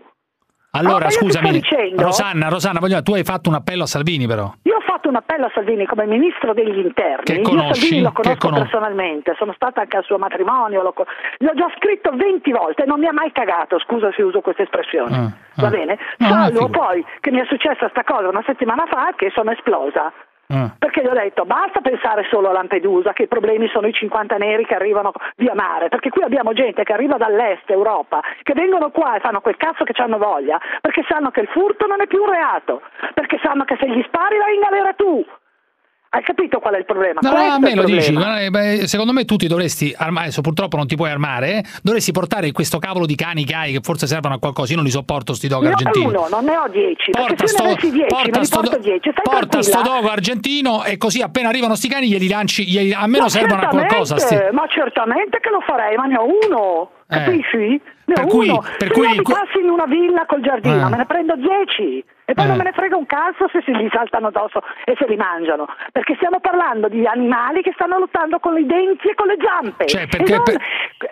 Allora, 0.71 1.05
io 1.05 1.09
ti 1.09 1.15
scusami, 1.15 1.51
dicendo- 1.51 2.03
Rosanna, 2.03 2.47
Rosanna, 2.49 2.79
voglio- 2.79 3.01
tu 3.01 3.13
hai 3.13 3.23
fatto 3.23 3.49
un 3.49 3.55
appello 3.55 3.83
a 3.83 3.87
Salvini 3.87 4.27
però. 4.27 4.51
Io 4.63 4.75
ho 4.75 4.81
fatto 4.81 5.09
un 5.09 5.15
appello 5.15 5.45
a 5.47 5.51
Salvini 5.53 5.85
come 5.87 6.05
ministro 6.05 6.53
degli 6.53 6.77
interni. 6.77 7.23
Che 7.23 7.33
Io 7.33 7.41
conosci? 7.41 7.79
Salvini 7.81 8.01
lo 8.03 8.11
conosco 8.11 8.37
conos- 8.37 8.59
personalmente, 8.59 9.33
sono 9.37 9.53
stata 9.53 9.81
anche 9.81 9.97
al 9.97 10.03
suo 10.03 10.17
matrimonio, 10.19 10.83
l'ho, 10.83 10.93
co- 10.93 11.05
l'ho 11.39 11.53
già 11.55 11.67
scritto 11.77 12.11
20 12.13 12.51
volte 12.51 12.83
e 12.83 12.85
non 12.85 12.99
mi 12.99 13.07
ha 13.07 13.13
mai 13.13 13.31
cagato, 13.31 13.79
scusa 13.79 14.11
se 14.15 14.21
uso 14.21 14.41
questa 14.41 14.61
espressione. 14.63 15.15
Ah, 15.15 15.31
Va 15.55 15.67
ah. 15.67 15.69
bene? 15.71 15.97
No, 16.17 16.27
Salvo 16.27 16.69
poi 16.69 17.03
che 17.19 17.31
mi 17.31 17.39
è 17.39 17.45
successa 17.47 17.89
sta 17.89 18.03
cosa 18.03 18.27
una 18.29 18.43
settimana 18.45 18.85
fa 18.87 19.13
che 19.15 19.31
sono 19.33 19.51
esplosa. 19.51 20.13
Ah. 20.51 20.73
Perché 20.79 21.03
gli 21.03 21.07
ho 21.07 21.13
detto 21.13 21.45
basta 21.45 21.79
pensare 21.79 22.25
solo 22.29 22.49
a 22.49 22.53
Lampedusa, 22.53 23.13
che 23.13 23.23
i 23.23 23.27
problemi 23.27 23.67
sono 23.67 23.85
i 23.85 23.93
50 23.93 24.37
neri 24.37 24.65
che 24.65 24.73
arrivano 24.73 25.11
via 25.35 25.53
mare, 25.53 25.89
perché 25.89 26.09
qui 26.09 26.23
abbiamo 26.23 26.53
gente 26.53 26.83
che 26.83 26.91
arriva 26.91 27.17
dall'est 27.17 27.69
Europa, 27.69 28.21
che 28.41 28.53
vengono 28.53 28.89
qua 28.89 29.15
e 29.15 29.19
fanno 29.19 29.41
quel 29.41 29.57
cazzo 29.57 29.83
che 29.83 29.93
hanno 30.01 30.17
voglia, 30.17 30.59
perché 30.81 31.05
sanno 31.07 31.29
che 31.29 31.41
il 31.41 31.47
furto 31.49 31.85
non 31.85 32.01
è 32.01 32.07
più 32.07 32.23
un 32.23 32.31
reato, 32.31 32.81
perché 33.13 33.39
sanno 33.43 33.63
che 33.63 33.77
se 33.79 33.87
gli 33.89 34.01
spari 34.07 34.37
vai 34.37 34.55
in 34.55 34.61
galera 34.61 34.93
tu. 34.93 35.23
Hai 36.11 36.23
capito 36.23 36.57
qual 36.59 36.73
è 36.73 36.79
il 36.79 36.85
problema? 36.85 37.19
No, 37.21 37.29
Questo 37.29 37.51
a 37.51 37.59
me 37.59 37.75
lo 37.75 37.83
dici, 37.83 38.13
eh, 38.13 38.49
beh, 38.49 38.87
secondo 38.87 39.13
me 39.13 39.25
tu 39.25 39.35
ti 39.35 39.45
dovresti 39.45 39.93
armare, 39.95 40.25
adesso 40.25 40.41
purtroppo 40.41 40.75
non 40.75 40.87
ti 40.87 40.95
puoi 40.95 41.11
armare, 41.11 41.57
eh, 41.57 41.63
dovresti 41.83 42.11
portare 42.11 42.51
questo 42.51 42.79
cavolo 42.79 43.05
di 43.05 43.13
cani 43.13 43.45
che 43.45 43.53
hai 43.53 43.73
che 43.73 43.79
forse 43.83 44.07
servono 44.07 44.33
a 44.33 44.39
qualcosa, 44.39 44.71
io 44.71 44.77
non 44.77 44.85
li 44.85 44.91
sopporto 44.91 45.35
sti 45.35 45.47
dog 45.47 45.61
Ne 45.61 45.69
ho 45.69 45.71
argentini. 45.73 46.05
uno, 46.05 46.27
non 46.27 46.45
ne 46.45 46.57
ho 46.57 46.67
dieci, 46.67 47.11
Porta 47.11 47.45
sto, 47.45 47.63
ne 47.63 47.75
dieci 47.75 48.05
porta 48.07 48.39
li 48.39 48.45
sto, 48.45 48.59
porto 48.59 48.77
dieci, 48.79 49.11
stai 49.11 49.23
porta 49.23 49.61
sto 49.61 49.81
dogo 49.83 50.09
argentino 50.09 50.83
e 50.83 50.97
così 50.97 51.21
appena 51.21 51.49
arrivano 51.49 51.75
sti 51.75 51.87
cani 51.87 52.07
glieli 52.07 52.27
lanci, 52.27 52.65
glieli, 52.65 52.91
almeno 52.91 53.25
Ma 53.25 53.29
servono 53.29 53.61
a 53.61 53.67
qualcosa. 53.67 54.17
Sti. 54.17 54.35
Ma 54.51 54.65
certamente 54.67 55.39
che 55.39 55.49
lo 55.51 55.61
farei, 55.61 55.95
ma 55.95 56.05
ne 56.05 56.17
ho 56.17 56.25
uno. 56.25 56.89
Capisci? 57.17 57.81
Ne 58.09 58.13
Per 58.15 58.23
ho 58.23 58.27
cui- 58.27 58.49
uno. 58.49 58.61
per 58.61 58.87
Se 58.87 58.93
cui- 58.93 59.03
io 59.05 59.11
abitassi 59.11 59.59
in 59.61 59.69
una 59.69 59.85
villa 59.85 60.25
col 60.25 60.41
giardino, 60.41 60.87
Eh. 60.87 60.89
me 60.89 60.97
ne 60.97 61.05
prendo 61.05 61.35
dieci. 61.35 62.03
E 62.29 62.33
poi 62.35 62.45
Eh. 62.45 62.47
non 62.47 62.57
me 62.57 62.63
ne 62.63 62.71
frega 62.73 62.95
un 62.95 63.07
cazzo 63.07 63.47
se 63.51 63.61
si 63.65 63.71
gli 63.75 63.87
saltano 63.91 64.27
addosso 64.27 64.61
e 64.85 64.93
se 64.99 65.07
li 65.07 65.15
mangiano. 65.15 65.65
Perché 65.91 66.13
stiamo 66.15 66.39
parlando 66.39 66.87
di 66.87 67.03
animali 67.07 67.61
che 67.63 67.71
stanno 67.73 67.97
lottando 67.97 68.37
con 68.37 68.55
i 68.57 68.65
denti 68.67 69.07
e 69.09 69.15
con 69.15 69.25
le 69.27 69.37
zampe. 69.41 69.87
Cioè, 69.87 70.05
perché- 70.07 70.39
per- 70.43 70.61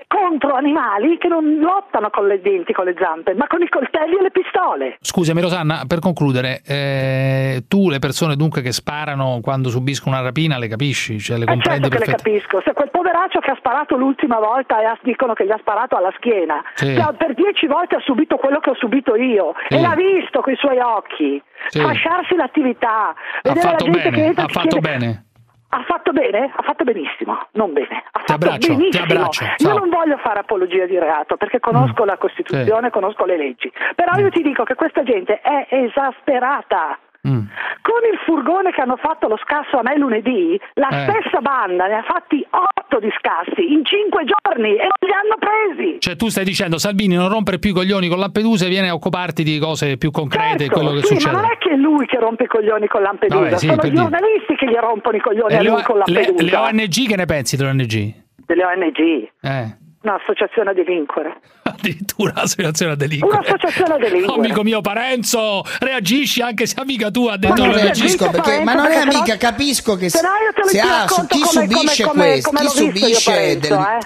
contro 0.07 0.53
animali 0.53 1.17
che 1.17 1.27
non 1.27 1.57
lottano 1.59 2.09
con 2.11 2.27
le 2.27 2.39
denti 2.39 2.71
e 2.71 2.75
con 2.75 2.85
le 2.85 2.95
zampe, 2.99 3.33
ma 3.33 3.47
con 3.47 3.61
i 3.63 3.69
coltelli 3.69 4.17
e 4.17 4.21
le 4.21 4.29
pistole. 4.31 4.97
Scusami 5.01 5.41
Rosanna, 5.41 5.83
per 5.87 5.99
concludere, 5.99 6.61
eh, 6.67 7.63
tu 7.67 7.89
le 7.89 7.97
persone 7.99 8.35
dunque 8.35 8.61
che 8.61 8.71
sparano 8.71 9.39
quando 9.41 9.69
subiscono 9.69 10.15
una 10.15 10.23
rapina 10.25 10.57
le 10.59 10.67
capisci? 10.67 11.19
Cioè 11.19 11.37
le 11.37 11.43
Eh 11.45 11.47
comprendi 11.47 11.89
certo 11.89 11.97
che 11.97 12.05
le 12.05 12.15
capisco, 12.15 12.61
se 12.63 12.73
quel 12.73 12.91
poveraccio 12.91 13.39
che 13.39 13.49
ha 13.51 13.55
sparato 13.57 13.95
l'ultima 13.97 14.37
volta 14.39 14.79
e 14.81 14.97
dicono 15.01 15.33
che 15.33 15.45
gli 15.45 15.51
ha 15.51 15.57
sparato 15.59 15.86
alla 15.95 16.11
schiena, 16.17 16.61
Sì. 16.73 16.93
che 16.93 17.01
ha- 17.01 17.13
per 17.13 17.33
dieci 17.33 17.67
volte 17.67 17.95
ha 17.95 17.99
subito 18.01 18.35
quello 18.37 18.59
che 18.59 18.71
ho 18.71 18.75
subito 18.75 19.15
io 19.15 19.53
Sì. 19.69 19.77
e 19.77 19.81
l'ha 19.81 19.95
visto 19.95 20.41
con 20.41 20.53
i 20.53 20.57
suoi 20.57 20.79
occhi, 20.79 21.41
Sì. 21.67 21.79
fasciarsi 21.79 22.35
l'attività, 22.35 23.09
Ha 23.09 23.15
vedere 23.43 23.63
la 23.65 23.71
fatto 23.71 23.83
gente 23.85 24.01
che 24.01 24.09
bene, 24.09 24.25
entra 24.25 24.41
e 24.41 24.45
ha 24.45 24.47
ti 24.47 24.53
fatto 24.53 24.67
chiede- 24.67 24.89
bene. 24.89 25.21
Ha 25.69 25.83
fatto 25.83 26.13
bene? 26.13 26.49
Ha 26.55 26.61
fatto 26.63 26.83
benissimo, 26.85 27.37
non 27.51 27.73
bene. 27.73 27.87
Ha 28.11 28.19
Ti 28.19 28.31
fatto 28.31 28.33
abbraccio, 28.33 28.67
ti 28.71 28.75
benissimo. 28.77 29.03
abbraccio, 29.03 29.43
Io 29.43 29.51
ciao. 29.57 29.77
non 29.77 29.89
voglio 29.89 30.17
fare 30.17 30.39
apologia 30.39 30.85
di 30.85 30.97
reato 30.97 31.35
perché 31.35 31.59
conosco 31.59 32.05
la 32.05 32.15
Costituzione, 32.17 32.89
conosco 32.89 33.25
le 33.25 33.35
leggi, 33.35 33.69
però 33.93 34.13
io 34.17 34.29
ti 34.29 34.41
dico 34.41 34.63
che 34.63 34.75
questa 34.75 35.03
gente 35.03 35.41
è 35.41 35.67
esasperata. 35.69 36.97
Mm. 37.27 37.45
Con 37.81 38.01
il 38.11 38.17
furgone 38.25 38.71
che 38.71 38.81
hanno 38.81 38.97
fatto 38.97 39.27
lo 39.27 39.37
scasso 39.43 39.77
a 39.77 39.81
me 39.83 39.97
lunedì, 39.97 40.59
la 40.75 40.89
Eh. 40.89 41.07
stessa 41.09 41.39
banda 41.41 41.87
ne 41.87 41.95
ha 41.95 42.03
fatti 42.03 42.45
8 42.49 42.65
botto 42.87 42.99
di 42.99 43.09
scassi 43.19 43.71
in 43.73 43.83
cinque 43.83 44.23
giorni 44.23 44.75
e 44.75 44.87
non 44.87 45.01
li 45.01 45.11
hanno 45.11 45.35
presi. 45.39 45.99
Cioè 45.99 46.15
tu 46.15 46.29
stai 46.29 46.45
dicendo 46.45 46.77
Salvini 46.77 47.15
non 47.15 47.27
rompere 47.29 47.59
più 47.59 47.71
i 47.71 47.73
coglioni 47.73 48.07
con 48.07 48.19
Lampedusa 48.19 48.65
e 48.65 48.69
viene 48.69 48.89
a 48.89 48.93
occuparti 48.93 49.43
di 49.43 49.59
cose 49.59 49.97
più 49.97 50.09
concrete, 50.11 50.65
Certo, 50.65 50.73
quello 50.73 50.91
che 50.91 51.01
sì, 51.05 51.15
succede. 51.15 51.35
ma 51.35 51.41
non 51.41 51.51
è 51.51 51.57
che 51.57 51.69
è 51.71 51.75
lui 51.75 52.05
che 52.05 52.17
rompe 52.19 52.43
i 52.43 52.47
coglioni 52.47 52.87
con 52.87 53.01
Lampedusa, 53.01 53.39
Vabbè, 53.43 53.57
sì, 53.57 53.67
sono 53.67 53.81
i 53.81 53.89
dire. 53.89 54.01
giornalisti 54.01 54.55
che 54.55 54.67
gli 54.67 54.75
rompono 54.79 55.17
i 55.17 55.19
coglioni 55.21 55.53
E 55.53 55.57
a 55.57 55.61
le, 55.61 55.69
lui 55.69 55.83
con 55.83 55.97
le- 55.97 56.13
Lampedusa. 56.13 56.43
le 56.71 56.81
ONG 56.81 57.07
che 57.07 57.15
ne 57.17 57.25
pensi 57.25 57.57
delle 57.57 57.69
ONG? 57.71 58.13
Delle 58.45 58.63
ONG, 58.65 59.29
Eh, 59.41 59.77
un'associazione 60.07 60.69
a 60.69 60.73
delinquere. 60.73 61.39
addirittura 61.63 62.33
l'associazione 62.35 62.91
a 62.93 62.95
delinquere. 62.95 63.37
Un'associazione 63.37 63.93
a 63.93 63.97
delinquere. 63.97 64.31
Oh, 64.33 64.35
amico 64.43 64.63
mio 64.63 64.81
Parenzo, 64.81 65.63
reagisci 65.79 66.41
anche 66.41 66.65
se 66.65 66.75
amica 66.79 67.11
tua 67.11 67.33
ha 67.33 67.37
detto 67.37 67.61
Ma 67.61 67.67
non 67.67 67.75
reagisco 67.75 68.29
perché, 68.29 68.63
ma 68.63 68.73
non 68.73 68.85
è 68.87 68.97
se 68.99 69.03
no- 69.05 69.11
amica, 69.11 69.37
capisco 69.37 69.95
che 69.95 70.09
se 70.09 70.21
no 70.21 70.29
io 70.29 70.53
te 70.53 70.61
lo 70.61 70.67
se 70.67 70.79
ha- 70.79 71.05
chi 71.27 71.39
come- 71.39 71.67
subisce 71.67 72.03
come- 72.03 72.25
questo, 72.25 72.49
come 72.49 72.59
chi 72.59 72.65
visto 72.65 72.83
subisce 72.85 73.31
Parenzo, 73.31 73.67
del, 73.67 73.79
eh? 73.79 73.99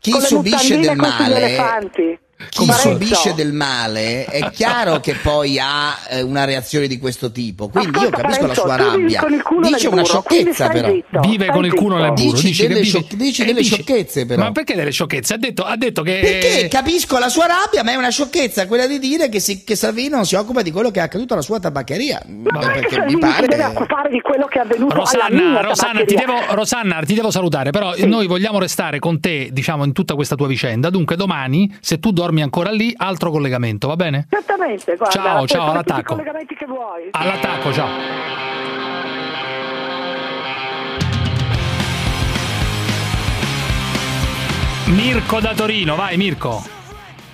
chi 0.00 0.20
subisce 0.20 0.78
del 0.80 0.96
male 0.96 1.36
elefanti. 1.36 2.18
Chi 2.48 2.64
Parenzo. 2.66 2.90
subisce 2.90 3.34
del 3.34 3.52
male 3.52 4.24
è 4.26 4.50
chiaro 4.52 5.00
che 5.00 5.14
poi 5.14 5.58
ha 5.58 5.96
eh, 6.08 6.22
una 6.22 6.44
reazione 6.44 6.86
di 6.86 6.98
questo 6.98 7.30
tipo 7.32 7.68
quindi 7.68 7.98
io 7.98 8.10
capisco 8.10 8.46
la 8.46 8.54
Parenzo, 8.54 8.60
sua 8.62 8.76
rabbia 8.76 9.24
dice 9.62 9.88
una 9.88 10.04
sciocchezza 10.04 10.68
però 10.68 10.88
zitto, 10.90 11.20
Vive 11.20 11.46
con 11.50 11.64
il 11.64 11.74
culo 11.74 11.96
nel 11.96 12.12
burro. 12.12 12.40
dici 12.40 12.66
delle, 12.66 12.82
sciocch- 12.84 13.12
eh, 13.12 13.16
delle 13.44 13.60
dici- 13.60 13.74
sciocchezze 13.74 14.26
però 14.26 14.42
Ma 14.42 14.52
perché 14.52 14.74
delle 14.74 14.90
sciocchezze? 14.90 15.34
Ha 15.34 15.38
detto, 15.38 15.62
ha 15.64 15.76
detto 15.76 16.02
che... 16.02 16.18
perché 16.22 16.68
capisco 16.68 17.18
la 17.18 17.28
sua 17.28 17.46
rabbia, 17.46 17.82
ma 17.82 17.92
è 17.92 17.96
una 17.96 18.10
sciocchezza 18.10 18.66
quella 18.66 18.86
di 18.86 18.98
dire 18.98 19.28
che, 19.28 19.40
si- 19.40 19.64
che 19.64 19.76
Salvini 19.76 20.08
non 20.08 20.24
si 20.26 20.34
occupa 20.34 20.62
di 20.62 20.70
quello 20.70 20.90
che 20.90 21.00
è 21.00 21.02
accaduto 21.02 21.32
alla 21.34 21.42
sua 21.42 21.60
tabaccheria. 21.60 22.20
Beh, 22.26 22.50
perché 22.50 22.80
mi 22.80 22.90
Salvini 22.90 23.32
si 23.32 23.40
deve 23.40 23.56
pare. 23.56 23.64
occupare 23.76 24.08
di 24.10 24.20
quello 24.20 24.46
che 24.46 24.58
è 24.58 24.62
avvenuto 24.62 24.94
alla 24.94 25.02
Rosanna, 25.04 25.50
mia 25.50 25.60
Rosanna, 25.60 26.04
ti 26.04 26.14
devo, 26.14 26.34
Rosanna, 26.50 27.00
ti 27.04 27.14
devo 27.14 27.30
salutare, 27.30 27.70
però 27.70 27.94
noi 28.06 28.26
vogliamo 28.26 28.58
restare 28.58 28.98
con 28.98 29.20
te, 29.20 29.48
diciamo, 29.52 29.84
in 29.84 29.92
tutta 29.92 30.14
questa 30.14 30.34
tua 30.36 30.46
vicenda. 30.46 30.90
Dunque, 30.90 31.16
domani, 31.16 31.74
se 31.80 31.98
tu 31.98 32.10
dormi 32.12 32.33
ancora 32.42 32.70
lì, 32.70 32.92
altro 32.96 33.30
collegamento, 33.30 33.86
va 33.88 33.96
bene? 33.96 34.26
Certamente, 34.30 34.96
guarda, 34.96 35.10
Ciao, 35.20 35.24
ciao, 35.24 35.36
fare 35.36 35.46
tutti 35.46 35.56
i 35.60 35.60
all'attacco. 35.92 36.14
collegamenti 36.14 36.54
che 36.54 36.66
vuoi. 36.66 37.08
All'attacco, 37.10 37.72
ciao. 37.72 37.88
Mirko 44.86 45.40
da 45.40 45.54
Torino, 45.54 45.96
vai 45.96 46.16
Mirko. 46.16 46.60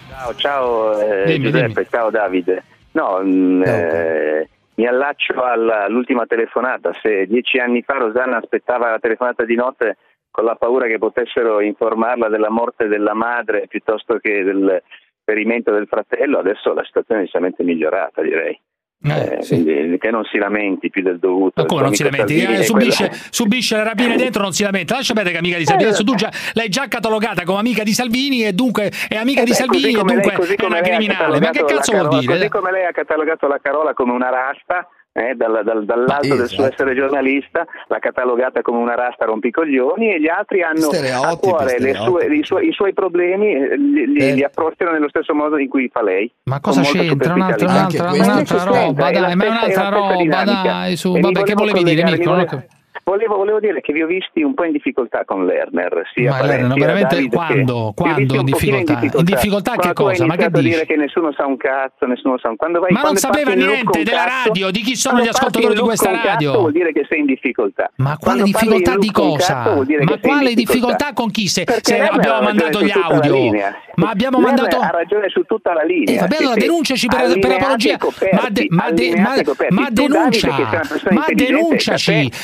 Ciao, 0.09 0.35
ciao 0.37 1.01
eh, 1.01 1.25
Dimmi, 1.27 1.51
Giuseppe, 1.51 1.87
ciao 1.91 2.11
Davide. 2.11 2.63
No, 2.93 3.21
mm, 3.23 3.63
eh, 3.65 4.49
mi 4.75 4.87
allaccio 4.87 5.43
alla- 5.43 5.85
all'ultima 5.85 6.27
telefonata. 6.27 6.91
Se 7.03 7.27
dieci 7.27 7.59
anni 7.59 7.83
fa 7.83 7.95
Rosanna 7.95 8.37
aspettava 8.37 8.91
la 8.91 8.99
telefonata 8.99 9.45
di 9.45 9.55
notte 9.57 9.97
con 10.41 10.45
la 10.49 10.57
paura 10.57 10.87
che 10.87 10.99
potessero 10.99 11.61
informarla 11.61 12.29
della 12.29 12.51
morte 12.51 12.89
della 12.89 13.15
madre 13.15 13.67
piuttosto 13.69 14.19
che 14.19 14.43
del 14.43 14.83
ferimento 15.23 15.71
del 15.71 15.87
fratello, 15.87 16.39
adesso 16.39 16.73
la 16.73 16.83
situazione 16.85 17.21
è 17.21 17.25
decisamente 17.25 17.63
migliorata, 17.63 18.23
direi. 18.23 18.59
Eh, 19.03 19.39
quindi 19.47 19.97
che 19.99 20.11
non 20.11 20.25
si 20.25 20.37
lamenti 20.37 20.91
più 20.91 21.03
del 21.03 21.19
dovuto. 21.19 21.63
Ma 21.63 21.67
come 21.67 21.83
non 21.83 21.95
si 21.95 22.03
lamenti? 22.03 22.39
Salvini 22.39 22.61
Eh, 22.61 22.65
subisce, 22.65 23.11
subisce 23.31 23.77
le 23.77 23.85
rapine 23.85 24.17
dentro, 24.17 24.43
non 24.43 24.53
si 24.53 24.63
lamenta. 24.63 24.97
Lascia 24.97 25.15
perdere 25.15 25.37
che 25.37 25.41
è 25.41 25.43
amica 25.43 25.59
di 25.59 25.65
Salvini. 25.65 25.89
Adesso 25.89 26.05
tu 26.05 26.15
già, 26.17 26.31
l'hai 26.53 26.69
già 26.69 26.87
catalogata 26.87 27.45
come 27.45 27.61
amica 27.61 27.83
di 27.83 27.93
Salvini 27.93 28.45
e 28.45 28.53
dunque 28.53 28.91
è 29.09 29.17
amica 29.17 29.41
Eh 29.41 29.45
di 29.45 29.51
beh, 29.51 29.57
Salvini 29.57 29.95
così 29.95 29.95
e 29.95 30.21
dunque 30.21 30.47
lei, 30.47 30.57
è 30.57 30.65
una 30.67 30.81
criminale. 30.81 31.41
Ma 31.41 31.51
che 31.51 31.65
cazzo 31.65 31.93
la 31.93 32.09
vuol 32.09 32.21
dire? 32.21 32.35
Così 32.35 32.49
come 32.49 32.73
lei 32.73 32.85
ha 32.85 32.93
catalogato 32.93 33.47
la 33.47 33.59
Carola 33.59 33.95
come 33.95 34.13
una 34.13 34.29
rasta, 34.29 34.87
eh, 35.21 35.35
dal- 35.35 35.61
dal- 35.65 35.85
dall'alto 35.85 36.35
del 36.35 36.47
suo 36.49 36.65
esatto. 36.65 36.73
essere 36.73 36.95
giornalista, 36.95 37.67
l'ha 37.89 37.99
catalogata 37.99 38.63
come 38.63 38.79
una 38.79 38.95
rasta 38.95 39.27
rompicoglioni 39.27 40.15
e 40.15 40.21
gli 40.21 40.29
altri 40.29 40.63
hanno 40.63 40.89
a 40.89 41.37
cuore 41.37 41.79
le 41.79 41.95
sue- 41.95 42.27
i, 42.27 42.45
suoi, 42.45 42.69
i 42.69 42.73
suoi 42.73 42.93
problemi, 42.95 43.53
eh, 43.55 43.77
li, 43.77 44.07
li- 44.07 44.35
li 44.35 44.43
approcciano 44.43 44.93
nello 44.93 45.09
stesso 45.09 45.35
modo 45.35 45.59
in 45.59 45.69
cui 45.69 45.89
fa 45.93 46.03
lei. 46.03 46.33
Ma 46.45 46.61
cosa 46.61 46.81
c'entra? 46.83 47.35
Un'altra, 47.35 47.67
un'altra, 47.69 48.11
un'altra 48.13 48.65
roba, 48.65 49.11
dai, 49.11 49.35
ma 49.37 49.45
è 49.45 49.49
un'altra 49.49 49.89
roba, 49.89 50.45
dai, 50.45 50.97
su. 50.97 51.15
E 51.15 51.21
Vabbè, 51.21 51.43
che 51.43 51.55
volevi 51.55 51.85
dire, 51.85 52.03
Mirko? 52.05 52.63
Volevo-. 53.11 53.37
Volevo, 53.37 53.61
dire 53.61 53.81
che 53.81 53.93
vi 53.93 54.03
ho 54.03 54.07
visti 54.07 54.43
un 54.43 54.55
po' 54.55 54.65
in 54.65 54.73
difficoltà 54.73 55.25
con 55.25 55.45
Lerner, 55.45 56.03
sia 56.15 56.31
Ma 56.31 56.43
Lerner, 56.43 56.79
veramente 56.79 57.29
quando? 57.29 57.93
Quando 57.95 58.19
visti 58.19 58.35
un 58.35 58.41
in 58.41 58.45
difficoltà? 58.45 59.01
In 59.01 59.25
difficoltà 59.25 59.71
che 59.73 59.93
Quando 59.93 60.03
cosa? 60.03 60.27
Ma 60.27 60.37
che 60.37 60.51
dici? 60.51 60.69
dire 60.69 60.87
che 60.87 60.97
nessuno 60.97 61.33
sa 61.33 61.47
un 61.47 61.57
cazzo, 61.57 62.07
nessuno 62.07 62.39
sa 62.39 62.51
un 62.51 62.57
quando 62.57 62.81
vai, 62.81 62.93
Ma 62.93 63.03
non 63.03 63.17
sapeva 63.17 63.53
in 63.53 63.59
niente 63.59 64.03
della 64.03 64.25
cazzo, 64.25 64.49
radio, 64.49 64.71
di 64.71 64.81
chi 64.81 64.97
sono 64.97 65.21
gli 65.21 65.29
ascoltatori 65.29 65.75
in 65.75 65.81
di 65.81 65.81
questa 65.81 66.09
con 66.09 66.17
cazzo 66.17 66.29
radio. 66.29 66.59
Vuol 66.59 66.73
dire 66.73 66.93
che 66.93 67.07
sei 67.09 67.21
in 67.21 67.27
difficoltà. 67.27 67.91
Ma 67.97 68.17
quale 68.19 68.43
difficoltà 68.43 68.93
in 68.93 69.01
di 69.01 69.11
cosa? 69.11 69.47
cazzo 69.47 69.71
Ma 69.71 69.75
in 69.75 69.85
quale 69.87 70.15
difficoltà. 70.15 70.55
difficoltà 70.55 71.13
con 71.13 71.31
chi? 71.31 71.49
Se, 71.49 71.65
se 71.81 72.01
abbiamo 72.01 72.43
mandato 72.43 72.83
gli 72.83 72.91
audio, 72.91 73.51
ma 73.95 74.11
abbiamo 74.11 74.39
mandato. 74.39 74.79
ha 74.79 74.91
ragione 74.91 75.29
su 75.29 75.43
tutta 75.43 75.73
la 75.73 75.83
linea. 75.83 76.15
Eh, 76.15 76.19
vabbè, 76.19 76.37
allora 76.37 76.55
denunciaci 76.55 77.07
per, 77.07 77.39
per 77.39 77.53
apologia. 77.53 77.99
Ma, 78.33 78.49
de- 78.51 78.67
ma, 78.71 78.91
denunciaci, 78.91 79.45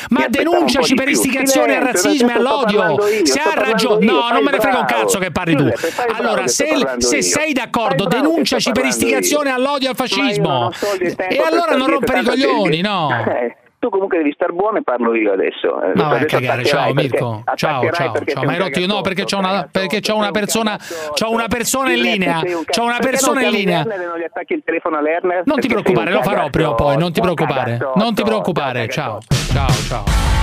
ma 0.09 0.27
un 0.56 0.56
denunciaci 0.57 0.95
per 0.95 1.09
istigazione 1.09 1.77
al 1.77 1.83
razzismo 1.85 2.31
e 2.31 2.33
all'odio. 2.33 2.97
Se 3.25 3.39
ha 3.41 3.53
ragione, 3.55 4.05
io, 4.05 4.13
no, 4.13 4.29
non 4.33 4.43
me 4.43 4.51
ne 4.51 4.61
frega 4.61 4.79
un 4.79 4.85
cazzo 4.87 5.19
che 5.19 5.31
parli 5.31 5.57
tu. 5.57 5.69
Allora, 6.17 6.47
se, 6.47 6.67
se 6.99 7.23
sei 7.23 7.53
d'accordo, 7.53 8.05
denunciaci 8.05 8.73
per 8.73 8.85
istigazione 8.85 9.51
io. 9.51 9.57
all'odio 9.57 9.89
e 9.89 9.91
al 9.91 9.97
fascismo. 9.97 10.71
e 11.29 11.43
allora 11.45 11.77
non 11.77 11.89
rompere 11.89 12.21
i 12.21 12.25
coglioni, 12.25 12.81
no. 12.81 13.11
Eh, 13.27 13.57
Tu 13.79 13.91
comunque 13.91 14.17
devi 14.19 14.33
star 14.33 14.53
buono 14.53 14.79
e 14.79 14.83
parlo 14.83 15.15
io 15.15 15.33
adesso. 15.33 15.81
Eh, 15.83 15.93
Ma 15.95 16.09
vai 16.09 16.23
a 16.23 16.25
cagare, 16.25 16.65
ciao 16.65 16.93
Mirko. 16.95 17.45
Ciao, 17.55 17.89
ciao, 17.93 18.15
ciao. 18.25 18.45
Ma 18.45 18.53
hai 18.53 18.59
rotto 18.59 18.81
io 18.81 18.87
no, 18.87 19.01
perché 19.03 19.25
c'ho 19.25 19.39
una, 19.39 19.69
perché 19.71 20.01
c'ho 20.01 20.17
una 20.17 20.31
persona, 20.31 20.79
c'ho 21.13 21.31
una 21.31 21.47
persona 21.47 21.93
in 21.93 22.01
linea. 22.01 22.41
C'ho 22.43 22.83
una 22.85 22.99
persona 22.99 23.43
in 23.43 23.51
linea. 23.51 23.83
non 23.83 24.19
gli 24.19 24.25
attacchi 24.25 24.55
il 24.55 24.63
telefono 24.65 24.97
a 24.97 25.03
Lerner? 25.03 25.43
Non 25.45 25.61
ti 25.61 25.69
preoccupare, 25.69 26.11
lo 26.11 26.23
farò 26.23 26.49
prima 26.49 26.71
o 26.71 26.75
poi, 26.75 26.97
non 26.97 27.13
ti 27.13 27.21
preoccupare. 27.21 27.79
Non 27.97 28.15
ti 28.15 28.23
preoccupare, 28.23 28.89
ciao. 28.89 29.19
Ciao, 29.53 29.69
ciao. 29.87 30.36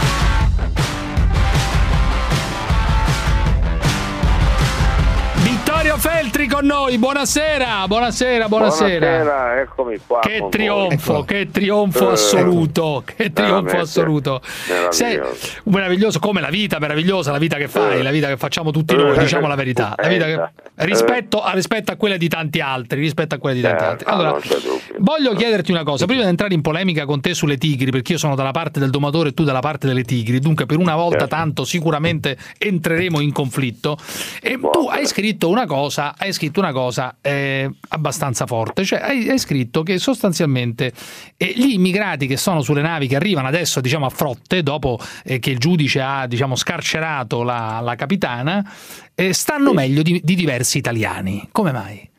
Vittorio 5.94 5.98
Feltri 5.98 6.48
con 6.48 6.66
noi, 6.66 6.98
buonasera, 6.98 7.88
buonasera, 7.88 8.48
buonasera. 8.48 9.06
Buonasera, 9.08 9.62
eccomi 9.62 9.98
qua. 10.08 10.20
Che 10.22 10.48
trionfo, 10.50 11.14
voi. 11.14 11.26
che 11.26 11.50
trionfo 11.52 12.10
Eh, 12.10 12.14
assoluto, 12.14 13.04
che 13.06 13.32
trionfo 13.32 13.78
assoluto. 13.78 14.42
Sei- 14.90 15.18
meraviglioso. 15.18 15.62
meraviglioso 15.66 16.20
come 16.20 16.42
la 16.42 16.50
vita, 16.50 16.80
meravigliosa 16.80 17.32
la 17.32 17.38
vita 17.38 17.58
che 17.58 17.68
fai, 17.68 18.00
Eh. 18.00 18.02
la 18.02 18.10
vita 18.10 18.28
che 18.28 18.38
facciamo 18.38 18.72
tutti 18.72 18.96
noi, 18.96 19.16
Eh. 19.16 19.20
diciamo 19.20 19.46
la 19.48 19.54
verità. 19.56 19.94
La 19.96 20.08
vita 20.08 20.26
che- 20.26 20.34
Eh. 20.34 20.86
rispetto, 20.86 21.44
a, 21.44 21.52
rispetto 21.52 21.92
a 21.92 21.96
quella 21.96 22.18
di 22.18 22.28
tanti 22.28 22.60
altri, 22.60 23.00
rispetto 23.00 23.36
a 23.36 23.38
quella 23.38 23.56
di 23.56 23.62
tanti 23.62 23.84
Eh, 23.84 23.88
altri. 23.88 24.06
no, 24.08 24.14
Allora, 24.14 24.40
voglio 24.98 25.34
chiederti 25.36 25.70
una 25.72 25.84
cosa, 25.84 26.06
prima 26.06 26.24
di 26.24 26.28
entrare 26.30 26.56
in 26.56 26.62
polemica 26.62 27.06
con 27.06 27.22
te 27.22 27.36
sulle 27.36 27.58
tigri, 27.58 27.92
perché 27.92 28.14
io 28.14 28.18
sono 28.18 28.34
dalla 28.36 28.52
parte 28.52 28.80
del 28.80 28.90
domatore 28.90 29.30
e 29.30 29.34
tu 29.34 29.44
dalla 29.44 29.60
parte 29.60 29.86
delle 29.86 30.04
tigri, 30.04 30.40
dunque 30.40 30.66
per 30.66 30.78
una 30.78 30.96
volta 30.96 31.20
Certo. 31.20 31.36
tanto 31.36 31.66
sicuramente 31.66 32.36
entreremo 32.58 33.20
in 33.20 33.32
conflitto. 33.32 33.96
E 34.42 34.58
tu 34.60 34.88
hai 34.90 35.06
scritto 35.06 35.50
una 35.50 35.66
cosa, 35.68 35.82
hai 35.86 36.34
scritto 36.34 36.60
una 36.60 36.72
cosa 36.72 37.18
eh, 37.22 37.70
abbastanza 37.90 38.46
forte, 38.46 38.84
cioè 38.84 39.00
hai, 39.00 39.30
hai 39.30 39.38
scritto 39.38 39.84
che 39.84 39.98
sostanzialmente 39.98 40.92
eh, 41.38 41.54
gli 41.56 41.74
immigrati 41.74 42.28
che 42.28 42.38
sono 42.38 42.62
sulle 42.62 42.82
navi 42.82 43.08
che 43.08 43.16
arrivano 43.16 43.48
adesso 43.48 43.82
diciamo 43.82 44.06
a 44.06 44.10
frotte 44.10 44.64
dopo 44.64 44.98
eh, 45.26 45.40
che 45.40 45.52
il 45.52 45.58
giudice 45.58 46.02
ha 46.02 46.28
diciamo 46.28 46.56
scarcerato 46.56 47.44
la, 47.44 47.80
la 47.82 47.96
capitana 47.96 48.64
eh, 49.16 49.34
stanno 49.34 49.74
meglio 49.74 50.02
di, 50.02 50.20
di 50.24 50.36
diversi 50.36 50.78
italiani. 50.78 51.50
Come 51.52 51.72
mai? 51.72 52.10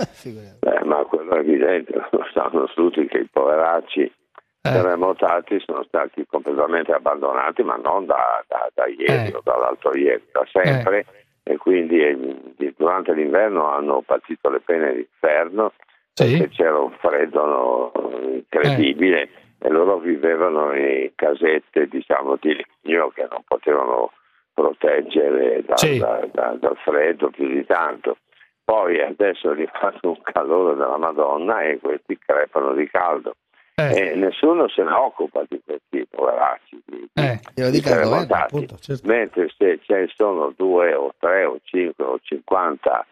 Beh, 0.61 0.85
ma 0.85 1.05
quello 1.05 1.35
è 1.37 1.39
evidente, 1.39 1.93
lo 1.93 2.25
sanno 2.33 2.67
tutti 2.75 3.07
che 3.07 3.19
i 3.19 3.29
poveracci 3.31 4.13
terremotati 4.61 5.61
sono 5.61 5.85
stati 5.85 6.25
completamente 6.27 6.93
abbandonati, 6.93 7.63
ma 7.63 7.77
non 7.77 8.07
da, 8.07 8.43
da- 8.49 8.71
da 8.73 8.87
ieri 8.87 9.33
o 9.33 9.41
dall'altro 9.45 9.95
ieri, 9.95 10.23
da 10.33 10.43
sempre, 10.51 11.05
e 11.45 11.57
quindi 11.59 12.01
eh, 12.03 12.75
durante 12.77 13.13
l'inverno 13.13 13.69
hanno 13.71 14.01
patito 14.03 14.49
le 14.51 14.61
pene 14.61 14.95
d'inferno 14.95 15.73
perché 16.15 16.49
c'era 16.49 16.79
un 16.79 16.93
freddo 17.01 17.93
incredibile 18.33 19.29
e 19.59 19.69
loro 19.69 19.99
vivevano 19.99 20.75
in 20.75 21.11
casette 21.15 21.87
diciamo 21.89 22.37
di 22.41 22.55
legno 22.83 23.09
che 23.09 23.27
non 23.31 23.43
potevano 23.47 24.11
proteggere 24.53 25.63
dal, 25.65 25.79
Sì. 25.79 25.99
da- 25.99 26.27
da- 26.33 26.57
dal 26.59 26.77
freddo 26.79 27.31
più 27.31 27.49
di 27.49 27.65
tanto. 27.67 28.19
Poi 28.65 29.01
adesso 29.03 29.49
è 29.51 29.53
arrivato 29.53 30.09
un 30.09 30.21
calore 30.23 30.75
della 30.77 30.97
Madonna 30.97 31.63
e 31.63 31.79
questi 31.79 32.17
crepano 32.19 32.73
di 32.75 32.89
caldo. 32.89 33.35
E 33.77 34.15
nessuno 34.15 34.69
se 34.69 34.85
ne 34.85 34.93
occupa 34.93 35.43
di 35.49 35.61
questi 35.65 36.07
poveracci, 36.09 36.83
di, 36.85 37.09
Eh. 37.15 37.41
Di 37.71 37.81
terremotati. 37.81 38.55
appunto, 38.55 38.77
certo. 38.77 39.07
Mentre 39.07 39.49
se 39.57 39.81
ce 39.83 39.95
ne 39.95 40.13
sono 40.15 40.53
due 40.57 40.95
o 40.95 41.13
tre 41.19 41.45
o 41.45 41.59
cinque 41.65 42.05
o 42.05 42.19
cinquanta 42.23 43.05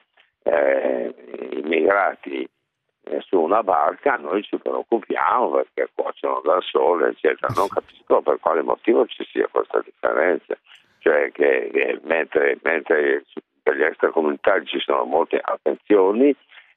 eh, 0.45 1.13
immigrati 1.53 2.49
eh, 3.05 3.21
su 3.23 3.41
una 3.41 3.63
barca, 3.65 4.17
noi 4.17 4.43
ci 4.43 4.57
preoccupiamo 4.57 5.51
perché 5.51 5.91
cuociono 5.95 6.41
dal 6.45 6.63
sole, 6.63 7.09
eccetera. 7.09 7.53
Non 7.57 7.67
capisco 7.75 8.21
per 8.21 8.39
quale 8.39 8.63
motivo 8.63 9.05
ci 9.07 9.25
sia 9.33 9.49
questa 9.51 9.81
differenza. 9.85 10.57
cioè 10.99 11.33
che, 11.33 11.71
che 11.73 12.01
mentre, 12.05 12.59
mentre 12.63 13.25
per 13.63 13.77
gli 13.77 13.83
extracomunitari 13.83 14.65
ci 14.67 14.79
sono 14.79 15.05
molte 15.05 15.41
attenzioni, 15.43 16.35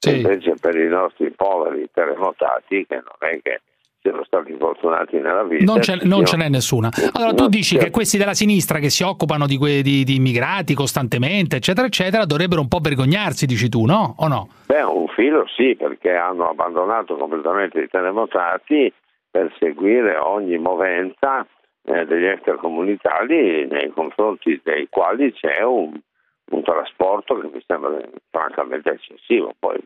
invece 0.07 0.55
per 0.59 0.75
i 0.75 0.87
nostri 0.87 1.31
poveri 1.31 1.87
terremotati, 1.91 2.85
che 2.85 2.95
non 2.95 3.29
è 3.29 3.39
che 3.41 3.61
siano 4.05 4.23
stati 4.23 4.55
fortunati 4.59 5.17
nella 5.17 5.43
vita. 5.43 5.63
Non 5.65 5.81
ce, 5.81 5.97
non 6.03 6.25
ce 6.25 6.37
n'è 6.37 6.47
nessuna. 6.47 6.89
Allora 7.13 7.33
tu 7.33 7.47
dici 7.47 7.73
certo. 7.73 7.85
che 7.85 7.91
questi 7.91 8.19
della 8.19 8.35
sinistra 8.35 8.77
che 8.77 8.91
si 8.91 9.01
occupano 9.01 9.47
di, 9.47 9.57
que- 9.57 9.81
di- 9.81 10.03
di 10.03 10.15
immigrati 10.17 10.75
costantemente, 10.75 11.55
eccetera, 11.55 11.87
eccetera, 11.87 12.25
dovrebbero 12.25 12.61
un 12.61 12.67
po' 12.67 12.77
vergognarsi, 12.79 13.47
dici 13.47 13.67
tu, 13.67 13.85
no? 13.85 14.13
O 14.19 14.27
no? 14.27 14.49
Beh, 14.67 14.83
un 14.83 15.07
filo 15.07 15.45
sì, 15.47 15.75
perché 15.75 16.13
hanno 16.13 16.49
abbandonato 16.49 17.15
completamente 17.15 17.79
i 17.81 17.87
terremotati 17.89 18.93
per 19.31 19.51
seguire 19.59 20.17
ogni 20.17 20.57
movenza 20.59 21.45
eh, 21.83 22.05
degli 22.05 22.25
extracomunitari 22.25 23.67
nei 23.67 23.91
confronti 23.93 24.61
dei 24.63 24.87
quali 24.89 25.33
c'è 25.33 25.63
un, 25.63 25.91
un 26.51 26.61
trasporto 26.63 27.39
che 27.39 27.49
mi 27.51 27.63
sembra 27.65 27.89
francamente 28.29 28.89
eccessivo. 28.91 29.53
Poi, 29.59 29.77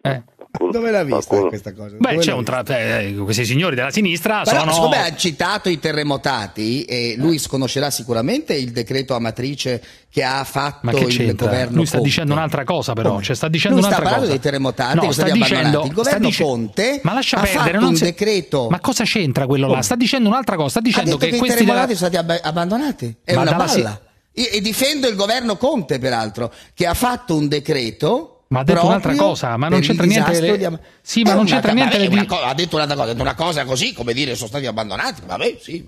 Dove 0.72 0.92
l'ha 0.92 1.04
vista 1.04 1.26
qualcuno- 1.28 1.48
questa 1.50 1.74
cosa? 1.74 1.96
Beh, 1.98 2.10
Dove 2.12 2.22
c'è 2.22 2.34
un 2.34 2.44
tra- 2.44 2.64
eh, 2.66 3.16
questi 3.24 3.46
signori 3.46 3.76
della 3.76 3.92
sinistra 3.92 4.42
Però, 4.44 4.60
sono... 4.60 4.72
siccome 4.74 4.98
ha 5.06 5.16
citato 5.16 5.70
i 5.70 5.80
terremotati, 5.80 6.84
e 6.84 7.16
lui 7.18 7.40
conoscerà 7.48 7.90
sicuramente 7.90 8.56
il 8.56 8.72
decreto 8.72 9.16
amatrice 9.16 9.82
che 10.12 10.24
ha 10.24 10.44
fatto 10.44 10.80
Ma 10.84 10.92
che 10.92 11.06
il 11.06 11.08
c'entra? 11.16 11.46
governo 11.48 11.76
Lui 11.78 11.86
sta 11.86 11.96
Conte. 11.98 12.10
dicendo 12.10 12.34
un'altra 12.34 12.64
cosa 12.66 12.94
però, 12.94 13.22
cioè 13.22 13.36
sta 13.36 13.48
dicendo 13.48 13.78
Lui 13.80 13.86
sta 13.86 13.96
un'altra 13.98 14.10
parlando 14.18 14.34
cosa. 14.34 14.42
dei 14.42 14.52
terremotati 14.52 15.06
No, 15.06 15.12
sta 15.12 15.30
dicendo. 15.30 15.84
Il 15.86 15.94
governo 15.94 16.04
sta 16.04 16.18
dice- 16.20 16.44
Conte 16.44 17.00
Ma 17.04 17.14
lascia 17.14 17.38
ha 17.38 17.42
perdere, 17.42 17.64
fatto 17.64 17.80
non 17.80 17.88
un 17.90 17.96
si- 17.96 18.04
decreto. 18.04 18.68
Ma 18.70 18.80
cosa 18.80 19.04
c'entra 19.06 19.46
quello 19.46 19.64
là? 19.66 19.72
Come? 19.72 19.84
Sta 19.84 19.96
dicendo 19.96 20.28
un'altra 20.30 20.56
cosa, 20.56 20.70
sta 20.70 20.80
ha 20.80 20.82
dicendo 20.82 21.10
detto 21.12 21.20
che, 21.24 21.30
che, 21.30 21.36
i 21.36 21.40
questi 21.40 21.60
della... 21.64 21.86
terremotati 21.86 21.98
sono 21.98 22.10
stati 22.12 22.32
abba- 22.34 22.50
abbandonati. 22.50 23.18
È 23.24 23.34
Ma 23.36 23.42
una 23.42 23.52
dalla 23.52 23.68
si- 23.68 23.82
balla. 23.82 24.02
E, 24.48 24.62
difendo 24.62 25.08
il 25.08 25.16
governo 25.16 25.58
Conte, 25.58 26.00
peraltro, 26.00 26.54
che 26.74 26.86
ha 26.86 26.94
fatto 26.94 27.36
un 27.36 27.48
decreto. 27.48 28.44
Ma 28.50 28.62
ha 28.62 28.64
detto 28.64 28.86
un'altra 28.86 29.14
cosa, 29.16 29.58
ma 29.58 29.68
non 29.68 29.80
c'entra 29.82 30.06
niente 30.06 30.40
le- 30.40 30.58
di 30.58 30.78
Sì, 31.02 31.22
ma 31.22 31.32
È 31.32 31.34
non 31.34 31.42
una 31.44 31.50
c'entra 31.52 31.72
niente 31.72 31.98
le 32.00 32.08
una 32.08 32.26
co- 32.26 32.42
ha 32.42 32.54
detto 32.54 32.76
un'altra 32.78 32.96
cosa, 32.96 33.08
ha 33.10 33.12
detto 33.12 33.24
una 33.24 33.36
cosa 33.36 33.66
così, 33.66 33.94
come 33.94 34.14
dire, 34.14 34.36
sono 34.36 34.48
stati 34.48 34.66
abbandonati. 34.66 35.22
Vabbè, 35.26 35.58
sì. 35.62 35.86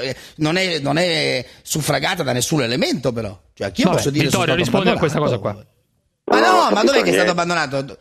eh, 0.00 0.16
Non 0.36 0.56
è, 0.56 0.80
non 0.80 0.98
è 0.98 1.44
suffragata 1.62 2.22
da 2.22 2.32
nessun 2.32 2.62
elemento, 2.62 3.10
però. 3.12 3.38
Cioè, 3.54 3.72
Vabbè, 3.74 3.96
posso 3.96 4.10
dire 4.10 4.24
Vittorio, 4.24 4.54
rispondi 4.54 4.90
a 4.90 4.98
questa 4.98 5.18
cosa 5.18 5.38
qua. 5.38 5.52
Ma 6.26 6.40
no, 6.40 6.70
ma 6.72 6.82
dov'è 6.82 7.02
che 7.02 7.10
è 7.10 7.12
stato 7.14 7.30
abbandonato? 7.30 7.96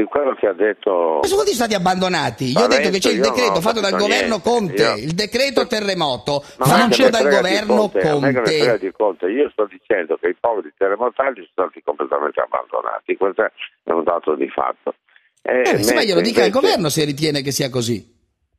Di 0.00 0.06
quello 0.06 0.34
che 0.34 0.46
ha 0.46 0.54
detto... 0.54 1.18
Ma 1.20 1.26
sono 1.26 1.40
stati 1.42 1.52
stati 1.52 1.74
abbandonati. 1.74 2.52
Io 2.52 2.60
ho 2.60 2.66
detto 2.68 2.88
che 2.88 2.98
c'è 2.98 3.10
il 3.10 3.20
decreto 3.20 3.60
fatto 3.60 3.80
dal 3.80 3.92
governo 3.92 4.40
niente. 4.40 4.48
Conte, 4.48 4.82
Io- 4.82 4.96
il 4.96 5.12
decreto 5.12 5.66
terremoto 5.66 6.42
Ma 6.56 6.64
fatto 6.64 7.08
dal 7.10 7.28
governo 7.28 7.76
Conte, 7.90 8.00
Conte. 8.00 8.92
Conte, 8.96 9.26
io 9.26 9.50
sto 9.50 9.66
dicendo 9.66 10.16
che 10.16 10.28
i 10.28 10.36
poveri 10.40 10.72
terremotati 10.78 11.34
sono 11.34 11.68
stati 11.68 11.82
completamente 11.84 12.40
abbandonati, 12.40 13.14
questo 13.16 13.42
è 13.44 13.90
un 13.92 14.04
dato 14.04 14.34
di 14.36 14.48
fatto. 14.48 14.94
Eh, 15.42 15.60
Eh, 15.68 15.82
sì, 15.82 15.92
ma 15.92 16.00
glielo 16.00 16.14
mentre 16.20 16.22
dica 16.22 16.44
al 16.44 16.50
governo 16.50 16.88
se 16.88 17.04
ritiene 17.04 17.42
che 17.42 17.50
sia 17.50 17.68
così. 17.68 17.96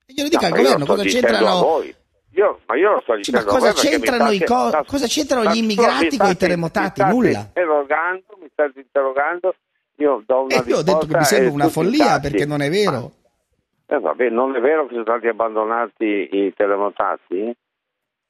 E 0.05 0.13
glielo 0.13 0.29
dica 0.29 0.47
No, 0.47 0.53
al 0.53 0.59
ma 0.59 0.63
governo 0.63 0.85
cosa 0.85 1.03
c'entrano. 1.03 1.83
Io, 2.33 2.59
ma 2.67 2.75
io 2.77 2.91
lo 2.91 3.01
sto 3.01 3.17
Sì, 3.19 3.31
ma 3.31 3.39
dicendo 3.39 3.39
a 3.39 3.59
cosa 3.59 3.73
c'entrano, 3.73 4.31
i 4.31 4.43
co- 4.43 4.69
ma- 4.71 4.83
cosa 4.85 5.07
c'entrano 5.07 5.43
ma 5.43 5.53
gli 5.53 5.57
immigrati 5.57 6.07
mi 6.11 6.17
con 6.17 6.29
i 6.29 6.37
terremotati? 6.37 7.01
Nulla. 7.03 7.49
Mi 7.55 8.47
state 8.53 8.79
interrogando, 8.79 9.55
io 10.01 10.23
do 10.25 10.41
una 10.43 10.55
E 10.55 10.63
io 10.65 10.77
ho 10.77 10.83
detto 10.83 11.05
che 11.05 11.17
mi 11.17 11.23
sembra 11.23 11.53
una 11.53 11.69
follia 11.69 12.05
tacci. 12.05 12.21
perché 12.29 12.45
non 12.45 12.61
è 12.61 12.69
vero. 12.69 13.11
Eh, 13.87 13.99
vabbè, 13.99 14.29
non 14.29 14.55
è 14.55 14.59
vero 14.59 14.83
che 14.85 14.91
sono 14.93 15.03
stati 15.03 15.27
abbandonati 15.27 16.29
i 16.31 16.53
terremotati? 16.55 17.53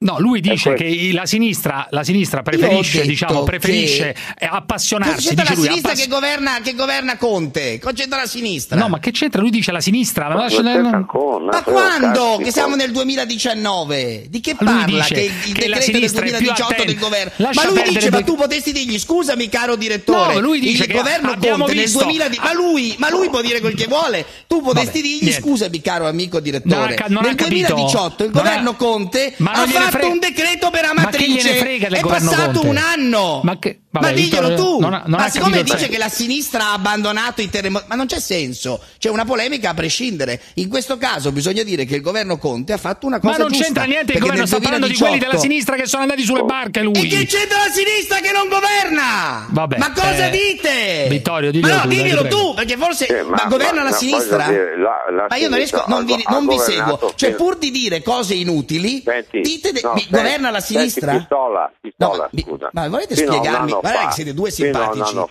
No, 0.02 0.18
lui 0.18 0.40
dice 0.40 0.74
che 0.74 1.10
la 1.12 1.26
sinistra, 1.26 1.86
la 1.90 2.02
sinistra 2.02 2.42
preferisce, 2.42 2.98
detto 2.98 3.08
diciamo, 3.08 3.42
preferisce 3.44 4.14
che- 4.36 4.44
appassionarsi, 4.46 5.28
c'entra 5.28 5.44
la 5.44 5.54
lui. 5.54 5.64
sinistra 5.66 5.90
appass- 5.92 6.02
che, 6.04 6.08
governa, 6.10 6.58
che 6.62 6.74
governa 6.74 7.16
Conte? 7.16 7.78
Cosa 7.78 7.94
c'entra 7.94 8.20
la 8.20 8.26
sinistra? 8.26 8.76
No, 8.78 8.88
ma 8.88 8.98
che 8.98 9.12
c'entra? 9.12 9.40
Lui 9.40 9.50
dice 9.50 9.70
la 9.70 9.80
sinistra. 9.80 10.28
Ma, 10.28 10.34
lascia- 10.34 10.62
Ma 10.62 11.62
quando? 11.62 12.40
Che 12.42 12.50
siamo 12.52 12.74
nel 12.74 12.90
2019? 12.90 14.26
Di 14.28 14.40
che 14.40 14.56
Lui 14.58 14.66
parla? 14.68 14.84
dice 15.02 15.14
Che 15.14 15.20
il 15.20 15.52
che 15.54 15.68
la 15.68 15.76
decreto 15.76 15.76
del 15.76 15.82
sinistra 15.82 16.20
è 16.20 16.28
più 16.28 16.38
2018 16.38 16.84
del 16.84 16.98
governo. 16.98 17.32
Lascia 17.36 17.62
ma 17.62 17.68
lui 17.70 17.82
dice, 17.88 18.10
ma 18.10 18.22
tu 18.22 18.34
potresti 18.36 18.72
dirgli 18.72 18.98
scusami 18.98 19.48
caro 19.48 19.76
direttore. 19.76 20.34
No, 20.34 20.40
lui 20.40 20.60
dice 20.60 20.82
il 20.84 20.88
che 20.90 20.96
governo 20.96 21.30
abbiamo 21.30 21.64
Conte 21.64 21.80
visto- 21.80 21.98
nel 22.04 22.16
2000 22.16 22.42
ma 22.42 22.52
lui, 22.52 22.94
ma 22.98 23.10
lui 23.10 23.28
può 23.30 23.40
dire 23.40 23.60
quel 23.60 23.74
che 23.74 23.86
vuole. 23.86 24.24
Tu 24.46 24.60
potresti 24.62 25.00
Vabbè, 25.00 25.08
dirgli 25.08 25.22
niente. 25.28 25.40
scusami 25.40 25.80
caro 25.80 26.06
amico 26.08 26.34
Non 26.36 26.42
direttore. 26.42 26.94
ha 26.96 27.04
non 27.08 27.22
nel 27.22 27.34
capito. 27.34 27.74
2018 27.74 28.24
il 28.24 28.30
governo 28.30 28.74
Conte 28.74 29.34
ha 29.38 29.66
gliene 29.66 29.90
fatto 29.98 30.10
un 30.10 30.18
decreto 30.18 30.70
per 30.70 30.82
Ma 30.82 30.90
che 30.92 31.00
Amatrice. 31.00 31.48
gliene 31.48 31.58
frega 31.58 31.88
del 31.88 31.98
È 31.98 32.02
passato 32.02 32.60
Conte? 32.60 32.66
un 32.68 32.76
anno. 32.76 33.40
Ma 33.44 33.58
che- 33.58 33.81
vabbè, 33.92 34.06
ma 34.06 34.12
diglielo 34.12 34.54
tu. 34.54 34.80
non 34.80 34.94
ha- 34.94 35.02
non 35.06 35.20
ma 35.20 35.28
siccome 35.28 35.58
capito 35.58 35.74
dice 35.74 35.88
che 35.88 35.98
la 35.98 36.08
sinistra 36.08 36.68
ha 36.68 36.72
abbandonato 36.72 37.40
i 37.42 37.48
terremoti, 37.50 37.84
ma 37.88 37.94
non 37.94 38.06
c'è 38.06 38.18
senso. 38.20 38.80
C'è 38.98 39.08
una 39.10 39.24
polemica 39.24 39.70
a 39.70 39.74
prescindere. 39.74 40.40
In 40.54 40.68
questo 40.68 40.96
caso 40.98 41.30
bisogna 41.32 41.62
dire 41.62 41.84
che 41.84 41.94
il 41.96 42.00
governo 42.02 42.38
Conte 42.38 42.72
ha 42.72 42.78
fatto 42.78 43.06
una 43.06 43.20
cosa 43.20 43.32
Ma 43.32 43.38
non 43.38 43.48
giusta, 43.48 43.64
c'entra 43.64 43.84
niente 43.84 44.12
il 44.14 44.18
governo, 44.18 44.46
sta 44.46 44.58
parlando 44.60 44.86
di 44.86 44.94
quelli 44.96 45.18
della 45.18 45.32
2018 45.32 45.40
sinistra 45.52 45.76
che 45.76 45.86
sono 45.86 46.02
andati 46.02 46.22
sulle 46.24 46.42
barche 46.44 46.80
lui. 46.82 46.92
E 46.94 47.06
che 47.06 47.26
c'entra 47.26 47.58
la 47.58 47.70
sinistra 47.70 48.18
che 48.18 48.32
non 48.32 48.48
governa? 48.48 49.46
Vabbè, 49.50 49.76
ma 49.78 49.92
cosa 49.92 50.26
eh, 50.26 50.30
dite? 50.30 51.06
Vittorio, 51.08 51.50
diglielo 51.50 51.72
ma 51.74 51.82
no, 51.82 51.82
tu, 51.82 51.88
diglielo 51.88 52.26
tu, 52.28 52.54
perché 52.54 52.76
forse 52.76 53.06
Sì, 53.06 53.28
ma, 53.28 53.44
governa 53.48 53.82
la 53.82 53.90
ma 53.90 53.96
sinistra? 53.96 54.36
voglio 54.44 54.50
dire, 54.50 54.78
la- 54.78 55.04
la 55.14 55.26
ma 55.28 55.36
io 55.36 55.48
non 55.48 55.58
riesco, 55.58 55.76
sinistra 55.84 55.94
non 55.94 56.04
vi, 56.06 56.24
non 56.28 56.46
vi 56.46 56.58
seguo. 56.58 57.12
Cioè, 57.14 57.32
pur 57.34 57.56
di 57.58 57.70
dire 57.70 58.02
cose 58.02 58.34
inutili, 58.34 59.02
dite 59.30 59.72
de- 59.72 59.80
no, 59.82 59.92
mi- 59.94 60.00
senti, 60.00 60.14
governa 60.16 60.50
la 60.50 60.60
senti, 60.60 60.88
sinistra? 60.90 61.16
pistola, 61.16 61.72
pistola, 61.80 62.30
scusa. 62.40 62.70
ma 62.72 62.88
volete 62.88 63.16
spiegarmi? 63.16 63.78
Fa- 63.88 64.06
che 64.06 64.12
siete 64.12 64.34
due 64.34 64.50
fino 64.50 64.78
a 64.78 64.86
un 64.88 64.92
simpatici. 64.94 65.16
anno- 65.16 65.28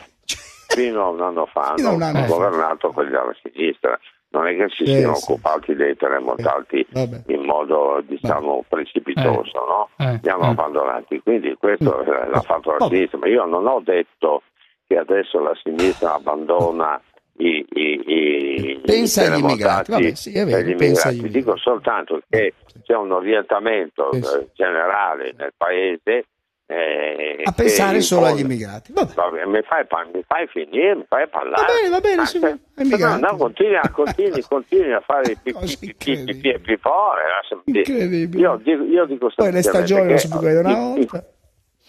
Fino 0.71 1.03
a 1.03 1.09
un 1.09 1.21
anno 1.21 1.45
fa 1.47 1.73
a 1.75 1.89
un 1.89 2.01
hanno 2.01 2.05
anno 2.19 2.27
fa. 2.27 2.33
governato 2.33 2.91
quelli 2.91 3.09
della 3.09 3.35
sinistra. 3.41 3.99
Non 4.33 4.47
è 4.47 4.55
che 4.55 4.67
si 4.69 4.83
Eh, 4.83 4.85
siano 4.99 5.15
sì. 5.15 5.29
occupati 5.29 5.75
dei 5.75 5.97
terremotati 5.97 6.87
in 7.27 7.41
modo 7.43 8.01
diciamo 8.07 8.63
precipitoso, 8.69 9.51
no? 9.67 9.89
Eh, 9.97 10.19
Li 10.23 10.29
hanno 10.29 10.51
abbandonati. 10.51 11.19
Quindi 11.21 11.53
questo 11.59 11.99
eh, 12.01 12.29
l'ha 12.29 12.39
fatto 12.41 12.71
la 12.77 12.85
sinistra. 12.87 13.17
Ma 13.17 13.27
io 13.27 13.43
non 13.43 13.67
ho 13.67 13.81
detto 13.83 14.43
che 14.87 14.95
adesso 14.97 15.39
la 15.41 15.51
sinistra 15.61 16.13
abbandona 16.15 17.01
i, 17.39 17.65
i, 17.73 18.01
i, 18.05 18.81
Pensa 18.85 19.23
agli 19.23 19.39
immigrati. 19.39 19.91
terremotati 19.91 19.91
Vabbè, 19.91 20.15
sì, 20.15 20.31
vero, 20.31 20.61
gli 20.61 20.69
immigrati. 20.71 21.07
agli 21.09 21.27
Dico 21.29 21.57
soltanto 21.57 22.21
che 22.29 22.53
c'è 22.83 22.95
un 22.95 23.11
orientamento 23.11 24.07
Pensa. 24.11 24.39
eh, 24.39 24.47
generale 24.53 25.33
nel 25.37 25.51
paese 25.57 26.25
eh, 26.71 27.41
A 27.43 27.51
pensare 27.51 27.99
solo 28.01 28.27
agli 28.27 28.39
immigrati. 28.39 28.93
Vabbè, 28.93 29.45
mi, 29.45 29.61
fai, 29.63 29.85
mi 30.13 30.23
fai 30.25 30.47
finire, 30.47 30.95
mi 30.95 31.05
fai 31.07 31.27
parlare. 31.27 31.61
Va 31.65 31.73
bene, 31.73 31.89
va 31.89 31.99
bene, 31.99 32.25
sì. 32.25 32.39
No, 32.39 33.17
no, 33.17 33.35
continui, 33.37 33.75
a, 33.75 33.89
continui, 33.89 34.41
continui 34.47 34.93
a 34.93 35.01
fare 35.01 35.31
i 35.33 35.37
pipì, 35.41 35.77
pipì, 35.77 36.23
pipì 36.23 36.49
e 36.49 36.59
pipò. 36.59 37.13
eh. 37.15 37.57
Incredibile. 37.65 38.41
Io 38.41 38.55
dico, 38.63 38.83
io 38.83 39.05
dico 39.05 39.31
Poi 39.35 39.51
le 39.51 39.61
stagioni 39.61 40.07
non 40.09 40.17
si 40.17 40.29
vedere 40.31 40.59
una 40.59 40.71
in- 40.71 40.93
volta. 40.95 41.25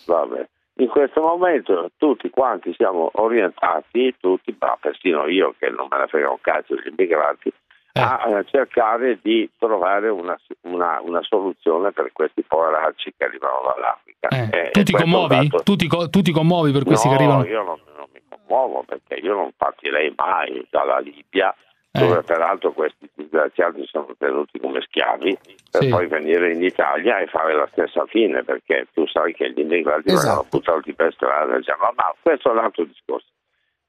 Vabbè. 0.07 0.47
In 0.77 0.89
questo 0.89 1.21
momento 1.21 1.91
tutti 1.99 2.31
quanti 2.31 2.73
siamo 2.77 3.11
orientati, 3.15 4.15
tutti, 4.19 4.57
ma 4.59 4.77
persino 4.81 5.27
io 5.29 5.55
che 5.59 5.69
non 5.69 5.87
me 5.91 5.99
ne 5.99 6.07
frega 6.09 6.31
un 6.31 6.39
cazzo 6.41 6.75
degli 6.75 6.93
immigrati, 6.97 7.53
a 7.95 8.39
eh, 8.39 8.45
cercare 8.47 9.19
di 9.23 9.51
trovare 9.59 10.09
una, 10.09 10.39
una- 10.63 11.01
una 11.03 11.23
soluzione 11.23 11.93
per 11.93 12.11
questi 12.13 12.43
poveracci 12.43 13.13
che 13.17 13.25
arrivano 13.25 13.61
dall'Africa. 13.67 14.29
Eh, 14.29 14.71
Tu 14.71 14.81
e 14.81 14.83
ti 14.85 14.93
commuovi? 14.93 15.49
dato- 15.49 15.63
Tu 15.63 15.77
ti, 15.77 15.89
tu 15.89 16.23
ti 16.23 16.33
commuovi 16.33 16.73
per 16.73 16.85
questi 16.85 17.09
no, 17.09 17.17
che 17.17 17.23
arrivano? 17.23 17.45
io 17.45 17.63
non, 17.63 17.81
non 17.97 18.07
mi 18.13 18.21
commuovo 18.29 18.83
perché 18.85 19.15
io 19.15 19.35
non 19.35 19.51
partirei 19.57 20.13
mai 20.17 20.67
dalla 20.71 20.99
Libia, 21.01 21.55
Eh. 21.95 21.99
dove 22.01 22.23
peraltro 22.23 22.73
questi 22.73 23.11
disgraziati 23.15 23.85
sono 23.87 24.09
tenuti 24.17 24.59
come 24.59 24.81
schiavi, 24.81 25.39
per 25.71 25.83
Sì. 25.83 25.89
poi 25.91 26.07
venire 26.07 26.53
in 26.53 26.63
Italia 26.63 27.19
e 27.19 27.27
fare 27.27 27.53
la 27.55 27.69
stessa 27.73 28.07
fine, 28.07 28.43
perché 28.43 28.87
tu 28.95 29.07
sai 29.07 29.35
che 29.35 29.51
gli 29.53 29.61
immigrati 29.61 30.09
Esatto. 30.09 30.25
vengono 30.27 30.47
buttati 30.51 30.95
per 30.95 31.13
strada, 31.13 31.55
diciamo, 31.59 31.93
ma 31.95 32.15
questo 32.23 32.49
è 32.49 32.53
un 32.53 32.59
altro 32.59 32.85
discorso. 32.85 33.27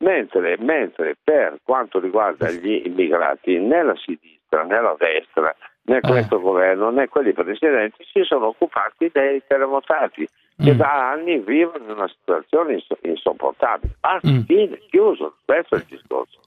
Mentre, 0.04 0.58
mentre 0.60 1.16
per 1.24 1.60
quanto 1.64 2.00
riguarda 2.00 2.52
gli 2.52 2.84
immigrati, 2.86 3.58
né 3.58 3.84
la 3.84 3.96
sinistra 3.96 4.64
né 4.64 4.82
la 4.82 4.96
destra 5.00 5.56
né 5.86 6.00
questo 6.02 6.40
governo 6.40 6.92
né 6.92 7.08
quelli 7.08 7.34
precedenti 7.34 8.04
si 8.12 8.22
sono 8.24 8.48
occupati 8.48 9.10
dei 9.12 9.42
terremotati 9.48 10.28
che 10.56 10.76
da 10.76 11.12
anni 11.12 11.40
vivono 11.40 11.84
in 11.84 11.90
una 11.90 12.08
situazione 12.08 12.74
inso- 12.74 12.98
insopportabile. 13.02 13.96
Basta, 14.00 14.30
fine, 14.46 14.80
chiuso, 14.90 15.38
questo 15.44 15.76
è 15.76 15.78
il 15.80 15.86
discorso. 15.90 16.40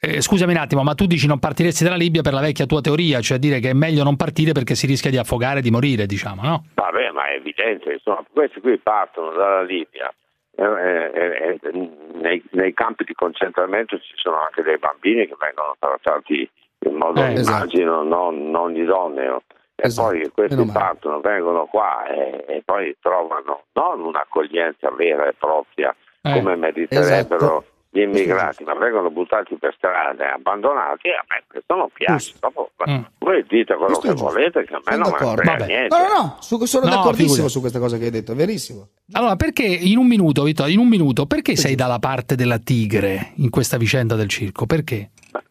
Eh, 0.00 0.20
scusami 0.20 0.52
un 0.52 0.58
attimo, 0.58 0.82
ma 0.82 0.94
tu 0.94 1.06
dici 1.06 1.26
non 1.26 1.38
partiresti 1.38 1.82
dalla 1.82 1.96
Libia 1.96 2.22
per 2.22 2.32
la 2.32 2.40
vecchia 2.40 2.66
tua 2.66 2.80
teoria, 2.80 3.20
cioè 3.20 3.38
dire 3.38 3.58
che 3.58 3.70
è 3.70 3.74
meglio 3.74 4.04
non 4.04 4.16
partire 4.16 4.52
perché 4.52 4.74
si 4.74 4.86
rischia 4.86 5.10
di 5.10 5.18
affogare 5.18 5.58
e 5.58 5.62
di 5.62 5.70
morire, 5.70 6.06
diciamo, 6.06 6.42
no? 6.42 6.64
Vabbè, 6.74 7.10
ma 7.10 7.28
è 7.28 7.34
evidente, 7.34 7.92
insomma, 7.92 8.24
questi 8.32 8.60
qui 8.60 8.78
partono 8.78 9.32
dalla 9.32 9.62
Libia, 9.62 10.12
eh, 10.58 11.10
eh, 11.14 11.58
eh, 11.62 11.90
nei, 12.14 12.42
nei 12.50 12.74
campi 12.74 13.04
di 13.04 13.14
concentramento 13.14 13.96
ci 13.98 14.12
sono 14.16 14.40
anche 14.42 14.62
dei 14.62 14.76
bambini 14.78 15.26
che 15.28 15.36
vengono 15.38 15.76
trattati 15.78 16.50
in 16.80 16.94
modo, 16.94 17.22
Eh, 17.22 17.34
esatto. 17.34 17.56
immagino, 17.56 18.02
non, 18.02 18.50
non 18.50 18.74
idoneo. 18.74 19.42
E 19.76 19.92
poi 19.94 20.28
questi 20.34 20.64
partono, 20.72 21.20
vengono 21.20 21.66
qua 21.66 22.04
e, 22.06 22.44
e 22.48 22.62
poi 22.64 22.96
trovano 23.00 23.62
non 23.74 24.00
un'accoglienza 24.00 24.90
vera 24.90 25.28
e 25.28 25.34
propria 25.38 25.94
Eh, 26.22 26.32
come 26.32 26.56
meriterebbero 26.56 27.58
esatto. 27.58 27.64
Gli 27.90 28.00
immigrati, 28.00 28.64
ma 28.64 28.74
vengono 28.74 29.10
buttati 29.10 29.56
per 29.56 29.74
strada 29.76 30.22
e 30.24 30.32
abbandonati. 30.32 31.08
A 31.08 31.24
me 31.28 31.42
questo 31.48 31.74
non 31.74 31.88
piace. 31.92 32.34
Dopo, 32.40 32.70
Mm. 32.88 33.02
Voi 33.18 33.44
dite 33.48 33.74
quello 33.74 33.98
Questo 33.98 34.14
che 34.14 34.14
volete, 34.14 34.64
che 34.64 34.72
a 34.74 34.80
me 34.86 34.92
Sono 34.92 35.08
non 35.08 35.36
frega 35.36 35.64
niente. 35.66 35.96
No, 35.96 36.02
no, 36.02 36.22
no, 36.22 36.36
su- 36.40 36.64
sono 36.64 36.86
No, 36.86 36.90
d'accordissimo 36.94 37.48
su 37.48 37.58
questa 37.60 37.80
cosa 37.80 37.98
che 37.98 38.04
hai 38.04 38.10
detto, 38.10 38.32
è 38.32 38.34
verissimo. 38.36 38.86
Allora, 39.12 39.34
perché 39.36 39.64
in 39.64 39.98
un 39.98 40.06
minuto, 40.06 40.44
Vittorio, 40.44 40.72
in 40.72 40.78
un 40.78 40.88
minuto, 40.88 41.26
perché 41.26 41.56
sei 41.56 41.74
dalla 41.74 41.98
parte 41.98 42.34
della 42.36 42.58
tigre 42.58 43.32
in 43.38 43.50
questa 43.50 43.76
vicenda 43.76 44.14
del 44.14 44.28
circo? 44.28 44.64
Perché? 44.64 45.10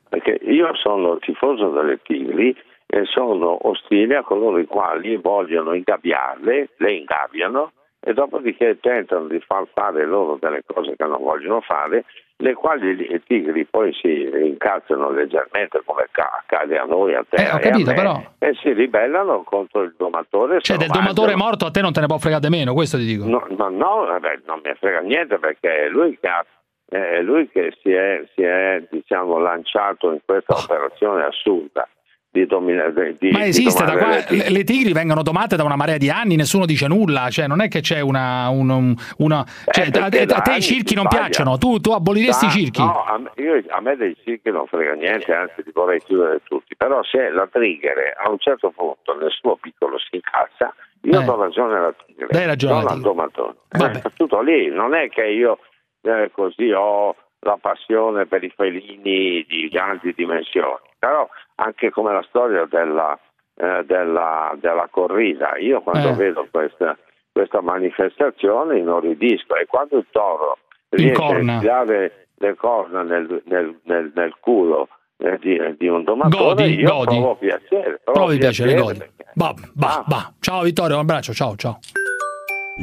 Perché 0.09 0.39
io 0.45 0.73
sono 0.81 1.17
tifoso 1.19 1.69
delle 1.69 1.99
Tigri 2.01 2.55
e 2.87 3.03
sono 3.05 3.67
ostile 3.67 4.15
a 4.15 4.23
coloro 4.23 4.57
i 4.57 4.65
quali 4.65 5.17
vogliono 5.17 5.73
ingabbiarle, 5.73 6.69
le 6.77 6.91
ingabbiano 6.93 7.73
e 7.99 8.13
dopodiché 8.13 8.79
tentano 8.79 9.27
di 9.27 9.39
far 9.45 9.67
fare 9.73 10.05
loro 10.05 10.37
delle 10.39 10.63
cose 10.65 10.95
che 10.95 11.05
non 11.05 11.21
vogliono 11.21 11.59
fare, 11.61 12.05
le 12.39 12.53
quali 12.53 13.11
i 13.13 13.21
tigri 13.25 13.65
poi 13.65 13.91
si 13.93 14.29
incazzano 14.43 15.09
leggermente 15.09 15.81
come 15.83 16.07
ca- 16.11 16.39
accade 16.41 16.77
a 16.77 16.83
noi, 16.85 17.15
a 17.15 17.25
te 17.27 17.37
Eh, 17.43 17.51
ho 17.51 17.57
e 17.57 17.59
capito, 17.59 17.89
me, 17.89 17.95
però. 17.95 18.21
e 18.37 18.53
si 18.61 18.71
ribellano 18.73 19.41
contro 19.43 19.81
il 19.81 19.95
domatore. 19.97 20.61
Cioè, 20.61 20.77
del 20.77 20.89
domatore 20.89 21.35
morto 21.35 21.65
a 21.65 21.71
te 21.71 21.81
non 21.81 21.91
te 21.93 21.99
ne 22.01 22.05
può 22.05 22.17
fregare 22.19 22.49
meno, 22.49 22.73
questo 22.73 22.97
ti 22.97 23.05
dico. 23.05 23.25
No, 23.25 23.45
ma 23.57 23.69
no, 23.69 24.05
vabbè, 24.05 24.41
non 24.45 24.61
mi 24.63 24.71
frega 24.79 24.99
niente 24.99 25.39
perché 25.39 25.85
è 25.85 25.89
lui 25.89 26.17
che, 26.19 26.27
ha, 26.27 26.45
è 26.89 27.21
lui 27.21 27.49
che 27.49 27.73
si 27.81 27.91
è, 27.91 28.23
si 28.35 28.43
è, 28.43 28.83
diciamo, 28.89 29.39
lanciato 29.39 30.11
in 30.11 30.19
questa 30.23 30.55
operazione 30.55 31.23
assurda 31.23 31.87
di 32.29 32.45
dominare. 32.45 33.15
Di, 33.17 33.31
Ma 33.31 33.39
di 33.43 33.47
esiste, 33.49 33.83
da 33.85 33.97
qua, 33.97 34.09
le 34.29 34.63
tigri. 34.63 34.93
vengono 34.93 35.23
domate 35.23 35.55
da 35.55 35.63
una 35.63 35.75
marea 35.75 35.97
di 35.97 36.09
anni, 36.09 36.35
nessuno 36.35 36.65
dice 36.65 36.87
nulla, 36.87 37.29
cioè 37.29 37.47
non 37.47 37.61
è 37.61 37.67
che 37.67 37.81
c'è 37.81 37.99
una... 37.99 38.49
un- 38.49 38.69
un- 38.69 38.95
una 39.17 39.45
cioè, 39.71 39.87
a, 39.87 40.09
perché 40.09 40.33
a- 40.33 40.37
a 40.37 40.41
te 40.41 40.55
i 40.55 40.61
circhi 40.61 40.93
non 40.93 41.05
sbaglia. 41.05 41.23
piacciono, 41.23 41.57
tu, 41.57 41.79
tu 41.79 41.91
aboliresti 41.91 42.45
i 42.45 42.47
Da- 42.47 42.53
circhi? 42.53 42.81
No, 42.81 43.03
a 43.03 43.17
me, 43.17 43.31
io- 43.35 43.63
a 43.69 43.81
me 43.81 43.95
dei 43.95 44.15
circhi 44.23 44.51
non 44.51 44.67
frega 44.67 44.93
niente, 44.93 45.33
anzi 45.33 45.61
li 45.63 45.71
vorrei 45.73 45.99
chiudere 46.03 46.41
tutti, 46.43 46.75
però 46.75 47.01
se 47.03 47.29
la 47.29 47.47
trigger 47.51 47.95
a 48.23 48.29
un 48.29 48.37
certo 48.39 48.71
punto 48.75 49.15
nel 49.17 49.31
suo 49.31 49.55
piccolo 49.57 49.97
si 49.97 50.15
incazza, 50.15 50.73
io 51.03 51.21
Eh. 51.21 51.23
do 51.23 51.35
ragione 51.41 51.75
alla 51.77 51.93
tigre, 52.05 52.27
Dai 52.29 52.45
ragione 52.45 52.81
non 52.81 52.87
al 52.91 53.01
domatore. 53.01 53.55
È 53.69 54.01
tutto 54.15 54.41
lì, 54.41 54.69
non 54.69 54.93
è 54.93 55.09
che 55.09 55.25
io 55.25 55.59
eh, 56.01 56.29
così 56.31 56.71
ho 56.71 57.15
la 57.39 57.57
passione 57.59 58.25
per 58.25 58.43
i 58.43 58.51
felini 58.55 59.45
di 59.47 59.69
grandi 59.71 60.13
dimensioni, 60.15 60.75
però 60.99 61.27
anche 61.59 61.89
come 61.91 62.13
la 62.13 62.23
storia 62.27 62.65
della, 62.69 63.17
eh, 63.55 63.83
della, 63.85 64.55
della 64.59 64.87
corrida, 64.89 65.57
io 65.57 65.81
quando 65.81 66.09
Eh. 66.09 66.13
vedo 66.13 66.47
questa, 66.51 66.97
questa 67.31 67.61
manifestazione 67.61 68.77
inorridisco 68.79 69.55
e 69.55 69.65
quando 69.65 69.97
il 69.97 70.05
toro 70.11 70.57
riesce 70.89 71.21
a 71.23 71.37
infilare 71.39 72.27
le 72.35 72.55
corna 72.55 73.01
nel, 73.03 73.41
nel- 73.45 73.79
nel- 73.83 74.11
nel 74.13 74.35
culo 74.39 74.87
eh, 75.17 75.37
di, 75.39 75.59
di 75.77 75.87
un 75.87 76.03
domatore, 76.03 76.43
Godi, 76.69 76.75
io 76.79 76.89
godi. 76.93 77.15
provo 77.17 77.35
piacere. 77.35 77.99
provo 78.03 78.19
Provi 78.19 78.37
piacere, 78.37 78.73
godi. 78.75 78.97
perché- 78.99 79.25
Bah, 79.33 79.53
bah, 79.73 80.03
bah. 80.05 80.33
Ciao 80.39 80.61
Vittorio, 80.61 80.95
un 80.95 81.01
abbraccio, 81.01 81.33
ciao, 81.33 81.55
ciao. 81.55 81.79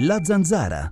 La 0.07 0.19
zanzara. 0.25 0.89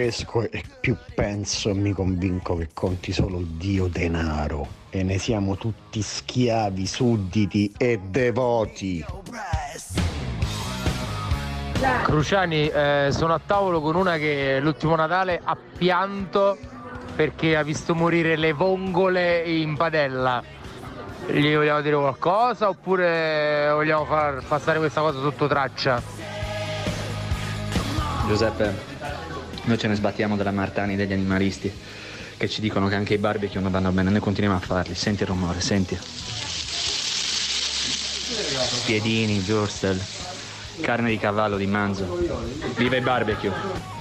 Cresco 0.00 0.50
e 0.50 0.64
più 0.80 0.96
penso 1.14 1.68
e 1.68 1.74
mi 1.74 1.92
convinco 1.92 2.56
che 2.56 2.70
conti 2.72 3.12
solo 3.12 3.42
Dio 3.42 3.86
denaro 3.86 4.66
e 4.88 5.02
ne 5.02 5.18
siamo 5.18 5.58
tutti 5.58 6.00
schiavi, 6.00 6.86
sudditi 6.86 7.70
e 7.76 8.00
devoti. 8.08 9.04
Cruciani, 12.04 12.68
eh, 12.68 13.08
sono 13.10 13.34
a 13.34 13.40
tavolo 13.44 13.82
con 13.82 13.94
una 13.94 14.16
che 14.16 14.58
l'ultimo 14.60 14.96
Natale 14.96 15.38
ha 15.44 15.56
pianto 15.76 16.56
perché 17.14 17.54
ha 17.56 17.62
visto 17.62 17.94
morire 17.94 18.36
le 18.36 18.54
vongole 18.54 19.42
in 19.42 19.76
padella. 19.76 20.42
Gli 21.26 21.54
vogliamo 21.54 21.82
dire 21.82 21.96
qualcosa 21.96 22.70
oppure 22.70 23.68
vogliamo 23.70 24.06
far 24.06 24.42
passare 24.48 24.78
questa 24.78 25.02
cosa 25.02 25.20
sotto 25.20 25.46
traccia? 25.46 26.02
Giuseppe, 28.26 28.89
noi 29.70 29.78
ce 29.78 29.86
ne 29.86 29.94
sbattiamo 29.94 30.36
della 30.36 30.50
Martani 30.50 30.96
degli 30.96 31.12
animalisti 31.12 31.72
che 32.36 32.48
ci 32.48 32.60
dicono 32.60 32.88
che 32.88 32.96
anche 32.96 33.14
i 33.14 33.18
barbecue 33.18 33.60
non 33.60 33.70
vanno 33.70 33.92
bene, 33.92 34.10
noi 34.10 34.18
continuiamo 34.20 34.58
a 34.58 34.60
farli. 34.60 34.94
Senti 34.94 35.22
il 35.22 35.28
rumore, 35.28 35.60
senti. 35.60 35.98
Piedini, 38.84 39.44
wurstel, 39.46 40.02
carne 40.80 41.10
di 41.10 41.18
cavallo, 41.18 41.56
di 41.56 41.66
manzo. 41.66 42.18
Viva 42.76 42.96
i 42.96 43.00
barbecue! 43.00 43.99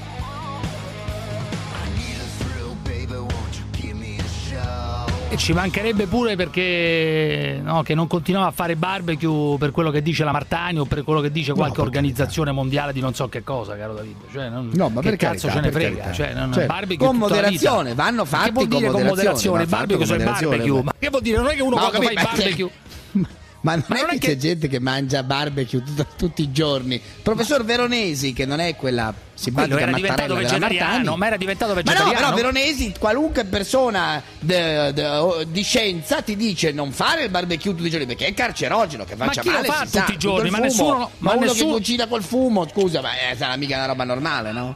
E 5.31 5.37
ci 5.37 5.53
mancherebbe 5.53 6.07
pure 6.07 6.35
perché 6.35 7.59
no, 7.63 7.83
che 7.83 7.93
non 7.93 8.07
continuiamo 8.07 8.49
a 8.49 8.51
fare 8.51 8.75
barbecue 8.75 9.57
per 9.59 9.69
quello 9.69 9.91
che 9.91 10.01
dice 10.01 10.23
la 10.23 10.31
Martani 10.31 10.79
o 10.79 10.85
per 10.85 11.03
quello 11.03 11.21
che 11.21 11.31
dice 11.31 11.53
qualche 11.53 11.81
organizzazione 11.81 12.51
mondiale 12.51 12.93
di 12.93 12.99
non 12.99 13.13
so 13.13 13.29
che 13.29 13.43
cosa, 13.43 13.77
caro 13.77 13.93
David. 13.93 14.15
Cioè, 14.33 14.49
non, 14.49 14.71
No, 14.73 14.89
ma 14.89 15.01
che 15.01 15.09
per 15.09 15.17
cazzo 15.17 15.47
carità, 15.47 15.51
ce 15.53 15.61
ne 15.61 15.71
frega? 15.71 16.11
Cioè, 16.11 16.33
non, 16.33 16.51
Certo. 16.51 16.73
barbecue 16.73 17.05
Con 17.05 17.17
moderazione, 17.17 17.93
vanno 17.93 18.25
fatti 18.25 18.45
Che 18.45 18.51
vuol 18.53 18.67
con 18.67 18.77
dire 18.79 18.91
con 18.91 19.01
moderazione, 19.03 19.59
moderazione? 19.59 19.65
Barbecue 19.67 19.97
con 19.97 20.05
sono 20.07 20.17
il 20.17 20.25
moderazione, 20.25 20.57
barbecue. 20.57 20.83
Ma 20.83 20.91
che 20.97 21.09
vuol 21.09 21.21
dire? 21.21 21.37
Non 21.37 21.47
è 21.47 21.55
che 21.55 21.61
uno 21.61 21.75
No, 21.75 21.89
quando 21.89 22.01
fa 22.01 22.11
il 22.11 22.17
capito, 22.17 22.31
ma 22.31 22.43
barbecue. 22.43 22.71
Ma 23.61 23.75
non 23.75 24.09
è 24.09 24.17
che 24.17 24.17
c'è 24.19 24.37
gente 24.37 24.67
che 24.69 24.79
mangia 24.79 25.21
barbecue 25.21 25.83
tut- 25.83 26.07
tutti 26.15 26.41
i 26.41 26.51
giorni. 26.51 26.99
Professor 27.21 27.63
Veronesi, 27.63 28.33
che 28.33 28.45
non 28.45 28.59
è 28.61 28.75
quella 28.75 29.13
simpatica 29.39 29.79
era 29.79 29.91
diventato 29.91 30.35
vegetariano, 30.35 31.15
ma 31.15 31.27
era 31.27 31.37
diventato 31.37 31.73
Ma 31.73 31.79
no, 31.79 31.83
vegetariano. 31.85 32.19
però 32.19 32.35
Veronesi, 32.35 32.93
qualunque 32.99 33.45
persona 33.45 34.21
de- 34.39 34.91
de- 34.93 35.45
di 35.47 35.61
scienza 35.63 36.21
ti 36.21 36.35
dice 36.35 36.71
non 36.71 36.91
fare 36.91 37.23
il 37.23 37.29
barbecue 37.29 37.71
tutti 37.73 37.87
i 37.87 37.89
giorni 37.89 38.05
perché 38.05 38.27
è 38.27 38.33
carcerogeno, 38.33 39.05
che 39.05 39.15
Ma 39.15 39.25
faccia 39.25 39.41
lo 39.43 39.51
male. 39.51 39.65
fa 39.67 39.79
tutti 39.83 39.89
sa, 39.97 40.05
i 40.11 40.17
giorni? 40.17 40.49
Ma 40.49 40.57
fumo. 40.57 40.67
nessuno- 40.67 40.97
Ma, 40.97 41.09
ma 41.19 41.31
uno 41.33 41.45
nessuno- 41.45 41.71
che 41.73 41.77
cucina 41.77 42.07
col 42.07 42.23
fumo, 42.23 42.67
scusa, 42.67 43.01
ma 43.01 43.11
eh, 43.13 43.35
sarà 43.37 43.55
mica 43.55 43.75
una 43.77 43.85
roba 43.85 44.03
normale, 44.03 44.51
no? 44.51 44.75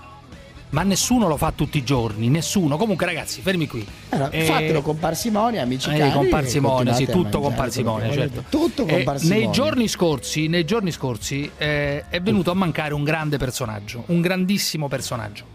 Ma 0.73 0.81
nessuno 0.81 1.27
lo 1.27 1.37
fa 1.37 1.51
tutti 1.55 1.77
i 1.77 1.83
giorni, 1.83 2.29
nessuno. 2.29 2.77
Comunque, 2.77 3.05
ragazzi, 3.05 3.41
fermi 3.41 3.67
qui. 3.67 3.85
Allora, 4.09 4.31
Eh, 4.31 4.43
fatelo 4.45 4.81
con 4.81 4.97
parsimonia, 4.97 5.61
amici 5.61 5.87
Eh, 5.91 5.97
cari. 5.99 6.11
con 6.11 6.29
parsimonia, 6.29 6.93
sì, 6.93 7.05
tutto 7.05 7.39
con 7.39 7.53
parsimonia, 7.53 8.11
certo. 8.11 8.43
Tutto 8.49 8.85
con 8.85 8.99
Eh, 8.99 9.03
parsimonia. 9.03 9.43
Nei 9.45 9.53
giorni 9.53 9.87
scorsi, 9.87 10.47
nei 10.47 10.65
giorni 10.65 10.91
scorsi 10.91 11.49
eh, 11.57 12.05
è 12.09 12.19
venuto 12.21 12.49
a 12.49 12.55
mancare 12.55 12.95
un 12.95 13.03
grande 13.03 13.37
personaggio, 13.37 14.03
un 14.07 14.19
grandissimo 14.21 14.87
personaggio. 14.87 15.45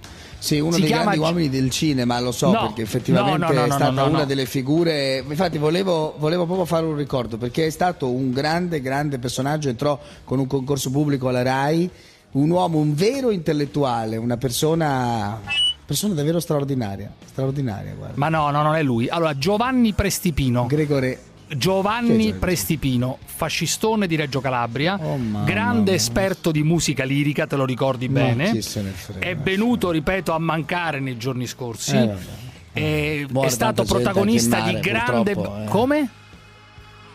Sì, 0.41 0.61
uno 0.61 0.71
Si 0.71 0.83
dei 0.83 0.87
chiama 0.91 1.03
grandi 1.07 1.19
uomini 1.19 1.49
del 1.49 1.69
cinema, 1.69 2.21
lo 2.21 2.31
so, 2.31 2.53
No, 2.53 2.67
perché 2.67 2.83
effettivamente 2.83 3.39
no, 3.45 3.53
no, 3.53 3.65
è 3.65 3.71
stata 3.73 4.05
una 4.05 4.25
delle 4.25 4.47
figure. 4.47 5.25
Infatti, 5.29 5.59
volevo, 5.59 6.15
volevo 6.17 6.45
proprio 6.47 6.65
fare 6.65 6.87
un 6.87 6.95
ricordo 6.95 7.37
perché 7.39 7.67
è 7.67 7.71
stato 7.71 8.09
un 8.09 8.31
grande, 8.31 8.81
grande 8.81 9.19
personaggio. 9.19 9.69
Entrò 9.69 9.99
con 10.23 10.39
un 10.39 10.47
concorso 10.47 10.93
pubblico 10.93 11.27
alla 11.29 11.43
Rai, 11.43 11.91
un 12.33 12.51
uomo, 12.51 12.79
un 12.79 12.95
vero 12.95 13.31
intellettuale, 13.31 14.17
una 14.17 14.37
persona, 14.37 15.41
persona 15.85 16.15
davvero 16.15 16.41
straordinaria. 16.41 17.11
Straordinaria, 17.27 17.95
guarda. 17.95 18.15
Ma 18.17 18.29
no, 18.29 18.51
no, 18.51 18.63
non 18.63 18.75
è 18.75 18.83
lui. 18.83 19.09
Allora, 19.09 19.37
Giovanni 19.37 19.93
Prestipino. 19.93 20.67
Gregore. 20.67 21.23
Giovanni 21.57 22.35
Prestipino, 22.35 23.17
fascistone 23.25 24.07
di 24.07 24.17
Reggio 24.17 24.41
Calabria, 24.43 24.99
Oh, 25.01 25.19
grande 25.45 25.95
esperto 25.95 26.51
di 26.51 26.63
musica 26.63 27.05
lirica, 27.05 27.47
te 27.47 27.57
lo 27.57 27.65
ricordi 27.65 28.09
bene. 28.11 28.61
frega. 28.61 29.19
È 29.27 29.35
venuto, 29.35 29.91
ripeto, 29.91 30.33
a 30.33 30.39
mancare 30.39 31.01
nei 31.01 31.17
giorni 31.17 31.47
scorsi. 31.47 31.97
Eh. 31.97 32.15
E 32.75 33.27
Muore 33.31 33.49
è 33.49 33.51
stato 33.51 33.85
protagonista 33.85 34.59
in 34.59 34.65
di 34.65 34.73
mare, 34.73 34.81
grande. 34.91 35.31
eh. 35.31 35.65
Come? 35.71 36.09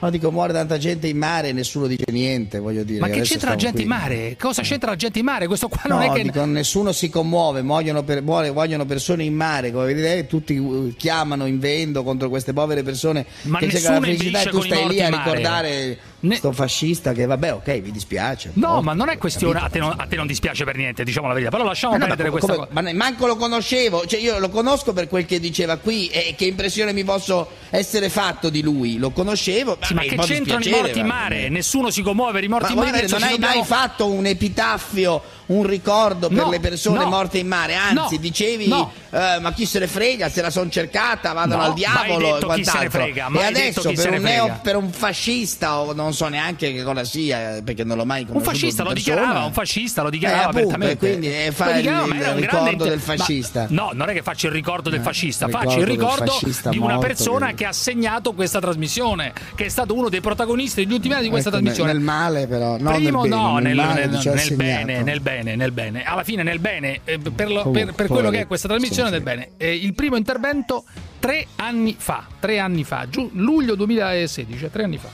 No, 0.04 0.10
dico, 0.10 0.32
muore 0.32 0.52
tanta 0.52 0.78
gente 0.78 1.08
in 1.08 1.18
mare 1.18 1.48
e 1.48 1.54
nessuno 1.54 1.88
dice 1.88 2.04
niente, 2.12 2.60
voglio 2.60 2.84
dire. 2.84 3.00
Ma 3.00 3.08
che 3.08 3.22
c'entra 3.22 3.52
la 3.52 3.56
gente 3.56 3.82
in 3.82 3.88
qui. 3.88 3.98
mare? 3.98 4.36
Cosa 4.38 4.62
c'entra 4.62 4.90
la 4.90 4.98
gente 4.98 5.20
in 5.20 5.24
mare? 5.24 5.48
Questo 5.48 5.70
qua 5.70 5.84
non 5.86 6.00
no, 6.00 6.12
è 6.12 6.16
che. 6.16 6.24
dico, 6.24 6.44
nessuno 6.44 6.92
si 6.92 7.10
commuove, 7.10 7.62
muoiono, 7.62 8.04
per- 8.04 8.22
muore- 8.22 8.52
muoiono 8.52 8.86
persone 8.86 9.24
in 9.24 9.34
mare, 9.34 9.72
come 9.72 9.86
vedete, 9.86 10.28
tutti 10.28 10.58
uh, 10.58 10.94
chiamano, 10.98 11.46
invendo 11.46 12.04
contro 12.04 12.28
queste 12.28 12.52
povere 12.52 12.84
persone 12.84 13.26
Ma 13.44 13.60
che 13.60 13.70
cercano 13.70 14.02
la 14.02 14.06
felicità 14.06 14.42
e 14.42 14.50
tu 14.50 14.62
stai 14.62 14.88
lì 14.90 15.02
a 15.02 15.06
in 15.06 15.12
mare. 15.14 15.98
Ricordare 16.24 16.36
sto 16.36 16.52
fascista 16.52 17.12
che 17.14 17.26
vabbè, 17.26 17.54
ok, 17.54 17.82
vi 17.82 17.92
dispiace. 17.92 18.52
No, 18.54 18.76
Oh, 18.78 18.82
ma 18.82 18.94
non 18.94 19.10
è 19.10 19.18
questione. 19.18 19.58
A 19.60 19.64
capito? 19.64 19.74
te 19.74 19.80
non, 19.92 20.00
a 20.00 20.06
te 20.08 20.16
non 20.16 20.28
dispiace 20.28 20.64
per 20.64 20.76
niente, 20.78 21.04
diciamo 21.04 21.28
la 21.28 21.34
verità. 21.34 21.52
Però 21.52 21.64
lasciamo 21.64 21.94
Ma 21.94 22.00
no, 22.00 22.06
perdere 22.08 22.30
ma 22.30 22.32
questa 22.38 22.54
come- 22.54 22.68
cosa. 22.68 22.82
ma 22.82 22.82
ne- 22.88 22.94
manco 22.94 23.28
lo 23.28 23.36
conoscevo, 23.36 24.06
cioè 24.06 24.20
io 24.20 24.40
lo 24.40 24.50
conosco 24.50 24.94
per 24.94 25.08
quel 25.08 25.26
che 25.26 25.40
diceva 25.40 25.78
qui 25.78 26.08
e 26.08 26.34
che 26.38 26.46
impressione 26.46 26.94
mi 26.94 27.04
posso 27.04 27.50
essere 27.70 28.10
fatto 28.10 28.50
di 28.50 28.62
lui. 28.62 28.98
Lo 28.98 29.12
conoscevo, 29.12 29.78
Sì, 29.82 29.94
ma 29.94 30.02
mi 30.02 30.08
che 30.10 30.16
c'entrano 30.18 30.64
i 30.64 30.70
morti 30.70 31.00
in 31.00 31.06
ma- 31.06 31.14
mare? 31.14 31.50
Nessuno 31.50 31.90
si 31.90 32.02
commuove 32.02 32.32
per 32.34 32.44
i 32.44 32.48
Ma 32.48 32.56
morti 32.58 32.72
in 32.74 32.78
voglio 32.80 32.92
mare. 32.92 33.06
dire, 33.06 33.20
non 33.20 33.28
hai 33.28 33.38
mai 33.38 33.64
fatto 33.64 34.10
un 34.10 34.26
epitaffio, 34.26 35.22
un 35.48 35.64
ricordo 35.66 36.28
per 36.30 36.38
No, 36.46 36.50
le 36.50 36.60
persone 36.60 37.00
no, 37.00 37.10
morte 37.10 37.38
in 37.38 37.48
mare? 37.48 37.76
Anzi, 37.76 38.16
no, 38.16 38.22
dicevi, 38.22 38.66
eh, 38.66 39.38
ma 39.42 39.52
chi 39.54 39.66
se 39.66 39.80
ne 39.80 39.88
frega, 39.88 40.30
se 40.30 40.42
la 40.42 40.50
son 40.50 40.70
cercata, 40.72 41.34
vadano 41.34 41.62
No, 41.62 41.68
al 41.68 41.74
diavolo 41.74 42.38
e 42.38 42.40
chi 42.56 42.64
se 42.64 42.72
ne 42.80 42.88
quant'altro. 42.90 42.90
frega, 43.02 43.28
e 43.34 43.44
adesso 43.44 43.92
per 43.94 44.12
un, 44.12 44.22
neo, 44.22 44.60
per 44.62 44.76
un 44.76 44.92
fascista, 44.92 45.80
o 45.80 45.94
non 45.94 46.14
so 46.14 46.28
neanche 46.28 46.74
che 46.74 46.84
cosa 46.84 47.04
sia, 47.04 47.58
eh, 47.58 47.62
perché 47.64 47.84
non 47.84 47.98
l'ho 47.98 48.06
mai 48.06 48.22
Un 48.22 48.28
conosciuto 48.28 48.52
fascista 48.52 48.84
di 48.84 48.88
lo 48.90 48.94
dichiarava, 48.96 49.44
un 49.46 49.54
fascista 49.54 50.02
lo 50.02 50.08
Eh, 50.08 50.12
dichiarava 50.12 50.44
appunto, 50.44 50.60
apertamente. 50.76 51.08
quindi 51.08 51.28
eh, 51.28 51.52
fa 51.52 51.66
Lo 51.72 51.78
il, 51.80 51.86
ma 51.90 52.16
il 52.16 52.28
un 52.34 52.36
ricordo 52.40 52.84
del 52.86 53.02
ma- 53.06 53.16
fascista. 53.16 53.66
no, 53.70 53.92
non 53.94 54.10
è 54.10 54.14
che 54.14 54.22
faccio 54.22 54.48
il 54.48 54.54
ricordo 54.54 54.90
del 54.90 55.02
fascista, 55.02 55.46
ricordo 55.46 55.70
faccio 55.70 55.80
il 55.82 55.86
ricordo 55.88 56.32
fascista 56.32 56.70
di 56.70 56.78
una 56.78 56.94
morto, 56.94 57.08
persona 57.08 57.48
che- 57.48 57.56
che 57.56 57.66
ha 57.66 57.74
segnato 57.74 58.34
questa 58.34 58.60
trasmissione, 58.60 59.34
che 59.56 59.66
è 59.66 59.70
stato 59.70 59.94
uno 59.94 60.10
dei 60.10 60.22
protagonisti 60.22 60.84
degli 60.84 60.94
ultimi 60.94 61.14
anni 61.14 61.24
di 61.24 61.30
questa 61.30 61.50
Ecco, 61.50 61.58
trasmissione. 61.58 61.92
Nel 61.94 62.02
male 62.02 62.48
però, 62.48 62.78
no 62.80 62.92
Primo 62.94 63.22
nel 63.24 63.30
bene, 63.30 63.36
no, 63.42 63.54
nel, 63.54 63.64
nel, 63.64 63.76
male 63.76 64.06
nel- 64.08 65.22
bene, 65.22 65.43
bene, 65.44 65.56
nel 65.56 65.72
bene. 65.72 66.04
Alla 66.04 66.24
fine 66.24 66.44
nel 66.44 66.60
bene, 66.60 67.02
eh, 67.04 67.20
per, 67.20 67.52
lo- 67.52 67.70
per- 67.70 67.94
per 67.94 68.08
quello 68.08 68.30
che 68.30 68.42
è 68.42 68.48
questa 68.48 68.68
trasmissione 68.68 69.10
Sì, 69.10 69.14
del 69.16 69.24
bene. 69.24 69.52
Eh, 69.58 69.76
il 69.76 69.94
primo 69.94 70.16
intervento 70.16 70.84
tre 71.20 71.48
anni 71.58 71.96
fa, 71.98 72.26
tre 72.40 72.60
anni 72.60 72.84
fa, 72.84 73.08
giù, 73.10 73.30
luglio 73.34 73.76
2016, 73.76 74.70
tre 74.72 74.84
anni 74.84 74.98
fa. 74.98 75.10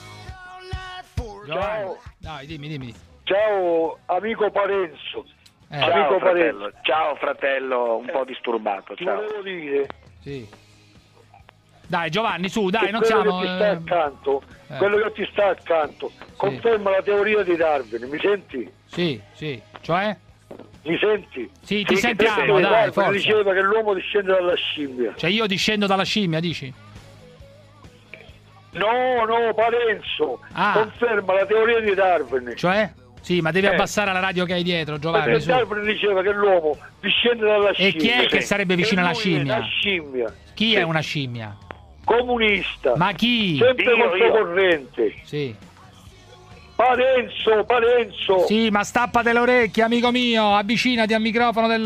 Ciao. 1.46 1.98
Dai, 2.18 2.46
dimmi, 2.46 2.68
dimmi. 2.68 2.94
Ciao 3.24 3.98
amico 4.06 4.50
Parenzo. 4.50 5.24
Eh. 5.68 5.76
Amico 5.78 5.88
Ciao 5.90 6.18
Parenzo. 6.18 6.18
fratello, 6.18 6.72
ciao 6.82 7.14
fratello, 7.16 7.96
un 7.96 8.08
po' 8.10 8.24
disturbato, 8.24 8.94
ciao. 8.96 9.14
volevo 9.16 9.42
dire 9.42 9.86
Sì. 10.20 10.46
Dai 11.86 12.10
Giovanni, 12.10 12.48
su, 12.48 12.70
dai, 12.70 12.86
che 12.86 12.90
non 12.92 13.02
siamo... 13.04 13.38
che 13.40 13.46
sta 13.46 13.66
eh, 13.66 13.70
accanto, 13.70 14.42
eh. 14.70 14.76
quello 14.76 14.96
che 14.98 15.12
ti 15.12 15.28
sta 15.32 15.48
accanto, 15.48 16.12
conferma 16.36 16.90
la 16.90 17.02
teoria 17.02 17.42
di 17.42 17.56
Darwin, 17.56 18.08
mi 18.08 18.18
senti? 18.20 18.70
Sì, 18.86 19.20
sì, 19.32 19.60
cioè? 19.80 20.16
Mi 20.82 20.98
senti? 20.98 21.48
Sì, 21.62 21.84
ti 21.84 21.94
Sì, 21.94 22.00
sentiamo, 22.00 22.54
dai, 22.54 22.62
Darwin 22.62 22.92
forza. 22.92 23.10
diceva 23.10 23.52
che 23.52 23.60
l'uomo 23.60 23.92
discende 23.94 24.32
dalla 24.32 24.54
scimmia. 24.54 25.12
Cioè 25.16 25.30
io 25.30 25.46
discendo 25.46 25.86
dalla 25.86 26.04
scimmia, 26.04 26.40
dici? 26.40 26.72
No, 28.72 29.24
no, 29.26 29.52
Parenzo, 29.54 30.40
Ah. 30.52 30.72
conferma 30.74 31.34
la 31.34 31.44
teoria 31.46 31.80
di 31.80 31.92
Darwin. 31.94 32.52
Cioè? 32.56 32.92
Sì, 33.20 33.40
ma 33.40 33.50
devi 33.50 33.66
Eh. 33.66 33.70
abbassare 33.74 34.12
la 34.12 34.20
radio 34.20 34.44
che 34.44 34.54
hai 34.54 34.62
dietro, 34.62 34.98
Giovanni, 34.98 35.32
Perché. 35.32 35.44
Darwin 35.46 35.82
diceva 35.84 36.22
che 36.22 36.32
l'uomo 36.32 36.78
discende 37.00 37.44
dalla 37.46 37.70
E 37.70 37.74
scimmia. 37.74 37.98
chi 37.98 38.08
è 38.08 38.26
che 38.28 38.40
sarebbe 38.40 38.76
vicino 38.76 39.00
E 39.00 39.04
alla 39.04 39.12
scimmia? 39.14 39.62
Scimmia. 39.62 40.34
Chi 40.54 40.74
è 40.76 40.82
una 40.82 41.00
scimmia? 41.00 41.56
Comunista. 42.16 42.94
Ma 42.96 43.12
chi? 43.12 43.56
Sempre 43.56 43.84
Io, 43.84 43.96
contro 43.96 44.16
io. 44.16 44.30
corrente. 44.32 45.14
Sì. 45.22 45.54
Parenzo, 46.74 47.64
Parenzo. 47.64 48.46
Sì, 48.46 48.68
ma 48.70 48.82
stappate 48.82 49.32
le 49.32 49.38
orecchie, 49.38 49.82
amico 49.84 50.10
mio, 50.10 50.56
avvicinati 50.56 51.12
al 51.14 51.20
microfono 51.20 51.68
del, 51.68 51.84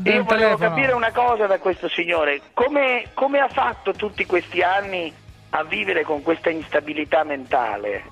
del 0.00 0.14
Io 0.14 0.22
volevo 0.22 0.26
telefono. 0.56 0.56
capire 0.70 0.92
una 0.92 1.10
cosa 1.12 1.46
da 1.46 1.58
questo 1.58 1.88
signore, 1.90 2.40
come, 2.54 3.08
come 3.12 3.40
ha 3.40 3.48
fatto 3.48 3.92
tutti 3.92 4.24
questi 4.24 4.62
anni 4.62 5.12
a 5.50 5.62
vivere 5.64 6.04
con 6.04 6.22
questa 6.22 6.48
instabilità 6.48 7.24
mentale? 7.24 8.04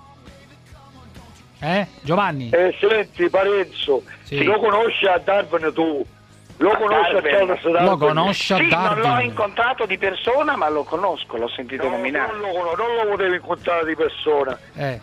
Eh? 1.60 1.86
Giovanni? 2.02 2.50
Eh, 2.50 2.76
senti, 2.78 3.30
Parenzo, 3.30 4.02
Sì. 4.24 4.42
lo 4.42 4.58
conosci 4.58 5.06
a 5.06 5.16
Darwin 5.18 5.72
tu? 5.72 6.04
Lo 6.58 6.70
A 6.70 6.76
conosci 6.76 7.10
a 7.16 7.20
Darwin? 7.20 7.30
Charles 7.46 7.62
Darwin? 7.62 7.84
Lo 7.84 7.96
conosci 7.96 8.52
a 8.52 8.56
Sì, 8.56 8.68
non 8.68 8.98
l'ho 9.00 9.20
incontrato 9.20 9.86
di 9.86 9.98
persona, 9.98 10.56
ma 10.56 10.68
lo 10.68 10.84
conosco, 10.84 11.36
l'ho 11.36 11.48
sentito 11.48 11.84
No, 11.84 11.96
nominare. 11.96 12.32
non, 12.32 12.40
lo, 12.40 12.74
non 12.76 12.94
lo 13.04 13.10
potevi 13.10 13.34
incontrare 13.36 13.84
di 13.86 13.96
persona. 13.96 14.56
Eh. 14.74 15.00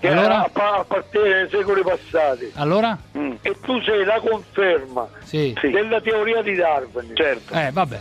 Che 0.00 0.08
Allora? 0.08 0.44
a, 0.44 0.48
pa- 0.52 0.76
appartiene 0.78 1.34
ai 1.42 1.48
secoli 1.50 1.82
passati. 1.82 2.50
Allora? 2.56 2.96
E 3.12 3.56
tu 3.60 3.80
sei 3.82 4.04
la 4.04 4.20
conferma 4.20 5.06
Sì. 5.22 5.54
della 5.62 6.00
teoria 6.00 6.42
di 6.42 6.54
Darwin. 6.54 7.10
Certo. 7.14 7.52
Eh, 7.54 7.70
vabbè. 7.72 8.00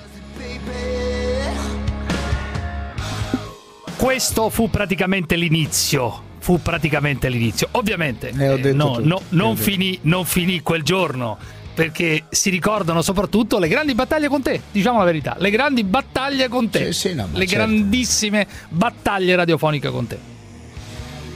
Questo 3.98 4.50
fu 4.50 4.70
praticamente 4.70 5.36
l'inizio. 5.36 6.32
Fu 6.40 6.62
praticamente 6.62 7.30
l'inizio. 7.30 7.70
Ovviamente, 7.72 8.34
Eh, 8.38 8.50
ho 8.50 8.58
detto 8.58 8.76
no, 8.76 8.98
no, 9.02 9.22
non, 9.30 9.48
Ho 9.48 9.54
detto. 9.54 9.64
finì, 9.64 10.00
non 10.04 10.26
finì 10.26 10.62
quel 10.62 10.84
giorno. 10.84 11.38
Perché 11.74 12.26
si 12.30 12.50
ricordano 12.52 13.02
soprattutto 13.02 13.58
le 13.58 13.68
grandi 13.68 13.96
battaglie 13.96 14.28
con 14.28 14.42
te, 14.42 14.62
diciamo 14.72 15.00
la 15.00 15.06
verità, 15.06 15.36
le 15.40 15.50
grandi 15.50 15.84
battaglie 15.84 16.48
con 16.48 16.70
te, 16.70 16.92
Sì, 16.94 17.10
sì, 17.10 17.16
no, 17.16 17.28
le 17.34 17.48
certo. 17.48 17.66
grandissime 17.66 18.48
battaglie 18.70 19.36
radiofoniche 19.36 19.90
con 19.90 20.06
te. 20.08 20.33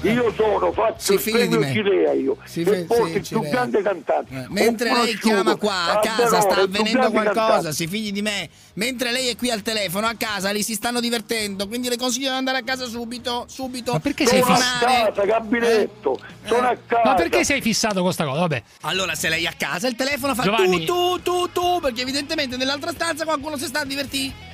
Io 0.02 0.32
sono 0.36 0.72
fatto 0.72 0.96
Si 1.00 1.14
il 1.14 1.22
premio 1.22 1.60
me. 1.60 1.72
Cilea 1.72 2.14
io 2.14 2.38
Si 2.44 2.62
e 2.62 2.84
porto 2.84 3.06
sì, 3.08 3.14
il 3.16 3.28
più 3.28 3.40
grande 3.42 3.82
cantante. 3.82 4.34
Eh, 4.36 4.46
Mentre 4.50 4.94
lei 4.94 5.18
chiama 5.18 5.56
qua 5.56 5.94
a 5.94 6.00
casa 6.00 6.40
sta 6.40 6.62
avvenendo 6.62 7.10
qualcosa, 7.10 7.34
cantante. 7.34 7.74
si 7.74 7.88
figli 7.88 8.12
di 8.12 8.22
me. 8.22 8.50
Mentre 8.74 9.12
lei 9.12 9.30
è 9.30 9.36
qui 9.36 9.50
al 9.50 9.64
telefono 9.64 10.06
a 10.06 10.14
casa, 10.16 10.52
lì 10.52 10.62
si 10.62 10.76
stanno 10.76 11.00
divertendo, 11.00 11.68
quindi 11.68 11.90
le 11.90 11.98
consiglio 11.98 12.30
di 12.30 12.36
andare 12.36 12.60
a 12.60 12.64
casa 12.64 12.86
subito, 12.86 13.46
subito. 13.50 13.94
Ma 13.94 14.00
perché 14.00 14.28
sei 14.28 14.42
Sono 14.42 14.54
a 14.54 14.58
casa, 14.80 15.26
gabinetto, 15.26 16.20
sono 16.46 16.68
a 16.68 16.78
casa. 16.86 17.10
Ma 17.10 17.14
perché 17.16 17.44
sei 17.44 17.62
fissato 17.62 17.96
con 17.96 18.04
questa 18.04 18.26
cosa? 18.26 18.40
Vabbè. 18.42 18.64
Allora, 18.82 19.16
se 19.16 19.30
lei 19.30 19.46
è 19.46 19.48
a 19.48 19.54
casa, 19.58 19.88
il 19.88 19.96
telefono 19.96 20.36
fa 20.36 20.44
Giovanni. 20.44 20.86
tu, 20.86 21.20
tu, 21.22 21.48
tu, 21.48 21.52
tu, 21.52 21.80
perché 21.82 22.02
evidentemente 22.02 22.56
nell'altra 22.56 22.92
stanza 22.92 23.26
qualcuno 23.26 23.58
si 23.58 23.66
sta 23.66 23.80
a 23.80 23.86
divertire. 23.86 24.46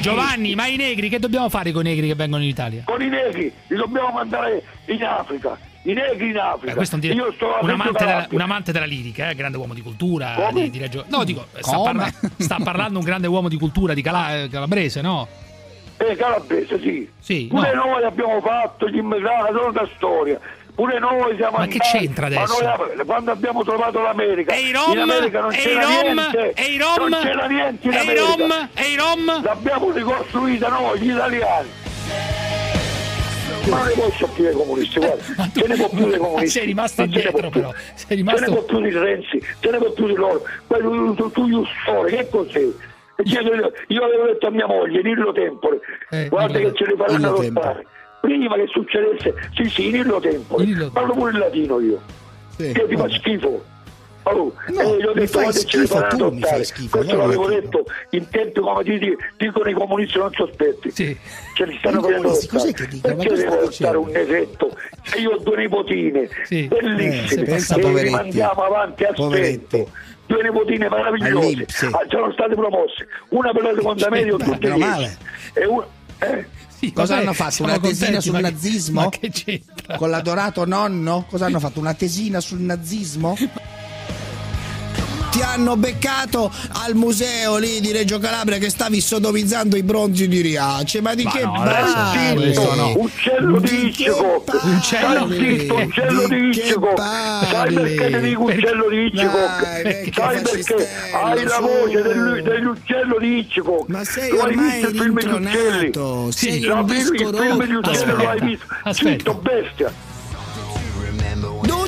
Giovanni, 0.00 0.54
ma 0.54 0.66
i 0.66 0.76
negri, 0.76 1.08
che 1.08 1.18
dobbiamo 1.18 1.48
fare 1.48 1.72
con 1.72 1.86
i 1.86 1.90
negri 1.90 2.06
che 2.06 2.14
vengono 2.14 2.42
in 2.42 2.48
Italia? 2.48 2.82
Con 2.84 3.02
i 3.02 3.08
negri 3.08 3.52
li 3.66 3.76
dobbiamo 3.76 4.10
mandare 4.10 4.62
in 4.86 5.02
Africa. 5.04 5.58
I 5.82 5.92
negri 5.94 6.28
in 6.30 6.38
Africa. 6.38 6.72
Eh, 6.72 6.74
questo 6.76 6.96
è 6.96 6.98
un, 6.98 7.00
dire- 7.00 7.14
Io 7.14 7.32
sto 7.32 7.58
un, 7.60 7.70
amante 7.70 8.04
della, 8.04 8.26
un 8.30 8.40
amante 8.40 8.72
della 8.72 8.84
lirica, 8.84 9.30
eh, 9.30 9.34
grande 9.34 9.56
uomo 9.56 9.74
di 9.74 9.80
cultura. 9.82 10.34
Come? 10.36 10.62
Di, 10.64 10.70
di 10.70 10.78
Reggio- 10.78 11.04
No, 11.08 11.24
dico, 11.24 11.46
sta, 11.58 11.78
parla- 11.80 12.10
sta 12.38 12.58
parlando 12.62 12.98
un 12.98 13.04
grande 13.04 13.26
uomo 13.26 13.48
di 13.48 13.56
cultura 13.56 13.94
di 13.94 14.02
Cala- 14.02 14.46
calabrese, 14.50 15.00
no? 15.00 15.26
Eh, 15.96 16.16
Calabrese, 16.16 16.78
sì. 16.80 17.08
Sì, 17.18 17.46
Pure 17.50 17.74
no. 17.74 17.84
noi 17.84 18.04
abbiamo 18.04 18.40
fatto 18.40 18.88
gli 18.88 18.96
immigrati, 18.96 19.52
non 19.52 19.72
da 19.72 19.86
storia. 19.96 20.38
Pure 20.80 20.98
noi 20.98 21.36
siamo 21.36 21.58
Ma 21.58 21.66
che 21.66 21.76
c'entra 21.78 22.26
ma 22.30 22.36
adesso? 22.40 22.62
noi, 22.62 23.04
quando 23.04 23.32
abbiamo 23.32 23.62
trovato 23.64 24.00
l'America, 24.00 24.54
E 24.54 24.60
i 24.60 24.72
Rom? 24.72 24.92
in 24.92 24.98
America 25.00 25.40
non 25.40 25.52
E 25.52 25.56
i 25.56 25.60
c'era 25.60 25.82
Rom? 25.82 25.90
niente. 26.14 26.52
E 26.54 26.62
i 26.72 26.78
Rom? 26.78 27.08
Non 27.10 27.20
c'era 27.20 27.46
niente 27.48 27.86
in 27.86 27.92
E 27.92 28.02
i. 28.02 28.16
Rom? 28.16 28.68
E 28.74 28.82
i 28.88 28.96
Rom? 28.96 29.42
L'abbiamo 29.42 29.90
ricostruita 29.90 30.68
noi, 30.68 30.98
gli 31.00 31.10
italiani. 31.10 31.68
Ma 33.68 33.76
non 33.76 33.86
ne 33.88 33.92
puoi 33.92 34.12
sentire 34.12 34.50
i 34.52 34.54
comunisti, 34.54 34.98
guarda. 35.04 35.22
Ce 35.54 35.66
ne 35.66 35.74
può 35.76 35.88
più 35.90 36.08
dei 36.08 36.18
comunisti. 36.18 36.48
sei 36.48 36.66
rimasto 36.66 37.02
ce 37.02 37.08
indietro, 37.08 37.50
più. 37.50 37.60
però. 37.60 37.72
Sei 37.94 38.06
Ce 38.08 38.14
rimasto- 38.14 38.40
ne 38.40 38.46
può 38.56 38.62
più 38.62 38.80
di 38.80 38.90
Renzi, 38.90 39.44
ce 39.60 39.70
ne 39.70 39.76
può 39.76 39.90
più 39.92 40.06
di 40.06 40.14
loro. 40.14 40.42
Poi 40.66 40.80
tu, 40.80 41.14
tu, 41.14 41.30
tu, 41.30 41.46
tu 41.50 41.66
storia, 41.82 42.16
che 42.16 42.28
cos'è? 42.30 42.58
Io, 43.88 44.02
avevo 44.04 44.24
detto 44.24 44.46
a 44.46 44.50
mia 44.50 44.66
moglie, 44.66 45.02
Nillo 45.02 45.30
Tempore, 45.32 45.78
Eh, 46.08 46.28
guarda 46.28 46.58
che 46.58 46.72
ce 46.74 46.86
ne 46.86 46.94
faranno 46.96 47.16
Nillo 47.18 47.38
adottare. 47.38 47.86
Prima 48.20 48.54
che 48.56 48.66
succedesse, 48.68 49.34
sì 49.54 49.68
sì, 49.68 49.90
Nillo 49.90 50.20
Tempore, 50.20 50.64
Nillo- 50.64 50.90
parlo 50.90 51.14
pure 51.14 51.30
il 51.32 51.38
latino 51.38 51.80
io, 51.80 52.00
Sì. 52.56 52.72
che 52.72 52.86
ti 52.86 52.96
fa 52.96 53.08
schifo. 53.10 53.64
Oh, 54.24 54.52
No, 54.68 54.80
e 54.80 54.84
io 54.98 55.10
ho 55.10 55.14
mi 55.14 55.20
detto 55.20 55.38
fai 55.38 55.44
guarda 55.44 55.58
che 55.60 55.64
ce 55.66 55.78
ne 55.78 55.86
schifo 55.86 56.06
tu, 56.08 56.30
mi 56.30 56.40
fai 56.42 56.64
schifo, 56.64 56.96
Questo 56.98 57.16
l'avevo 57.16 57.48
detto 57.48 57.84
in 58.10 58.28
tempi 58.28 58.60
come 58.60 58.84
ti 58.84 58.98
di- 58.98 59.16
dicono 59.38 59.70
i 59.70 59.72
comunisti 59.72 60.18
non 60.18 60.30
sospetti. 60.34 60.90
Sì. 60.90 61.16
Ce 61.54 61.64
li 61.64 61.76
stanno 61.78 62.02
facendo 62.02 62.28
cos'è 62.28 62.72
che 62.74 62.86
dicono? 62.86 63.16
Ma 63.16 63.22
Perché 63.22 63.36
devo 63.40 63.54
adottare 63.54 63.96
un 63.96 64.08
nesetto? 64.10 64.76
Se 65.04 65.18
io 65.18 65.30
ho 65.30 65.38
due 65.38 65.56
nipotine 65.56 66.28
Sì. 66.44 66.64
Eh, 66.64 66.68
bellissime 66.68 67.42
pensa, 67.44 67.74
che 67.76 67.80
poveretti. 67.80 68.04
rimandiamo 68.04 68.62
avanti 68.62 69.04
a 69.04 69.12
stento. 69.14 69.88
Due 70.26 70.42
nipotine 70.42 70.88
meravigliose 70.88 71.66
ah, 71.90 72.04
sono 72.08 72.30
state 72.32 72.54
promosse, 72.54 73.06
una 73.30 73.52
per 73.52 73.62
la 73.62 73.72
seconda 73.74 74.10
media 74.10 74.36
Beh, 74.36 74.44
tutte 74.44 74.70
dieci. 74.72 75.16
E 75.54 75.64
una, 75.66 75.86
eh, 76.18 76.46
Sì, 76.80 76.92
Cosa 76.94 77.12
vabbè, 77.14 77.26
hanno 77.26 77.34
fatto? 77.34 77.62
Una 77.62 77.78
tesina 77.78 78.06
contenti, 78.06 78.20
sul 78.22 78.32
ma 78.32 78.38
che- 78.40 78.50
nazismo? 78.50 79.08
Che 79.10 79.30
c'entra? 79.30 79.96
Con 79.96 80.08
l'adorato 80.10 80.64
nonno? 80.64 81.26
Cosa 81.28 81.44
hanno 81.46 81.60
fatto? 81.60 81.78
Una 81.78 81.92
tesina 81.94 82.40
sul 82.40 82.60
nazismo? 82.60 83.36
ti 85.30 85.40
hanno 85.42 85.76
beccato 85.76 86.50
al 86.84 86.94
museo 86.94 87.56
lì 87.58 87.80
di 87.80 87.92
Reggio 87.92 88.18
Calabria 88.18 88.58
che 88.58 88.68
stavi 88.70 89.00
sodomizzando 89.00 89.76
i 89.76 89.82
bronzi 89.82 90.28
di 90.28 90.40
Riace. 90.40 91.00
Ma 91.00 91.14
di 91.14 91.22
Ma 91.24 91.30
che 91.30 91.42
no, 91.44 91.52
parli? 91.52 92.54
no. 92.74 92.92
Uccello 92.98 93.58
di 93.60 93.86
Hitchcock! 93.86 94.64
Uccello 94.64 95.26
di 95.26 95.56
Hitchcock! 95.56 97.00
Sai 97.50 97.72
perché 97.74 98.10
ti 98.10 98.20
dico 98.20 98.42
uccello 98.44 98.88
di 98.88 98.96
perché 99.06 100.12
Sai 100.12 100.42
perché 100.42 100.88
hai 101.12 101.44
la 101.44 101.58
voce 101.60 102.02
del- 102.02 102.42
dell'uccello 102.42 103.18
di 103.18 103.38
Hitchcock! 103.38 103.88
Ma 103.88 104.04
sei 104.04 104.30
Lo 104.30 104.42
hai 104.42 104.50
ormai 104.50 104.70
visto 104.72 104.88
il 104.88 104.96
film 105.00 105.18
di 105.18 105.26
uccelli? 105.26 105.78
film- 105.80 105.90
il 106.80 106.84
disco 106.86 107.14
film 107.14 107.64
di 107.64 107.72
rotto. 107.72 107.90
uccelli 107.90 108.12
lo 108.12 108.28
hai 108.28 108.40
visto? 108.40 108.64
Aspetta. 108.82 109.10
Zitto, 109.10 109.34
bestia! 109.34 109.92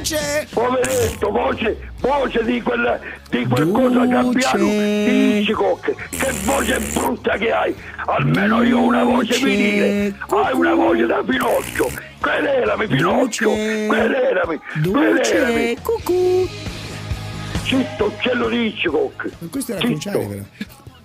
Duce! 0.02 0.48
Poveretto, 0.50 1.30
voce, 1.30 1.90
voce 2.00 2.44
di 2.44 2.60
quel, 2.60 3.00
di 3.30 3.46
quel 3.46 3.70
cosa 3.70 4.04
gabbiano 4.04 4.64
di 4.64 5.38
Hitchcock, 5.38 5.94
che 6.10 6.32
voce 6.42 6.80
brutta 6.92 7.36
che 7.36 7.52
hai! 7.52 7.74
Almeno 8.06 8.64
io 8.64 8.78
ho 8.78 8.82
una 8.82 9.04
voce 9.04 9.38
vinile, 9.38 10.12
hai 10.28 10.52
una 10.54 10.74
voce 10.74 11.06
da 11.06 11.22
Pinocchio! 11.24 11.88
Querelami 12.20 12.86
Pinocchio! 12.88 13.50
Querelami! 13.50 14.60
Querelami! 14.90 15.76
Cucù! 15.80 16.48
Zitto, 17.62 18.04
uccello 18.06 18.48
di 18.48 18.66
Hitchcock! 18.66 19.50
Questo 19.50 19.72
era 19.72 19.88
però. 20.10 20.20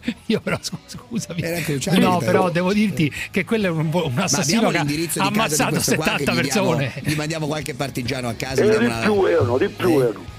Io 0.27 0.39
però 0.41 0.57
scu- 0.61 0.79
scusami. 0.85 1.41
Era 1.41 1.59
cruciale, 1.61 1.99
No, 1.99 2.17
però. 2.19 2.49
devo 2.49 2.73
dirti 2.73 3.11
che 3.31 3.43
quello 3.45 3.67
è 3.67 3.69
un, 3.69 3.89
un 3.91 4.13
assassino 4.17 4.69
che 4.69 4.77
ha 4.77 4.85
ammazzato 5.25 5.71
questo 5.71 5.95
qua 5.95 6.05
che 6.15 6.25
70 6.25 6.33
gli 6.41 6.49
diamo- 6.49 6.75
persone. 6.75 7.01
Gli 7.03 7.15
mandiamo 7.15 7.47
qualche 7.47 7.73
partigiano 7.73 8.27
a 8.29 8.33
casa. 8.33 8.61
E 8.61 8.69
diamo 8.69 8.79
di 8.79 8.85
una- 8.85 8.99
più 8.99 9.25
erano, 9.25 9.57
di 9.57 9.67
più 9.69 9.99
erano. 9.99 10.35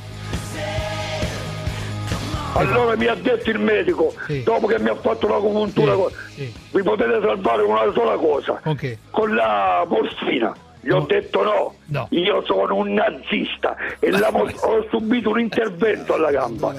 Allora 2.55 2.97
mi 2.97 3.07
ha 3.07 3.15
detto 3.15 3.51
il 3.51 3.59
medico, 3.61 4.15
dopo 4.43 4.67
che 4.67 4.81
mi 4.81 4.89
ha 4.89 4.97
fatto 4.97 5.29
l'acupuntura, 5.29 5.95
co- 5.95 6.11
vi 6.35 6.83
potete 6.83 7.21
salvare 7.23 7.63
con 7.65 7.71
una 7.73 7.93
sola 7.95 8.17
cosa, 8.17 8.61
Ok. 8.65 8.97
con 9.11 9.35
la 9.35 9.87
morfina. 9.89 10.53
Gli 10.81 10.91
ho 10.91 11.01
detto 11.01 11.43
no, 11.43 11.75
No. 11.87 12.07
io 12.11 12.43
sono 12.47 12.77
un 12.77 12.93
nazista 12.95 13.77
e 13.99 14.11
la 14.11 14.29
ho 14.31 14.87
subito 14.91 15.31
un 15.31 15.41
intervento 15.41 16.15
alla 16.15 16.31
gamba. 16.31 16.73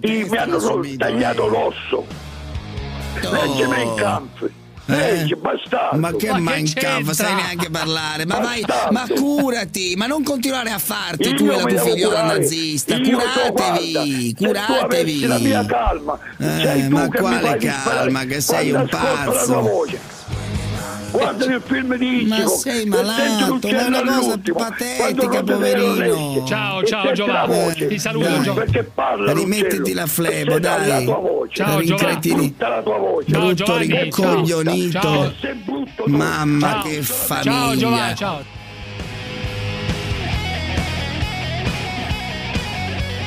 I- 0.00 0.26
mi 0.28 0.36
hanno 0.36 0.58
solo 0.58 0.86
tagliato 0.96 1.46
l'osso. 1.46 2.06
Legge 3.20 3.66
Mein 3.66 3.94
Kampf. 3.94 4.50
Legge, 4.86 5.36
bastardo. 5.36 5.96
Ma 5.98 6.12
che 6.14 6.26
Kampf, 6.26 7.10
sai 7.12 7.34
neanche 7.34 7.70
parlare. 7.70 8.26
Ma 8.26 8.38
vai, 8.40 8.62
ma 8.90 9.06
curati, 9.14 9.94
ma 9.96 10.06
non 10.06 10.22
continuare 10.22 10.68
a 10.70 10.78
farti 10.78 11.28
Io 11.30 11.34
tu 11.34 11.44
e 11.44 11.46
la 11.56 11.62
tua 11.62 11.78
figliola 11.80 12.20
curare. 12.20 12.38
nazista. 12.40 12.94
Io 12.96 13.18
so, 13.20 13.52
Curatevi, 13.52 14.34
guarda, 14.38 14.64
tu 14.66 14.72
avessi 14.72 15.26
la 15.26 15.38
mia 15.38 15.64
curatevi. 15.64 15.66
calma, 15.66 16.18
Eh, 16.38 16.88
ma 16.90 17.08
quale 17.08 17.56
calma, 17.56 18.24
che 18.24 18.40
sei 18.42 18.72
un 18.72 18.86
pazzo. 18.90 19.86
Voce. 21.18 21.24
Guarda 21.24 21.44
il 21.54 21.62
film 21.64 21.96
di 21.96 22.24
Ma 22.28 22.36
Hitchcock. 22.36 22.58
sei 22.60 22.82
e 22.82 22.86
malato, 22.86 23.58
ma 23.62 23.84
è 23.84 23.86
una 23.86 24.02
cosa 24.02 24.40
patetica, 24.52 25.42
poverino. 25.42 26.44
Ciao, 26.46 26.82
ciao, 26.84 27.12
Giovanni. 27.12 27.86
Ti 27.88 27.98
saluto, 27.98 28.28
Dai, 28.28 28.42
Giovanni. 28.42 28.70
Perché 28.70 28.90
parla 28.94 29.32
Rimettiti 29.32 29.92
la 29.92 30.06
flebo, 30.06 30.58
dai. 30.58 30.88
la 30.88 31.02
tua 31.02 31.18
voce. 31.18 31.54
Ciao, 31.54 31.82
Giovanni. 31.82 32.54
La 32.58 32.82
tua 32.82 32.98
voce. 32.98 33.30
Ciao, 33.30 33.40
Brutto 33.40 33.54
Giovanni, 33.54 34.90
ciao. 34.90 35.02
Ciao. 35.02 35.32
Sei. 35.40 35.62
Mamma 36.06 36.70
Ciao. 36.70 36.82
che 36.82 37.02
Ciao 37.02 37.14
famiglia. 37.14 37.76
Giovanni, 37.76 38.14
ciao. 38.16 38.44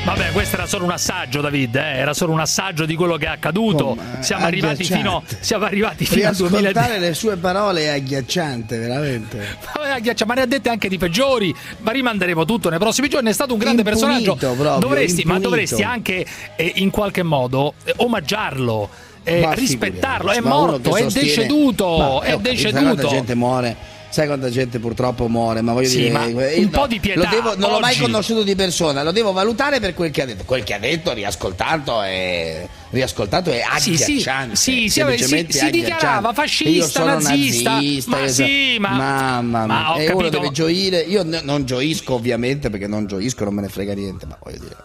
Vabbè, 0.08 0.32
questo 0.32 0.56
era 0.56 0.66
solo 0.66 0.86
un 0.86 0.92
assaggio, 0.92 1.42
David, 1.42 1.76
eh, 1.76 1.98
era 1.98 2.14
solo 2.14 2.32
un 2.32 2.40
assaggio 2.40 2.86
di 2.86 2.96
quello 2.96 3.18
che 3.18 3.26
è 3.26 3.28
accaduto. 3.28 3.88
Come? 3.88 4.20
Siamo 4.22 4.46
arrivati 4.46 4.86
fino, 4.86 5.22
siamo 5.42 5.66
arrivati 5.66 6.06
fino 6.06 6.30
al 6.30 6.34
Riascoltare 6.34 6.72
2010. 6.72 7.00
le 7.02 7.14
sue 7.14 7.36
parole 7.36 7.82
è 7.82 7.88
agghiacciante, 7.90 8.78
veramente. 8.78 9.58
Vabbè, 9.76 10.14
ma 10.26 10.34
ne 10.34 10.42
ha 10.42 10.46
dette 10.46 10.70
anche 10.70 10.88
di 10.88 10.98
peggiori. 10.98 11.54
Ma 11.80 11.92
rimanderemo 11.92 12.46
tutto 12.46 12.70
nei 12.70 12.80
prossimi 12.80 13.10
giorni. 13.10 13.32
È 13.32 13.34
stato 13.34 13.52
un 13.52 13.60
grande 13.60 13.82
Impunito 13.82 14.08
personaggio. 14.08 14.36
proprio, 14.38 14.78
dovresti, 14.80 15.24
ma 15.26 15.40
dovresti 15.40 15.84
anche 15.84 16.26
eh, 16.56 16.72
in 16.76 16.90
qualche 16.90 17.24
modo 17.24 17.74
eh, 17.84 17.94
omaggiarlo. 17.98 18.90
eh, 19.24 19.56
rispettarlo, 19.56 20.32
è 20.32 20.40
morto, 20.40 20.96
è 20.96 21.06
deceduto, 21.08 21.98
Ma, 21.98 22.20
è 22.22 22.28
eh, 22.28 22.32
Sai 22.32 22.42
deceduto. 22.42 22.82
quanta 22.82 23.08
gente 23.08 23.36
muore? 23.36 23.96
Sai 24.10 24.26
quanta 24.26 24.50
gente 24.50 24.80
purtroppo 24.80 25.28
muore? 25.28 25.62
Ma 25.62 25.74
voglio 25.74 25.90
Sì, 25.90 25.98
dire, 25.98 26.12
ma 26.12 26.26
io 26.26 26.60
un 26.62 26.70
po' 26.70 26.88
di 26.88 27.00
pietà, 27.00 27.28
devo- 27.30 27.56
non 27.56 27.72
l'ho 27.72 27.80
mai 27.80 27.92
oggi. 27.94 28.02
conosciuto 28.02 28.42
di 28.44 28.56
persona, 28.56 29.04
lo 29.04 29.12
devo 29.12 29.32
valutare 29.34 29.80
per 29.80 29.94
quel 29.94 30.12
che 30.12 30.22
ha 30.22 30.26
detto. 30.26 30.44
Quel 30.46 30.64
che 30.64 30.74
ha 30.74 30.80
detto, 30.80 31.14
riascoltato, 31.14 32.02
è, 32.02 32.66
riascoltato 32.92 33.52
è 33.52 33.62
Sì, 33.78 33.96
sì, 33.98 34.04
agghiacciante. 34.04 34.56
sì, 34.56 34.72
sì, 34.72 34.90
semplicemente 34.90 35.52
si- 35.52 35.70
dichiarava 35.70 36.30
agghiacciante. 36.30 36.42
fascista, 36.42 37.04
nazista, 37.04 37.72
nazista, 37.74 38.10
ma 38.18 38.28
sì, 38.28 38.78
ma- 38.80 38.90
Mamma 38.92 39.66
mia. 39.66 39.76
ma 39.76 39.96
e 39.96 40.10
uno 40.12 40.30
deve 40.30 40.52
gioire. 40.52 41.00
Io 41.02 41.24
n- 41.24 41.42
non 41.44 41.66
gioisco, 41.66 42.14
ovviamente, 42.16 42.70
perché 42.70 42.88
non 42.88 43.06
gioisco, 43.08 43.44
non 43.44 43.54
me 43.56 43.62
ne 43.62 43.70
frega 43.70 43.94
niente, 43.94 44.26
ma 44.26 44.38
voglio 44.42 44.60
dire. 44.60 44.76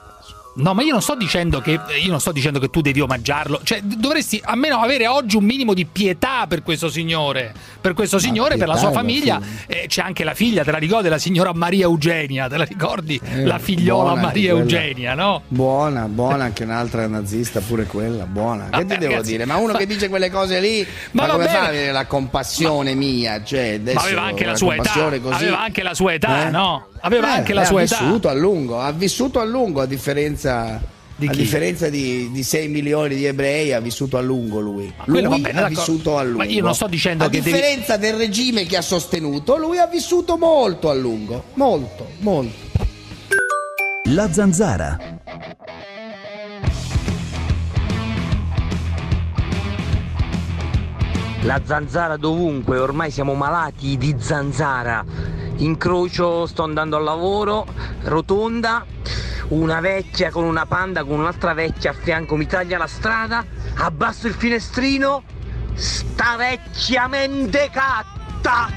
No, 0.55 0.75
ma 0.75 0.83
io 0.83 0.93
non 0.93 1.01
sto 1.01 1.15
dicendo 1.15 1.61
che 1.63 1.81
io 2.03 2.11
non 2.11 2.21
sto 2.21 2.31
dicendo 2.31 2.59
che 2.59 2.69
tu 2.69 2.83
devi 2.83 3.01
omaggiarlo, 3.01 3.61
cioè 3.63 3.81
dovresti 3.83 4.39
almeno 4.45 4.81
avere 4.83 5.07
oggi 5.07 5.37
un 5.37 5.45
minimo 5.45 5.73
di 5.73 5.87
pietà 5.87 6.47
per 6.47 6.63
questo 6.63 6.91
signore, 6.91 7.55
per 7.81 7.95
questo 7.95 8.19
signore, 8.19 8.59
per 8.59 8.69
la 8.69 8.77
sua 8.77 8.91
famiglia. 8.93 9.41
Eh, 9.67 9.87
c'è 9.89 10.03
anche 10.03 10.25
la 10.25 10.35
figlia, 10.35 10.63
te 10.63 10.71
la 10.71 10.77
ricordi 10.79 11.09
la 11.09 11.17
signora 11.19 11.55
Maria 11.55 11.85
Eugenia, 11.85 12.49
te 12.49 12.59
la 12.59 12.65
ricordi? 12.65 13.19
Eh, 13.25 13.45
la 13.47 13.59
figliola 13.59 14.11
buona 14.11 14.21
Maria 14.21 14.51
quella. 14.53 14.61
Eugenia, 14.65 15.15
no? 15.15 15.43
Buona, 15.49 16.07
buona 16.09 16.45
anche 16.45 16.65
un'altra 16.65 17.07
nazista, 17.07 17.61
pure 17.61 17.85
quella, 17.87 18.27
buona. 18.27 18.65
Che 18.65 18.71
Vabbè, 18.73 18.85
ti 18.95 18.99
devo 18.99 19.13
ragazzi, 19.13 19.31
dire? 19.31 19.45
Ma 19.47 19.57
uno 19.57 19.73
ma- 19.73 19.79
che 19.79 19.87
dice 19.87 20.09
quelle 20.11 20.31
cose 20.31 20.61
lì, 20.61 20.87
Ma 21.13 21.27
ma, 21.27 21.33
come 21.33 21.49
fa 21.49 21.61
a 21.63 21.67
avere 21.69 21.93
la 21.93 22.05
compassione 22.07 22.95
mia? 22.95 23.43
Cioè, 23.43 23.81
Ma 23.83 24.01
aveva 24.03 24.23
anche 24.23 24.45
la 24.45 24.55
sua 24.55 24.75
età, 24.75 24.93
così- 24.93 25.45
aveva 25.45 25.61
anche 25.63 25.83
la 25.83 25.95
sua 25.95 26.13
età, 26.13 26.47
Eh? 26.49 26.51
no? 26.51 26.89
Aveva 27.05 27.29
Eh, 27.35 27.39
anche 27.39 27.53
la 27.53 27.65
sua 27.65 27.81
ha 27.81 27.83
età. 27.83 27.99
vissuto 28.01 28.29
a 28.29 28.33
lungo, 28.33 28.81
ha 28.81 28.93
vissuto 28.93 29.41
a 29.41 29.45
lungo 29.45 29.81
a 29.81 29.87
differenza 29.87 30.81
Di 31.17 31.27
a 31.27 31.31
differenza 31.33 31.89
di, 31.89 32.31
di 32.31 32.43
6 32.43 32.69
milioni 32.69 33.15
di 33.17 33.25
ebrei 33.27 33.73
ha 33.73 33.81
vissuto 33.81 34.17
a 34.17 34.21
lungo 34.21 34.61
lui. 34.61 34.93
quello 35.05 35.29
va 35.29 35.35
Lui 35.35 35.41
bene, 35.43 35.59
ha 35.59 35.63
d'accordo. 35.63 35.81
vissuto 35.93 36.17
a 36.19 36.23
lungo. 36.23 36.39
Ma 36.39 36.45
io 36.45 36.63
non 36.63 36.75
sto 36.75 36.87
dicendo 36.87 37.25
a 37.25 37.29
che 37.29 37.41
devi- 37.43 37.53
differenza 37.53 37.97
del 37.97 38.15
regime 38.15 38.65
che 38.67 38.77
ha 38.77 38.83
sostenuto, 38.83 39.57
lui 39.57 39.79
ha 39.79 39.87
vissuto 39.87 40.37
molto 40.37 40.91
a 40.91 40.95
lungo, 40.95 41.45
molto, 41.55 42.07
molto. 42.21 42.71
La 44.05 44.33
zanzara. 44.33 44.99
La 51.45 51.61
zanzara 51.65 52.17
dovunque, 52.17 52.79
ormai 52.79 53.11
siamo 53.11 53.35
malati 53.35 53.97
di 53.97 54.15
zanzara. 54.19 55.05
Incrocio, 55.63 56.47
sto 56.47 56.65
andando 56.65 56.97
al 56.97 57.05
lavoro, 57.05 57.65
rotonda, 58.03 58.85
una 59.49 59.79
vecchia 59.81 60.31
con 60.31 60.43
una 60.43 60.67
panda 60.67 61.05
con 61.05 61.21
un'altra 61.21 61.55
vecchia 61.55 61.91
a 61.91 61.95
fianco 61.95 62.35
mi 62.35 62.47
taglia 62.47 62.79
la 62.79 62.89
strada, 62.89 63.45
abbasso 63.77 64.27
il 64.27 64.35
finestrino, 64.35 65.23
sta 65.75 66.35
vecchia 66.37 67.07
mendecatta! 67.07 68.71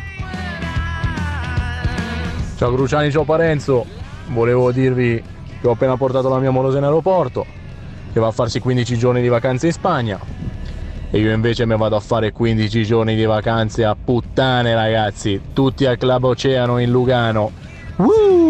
Ciao 2.55 2.73
Cruciani, 2.73 3.09
ciao 3.09 3.23
Parenzo. 3.23 3.85
Volevo 4.27 4.71
dirvi 4.71 5.21
che 5.59 5.67
ho 5.67 5.71
appena 5.71 5.97
portato 5.97 6.29
la 6.29 6.37
mia 6.37 6.51
morosa 6.51 6.77
in 6.77 6.83
aeroporto, 6.83 7.47
che 8.13 8.19
va 8.19 8.27
a 8.27 8.31
farsi 8.31 8.59
15 8.59 8.95
giorni 8.95 9.21
di 9.21 9.27
vacanze 9.27 9.65
in 9.65 9.73
Spagna. 9.73 10.19
E 11.11 11.19
io 11.19 11.31
invece 11.31 11.65
mi 11.65 11.77
vado 11.77 11.95
a 11.95 11.99
fare 11.99 12.31
15 12.31 12.83
giorni 12.83 13.15
di 13.15 13.25
vacanze 13.25 13.85
a 13.85 13.95
puttane, 13.95 14.73
ragazzi. 14.73 15.39
Tutti 15.53 15.85
al 15.85 15.97
Club 15.97 16.23
Oceano 16.25 16.79
in 16.79 16.91
Lugano. 16.91 17.51
Woo! 17.97 18.44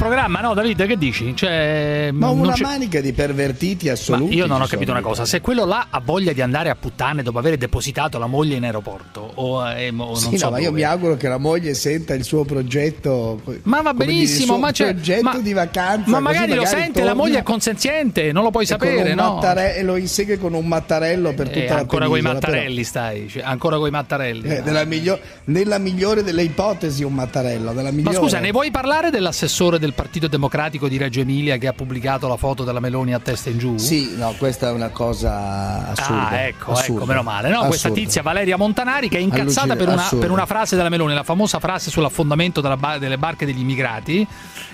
Programma, 0.00 0.40
no, 0.40 0.54
Davide? 0.54 0.86
Che 0.86 0.96
dici? 0.96 1.36
Cioè, 1.36 2.08
Ma 2.12 2.30
una 2.30 2.54
manica 2.58 3.00
di 3.02 3.12
pervertiti 3.12 3.86
Ma 3.86 3.92
assoluti. 3.92 4.34
io 4.34 4.46
non 4.46 4.62
ho 4.62 4.66
capito 4.66 4.90
una 4.92 5.02
cosa, 5.02 5.26
se 5.26 5.42
quello 5.42 5.66
là 5.66 5.88
ha 5.90 6.00
voglia 6.02 6.32
di 6.32 6.40
andare 6.40 6.70
a 6.70 6.74
puttane 6.74 7.22
dopo 7.22 7.38
aver 7.38 7.58
depositato 7.58 8.18
la 8.18 8.26
moglie 8.26 8.56
in 8.56 8.64
aeroporto 8.64 9.30
o, 9.34 9.68
eh, 9.70 9.88
o 9.90 9.92
non 9.92 10.16
Sì, 10.16 10.38
so 10.38 10.46
no, 10.46 10.52
ma 10.52 10.58
io 10.60 10.72
mi 10.72 10.82
auguro 10.82 11.16
che 11.16 11.28
la 11.28 11.36
moglie 11.36 11.74
senta 11.74 12.14
il 12.14 12.24
suo 12.24 12.44
progetto. 12.44 13.42
Ma 13.64 13.82
va 13.82 13.92
dire, 13.92 14.04
benissimo, 14.06 14.54
suo 14.54 14.58
ma 14.58 14.72
c'è 14.72 14.92
progetto 14.94 15.22
ma, 15.22 15.38
di 15.38 15.52
vacanza. 15.52 16.10
ma 16.10 16.16
così 16.20 16.22
magari 16.22 16.54
lo 16.54 16.64
sente, 16.64 17.02
la 17.02 17.14
moglie 17.14 17.38
è 17.40 17.42
consenziente, 17.42 18.32
non 18.32 18.42
lo 18.42 18.50
puoi 18.50 18.66
con 18.66 18.78
sapere, 18.78 19.14
no? 19.14 19.34
mattare- 19.34 19.76
e 19.76 19.82
lo 19.82 19.96
insegue 19.96 20.38
con 20.38 20.54
un 20.54 20.66
mattarello 20.66 21.34
per 21.34 21.48
tutta 21.48 21.58
Eh, 21.64 21.68
la 21.68 21.74
ancora 21.76 22.06
coi 22.06 22.20
penisola, 22.20 22.38
però. 22.40 22.52
mattarelli 22.52 22.84
stai, 22.84 23.28
cioè, 23.28 23.42
ancora 23.42 23.76
coi 23.76 23.90
mattarelli. 23.90 24.48
Eh, 24.48 24.62
nella, 24.62 24.84
miglio- 24.84 25.18
nella 25.44 25.76
migliore 25.78 26.22
delle 26.22 26.42
ipotesi 26.42 27.04
un 27.04 27.12
mattarello. 27.12 27.72
Ma 27.72 28.12
scusa, 28.14 28.38
ne 28.38 28.50
vuoi 28.50 28.70
parlare 28.70 29.10
dell'assessore 29.10 29.48
assessore 29.50 29.78
del 29.90 29.94
Partito 29.94 30.28
Democratico 30.28 30.88
di 30.88 30.96
Reggio 30.96 31.20
Emilia 31.20 31.56
che 31.56 31.66
ha 31.66 31.72
pubblicato 31.72 32.28
la 32.28 32.36
foto 32.36 32.64
della 32.64 32.80
Meloni 32.80 33.12
a 33.12 33.18
testa 33.18 33.50
in 33.50 33.58
giù? 33.58 33.76
Sì, 33.76 34.14
no, 34.16 34.34
questa 34.38 34.68
è 34.68 34.72
una 34.72 34.88
cosa 34.90 35.88
assurda. 35.88 36.28
Ah, 36.28 36.40
ecco, 36.42 36.72
assurda. 36.72 37.02
ecco, 37.02 37.06
meno 37.06 37.22
male. 37.22 37.48
No, 37.48 37.66
questa 37.66 37.88
Assurda. 37.88 38.04
tizia 38.06 38.22
Valeria 38.22 38.56
Montanari 38.56 39.08
che 39.08 39.18
è 39.18 39.20
incazzata 39.20 39.76
per 39.76 39.88
una, 39.88 40.08
per 40.18 40.30
una 40.30 40.46
frase 40.46 40.76
della 40.76 40.88
Meloni, 40.88 41.14
la 41.14 41.24
famosa 41.24 41.58
frase 41.58 41.90
sull'affondamento 41.90 42.60
della 42.60 42.76
ba- 42.76 42.98
delle 42.98 43.18
barche 43.18 43.44
degli 43.44 43.60
immigrati. 43.60 44.26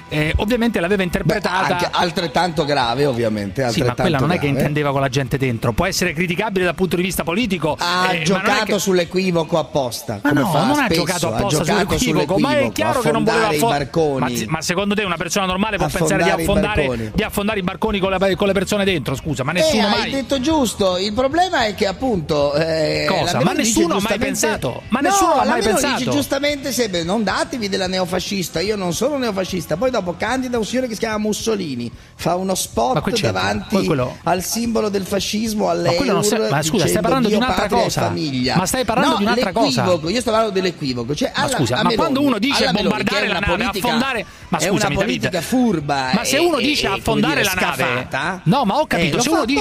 Eh, 0.08 0.32
ovviamente 0.36 0.78
l'aveva 0.80 1.02
interpretata. 1.02 1.72
Anche 1.74 1.88
altrettanto 1.90 2.64
grave, 2.64 3.06
ovviamente. 3.06 3.54
Sì, 3.70 3.80
ma 3.80 3.88
altrettanto 3.90 4.02
quella 4.02 4.18
non 4.18 4.30
è 4.30 4.34
che 4.34 4.40
grave. 4.46 4.58
intendeva 4.58 4.92
con 4.92 5.00
la 5.00 5.08
gente 5.08 5.36
dentro. 5.36 5.72
Può 5.72 5.84
essere 5.86 6.12
criticabile 6.12 6.64
dal 6.64 6.74
punto 6.74 6.96
di 6.96 7.02
vista 7.02 7.24
politico. 7.24 7.76
Ha 7.78 8.12
eh, 8.12 8.22
giocato 8.22 8.64
che- 8.74 8.78
sull'equivoco 8.78 9.58
apposta. 9.58 10.20
Ma 10.22 10.30
no, 10.30 10.42
non 10.52 10.70
ha 10.78 10.84
spesso, 10.84 10.94
giocato 11.00 11.32
ha 11.32 11.36
apposta 11.36 11.64
giocato 11.64 11.98
sull'equivoco, 11.98 12.38
ma 12.38 12.48
è 12.48 12.52
sull'equivoco, 12.52 12.72
chiaro 12.72 13.00
che 13.00 13.10
non 13.10 13.24
voleva 13.24 13.48
affondare 13.48 13.90
i. 13.92 14.44
Ma, 14.46 14.52
ma 14.52 14.62
secondo 14.62 14.94
te 14.94 15.02
una 15.02 15.16
persona 15.16 15.46
normale 15.46 15.76
può 15.76 15.86
Affondare 15.86 16.16
pensare 16.16 16.36
di 16.36 16.40
i 16.40 16.44
affondare, 16.44 16.86
barconi. 16.86 17.10
di 17.14 17.22
affondare 17.22 17.58
i 17.58 17.62
barconi 17.62 17.98
con 17.98 18.10
le, 18.12 18.36
con 18.36 18.46
le 18.46 18.52
persone 18.52 18.84
dentro? 18.84 19.14
Scusa, 19.16 19.42
ma 19.42 19.52
nessuno 19.52 19.82
eh, 19.82 19.90
hai 19.90 19.98
mai. 19.98 20.10
detto 20.12 20.40
giusto. 20.40 20.96
Il 20.98 21.12
problema 21.14 21.64
è 21.64 21.74
che 21.74 21.86
appunto. 21.86 22.54
eh, 22.54 23.06
Cosa? 23.08 23.38
la 23.38 23.44
Ma 23.44 23.52
nessuno 23.52 23.96
ha 23.96 24.00
mai 24.00 24.18
pensato? 24.18 24.82
Ma 24.88 25.00
No, 25.00 25.08
nessuno 25.08 25.32
ha 25.32 25.44
la 25.44 25.50
mai 25.50 25.62
pensato? 25.62 25.98
dice 25.98 26.10
giustamente 26.10 26.70
sempre 26.72 27.02
non 27.02 27.24
datevi 27.24 27.68
della 27.68 27.86
neofascista. 27.88 28.60
Io 28.60 28.76
non 28.76 28.92
sono 28.92 29.16
neofascista. 29.18 29.76
Poi 29.76 29.90
dopo 29.98 30.14
candida 30.16 30.58
un 30.58 30.64
signore 30.64 30.86
che 30.88 30.94
si 30.94 31.00
chiama 31.00 31.18
Mussolini. 31.18 31.90
Fa 32.14 32.34
uno 32.36 32.44
Ma 32.52 32.54
spot 32.54 33.20
davanti 33.20 33.84
quello- 33.84 34.16
al 34.24 34.42
simbolo 34.42 34.88
del 34.88 35.04
fascismo, 35.04 35.68
all'euro. 35.68 36.14
Ma 36.16 36.22
sta- 36.22 36.48
ma 36.50 36.62
scusa, 36.62 36.86
stai 36.86 37.02
parlando 37.02 37.28
di 37.28 37.34
un'altra 37.34 37.68
cosa. 37.68 38.02
famiglia. 38.02 38.56
Ma 38.56 38.66
stai 38.66 38.84
parlando 38.84 39.12
No, 39.12 39.18
di 39.18 39.24
un'altra 39.24 39.52
cosa. 39.52 39.84
Io 39.84 40.20
sto 40.20 40.30
parlando 40.30 40.50
dell'equivoco. 40.52 41.14
Cioè, 41.14 41.32
Ma 41.34 41.42
alla- 41.44 41.56
scusa, 41.56 41.76
a 41.76 41.82
ma 41.82 41.92
quando 41.94 42.20
uno 42.22 42.38
dice 42.38 42.70
bombardare 42.72 43.24
è 43.24 43.28
la 43.28 43.38
nave, 43.40 43.46
politica- 43.56 43.86
affondare. 43.88 44.26
Ma 44.48 44.58
è 44.58 44.60
scusami, 44.68 44.76
una 44.76 44.88
David. 44.88 45.04
politica 45.20 45.40
furba. 45.40 46.10
Ma 46.14 46.24
se 46.24 46.38
uno 46.38 46.58
dice 46.58 46.86
affondare 46.86 47.42
la 47.42 47.52
nave. 47.54 48.08
No, 48.44 48.64
ma 48.64 48.78
ho 48.78 48.86
capito. 48.86 49.16
eh, 49.18 49.20
se 49.20 49.28
uno 49.30 49.44
dice. 49.44 49.60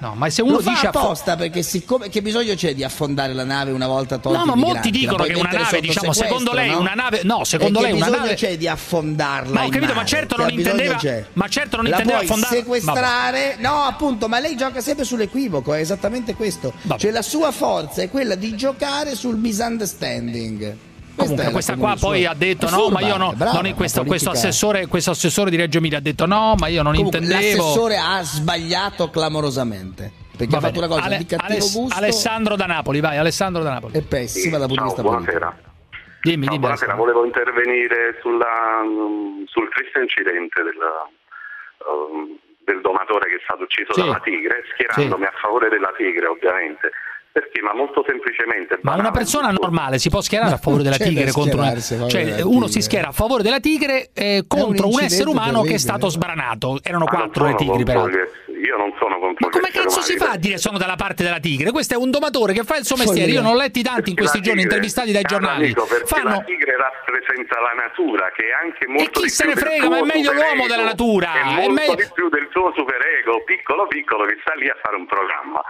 No, 0.00 0.14
ma 0.16 0.30
se 0.30 0.42
uno 0.42 0.60
dice 0.60 0.86
apposta 0.86 1.36
perché 1.36 1.62
siccome 1.62 2.08
che 2.08 2.22
bisogno 2.22 2.54
c'è 2.54 2.74
di 2.74 2.82
affondare 2.84 3.32
la 3.34 3.44
nave 3.44 3.70
una 3.72 3.86
volta 3.86 4.18
tolti 4.18 4.38
No, 4.38 4.44
ma 4.44 4.54
molti 4.54 4.90
dicono 4.90 5.24
che 5.24 5.34
una 5.34 5.50
nave, 5.50 5.80
diciamo, 5.80 6.12
secondo 6.12 6.52
lei 6.52 6.70
una 6.72 6.94
nave- 6.94 7.20
no, 7.24 7.44
secondo 7.44 7.80
lei 7.80 7.92
una 7.92 8.08
nave- 8.08 8.34
c'è 8.34 8.56
di 8.56 8.66
affondarla 8.68 9.52
Ma 9.60 9.64
capito, 9.72 9.94
ma 9.94 10.04
certo 10.04 10.36
non 10.36 10.50
intendeva- 10.50 10.94
c'è? 10.96 11.24
ma 11.32 11.48
certo 11.48 11.76
non 11.76 11.84
la 11.86 11.90
intendeva 11.90 12.18
puoi 12.18 12.28
affondare- 12.30 12.56
sequestrare 12.56 13.56
no 13.58 13.82
appunto 13.82 14.28
ma 14.28 14.38
lei 14.38 14.56
gioca 14.56 14.80
sempre 14.80 15.04
sull'equivoco 15.04 15.74
è 15.74 15.80
esattamente 15.80 16.34
questo 16.34 16.72
cioè 16.96 17.10
la 17.10 17.22
sua 17.22 17.50
forza 17.52 18.02
è 18.02 18.08
quella 18.10 18.34
di 18.34 18.54
giocare 18.56 19.14
sul 19.14 19.36
misunderstanding 19.36 20.76
Comunque, 21.14 21.50
questa 21.50 21.76
qua 21.76 21.94
poi 22.00 22.24
ha 22.24 22.32
detto 22.32 22.70
no, 22.70 22.88
ma 22.88 23.00
io 23.00 23.18
no, 23.18 23.34
non 23.36 23.66
in 23.66 23.74
questo, 23.74 24.02
questo, 24.02 24.30
assessore, 24.30 24.86
questo 24.86 25.10
assessore 25.10 25.50
di 25.50 25.56
Reggio 25.56 25.76
Emilia 25.76 25.98
ha 25.98 26.00
detto 26.00 26.24
no, 26.24 26.54
ma 26.58 26.68
io 26.68 26.82
non 26.82 26.94
Comunque, 26.94 27.18
intendevo. 27.18 27.62
l'assessore 27.62 27.98
ha 27.98 28.22
sbagliato 28.22 29.10
clamorosamente 29.10 30.10
perché 30.34 30.46
Va 30.50 30.56
ha 30.56 30.60
fatto 30.62 30.72
bene. 30.80 30.86
una 30.86 30.94
cosa 30.94 31.06
Ale- 31.06 31.18
di 31.18 31.26
cattivo 31.26 31.52
Aless- 31.52 31.72
gusto 31.74 31.98
Alessandro 31.98 32.56
da 32.56 32.64
Napoli, 32.64 33.00
vai, 33.00 33.18
Alessandro 33.18 33.62
da 33.62 33.70
Napoli. 33.74 33.92
è 33.92 34.00
pessima 34.00 34.56
dal 34.56 34.68
punto 34.68 34.82
di 34.82 34.88
vista 34.88 35.02
Ciao, 35.02 35.10
politico 35.12 35.32
buonasera. 35.40 35.71
Dimmi, 36.22 36.46
dimmi. 36.46 36.58
buonasera, 36.60 36.94
volevo 36.94 37.24
intervenire 37.24 38.16
sulla, 38.20 38.80
sul 39.46 39.68
triste 39.74 40.00
incidente 40.00 40.62
del, 40.62 40.78
um, 41.82 42.38
del 42.64 42.80
domatore 42.80 43.28
che 43.28 43.36
è 43.36 43.40
stato 43.42 43.64
ucciso 43.64 43.92
Sì. 43.92 44.00
dalla 44.02 44.20
tigre, 44.22 44.62
schierandomi 44.72 45.24
a 45.24 45.32
favore 45.40 45.68
della 45.68 45.92
tigre 45.96 46.26
ovviamente. 46.26 46.90
Perché? 47.32 47.62
Ma 47.62 47.72
molto 47.74 48.04
semplicemente... 48.06 48.78
Ma 48.82 48.94
una 48.94 49.10
persona 49.10 49.50
normale 49.50 49.98
si 49.98 50.10
può 50.10 50.20
schierare 50.20 50.52
a 50.52 50.58
favore 50.58 50.82
della 50.82 50.98
tigre 51.00 51.32
contro 51.32 51.60
una... 51.60 51.74
Cioè, 51.80 52.06
della 52.06 52.44
uno 52.46 52.66
tigre. 52.66 52.68
si 52.68 52.82
schiera 52.82 53.08
a 53.08 53.12
favore 53.12 53.42
della 53.42 53.58
tigre 53.58 54.10
eh, 54.12 54.44
contro 54.46 54.88
un, 54.88 55.00
essere 55.00 55.30
umano 55.30 55.62
che 55.62 55.74
è 55.74 55.78
stato 55.78 56.08
sbranato. 56.10 56.78
Erano 56.82 57.06
Ma 57.06 57.10
non 57.10 57.20
quattro 57.30 57.46
le 57.46 57.54
tigri, 57.54 57.82
gli- 57.82 58.51
Io 58.62 58.76
non 58.76 58.94
sono 58.98 59.18
contro 59.18 59.48
Come 59.48 59.64
gli 59.64 59.68
esseri 59.70 59.84
cazzo 59.84 60.00
si 60.02 60.14
umani, 60.14 60.26
fa 60.30 60.34
a 60.34 60.38
dire 60.38 60.56
sono 60.58 60.78
dalla 60.78 60.94
parte 60.94 61.22
della 61.24 61.40
tigre? 61.40 61.70
Questo 61.72 61.94
è 61.94 61.96
un 61.96 62.10
domatore 62.10 62.52
che 62.52 62.62
fa 62.62 62.76
il 62.76 62.84
suo 62.84 62.96
mestiere. 62.96 63.30
Io 63.30 63.42
non 63.42 63.52
ho 63.52 63.56
letti 63.56 63.82
tanti 63.82 64.10
in 64.10 64.16
questi 64.16 64.40
giorni 64.40 64.62
tigre- 64.62 64.76
intervistati 64.76 65.10
dai 65.10 65.22
giornali. 65.22 65.64
amico, 65.64 65.84
perché 65.86 66.06
Fanno 66.06 66.28
la 66.30 66.42
tigre 66.42 66.76
rappresenta 66.76 67.60
la 67.60 67.72
natura 67.74 68.30
che 68.34 68.44
è 68.48 68.52
anche 68.52 68.86
molto 68.86 69.18
chi 69.20 69.26
di 69.26 69.30
se 69.30 69.44
più 69.44 69.54
ne 69.54 69.60
del 69.60 69.64
frega, 69.64 69.88
ma 69.88 69.94
è 69.94 69.98
suo 69.98 70.06
meglio 70.06 70.32
l'uomo 70.32 70.66
della 70.68 70.84
natura, 70.84 71.32
è 71.34 71.40
è 71.40 71.44
molto 71.44 71.72
meglio- 71.72 71.94
di 71.96 72.08
più 72.14 72.28
del 72.28 72.48
suo 72.52 72.72
superego 72.76 73.42
piccolo 73.44 73.86
piccolo 73.88 74.24
che 74.26 74.38
sta 74.42 74.54
lì 74.54 74.68
a 74.68 74.76
fare 74.80 74.94
un 74.96 75.06
programma 75.06 75.62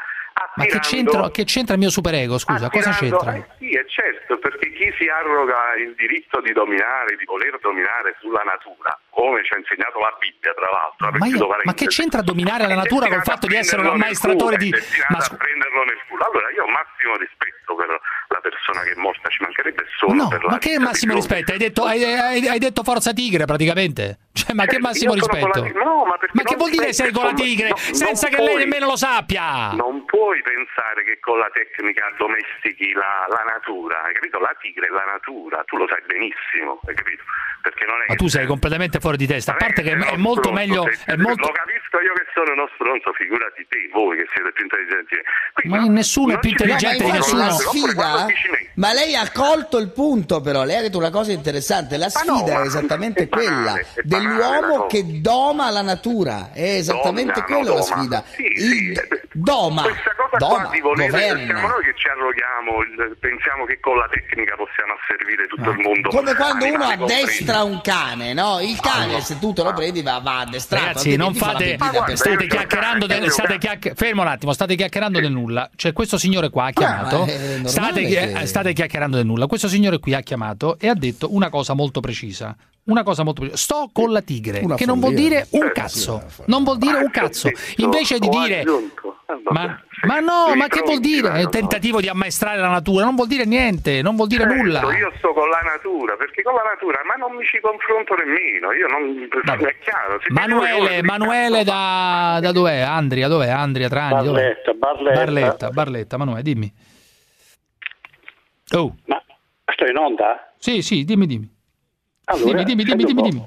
Ma 0.56 0.64
che 0.64 0.78
c'entra, 0.80 1.30
che 1.30 1.44
c'entra 1.44 1.74
il 1.74 1.80
mio 1.80 1.90
superego? 1.90 2.36
Scusa, 2.36 2.68
cosa 2.68 2.90
c'entra? 2.92 3.34
eh 3.36 3.44
sì, 3.58 3.70
è 3.72 3.84
certo, 3.86 4.36
perché 4.38 4.72
chi 4.72 4.92
si 4.98 5.08
arroga 5.08 5.74
il 5.80 5.94
diritto 5.94 6.40
di 6.40 6.52
dominare, 6.52 7.16
di 7.16 7.24
voler 7.24 7.58
dominare 7.60 8.16
sulla 8.20 8.42
natura, 8.44 8.98
come 9.12 9.44
ci 9.44 9.52
ha 9.54 9.58
insegnato 9.58 9.98
la 10.00 10.16
Bibbia, 10.18 10.52
tra 10.54 10.68
l'altro, 10.72 11.18
Ma, 11.18 11.26
io- 11.26 11.48
ma 11.64 11.74
che 11.74 11.86
c'entra 11.86 12.22
dominare 12.22 12.66
la 12.66 12.74
natura 12.74 13.08
col 13.08 13.22
fatto 13.22 13.46
di 13.46 13.54
essere 13.56 13.82
un 13.82 13.88
ammaestratore 13.88 14.56
di. 14.56 14.70
Ma 15.08 15.18
a 15.18 15.36
prenderlo 15.36 15.84
nel 15.84 16.00
culo. 16.08 16.24
Allora 16.24 16.50
io 16.50 16.64
ho 16.64 16.68
massimo 16.70 17.16
rispetto 17.16 17.74
per 17.74 17.88
la 18.28 18.40
persona 18.40 18.80
che 18.82 18.92
è 18.92 18.94
morta, 18.96 19.28
ci 19.28 19.42
mancherebbe 19.42 19.84
solo 19.98 20.14
No, 20.14 20.28
per 20.28 20.42
la 20.44 20.50
ma 20.52 20.58
che 20.58 20.78
massimo 20.78 21.14
rispetto? 21.14 21.52
Hai 21.52 21.58
detto, 21.58 21.84
hai, 21.84 22.02
hai- 22.04 22.48
hai 22.48 22.58
detto 22.58 22.82
forza 22.82 23.12
tigre 23.12 23.44
praticamente. 23.44 24.18
Cioè, 24.32 24.54
ma 24.54 24.64
che 24.64 24.76
Eh, 24.76 24.80
massimo 24.80 25.12
la 25.14 25.20
rispetto? 25.20 25.60
tigre. 25.60 25.82
No, 25.84 26.04
ma 26.04 26.16
Ma 26.32 26.42
che 26.42 26.56
vuol 26.56 26.70
dire 26.70 26.92
sei 26.94 27.12
con 27.12 27.24
la 27.24 27.34
tigre 27.34 27.68
no, 27.68 27.76
senza 27.76 28.28
che 28.28 28.36
lei 28.38 28.46
puoi- 28.56 28.58
nemmeno 28.64 28.86
lo 28.86 28.96
sappia? 28.96 29.72
Non 29.72 30.04
puoi 30.06 30.40
pensare 30.40 31.04
che 31.04 31.18
con 31.20 31.38
la 31.38 31.50
tecnica 31.52 32.10
domestichi 32.16 32.92
la, 32.92 33.26
la 33.28 33.42
natura, 33.44 34.02
hai 34.04 34.14
capito? 34.14 34.38
La 34.38 34.54
tigre 34.58 34.86
è 34.86 34.90
la 34.90 35.04
natura, 35.04 35.62
tu 35.66 35.76
lo 35.76 35.86
sai 35.86 36.00
benissimo, 36.06 36.80
hai 36.86 36.94
capito? 36.94 37.22
Perché 37.62 37.84
non 37.86 37.96
è 38.02 38.04
Ma 38.08 38.14
tu 38.16 38.26
sei 38.26 38.46
completamente 38.46 38.98
fuori 38.98 39.16
di 39.16 39.26
testa. 39.26 39.52
A 39.52 39.56
parte 39.56 39.82
che 39.82 39.92
è 39.92 40.16
molto 40.16 40.50
stronzo, 40.50 40.52
meglio. 40.52 40.82
sei- 40.92 41.14
È 41.14 41.16
molto... 41.16 41.46
Lo 41.46 41.52
capisco 41.52 42.00
io 42.00 42.12
che 42.14 42.24
sono 42.34 42.52
uno 42.52 42.68
stronzo, 42.74 43.12
figurati 43.12 43.64
te, 43.68 43.88
voi 43.92 44.16
che 44.16 44.26
siete 44.34 44.50
più 44.52 44.64
intelligenti. 44.64 45.14
di 45.62 45.68
me. 45.68 45.78
Ma 45.78 45.86
nessuno 45.86 46.34
è 46.34 46.38
più 46.40 46.50
intelligente 46.50 47.04
di 47.04 47.10
No, 47.10 47.16
nessuno. 47.16 47.44
la 47.44 47.50
sfida 47.52 48.26
ma 48.74 48.92
lei 48.94 49.14
ha 49.14 49.30
colto 49.30 49.78
il 49.78 49.90
punto 49.92 50.40
però 50.40 50.64
lei 50.64 50.76
ha 50.76 50.80
detto 50.80 50.96
una 50.98 51.10
cosa 51.10 51.30
interessante 51.30 51.98
la 51.98 52.08
sfida 52.08 52.62
è 52.62 52.64
esattamente 52.64 53.28
quella 53.28 53.78
dell'uomo 54.02 54.86
che 54.86 55.20
doma 55.20 55.70
la 55.70 55.82
natura 55.82 56.50
è 56.52 56.76
esattamente 56.76 57.42
Domina, 57.42 57.44
quella 57.44 57.70
no, 57.70 57.74
la 57.76 57.80
doma. 57.80 57.96
sfida 58.00 58.24
Sì, 58.34 58.42
Il- 58.44 58.96
sì. 58.96 59.28
doma 59.32 59.82
Questa 59.82 60.14
cosa 60.16 60.36
doma 60.38 60.62
qua 60.62 60.70
di 60.72 60.80
volere, 60.80 61.10
governa 61.10 61.44
siamo 61.44 61.68
noi 61.68 61.84
che 61.84 61.94
ci 61.96 62.08
arroghiamo, 62.08 63.16
pensiamo 63.20 63.64
che 63.66 63.80
con 63.80 63.96
la 63.96 64.08
tecnica 64.10 64.56
possiamo 64.56 64.94
asservire 65.00 65.46
tutto 65.46 65.70
il 65.70 65.78
mondo. 65.78 66.08
come 66.08 66.34
quando 66.34 66.64
uno 66.64 66.84
animali 66.84 67.06
compresi. 67.52 67.60
addestra 67.60 67.62
un 67.64 67.80
cane 67.80 68.32
no? 68.32 68.60
il 68.60 68.80
cane 68.80 69.20
se 69.20 69.38
tu 69.38 69.52
te 69.52 69.62
lo 69.62 69.72
prendi 69.72 70.02
va, 70.02 70.18
va 70.18 70.38
addestrato 70.40 70.84
Ragazzi, 70.84 71.16
non 71.16 71.34
fa 71.34 71.52
fate. 71.52 71.76
pipì 71.76 72.16
State 72.16 72.46
chiacchierando 72.46 73.06
del. 73.06 73.30
State 73.30 73.58
chiacch- 73.58 73.94
fermo 73.94 74.22
un 74.22 74.28
attimo, 74.28 74.52
state 74.52 74.74
chiacchierando 74.74 75.20
del 75.20 75.32
nulla. 75.32 75.70
Cioè, 75.76 75.92
questo 75.92 76.18
signore 76.18 76.50
qua 76.50 76.66
ha 76.66 76.70
chiamato. 76.70 77.18
ma 77.20 77.26
è 77.26 77.36
normale 77.38 77.68
State, 77.68 78.04
che- 78.06 78.32
eh, 78.40 78.46
state 78.46 78.72
chiacchierando 78.72 79.16
del 79.16 79.26
nulla. 79.26 79.46
Questo 79.46 79.68
signore 79.68 79.98
qui 79.98 80.14
ha 80.14 80.20
chiamato 80.20 80.78
e 80.78 80.88
ha 80.88 80.94
detto 80.94 81.34
una 81.34 81.48
cosa 81.48 81.74
molto 81.74 82.00
precisa. 82.00 82.54
Una 82.84 83.04
cosa 83.04 83.22
molto 83.22 83.42
precisa. 83.42 83.62
Sto 83.62 83.90
con 83.92 84.10
la 84.10 84.22
tigre, 84.22 84.60
Una 84.60 84.74
che 84.74 84.86
non 84.86 84.98
vuol 84.98 85.14
dire 85.14 85.46
un 85.50 85.70
cazzo. 85.72 86.24
Non 86.46 86.64
vuol 86.64 86.78
dire 86.78 86.96
un 86.98 87.10
cazzo. 87.10 87.48
Invece 87.76 88.18
di 88.18 88.28
dire. 88.28 88.64
vabbè. 88.64 89.40
Ma, 89.50 89.80
ma 90.04 90.18
no, 90.18 90.54
ma 90.56 90.66
che 90.66 90.82
vuol 90.84 90.98
dire? 90.98 91.30
È 91.30 91.44
un 91.44 91.50
tentativo 91.50 92.00
di 92.00 92.08
ammaestrare 92.08 92.58
la 92.58 92.68
natura, 92.68 93.04
non 93.04 93.14
vuol 93.14 93.28
dire 93.28 93.44
niente, 93.44 94.02
non 94.02 94.16
vuol 94.16 94.26
dire 94.26 94.42
Certo, 94.42 94.56
nulla. 94.56 94.80
Io 94.96 95.12
sto 95.16 95.32
con 95.32 95.48
la 95.48 95.60
natura, 95.62 96.16
perché 96.16 96.42
con 96.42 96.54
la 96.54 96.62
natura, 96.62 96.98
ma 97.06 97.14
non 97.14 97.36
mi 97.36 97.44
ci 97.44 97.60
confronto 97.60 98.14
nemmeno. 98.16 98.72
Io 98.72 98.88
non. 98.88 99.28
È 99.30 99.78
chiaro. 99.78 100.18
Manuele, 100.30 101.02
Manuele 101.02 101.62
da, 101.62 102.38
da 102.42 102.50
dov'è? 102.50 102.80
Andria, 102.80 103.28
dov'è? 103.28 103.48
Andria 103.48 103.88
Trani, 103.88 104.24
dov'è? 104.24 104.40
Barletta, 104.40 104.72
Barletta. 104.72 105.14
Barletta, 105.14 105.70
Barletta, 105.70 106.16
Manuele, 106.16 106.42
dimmi. 106.42 106.72
Oh. 108.74 108.96
Ma 109.06 109.22
sto 109.72 109.86
in 109.86 109.96
onda? 109.96 110.52
Sì, 110.58 110.82
sì, 110.82 111.04
dimmi, 111.04 111.26
dimmi. 111.26 111.60
Allora, 112.32 112.62
dimmi, 112.62 112.84
dimmi, 112.84 113.04
dimmi, 113.04 113.22
dimmi. 113.22 113.44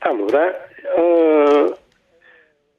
Allora, 0.00 0.68
eh, 0.96 1.74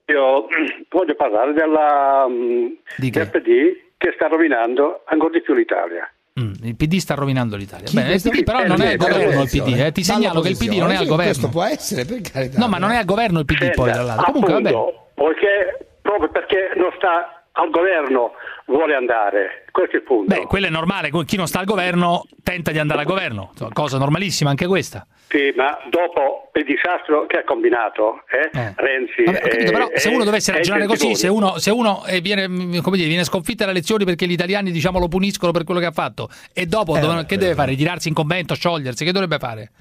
io 0.05 0.47
voglio 0.89 1.15
parlare 1.15 1.53
della, 1.53 2.25
mm, 2.27 2.67
del 3.09 3.29
PD 3.29 3.87
che 3.97 4.13
sta 4.15 4.27
rovinando 4.27 5.03
ancora 5.05 5.31
di 5.33 5.41
più 5.41 5.53
l'Italia. 5.53 6.09
Mm, 6.39 6.53
il 6.63 6.75
PD 6.75 6.97
sta 6.97 7.15
rovinando 7.15 7.57
l'Italia. 7.57 7.89
Bene, 7.91 8.13
il 8.13 8.21
questo? 8.21 8.29
PD 8.29 8.43
però 8.43 8.65
non 8.65 8.81
è 8.81 8.91
al 8.91 8.97
governo 8.97 9.41
il 9.41 9.49
PD, 9.49 9.79
eh. 9.79 9.91
ti 9.91 10.03
segnalo 10.03 10.39
che 10.39 10.49
il 10.49 10.57
PD 10.57 10.77
non 10.77 10.91
è 10.91 10.95
al 10.95 11.05
questo 11.05 11.15
governo. 11.15 11.49
può 11.49 11.63
essere 11.63 12.05
per 12.05 12.21
carità 12.21 12.57
No, 12.57 12.67
ma 12.69 12.77
non 12.77 12.91
è 12.91 12.97
al 12.97 13.05
governo 13.05 13.39
il 13.39 13.45
PD 13.45 13.57
Senta, 13.57 13.73
poi 13.75 13.91
dall'altro. 13.91 14.31
Comunque 14.31 14.53
appunto, 14.53 15.07
Poiché, 15.15 15.87
proprio 16.01 16.29
perché 16.29 16.71
non 16.77 16.91
sta 16.95 17.38
al 17.59 17.69
governo 17.69 18.33
vuole 18.65 18.95
andare, 18.95 19.65
questo 19.71 19.95
è 19.95 19.99
il 19.99 20.05
punto. 20.05 20.33
Beh, 20.33 20.45
quello 20.47 20.67
è 20.67 20.69
normale, 20.69 21.09
chi 21.25 21.35
non 21.35 21.47
sta 21.47 21.59
al 21.59 21.65
governo 21.65 22.23
tenta 22.43 22.71
di 22.71 22.79
andare 22.79 23.01
al 23.01 23.05
governo, 23.05 23.51
cosa 23.73 23.97
normalissima 23.97 24.49
anche 24.49 24.65
questa. 24.67 25.05
Sì, 25.27 25.53
ma 25.55 25.77
dopo 25.89 26.49
il 26.53 26.63
disastro 26.63 27.25
che 27.27 27.39
ha 27.39 27.43
combinato 27.43 28.23
eh, 28.29 28.49
Renzi 28.75 29.23
Vabbè, 29.23 29.39
capito, 29.41 29.69
e- 29.69 29.71
però 29.71 29.87
se 29.93 30.09
uno 30.09 30.23
dovesse 30.23 30.51
ragionare 30.51 30.87
così, 30.87 31.15
se 31.15 31.27
uno, 31.27 31.57
se 31.59 31.69
uno 31.69 32.03
eh, 32.07 32.21
viene, 32.21 32.47
mm, 32.47 32.77
come 32.79 32.95
dire, 32.97 33.07
viene 33.09 33.23
sconfitto 33.23 33.63
alle 33.63 33.73
elezioni 33.73 34.05
perché 34.05 34.25
gli 34.25 34.31
italiani 34.31 34.71
diciamo, 34.71 34.97
lo 34.97 35.07
puniscono 35.07 35.51
per 35.51 35.65
quello 35.65 35.79
che 35.79 35.85
ha 35.87 35.91
fatto 35.91 36.29
e 36.53 36.65
dopo 36.65 36.95
Eh, 36.95 36.99
dove- 36.99 37.25
che 37.25 37.37
deve 37.37 37.53
fare? 37.53 37.69
Ritirarsi 37.71 38.07
in 38.07 38.15
convento, 38.15 38.55
sciogliersi, 38.55 39.05
che 39.05 39.11
dovrebbe 39.11 39.37
fare? 39.37 39.71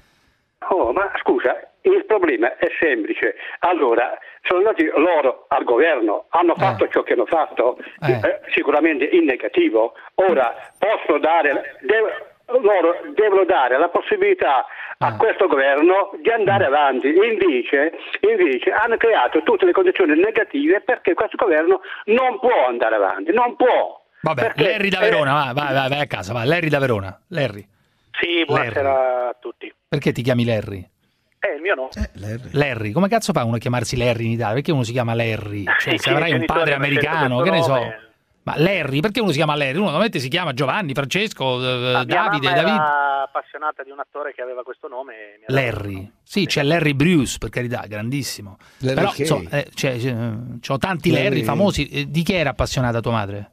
Oh, 0.69 0.91
ma 0.91 1.11
scusa, 1.21 1.55
il 1.81 2.05
problema 2.05 2.55
è 2.57 2.67
semplice. 2.79 3.33
Allora, 3.59 4.15
sono 4.43 4.59
andati 4.59 4.85
loro 4.95 5.45
al 5.49 5.63
governo, 5.63 6.25
hanno 6.29 6.55
fatto 6.55 6.87
ciò 6.87 7.03
che 7.03 7.13
hanno 7.13 7.25
fatto, 7.25 7.77
eh, 8.01 8.39
sicuramente 8.53 9.05
in 9.05 9.25
negativo. 9.25 9.93
Ora 10.15 10.53
possono 10.77 11.19
dare, 11.19 11.77
dev- 11.81 12.27
loro 12.61 13.01
devono 13.13 13.45
dare 13.45 13.77
la 13.77 13.89
possibilità 13.89 14.65
a 15.01 15.15
questo 15.17 15.47
governo 15.47 16.11
di 16.21 16.29
andare 16.31 16.65
avanti. 16.65 17.07
Invece, 17.07 17.93
invece 18.21 18.71
hanno 18.71 18.97
creato 18.97 19.43
tutte 19.43 19.65
le 19.65 19.71
condizioni 19.71 20.19
negative 20.19 20.81
perché 20.81 21.13
questo 21.13 21.37
governo 21.37 21.81
non 22.05 22.39
può 22.39 22.65
andare 22.67 22.95
avanti, 22.95 23.31
non 23.31 23.55
può. 23.55 24.03
Vabbè, 24.21 24.41
Perché- 24.41 24.63
Larry 24.63 24.89
da 24.89 24.99
Verona, 24.99 25.33
va, 25.33 25.53
vai, 25.53 25.73
vai, 25.73 25.89
vai 25.89 25.99
a 26.01 26.07
casa, 26.07 26.33
va. 26.33 26.43
Larry 26.43 26.67
da 26.69 26.79
Verona. 26.79 27.21
Larry. 27.29 27.65
Sì, 28.19 28.43
buonasera 28.45 29.29
a 29.29 29.35
tutti. 29.39 29.71
Perché 29.87 30.11
ti 30.11 30.21
chiami 30.21 30.43
Larry? 30.43 30.85
Eh, 31.41 31.55
il 31.55 31.61
mio 31.61 31.73
no. 31.75 31.89
Larry, 32.51 32.91
come 32.91 33.07
cazzo 33.07 33.31
fa 33.31 33.43
uno 33.45 33.55
a 33.55 33.59
chiamarsi 33.59 33.95
Larry 33.95 34.25
in 34.25 34.31
Italia? 34.31 34.55
Perché 34.55 34.71
uno 34.71 34.83
si 34.83 34.91
chiama 34.91 35.13
Larry? 35.13 35.63
Cioè, 35.79 35.91
Sì, 35.93 35.97
se 35.97 36.09
avrai 36.09 36.33
un 36.33 36.45
padre 36.45 36.73
americano, 36.73 37.41
che 37.41 37.49
ne 37.49 37.61
so. 37.61 37.73
nome. 37.75 38.03
Ma 38.43 38.53
Larry, 38.57 38.99
perché 38.99 39.19
uno 39.19 39.29
si 39.31 39.37
chiama 39.37 39.55
Larry? 39.55 39.75
Uno 39.75 39.85
normalmente 39.85 40.19
si 40.19 40.27
chiama 40.27 40.53
Giovanni, 40.53 40.93
Francesco, 40.93 41.59
eh, 41.59 42.05
Davide, 42.05 42.47
mamma 42.47 42.55
David. 42.61 42.73
era 42.73 43.23
appassionata 43.23 43.83
di 43.83 43.91
un 43.91 43.99
attore 43.99 44.33
che 44.33 44.41
aveva 44.41 44.63
questo 44.63 44.87
nome. 44.87 45.13
Larry. 45.47 46.11
Sì, 46.23 46.45
c'è 46.45 46.63
Larry 46.63 46.93
Bruce, 46.93 47.37
per 47.37 47.49
carità, 47.49 47.85
grandissimo. 47.87 48.57
Larry 48.79 48.95
Però, 48.95 49.13
insomma, 49.15 49.49
eh, 49.51 49.67
c'è- 49.73 49.97
c'è- 49.97 50.15
c'ho 50.61 50.77
tanti 50.77 51.09
Larry, 51.11 51.23
Larry- 51.25 51.43
famosi. 51.43 51.87
Eh, 51.89 52.09
Di 52.09 52.23
chi 52.23 52.33
era 52.33 52.49
appassionata 52.51 52.99
tua 53.01 53.11
madre? 53.11 53.51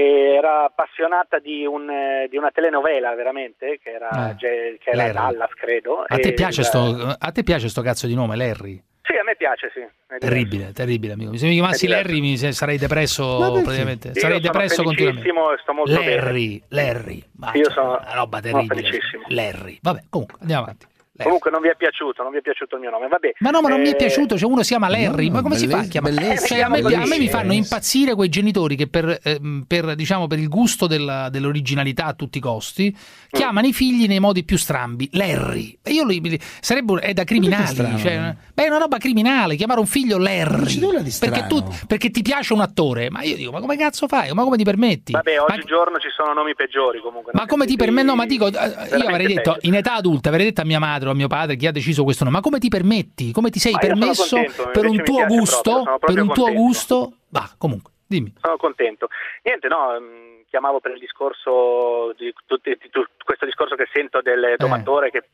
Era 0.00 0.64
appassionata 0.64 1.38
di, 1.38 1.64
un, 1.66 1.88
di 2.30 2.36
una 2.36 2.50
telenovela, 2.50 3.14
veramente, 3.14 3.78
che 3.82 3.90
era, 3.90 4.30
Eh, 4.30 4.36
che 4.78 4.78
era. 4.90 5.12
Dallas, 5.12 5.50
credo. 5.54 6.04
A 6.06 6.16
te, 6.18 6.32
piace 6.34 6.62
sto, 6.62 7.14
a 7.18 7.30
te 7.32 7.42
piace 7.42 7.68
sto 7.68 7.82
cazzo 7.82 8.06
di 8.06 8.14
nome, 8.14 8.36
Larry? 8.36 8.80
Sì, 9.02 9.16
a 9.16 9.24
me 9.24 9.34
piace, 9.36 9.70
sì. 9.72 9.80
Terribile, 10.18 10.72
terribile, 10.72 11.14
amico. 11.14 11.36
Se 11.36 11.46
mi 11.46 11.54
chiamassi. 11.54 11.86
Larry 11.88 12.20
mi 12.20 12.36
sarei 12.36 12.76
depresso 12.78 13.38
praticamente. 13.64 14.08
Io 14.08 14.20
Sarei 14.20 14.40
depresso 14.40 14.82
continuamente. 14.82 15.30
sto 15.62 15.72
molto 15.72 15.92
Larry, 15.92 16.62
Larry. 16.68 17.22
Ma 17.38 17.50
Io 17.54 17.70
sono- 17.70 17.98
una 18.00 18.12
roba 18.14 18.40
sono 18.42 18.52
terribile. 18.66 18.82
felicissimo. 18.88 19.24
Larry. 19.28 19.78
Vabbè, 19.80 20.00
comunque, 20.10 20.36
andiamo 20.42 20.62
avanti. 20.64 20.86
Comunque 21.22 21.50
non 21.50 21.60
vi 21.60 21.68
è 21.68 21.74
piaciuto, 21.76 22.22
non 22.22 22.32
vi 22.32 22.38
è 22.38 22.40
piaciuto 22.42 22.76
il 22.76 22.80
mio 22.80 22.90
nome, 22.90 23.08
vabbè. 23.08 23.32
Ma 23.38 23.50
no, 23.50 23.60
ma 23.60 23.68
non 23.68 23.80
mi 23.80 23.88
è 23.88 23.92
Eh, 23.92 23.96
piaciuto, 23.96 24.38
cioè 24.38 24.50
uno 24.50 24.62
si 24.62 24.68
chiama 24.68 24.88
Larry, 24.88 25.30
ma 25.30 25.42
come 25.42 25.56
si 25.56 25.66
fa 25.66 25.78
a 25.78 25.84
chiamare? 25.84 26.38
Cioè, 26.38 26.60
a, 26.60 26.68
me, 26.68 26.78
a 26.80 27.06
me 27.06 27.18
mi 27.18 27.28
fanno 27.28 27.52
impazzire 27.52 28.14
quei 28.14 28.28
genitori 28.28 28.76
che 28.76 28.86
per, 28.88 29.18
ehm, 29.22 29.64
per, 29.66 29.94
diciamo, 29.94 30.26
per 30.26 30.38
il 30.38 30.48
gusto 30.48 30.86
della- 30.86 31.28
dell'originalità 31.28 32.04
a 32.06 32.12
tutti 32.14 32.38
i 32.38 32.40
costi 32.40 32.96
chiamano 33.30 33.66
i 33.66 33.72
figli 33.72 34.06
nei 34.06 34.20
modi 34.20 34.44
più 34.44 34.56
strambi, 34.56 35.08
Larry. 35.12 35.78
E 35.82 35.92
io 35.92 36.04
li, 36.06 36.38
sarebbe 36.60 37.00
è 37.00 37.12
da 37.12 37.24
criminali, 37.24 37.74
cioè, 37.98 38.34
beh, 38.54 38.64
è 38.64 38.68
una 38.68 38.78
roba 38.78 38.98
criminale, 38.98 39.56
chiamare 39.56 39.80
un 39.80 39.86
figlio 39.86 40.18
Larry. 40.18 40.78
Perché, 41.18 41.46
tu, 41.48 41.62
perché 41.86 42.10
ti 42.10 42.22
piace 42.22 42.52
un 42.52 42.60
attore, 42.60 43.10
ma 43.10 43.22
io 43.22 43.36
dico, 43.36 43.50
ma 43.50 43.60
come 43.60 43.76
cazzo 43.76 44.06
fai? 44.08 44.32
Ma 44.32 44.42
come 44.44 44.56
ti 44.56 44.64
permetti? 44.64 45.12
Vabbè, 45.12 45.36
Ma- 45.36 45.54
oggigiorno 45.54 45.98
ci 45.98 46.08
sono 46.14 46.32
nomi 46.32 46.54
peggiori 46.54 47.00
comunque. 47.00 47.32
ma 47.34 47.46
come 47.46 47.66
ti 47.66 47.76
permetti? 47.76 48.06
No, 48.06 48.14
ma 48.14 48.24
dico, 48.26 48.46
eh, 48.46 48.50
io 48.96 49.06
avrei 49.08 49.26
detto, 49.26 49.52
peggio. 49.54 49.66
in 49.66 49.74
età 49.74 49.94
adulta, 49.94 50.28
avrei 50.30 50.44
detto 50.46 50.60
a 50.60 50.64
mia 50.64 50.78
madre 50.78 51.07
o 51.10 51.12
a 51.12 51.16
mio 51.16 51.28
padre 51.28 51.56
chi 51.56 51.66
ha 51.66 51.72
deciso 51.72 52.04
questo 52.04 52.24
nome, 52.24 52.36
ma 52.36 52.42
come 52.42 52.58
ti 52.58 52.68
permetti? 52.68 53.32
Come 53.32 53.50
ti 53.50 53.58
sei 53.58 53.72
Ma 53.72 53.78
permesso 53.78 54.36
per 54.72 54.86
un 54.86 55.02
tuo 55.02 55.24
gusto? 55.26 55.62
proprio, 55.62 55.84
sono 55.84 55.98
per 55.98 55.98
proprio 55.98 56.22
un 56.22 56.32
tuo 56.32 56.44
contento. 56.44 56.62
gusto? 56.62 57.12
Va, 57.30 57.50
comunque, 57.58 57.92
dimmi. 58.06 58.34
Sono 58.40 58.56
contento. 58.56 59.08
Niente, 59.42 59.68
no, 59.68 59.94
ehm, 59.94 60.26
chiamavo 60.48 60.80
per 60.80 60.92
il 60.92 60.98
discorso 60.98 62.14
di, 62.16 62.32
tutti- 62.46 62.76
di 62.80 62.88
tu- 62.90 63.04
questo 63.24 63.44
discorso 63.44 63.74
che 63.74 63.86
sento 63.92 64.18
Eh. 64.20 64.22
del 64.22 64.54
domatore 64.56 65.10
che 65.10 65.24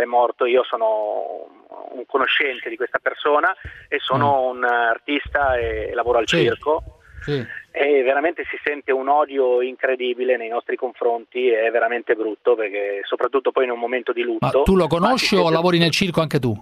è 0.00 0.04
morto. 0.04 0.44
Io 0.46 0.62
sono 0.64 1.48
un 1.92 2.04
conoscente 2.06 2.68
di 2.68 2.76
questa 2.76 2.98
persona 2.98 3.54
e 3.88 3.98
sono 4.00 4.48
un 4.48 4.64
artista 4.64 5.56
e 5.58 5.92
lavoro 5.94 6.18
al 6.18 6.24
Mm. 6.24 6.26
Sì. 6.26 6.36
circo. 6.42 6.82
Sì. 7.22 7.46
E 7.72 8.02
veramente 8.02 8.44
si 8.50 8.58
sente 8.64 8.90
un 8.92 9.08
odio 9.08 9.62
incredibile 9.62 10.36
nei 10.36 10.48
nostri 10.48 10.74
confronti, 10.76 11.48
è 11.48 11.70
veramente 11.70 12.14
brutto 12.16 12.56
perché 12.56 13.00
soprattutto 13.04 13.52
poi 13.52 13.64
in 13.64 13.70
un 13.70 13.78
momento 13.78 14.12
di 14.12 14.22
Ma 14.24 14.28
lutto. 14.50 14.62
tu 14.64 14.74
lo 14.74 14.86
ma 14.88 14.88
conosci 14.88 15.36
o 15.36 15.50
lavori 15.50 15.78
nel 15.78 15.90
circo 15.92 16.20
anche 16.20 16.38
tu? 16.40 16.52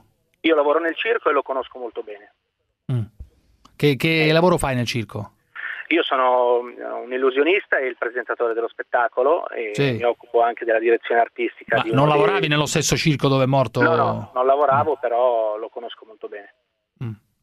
Io 0.41 0.55
lavoro 0.55 0.79
nel 0.81 0.95
circo 0.95 1.31
e 1.31 1.33
lo 1.33 1.43
conosco 1.43 1.79
molto 1.79 2.03
bene. 2.03 2.33
Che, 3.77 3.97
che 3.97 4.27
Eh. 4.29 4.33
lavoro 4.33 4.59
fai 4.59 4.75
nel 4.75 4.87
circo? 4.87 5.33
Io 5.91 6.03
sono 6.03 6.59
un 6.59 7.11
illusionista 7.13 7.79
e 7.79 7.87
il 7.87 7.97
presentatore 7.97 8.53
dello 8.53 8.69
spettacolo 8.69 9.49
e 9.49 9.71
Sì. 9.73 9.93
mi 9.93 10.03
occupo 10.03 10.43
anche 10.43 10.65
della 10.67 10.79
direzione 10.81 11.21
artistica. 11.21 11.77
Ma 11.77 11.83
di 11.83 11.91
non 11.93 12.01
uno 12.05 12.13
dei- 12.13 12.21
lavoravi 12.21 12.49
nello 12.49 12.67
stesso 12.67 12.97
circo 12.97 13.29
dove 13.29 13.45
è 13.45 13.47
morto? 13.47 13.81
No, 13.81 13.95
no, 13.97 14.31
non 14.35 14.45
lavoravo, 14.47 14.99
però 15.01 15.57
lo 15.57 15.69
conosco 15.71 16.05
molto 16.07 16.29
bene. 16.29 16.53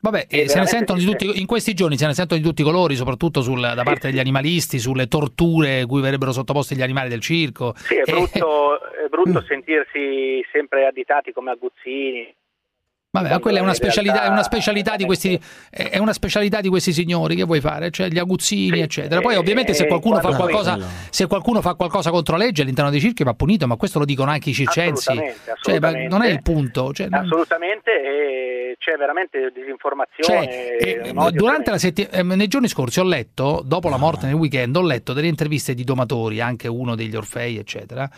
Vabbè, 0.05 0.27
eh, 0.29 0.47
se 0.47 0.59
ne 0.59 0.67
sentono 0.67 0.99
di 0.99 1.05
tutti, 1.05 1.39
in 1.39 1.47
questi 1.47 1.73
giorni 1.73 1.97
se 1.97 2.05
ne 2.05 2.13
sentono 2.13 2.39
di 2.39 2.45
tutti 2.45 2.61
i 2.61 2.63
colori, 2.63 2.95
soprattutto 2.95 3.41
sul- 3.41 3.59
da 3.59 3.81
parte 3.81 4.09
degli 4.11 4.19
animalisti, 4.19 4.77
sulle 4.77 5.07
torture 5.07 5.85
cui 5.87 5.99
verrebbero 5.99 6.31
sottoposti 6.31 6.75
gli 6.75 6.83
animali 6.83 7.09
del 7.09 7.21
circo. 7.21 7.73
Sì, 7.75 7.95
è 7.95 8.01
Eh, 8.05 8.11
brutto, 8.11 8.79
è 8.81 9.07
brutto 9.09 9.43
sentirsi 9.49 10.45
sempre 10.51 10.85
additati 10.85 11.31
come 11.31 11.49
aguzzini. 11.49 12.31
Vabbè, 13.21 13.29
ma 13.33 13.39
quella 13.39 13.59
è 13.59 13.61
una 13.61 13.73
specialità, 13.73 14.13
è 14.13 14.17
realtà- 14.17 14.33
una 14.33 14.43
specialità 14.43 14.95
di 14.95 15.05
questi 15.05 15.39
è 15.69 15.97
una 15.97 16.13
specialità 16.13 16.61
di 16.61 16.69
questi 16.69 16.91
signori 16.93 17.35
che 17.35 17.43
vuoi 17.43 17.61
fare, 17.61 17.91
cioè 17.91 18.07
gli 18.09 18.17
aguzzini, 18.17 18.79
eccetera. 18.81 19.21
Poi 19.21 19.35
ovviamente 19.35 19.73
se 19.73 19.83
eh, 19.83 19.87
qualcuno 19.87 20.19
fa 20.19 20.35
qualcosa 20.35 20.77
se 21.09 21.27
qualcuno 21.27 21.61
fa 21.61 21.75
qualcosa 21.75 22.09
contro 22.11 22.37
la 22.37 22.43
legge 22.43 22.61
all'interno 22.63 22.89
dei 22.91 22.99
circhi 22.99 23.23
va 23.23 23.33
punito, 23.33 23.67
ma 23.67 23.75
questo 23.75 23.99
lo 23.99 24.05
dicono 24.05 24.31
anche 24.31 24.49
i 24.49 24.53
circensi. 24.53 25.09
Assolutamente, 25.09 25.39
Cioè, 25.45 25.53
assolutamente. 25.55 26.07
non 26.09 26.21
è 26.23 26.29
il 26.29 26.41
punto, 26.41 26.93
cioè, 26.93 27.07
non- 27.09 27.21
Assolutamente, 27.21 27.91
e 27.91 28.75
c'è 28.79 28.95
veramente 28.97 29.51
disinformazione. 29.53 30.77
Cioè, 30.79 31.01
eh, 31.03 31.31
durante 31.31 31.71
la 31.71 31.77
setti- 31.77 32.07
eh, 32.09 32.23
nei 32.23 32.47
giorni 32.47 32.67
scorsi 32.67 32.99
ho 32.99 33.03
letto, 33.03 33.61
dopo 33.65 33.89
la 33.89 33.97
morte 33.97 34.25
nel 34.25 34.35
weekend, 34.35 34.75
ho 34.75 34.81
letto 34.81 35.13
delle 35.13 35.27
interviste 35.27 35.73
di 35.73 35.83
domatori, 35.83 36.41
anche 36.41 36.67
uno 36.67 36.95
degli 36.95 37.15
Orfei, 37.15 37.57
eccetera, 37.57 38.09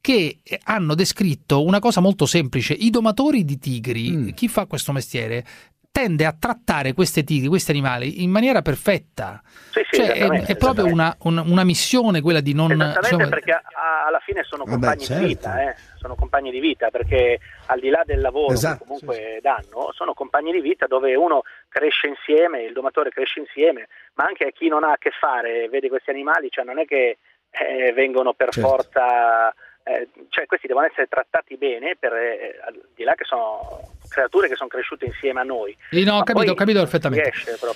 che 0.00 0.38
eh, 0.42 0.60
hanno 0.64 0.94
descritto 0.94 1.64
una 1.64 1.78
cosa 1.78 2.00
molto 2.00 2.26
semplice. 2.26 2.72
I 2.72 2.90
domatori 2.90 3.44
di 3.44 3.58
tigri, 3.58 4.32
chi 4.34 4.45
fa 4.48 4.66
questo 4.66 4.92
mestiere, 4.92 5.44
tende 5.90 6.26
a 6.26 6.36
trattare 6.38 6.92
queste 6.92 7.24
tigri, 7.24 7.48
questi 7.48 7.70
animali, 7.70 8.22
in 8.22 8.30
maniera 8.30 8.60
perfetta. 8.60 9.40
Sì, 9.70 9.80
sì, 9.90 9.96
Cioè, 9.96 10.12
è, 10.12 10.28
è 10.44 10.56
proprio 10.56 10.84
una, 10.84 11.16
un- 11.22 11.42
una 11.46 11.64
missione 11.64 12.20
quella 12.20 12.40
di 12.40 12.52
non... 12.52 12.70
Esattamente 12.72 13.08
insomma, 13.14 13.28
perché 13.28 13.52
a- 13.52 13.62
alla 14.06 14.20
fine 14.20 14.42
sono 14.44 14.64
Vabbè, 14.64 14.76
compagni 14.76 15.04
certo. 15.04 15.22
di 15.22 15.28
vita, 15.28 15.62
eh. 15.62 15.74
sono 15.96 16.14
compagni 16.14 16.50
di 16.50 16.60
vita 16.60 16.90
perché 16.90 17.38
al 17.66 17.80
di 17.80 17.88
là 17.88 18.02
del 18.04 18.20
lavoro 18.20 18.52
Esatto, 18.52 18.78
che 18.78 18.84
comunque 18.84 19.38
danno, 19.40 19.90
sono 19.92 20.12
compagni 20.12 20.52
di 20.52 20.60
vita 20.60 20.86
dove 20.86 21.14
uno 21.14 21.42
cresce 21.68 22.08
insieme, 22.08 22.62
il 22.62 22.74
domatore 22.74 23.08
cresce 23.08 23.40
insieme, 23.40 23.88
ma 24.14 24.24
anche 24.24 24.44
a 24.44 24.50
chi 24.50 24.68
non 24.68 24.84
ha 24.84 24.92
a 24.92 24.98
che 24.98 25.10
fare, 25.18 25.68
vede 25.70 25.88
questi 25.88 26.10
animali, 26.10 26.48
cioè 26.50 26.64
non 26.64 26.78
è 26.78 26.84
che 26.84 27.18
eh, 27.50 27.92
vengono 27.94 28.34
per 28.34 28.50
Certo. 28.50 28.68
forza, 28.68 29.48
eh, 29.82 30.08
cioè 30.28 30.44
questi 30.46 30.66
devono 30.66 30.86
essere 30.86 31.06
trattati 31.06 31.56
bene 31.56 31.96
per, 31.98 32.12
eh, 32.12 32.60
al 32.66 32.80
di 32.94 33.02
là 33.02 33.14
che 33.14 33.24
sono 33.24 33.94
creature 34.08 34.48
che 34.48 34.54
sono 34.56 34.68
cresciute 34.68 35.06
insieme 35.06 35.40
a 35.40 35.44
noi. 35.44 35.76
Sì, 35.90 36.04
no, 36.04 36.16
ho 36.18 36.22
capito, 36.22 36.52
ho 36.52 36.54
capito 36.54 36.78
perfettamente. 36.80 37.32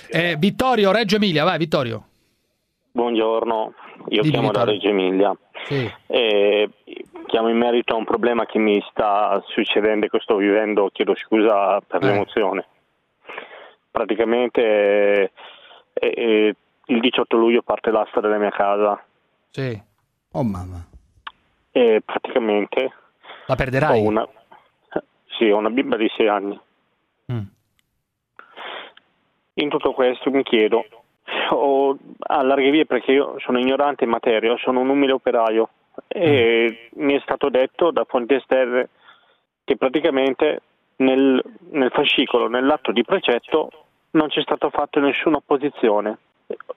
Eh, 0.09 0.35
Vittorio, 0.37 0.91
Reggio 0.91 1.15
Emilia, 1.17 1.43
vai 1.43 1.57
Vittorio. 1.57 2.05
Buongiorno, 2.93 3.73
io 4.09 4.21
Dimmi, 4.21 4.29
chiamo 4.33 4.51
da 4.51 4.63
Vittorio. 4.65 4.73
Reggio 4.73 4.87
Emilia. 4.89 5.37
Sì. 5.65 5.91
E 6.07 6.69
chiamo 7.27 7.49
in 7.49 7.57
merito 7.57 7.93
a 7.93 7.97
un 7.97 8.03
problema 8.05 8.45
che 8.45 8.59
mi 8.59 8.83
sta 8.89 9.41
succedendo 9.47 10.05
e 10.05 10.09
che 10.09 10.19
sto 10.19 10.35
vivendo, 10.35 10.89
chiedo 10.91 11.15
scusa 11.15 11.79
per 11.85 12.03
Eh. 12.03 12.07
l'emozione. 12.07 12.65
Praticamente 13.89 14.61
eh, 14.61 15.31
eh, 15.93 16.55
il 16.85 16.99
18 16.99 17.37
luglio 17.37 17.61
parte 17.61 17.91
l'asta 17.91 18.19
della 18.21 18.37
mia 18.37 18.49
casa 18.51 19.01
Sì. 19.49 19.81
Oh 20.33 20.43
mamma. 20.43 20.85
e 21.71 22.01
praticamente 22.03 22.91
La 23.47 23.55
perderai? 23.55 23.99
ho 23.99 24.03
una, 24.07 24.27
sì, 25.41 25.49
ho 25.49 25.57
una 25.57 25.71
bimba 25.71 25.97
di 25.97 26.07
6 26.15 26.27
anni. 26.27 26.59
Mm. 27.33 27.41
In 29.55 29.69
tutto 29.69 29.91
questo 29.93 30.29
mi 30.29 30.43
chiedo, 30.43 30.85
ho, 31.49 31.97
a 32.19 32.43
larghe 32.43 32.69
vie 32.69 32.85
perché 32.85 33.11
io 33.11 33.39
sono 33.39 33.57
ignorante 33.57 34.03
in 34.03 34.11
materia, 34.11 34.55
sono 34.57 34.81
un 34.81 34.89
umile 34.89 35.13
operaio 35.13 35.69
e 36.07 36.89
mi 36.93 37.15
è 37.15 37.19
stato 37.21 37.49
detto 37.49 37.89
da 37.89 38.05
fonti 38.05 38.35
esterne 38.35 38.89
che 39.63 39.77
praticamente 39.77 40.61
nel, 40.97 41.43
nel 41.71 41.91
fascicolo, 41.91 42.47
nell'atto 42.47 42.91
di 42.91 43.03
precetto, 43.03 43.69
non 44.11 44.27
c'è 44.27 44.41
stato 44.41 44.69
fatto 44.69 44.99
nessuna 44.99 45.37
opposizione. 45.37 46.19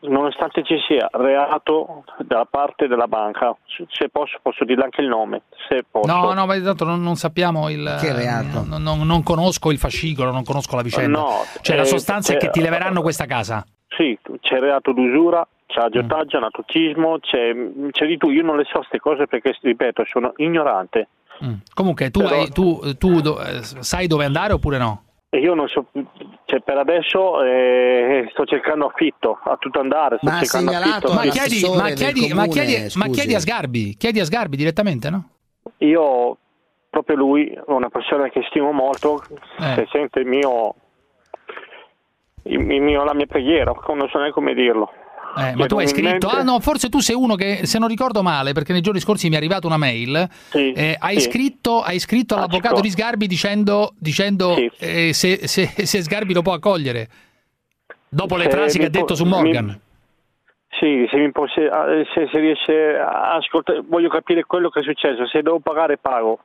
Nonostante 0.01 0.63
ci 0.65 0.77
sia 0.87 1.09
reato 1.13 2.05
da 2.19 2.47
parte 2.51 2.87
della 2.89 3.07
banca, 3.07 3.57
se 3.91 4.09
posso 4.11 4.39
posso 4.43 4.65
dirle 4.65 4.85
anche 4.85 5.01
il 5.01 5.09
nome, 5.09 5.43
se 5.69 5.85
posso. 5.91 6.13
No, 6.13 6.33
no, 6.33 6.47
ma 6.47 6.61
tanto 6.61 6.85
non, 6.85 7.03
non 7.03 7.17
sappiamo 7.17 7.69
il... 7.71 7.97
Che 8.01 8.13
reato? 8.13 8.65
Non, 8.67 8.83
non- 8.83 9.07
non 9.07 9.23
conosco 9.23 9.71
il 9.71 9.79
fascicolo, 9.79 10.31
non 10.31 10.45
conosco 10.45 10.77
la 10.77 10.83
vicenda. 10.83 11.19
No, 11.19 11.31
cioè 11.63 11.77
la 11.77 11.83
eh, 11.83 11.87
sostanza 11.87 12.35
è 12.35 12.37
che 12.37 12.51
ti 12.51 12.61
leveranno 12.61 13.01
questa 13.03 13.25
casa. 13.27 13.65
Sì, 13.97 14.19
c'è 14.41 14.59
reato 14.59 14.93
d'usura, 14.93 15.47
c'è 15.67 15.81
Mm. 15.81 15.85
aggiotaggio, 15.85 16.37
anatocismo, 16.37 17.19
c'è, 17.21 17.53
c'è 17.91 18.07
di 18.07 18.17
tutto. 18.19 18.33
Io 18.33 18.43
non 18.43 18.57
le 18.57 18.65
so 18.65 18.79
queste 18.79 18.99
cose 19.01 19.27
perché, 19.27 19.57
ripeto, 19.61 20.05
sono 20.07 20.33
ignorante. 20.37 21.09
Mm. 21.45 21.55
Comunque, 21.73 22.11
tu, 22.11 22.21
Però- 22.21 22.35
hai- 22.37 22.51
tu- 22.53 22.81
tu 22.99 23.21
do- 23.21 23.41
eh, 23.43 23.63
sai 23.63 24.07
dove 24.07 24.25
andare 24.25 24.53
oppure 24.53 24.79
no? 24.79 25.03
E 25.35 25.39
io 25.41 25.55
non 25.55 25.67
so, 25.67 25.87
cioè 26.45 26.61
per 26.61 26.79
adesso 26.79 27.43
eh, 27.43 28.29
sto 28.31 28.45
cercando 28.45 28.87
affitto 28.87 29.37
a 29.43 29.57
tutto 29.57 29.81
andare, 29.81 30.19
sto 30.19 30.31
Ma 30.31 30.39
cercando 30.39 30.71
affitto. 30.71 31.13
Ma 31.13 31.23
chiedi, 31.23 31.61
ma 31.75 31.89
chiedi- 31.91 32.33
ma 32.33 32.43
comune, 32.45 32.65
chiedi- 32.65 32.93
ma 32.99 33.07
chiedi 33.09 33.35
a 33.35 33.41
Sgarbi, 33.41 33.97
chiedi 33.97 34.21
a 34.21 34.25
Sgarbi 34.25 34.57
direttamente, 34.57 35.11
no? 35.11 35.29
Io, 35.79 36.37
proprio 36.89 37.17
lui, 37.17 37.49
è 37.49 37.61
una 37.67 37.89
persona 37.89 38.29
che 38.29 38.45
stimo 38.49 38.71
molto, 38.71 39.25
Eh. 39.59 39.75
che 39.75 39.89
sente 39.91 40.21
il 40.21 40.27
mio, 40.27 40.77
il 42.45 42.61
mio- 42.61 43.03
la 43.03 43.15
mia 43.15 43.27
preghiera, 43.27 43.73
non 43.89 44.09
so 44.11 44.19
neanche 44.19 44.35
come 44.35 44.55
dirlo. 44.55 44.93
Eh, 45.37 45.55
ma 45.57 45.67
tu 45.67 45.79
hai 45.79 45.89
scritto, 45.89 46.29
ah 46.29 46.43
no, 46.43 46.61
forse 46.61 46.89
tu 46.89 47.01
sei 47.01 47.17
uno 47.17 47.35
che, 47.35 47.67
se 47.67 47.79
non 47.79 47.89
ricordo 47.89 48.23
male, 48.23 48.53
perché 48.53 48.73
nei 48.73 48.81
giorni 48.81 49.01
scorsi 49.01 49.29
mi 49.29 49.35
è 49.35 49.39
arrivata 49.39 49.67
una 49.67 49.77
mail, 49.77 50.29
eh, 50.53 50.97
hai, 50.99 51.19
sì. 51.21 51.29
scritto, 51.29 51.83
hai 51.83 51.99
scritto 51.99 52.35
all'avvocato 52.35 52.75
Acico. 52.75 52.81
di 52.83 52.91
Sgarbi 52.91 53.27
dicendo, 53.27 53.95
dicendo 53.99 54.57
eh, 54.79 55.13
se, 55.13 55.49
se- 55.49 55.73
se 55.87 56.03
Sgarbi 56.03 56.33
lo 56.35 56.43
può 56.43 56.53
accogliere, 56.53 57.09
dopo 58.09 58.37
le 58.37 58.49
frasi 58.49 58.79
che 58.79 58.85
mi 58.85 58.89
ha 58.89 58.91
detto 58.91 59.15
su 59.15 59.25
mi- 59.25 59.31
Morgan. 59.31 59.81
Sì, 60.79 61.07
se, 61.11 61.17
mi 61.19 61.31
può- 61.33 61.47
se- 61.49 61.69
se- 62.15 62.29
se 62.33 62.39
riesce 62.39 62.97
a 62.99 63.35
ascoltare, 63.37 63.83
voglio 63.87 64.09
capire 64.09 64.45
quello 64.45 64.69
che 64.71 64.81
è 64.81 64.83
successo, 64.83 65.27
se 65.27 65.43
devo 65.43 65.59
pagare 65.61 65.99
pago. 65.99 66.39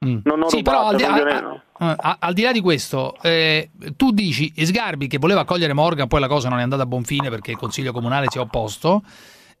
Non 0.00 0.42
ho 0.42 0.48
Sì, 0.48 0.62
però 0.62 0.86
al 0.88 0.96
rubato, 0.98 1.22
di, 1.24 1.30
a- 1.30 1.62
a- 1.78 1.96
a- 1.98 2.16
al 2.20 2.32
di 2.34 2.42
là 2.42 2.52
di 2.52 2.60
questo, 2.60 3.16
eh, 3.22 3.70
tu 3.96 4.10
dici 4.10 4.52
Sgarbi 4.54 5.06
che 5.06 5.18
voleva 5.18 5.40
accogliere 5.40 5.72
Morgan, 5.72 6.08
poi 6.08 6.20
la 6.20 6.28
cosa 6.28 6.48
non 6.48 6.58
è 6.58 6.62
andata 6.62 6.82
a 6.82 6.86
buon 6.86 7.04
fine 7.04 7.30
perché 7.30 7.52
il 7.52 7.56
consiglio 7.56 7.92
comunale 7.92 8.26
si 8.28 8.36
è 8.38 8.40
opposto. 8.40 9.02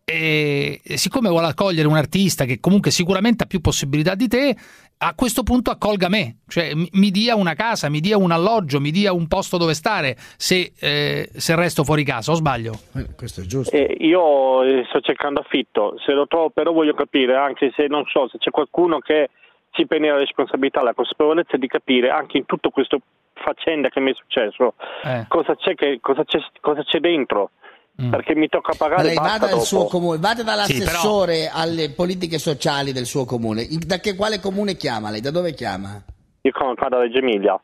E 0.06 0.82
siccome 0.84 1.30
vuole 1.30 1.46
accogliere 1.46 1.88
un 1.88 1.96
artista 1.96 2.44
che 2.44 2.60
comunque 2.60 2.90
sicuramente 2.90 3.44
ha 3.44 3.46
più 3.46 3.62
possibilità 3.62 4.14
di 4.14 4.28
te, 4.28 4.54
a 4.98 5.14
questo 5.14 5.42
punto 5.42 5.70
accolga 5.70 6.10
me, 6.10 6.40
cioè 6.46 6.74
mi, 6.74 6.86
mi 6.92 7.10
dia 7.10 7.36
una 7.36 7.54
casa, 7.54 7.88
mi 7.88 8.00
dia 8.00 8.18
un 8.18 8.30
alloggio, 8.30 8.80
mi 8.80 8.90
dia 8.90 9.14
un 9.14 9.26
posto 9.28 9.56
dove 9.56 9.72
stare 9.72 10.14
se, 10.36 10.72
eh, 10.78 11.30
se 11.34 11.56
resto 11.56 11.84
fuori 11.84 12.04
casa, 12.04 12.32
o 12.32 12.34
sbaglio? 12.34 12.78
questo 13.16 13.40
è 13.40 13.44
giusto. 13.44 13.74
Eh, 13.74 13.96
io 14.00 14.62
eh, 14.62 14.84
sto 14.90 15.00
cercando 15.00 15.40
affitto, 15.40 15.94
se 16.04 16.12
lo 16.12 16.26
trovo 16.26 16.50
però 16.50 16.72
voglio 16.72 16.92
capire, 16.94 17.36
anche 17.36 17.72
se 17.74 17.86
non 17.86 18.04
so, 18.06 18.28
se 18.28 18.36
c'è 18.36 18.50
qualcuno 18.50 18.98
che 18.98 19.30
si 19.74 19.86
prende 19.86 20.08
la 20.08 20.18
responsabilità, 20.18 20.82
la 20.82 20.94
consapevolezza 20.94 21.56
di 21.56 21.66
capire 21.66 22.10
anche 22.10 22.38
in 22.38 22.46
tutto 22.46 22.70
questo 22.70 22.98
faccenda 23.34 23.88
che 23.88 24.00
mi 24.00 24.12
è 24.12 24.14
successo, 24.14 24.74
Eh. 25.02 25.24
cosa, 25.28 25.54
c'è 25.56 25.74
che, 25.74 25.98
cosa, 26.00 26.24
c'è, 26.24 26.38
cosa 26.60 26.82
c'è 26.84 26.98
dentro, 27.00 27.50
perché 27.96 28.34
mi 28.34 28.48
tocca 28.48 28.74
pagare 28.76 29.02
lei 29.04 29.14
vada, 29.16 29.44
al 29.46 29.50
dopo. 29.50 29.62
suo 29.64 29.84
comune, 29.86 30.18
vada 30.18 30.38
Sì, 30.40 30.44
dall'assessore 30.44 31.48
alle 31.52 31.90
politiche 31.90 32.38
sociali 32.38 32.92
del 32.92 33.06
suo 33.06 33.24
comune. 33.24 33.66
Da 33.86 33.98
che 34.00 34.14
quale 34.16 34.40
comune 34.40 34.76
chiama 34.76 35.10
lei? 35.10 35.20
Da 35.20 35.30
dove 35.30 35.52
chiama? 35.54 36.02
Io 36.42 36.52
sono 36.56 36.74
qua 36.74 36.88
da 36.88 36.98
Reggio 37.00 37.18
Emilia. 37.18 37.60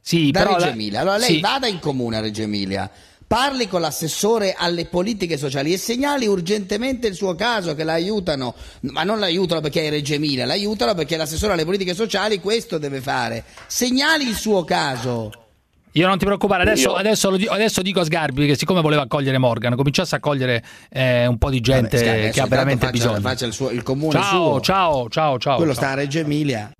Sì, 0.00 0.30
da 0.30 0.40
però 0.40 0.52
Reggio 0.54 0.66
la- 0.66 0.72
Emilia. 0.72 1.00
Allora 1.00 1.16
lei 1.16 1.34
sì. 1.34 1.40
vada 1.40 1.66
in 1.66 1.80
comune 1.80 2.16
a 2.16 2.20
Reggio 2.20 2.42
Emilia, 2.42 2.90
parli 3.28 3.68
con 3.68 3.82
l'assessore 3.82 4.54
alle 4.56 4.86
politiche 4.86 5.36
sociali 5.36 5.72
e 5.72 5.76
segnali 5.76 6.26
urgentemente 6.26 7.06
il 7.06 7.14
suo 7.14 7.34
caso 7.34 7.74
che 7.74 7.84
la 7.84 7.92
aiutano, 7.92 8.54
ma 8.80 9.04
non 9.04 9.18
l'aiutano 9.20 9.60
perché 9.60 9.82
è 9.82 9.84
in 9.84 9.90
Reggio 9.90 10.14
Emilia, 10.14 10.46
l'aiutano 10.46 10.94
perché 10.94 11.16
l'assessore 11.18 11.52
alle 11.52 11.66
politiche 11.66 11.94
sociali 11.94 12.40
questo 12.40 12.78
deve 12.78 13.00
fare. 13.02 13.44
Segnali 13.66 14.26
il 14.26 14.34
suo 14.34 14.64
caso. 14.64 15.30
Io 15.92 16.06
non 16.06 16.16
ti 16.16 16.24
preoccupare, 16.26 16.62
adesso, 16.62 16.94
adesso, 16.94 17.28
lo 17.30 17.36
di- 17.36 17.46
adesso 17.48 17.82
dico 17.82 18.00
a 18.00 18.04
Sgarbi 18.04 18.46
che 18.46 18.56
siccome 18.56 18.80
voleva 18.80 19.02
accogliere 19.02 19.36
Morgan, 19.38 19.74
cominciasse 19.74 20.14
a 20.14 20.18
accogliere 20.18 20.62
eh, 20.90 21.26
un 21.26 21.36
po' 21.38 21.50
di 21.50 21.60
gente 21.60 21.96
Vabbè, 21.96 22.08
Sgarbi, 22.10 22.30
che 22.30 22.40
ha 22.40 22.46
veramente 22.46 22.86
faccia- 22.86 22.92
bisogno. 22.98 23.20
faccia 23.20 23.46
il, 23.46 23.52
suo- 23.52 23.70
il 23.70 23.82
comune 23.82 24.12
Ciao, 24.12 24.22
suo. 24.52 24.60
ciao, 24.60 25.08
ciao, 25.10 25.38
ciao. 25.38 25.56
Quello 25.56 25.72
ciao. 25.74 25.82
sta 25.82 25.92
a 25.92 25.94
Reggio 25.96 26.18
Emilia. 26.20 26.70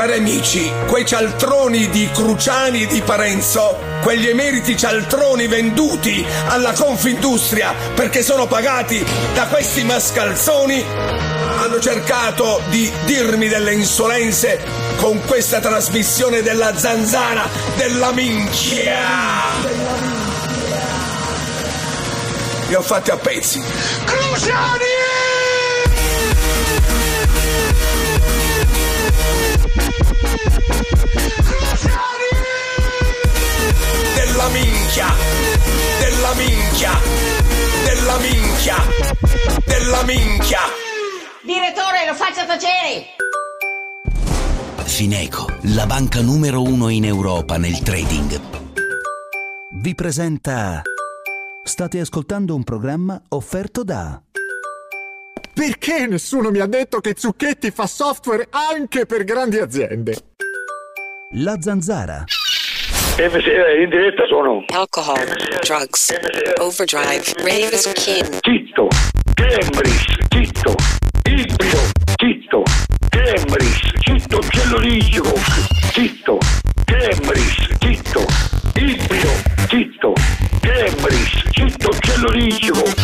Cari 0.00 0.14
amici, 0.14 0.72
quei 0.86 1.04
cialtroni 1.04 1.90
di 1.90 2.08
Cruciani 2.10 2.84
e 2.84 2.86
di 2.86 3.02
Parenzo, 3.02 3.76
quegli 4.00 4.28
emeriti 4.28 4.74
cialtroni 4.74 5.46
venduti 5.46 6.24
alla 6.46 6.72
Confindustria 6.72 7.74
perché 7.94 8.22
sono 8.22 8.46
pagati 8.46 9.04
da 9.34 9.46
questi 9.48 9.84
mascalzoni, 9.84 10.82
hanno 10.82 11.78
cercato 11.80 12.62
di 12.70 12.90
dirmi 13.04 13.48
delle 13.48 13.74
insolenze 13.74 14.64
con 14.96 15.22
questa 15.26 15.60
trasmissione 15.60 16.40
della 16.40 16.74
zanzara 16.74 17.46
della 17.76 18.10
minchia. 18.12 19.00
Li 22.68 22.74
ho 22.74 22.80
fatti 22.80 23.10
a 23.10 23.18
pezzi. 23.18 23.62
Cruciani! 24.06 25.09
Della 34.14 34.48
minchia, 34.48 35.08
della 35.98 36.34
minchia, 36.34 36.92
della 37.84 38.18
minchia, 38.18 38.76
della 39.64 40.02
minchia. 40.04 40.58
Direttore, 41.42 42.06
lo 42.06 42.14
faccia 42.14 42.44
tacere! 42.44 43.16
Fineco, 44.84 45.46
la 45.74 45.86
banca 45.86 46.20
numero 46.20 46.62
uno 46.62 46.88
in 46.88 47.04
Europa 47.04 47.56
nel 47.56 47.78
trading. 47.80 48.40
Vi 49.72 49.94
presenta. 49.94 50.82
State 51.62 52.00
ascoltando 52.00 52.54
un 52.54 52.64
programma 52.64 53.20
offerto 53.28 53.82
da. 53.84 54.20
Perché 55.60 56.06
nessuno 56.06 56.50
mi 56.50 56.58
ha 56.58 56.66
detto 56.66 57.00
che 57.00 57.12
Zucchetti 57.14 57.70
fa 57.70 57.86
software 57.86 58.48
anche 58.48 59.04
per 59.04 59.24
grandi 59.24 59.58
aziende? 59.58 60.16
La 61.34 61.58
Zanzara. 61.60 62.24
in 63.18 63.90
diretta 63.90 64.22
sono 64.26 64.64
Alcohol, 64.72 65.26
drugs, 65.60 66.14
overdrive, 66.60 67.34
rave 67.42 67.74
is 67.74 67.92
king. 67.92 68.38
Zitto, 68.40 68.88
Cambris, 69.34 70.04
zitto, 70.30 70.74
Ibrido, 71.28 71.78
zitto, 72.16 72.62
Cambris, 73.10 73.80
zitto, 74.00 74.40
cellulicico, 74.48 75.34
zitto, 75.92 76.38
Cambris, 76.86 77.68
zitto, 77.80 78.24
Ibrido, 78.76 79.32
zitto, 79.68 80.12
Cambris, 80.62 81.50
zitto, 81.52 81.92
cellulicico. 82.00 82.99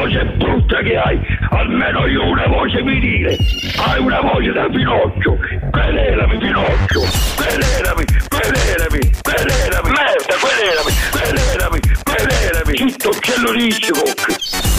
Voce 0.00 0.24
brutta 0.24 0.80
che 0.80 0.96
hai, 0.96 1.20
almeno 1.50 2.06
io 2.06 2.26
una 2.26 2.46
voce 2.46 2.80
virile. 2.80 3.36
Hai 3.76 4.00
una 4.00 4.22
voce 4.22 4.50
da 4.50 4.66
Pinocchio, 4.66 5.36
querelami 5.70 6.38
Pinocchio, 6.38 7.02
querelami, 7.36 8.04
querelami, 8.30 8.98
querelami, 9.20 9.90
merda, 9.90 10.36
querelami, 10.40 10.92
querelami, 11.12 11.80
querelami, 12.02 12.76
zitto, 12.78 13.10
cellulicico. 13.20 14.00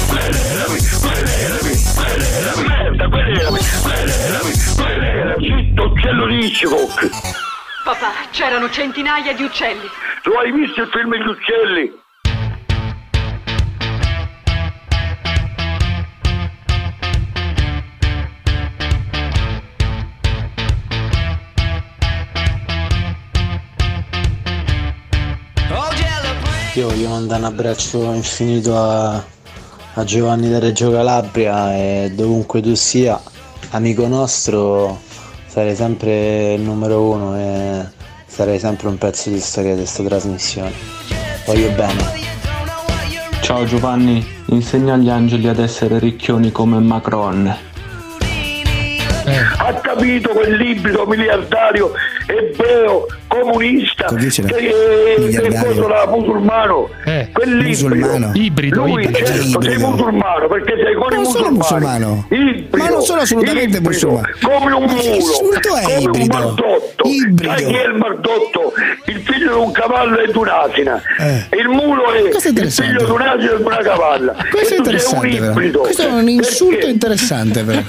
Querelami, 0.10 0.80
querelami, 1.06 1.74
querelami, 2.02 2.68
merda, 2.68 3.08
querelami, 3.08 3.60
querelami, 3.84 4.52
querelami, 4.76 5.46
zitto, 5.46 5.94
cellulicico. 6.02 6.78
Papà, 7.84 8.12
c'erano 8.32 8.72
centinaia 8.72 9.34
di 9.34 9.44
uccelli. 9.44 9.88
Lo 10.24 10.40
hai 10.40 10.52
visto 10.52 10.82
il 10.82 10.90
film 10.92 11.14
Gli 11.14 11.28
uccelli? 11.28 12.01
Io 26.76 26.88
voglio 26.88 27.10
mandare 27.10 27.42
un 27.42 27.48
abbraccio 27.48 28.14
infinito 28.14 28.78
a, 28.78 29.16
a 29.16 30.04
Giovanni 30.06 30.50
da 30.50 30.58
Reggio 30.58 30.90
Calabria 30.90 31.76
e 31.76 32.14
dovunque 32.16 32.62
tu 32.62 32.74
sia, 32.76 33.22
amico 33.72 34.08
nostro, 34.08 35.02
sarei 35.48 35.76
sempre 35.76 36.54
il 36.54 36.62
numero 36.62 37.02
uno 37.02 37.38
e 37.38 37.86
sarei 38.26 38.58
sempre 38.58 38.88
un 38.88 38.98
pezzo 38.98 39.30
di 39.30 39.42
storia 39.42 39.72
di 39.72 39.80
questa 39.80 40.04
trasmissione. 40.04 40.72
Voglio 41.46 41.72
bene. 41.72 42.10
Ciao 43.42 43.66
Giovanni, 43.66 44.26
insegna 44.46 44.94
agli 44.94 45.10
angeli 45.10 45.50
ad 45.50 45.60
essere 45.60 46.00
ricchioni 46.00 46.54
come 46.54 46.80
Macron. 46.80 47.54
Ha 49.58 49.74
capito 49.82 50.30
quell'ibrido 50.30 51.06
miliardario 51.06 51.92
ebreo 52.26 53.06
comunista 53.28 54.06
che 54.06 54.28
che 54.30 55.16
Miliardario. 55.18 55.74
cosa 55.84 55.88
là, 55.88 56.08
musulmano? 56.08 56.90
Quell'ibrido. 57.32 57.88
Musulmano. 57.88 58.32
Ibrido, 58.34 58.86
Lui, 58.86 59.04
ibrido. 59.04 59.18
certo, 59.26 59.42
sei 59.42 59.50
Ibrido. 59.52 59.88
musulmano 59.88 60.48
perché 60.48 60.74
sei 60.84 60.94
con 60.96 61.08
Non 61.12 61.22
i 61.22 61.26
sono 61.26 61.52
musulmani. 61.52 62.06
musulmano. 62.06 62.26
Ibrido, 62.30 62.78
Ma 62.78 62.90
non 62.90 63.02
sono 63.02 63.22
assolutamente 63.22 63.78
ibrido, 63.78 63.90
musulmano. 63.90 64.28
Come 64.42 64.74
un 64.74 64.84
mulo. 64.84 65.02
insulto 65.16 65.76
è 65.76 65.84
come 65.84 66.00
ibrido? 66.02 66.36
un 66.38 66.42
mardotto. 66.44 67.04
Ibrido. 67.08 67.54
Sai 67.54 67.66
chi 67.66 67.74
è 67.74 67.86
il 67.88 67.94
mardotto? 67.96 68.74
Il 69.06 69.22
figlio 69.22 69.54
di 69.54 69.60
un 69.60 69.72
cavallo 69.72 70.20
e 70.20 70.32
di 70.32 70.38
un'asina. 70.38 71.02
Eh. 71.20 71.58
Il 71.58 71.68
mulo 71.70 72.12
è 72.12 72.22
è 72.22 72.28
il 72.28 72.72
figlio 72.72 73.06
di 73.06 73.12
un'asina 73.12 73.52
e 73.54 73.58
di 73.58 73.64
una 73.64 73.78
cavalla. 73.78 74.36
Questo 74.50 74.58
è 74.58 74.62
e 74.62 74.66
sei 74.66 74.78
un 74.78 74.86
interessante, 74.86 75.38
però. 75.38 75.52
ibrido. 75.52 75.80
Questo 75.80 76.02
è 76.02 76.12
un 76.12 76.28
insulto 76.30 76.76
Perché? 76.76 76.90
interessante, 76.90 77.64
però. 77.64 77.82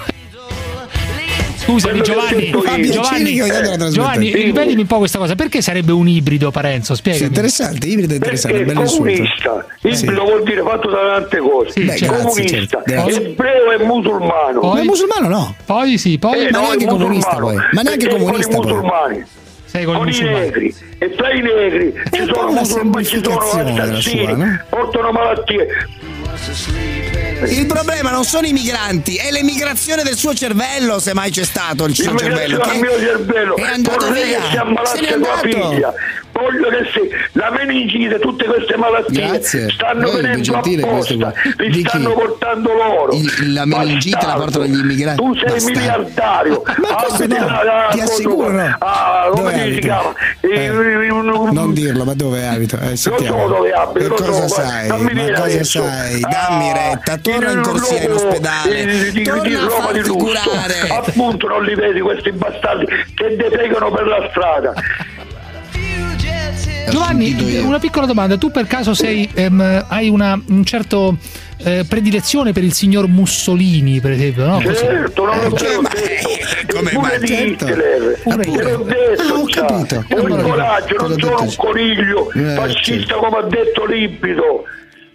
Scusami 1.65 2.03
Giovanni. 2.03 2.51
Giovanni, 2.51 2.91
Giovanni, 2.91 3.37
trasmissione. 3.37 3.91
Giovanni, 3.91 4.31
Sì. 4.33 4.43
ripetimi 4.43 4.81
un 4.81 4.87
po' 4.87 4.99
questa 4.99 5.19
cosa. 5.19 5.35
Perché 5.37 5.63
sarebbe 5.63 5.93
un 5.93 6.09
ibrido, 6.09 6.51
Parenzo? 6.51 6.95
Sì, 6.95 7.01
Spiegami. 7.01 7.27
interessante, 7.27 7.87
ibrido 7.87 8.13
è 8.13 8.17
interessante, 8.17 8.65
Perché 8.65 8.83
comunista, 8.85 9.67
ibrido 9.83 10.23
vuol 10.25 10.43
dire 10.43 10.63
fatto 10.63 10.91
da 10.91 10.99
tante 11.21 11.39
cose. 11.39 11.71
Sì, 11.71 11.85
Beh, 11.85 11.97
certo. 11.97 12.15
grazie, 12.15 12.45
comunista, 12.45 12.83
certo, 12.87 13.09
ebreo 13.21 13.71
e 13.73 13.85
musulmano. 13.85 14.61
Poi- 14.61 14.73
Ma 14.75 14.81
è 14.81 14.85
musulmano 14.85 15.29
no. 15.29 15.55
Poi 15.65 15.99
sì, 15.99 16.19
poi 16.19 16.47
Eh, 16.47 16.51
Ma 16.51 16.59
no, 16.59 16.65
neanche 16.67 16.85
è 16.85 16.89
comunista, 16.89 17.31
musulmano, 17.31 17.59
poi. 17.61 17.69
Ma 17.73 17.83
neanche 17.83 18.09
comunista, 18.09 18.57
con 18.57 18.65
i 18.69 18.73
musulmani. 18.73 19.25
sei 19.65 19.85
con 19.85 19.95
i 19.95 19.99
Con 19.99 20.09
i 20.09 20.29
negri 20.29 20.75
e 20.99 21.15
tra 21.15 21.33
i 21.33 21.41
negri 21.43 21.95
ci 22.13 22.21
un 22.21 22.27
po' 22.29 22.35
sono 22.35 22.51
una 22.51 22.61
musulmani, 22.61 23.07
ci 23.07 23.21
sono 23.23 23.39
assassini, 23.39 24.25
sua, 24.25 24.37
no? 24.37 24.61
portano 24.69 25.13
malattie. 25.13 25.67
Il 26.35 27.67
problema 27.67 28.11
non 28.11 28.25
sono 28.25 28.47
i 28.47 28.53
migranti, 28.53 29.17
è 29.17 29.31
l'emigrazione 29.31 30.03
del 30.03 30.17
suo 30.17 30.33
cervello, 30.33 30.99
se 30.99 31.13
mai 31.13 31.31
c'è 31.31 31.45
stato 31.45 31.85
il 31.85 31.95
suo 31.95 32.17
cervello. 32.17 32.59
Al 32.63 32.79
mio 32.79 32.99
cervello, 32.99 33.57
è 33.57 33.63
andato 33.65 34.07
vorrei 34.07 34.25
via. 34.29 34.39
che 34.39 34.45
si 34.47 34.51
Se 34.53 34.57
ammalasse 34.59 34.97
tua 35.07 35.15
andato. 35.15 35.37
figlia. 35.47 35.95
Voglio 36.33 36.69
che 36.71 36.89
si, 36.95 37.11
la 37.33 37.51
meningite, 37.51 38.19
tutte 38.19 38.47
queste 38.47 38.75
malattie 38.79 39.27
Grazie. 39.27 39.69
stanno 39.71 40.09
Eh, 40.09 40.23
venendo 40.23 40.57
apposta, 40.57 41.15
qua. 41.17 41.33
li 41.59 41.71
Di 41.71 41.83
chi? 41.83 41.89
stanno 41.89 42.13
portando 42.15 42.73
loro. 42.73 43.13
Il- 43.13 43.53
la 43.53 43.67
meningite 43.67 44.17
la 44.17 44.17
Bastardo. 44.33 44.41
portano 44.45 44.65
gli 44.65 44.79
immigrati. 44.79 45.17
Tu 45.19 45.35
sei 45.35 45.45
Bastardo. 45.45 45.79
miliardario. 45.79 46.63
Ma 46.65 46.95
questo 46.95 47.23
Abiti 47.25 47.39
no, 47.39 47.59
ti 47.93 48.01
assicuro 48.01 48.51
no. 48.51 48.77
Ah, 48.79 49.29
come 49.31 49.43
Dove 49.53 49.73
si 49.75 49.79
chiama? 49.81 50.13
Eh, 50.41 50.69
Non 51.53 51.75
dirlo, 51.75 52.05
ma 52.05 52.15
dove 52.15 52.47
abito? 52.49 52.79
Eh, 52.81 52.91
Lo 52.91 52.97
sentiamo. 52.97 53.41
so 53.43 53.47
dove 53.49 53.73
abito, 53.73 54.15
cosa 54.15 54.49
sai? 54.49 54.89
non 54.89 55.01
mi 55.03 55.13
Ma 55.13 55.39
cosa 55.39 55.65
sai? 55.65 56.22
Dammi 56.29 56.71
Ah, 56.71 56.73
retta, 56.91 57.17
torna 57.19 57.51
in 57.53 57.61
corsia 57.63 58.03
in 58.03 58.11
ospedale. 58.13 58.85
Di, 58.87 59.11
di, 59.13 59.23
Torna 59.23 59.43
di 59.43 59.55
a 59.55 59.65
Roma 59.67 59.93
di 59.93 59.99
lusso. 60.01 60.15
curare. 60.15 60.81
Appunto 60.91 61.49
non 61.49 61.65
li 61.65 61.75
vedi 61.75 62.01
questi 62.01 62.33
bastardi 62.33 62.87
che 63.15 63.37
defecano 63.37 63.91
per 63.91 64.07
la 64.07 64.29
strada. 64.31 64.73
Giovanni, 66.91 67.61
una 67.65 67.79
piccola 67.79 68.07
domanda. 68.07 68.37
Tu 68.37 68.51
per 68.51 68.67
caso 68.67 68.93
sei, 68.95 69.29
ehm, 69.33 69.87
hai 69.89 70.09
una 70.09 70.39
un 70.49 70.65
certo 70.65 71.17
eh, 71.65 71.85
predilezione 71.89 72.53
per 72.53 72.65
il 72.65 72.73
signor 72.75 73.07
Mussolini, 73.09 74.01
per 74.01 74.11
esempio, 74.11 74.45
no? 74.47 74.61
Certo, 74.61 75.25
non 75.25 75.39
lo 75.43 75.57
cioè, 75.57 75.71
so, 75.75 75.81
ma- 75.81 75.91
come 76.69 76.93
ma 76.93 77.01
pure 77.01 77.19
di 77.21 77.27
certo. 77.29 77.67
Hitler. 77.69 78.19
Pure 78.23 78.43
Te 78.45 78.63
l'ho 78.63 78.83
detto, 78.83 79.23
Ah, 79.23 79.39
ho 79.39 79.45
già. 79.47 79.65
capito. 79.65 80.05
Ho 80.11 80.27
il 80.27 80.43
coraggio, 80.43 80.97
non 81.07 81.19
sono 81.19 81.41
un 81.43 81.55
coniglio 81.57 82.31
Eh, 82.33 82.55
fascista 82.57 83.15
come 83.15 83.39
ha 83.39 83.43
detto 83.43 83.87
Libido. 83.87 84.65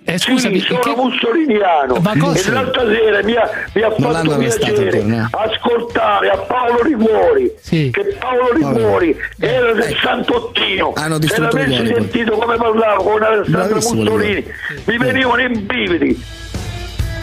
Eh, 0.10 0.18
scusami, 0.18 0.60
sì, 0.62 0.68
sono 0.68 0.80
che- 0.80 0.96
mussoliniano. 0.96 1.96
Ma 2.02 2.14
cosa- 2.18 2.50
e 2.50 2.54
l'altra 2.54 2.86
sera 2.86 3.24
mi 3.24 3.36
ha, 3.36 3.50
mi 3.74 3.82
ha 3.82 3.92
fatto 3.92 4.38
piacere 4.38 5.00
ancora, 5.02 5.18
no? 5.18 5.30
ascoltare 5.32 6.30
a 6.30 6.38
Paolo 6.38 6.82
Riguori 6.82 7.52
Sì. 7.60 7.90
che 7.92 8.16
Paolo 8.18 8.54
Riguori 8.54 9.18
era 9.38 9.74
del 9.74 9.84
Ecco. 9.84 10.00
Santottino. 10.00 10.94
Se 10.96 11.40
l'avessi 11.42 11.86
sentito 11.88 12.38
come 12.38 12.56
parlavo 12.56 13.04
con 13.04 13.22
Alessandro 13.22 13.76
Mussolini. 13.76 14.46
Mi 14.86 14.98
venivano 14.98 15.42
i 15.42 15.50
brividi. 15.60 16.24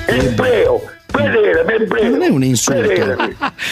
Ebreo 0.06 0.82
vedere 1.22 2.08
non 2.08 2.22
è 2.22 2.28
un 2.28 2.42
insulto. 2.44 3.16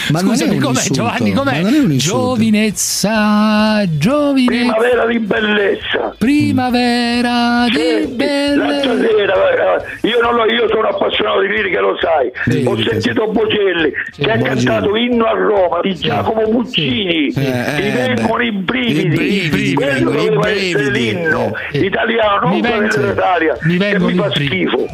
Ma 0.09 0.21
non 0.21 0.31
è 0.33 0.35
Scusami, 0.37 0.55
un 0.55 0.61
com'è 0.61 0.69
insulto. 0.79 0.93
Giovanni? 0.93 1.31
Com'è? 1.33 1.51
Ma 1.51 1.59
non 1.59 1.73
è 1.73 1.79
un 1.79 1.91
insulto. 1.91 2.17
Giovinezza, 2.35 3.83
giovine, 3.97 4.45
primavera 4.57 5.05
di 5.05 5.19
bellezza 5.19 6.15
primavera 6.17 7.65
di 7.69 7.75
Senti, 7.75 8.25
l'altra 8.55 8.93
belle. 8.93 9.09
sera, 9.17 9.33
eh, 9.77 10.07
io, 10.07 10.19
non 10.21 10.35
lo- 10.35 10.45
io 10.45 10.67
sono 10.69 10.87
appassionato 10.87 11.41
di 11.41 11.47
lirica, 11.49 11.81
lo 11.81 11.97
sai. 11.99 12.31
Sì, 12.51 12.63
Ho 12.67 12.77
sentito 12.81 13.27
Bocelli 13.27 13.91
che 14.15 14.31
ha 14.31 14.37
cantato 14.37 14.95
Inno 14.95 15.25
a 15.25 15.31
Roma 15.33 15.79
di 15.81 15.95
Giacomo 15.95 16.41
Puccini. 16.49 17.27
Eh, 17.33 17.41
eh, 17.41 17.81
Mi 17.81 17.89
vengono 17.91 18.43
i 18.43 18.51
brividi. 18.51 18.99
I 19.01 19.07
brividi, 19.09 19.73
Quello 19.73 20.09
doveva 20.11 20.49
essere 20.49 20.89
l'inno 20.91 21.53
Eh. 21.71 21.79
italiano, 21.79 22.47
non 22.49 22.59
quello 22.59 22.87
dell'Italia, 22.87 23.57
mi 23.63 23.77
mi 23.77 24.11
i 24.13 24.15
fa 24.15 24.27
brividi. 24.29 24.67
schifo. 24.67 24.87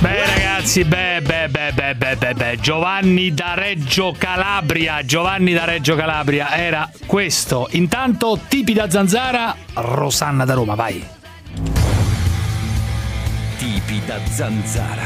Beh 0.00 0.24
ragazzi, 0.24 0.82
beh, 0.82 1.20
beh, 1.20 1.48
beh, 1.50 1.72
beh, 1.74 1.94
beh, 1.94 2.16
beh, 2.16 2.32
beh. 2.32 2.56
Giovanni 2.56 3.34
da 3.34 3.52
Reggio 3.52 4.14
Calabria, 4.16 5.02
Giovanni 5.04 5.52
da 5.52 5.66
Reggio 5.66 5.94
Calabria 5.94 6.56
era 6.56 6.90
questo. 7.04 7.68
Intanto 7.72 8.38
tipi 8.48 8.72
da 8.72 8.88
zanzara, 8.88 9.54
Rosanna 9.74 10.46
da 10.46 10.54
Roma, 10.54 10.74
vai. 10.74 11.06
Tipi 13.58 14.00
da 14.06 14.18
zanzara. 14.24 15.02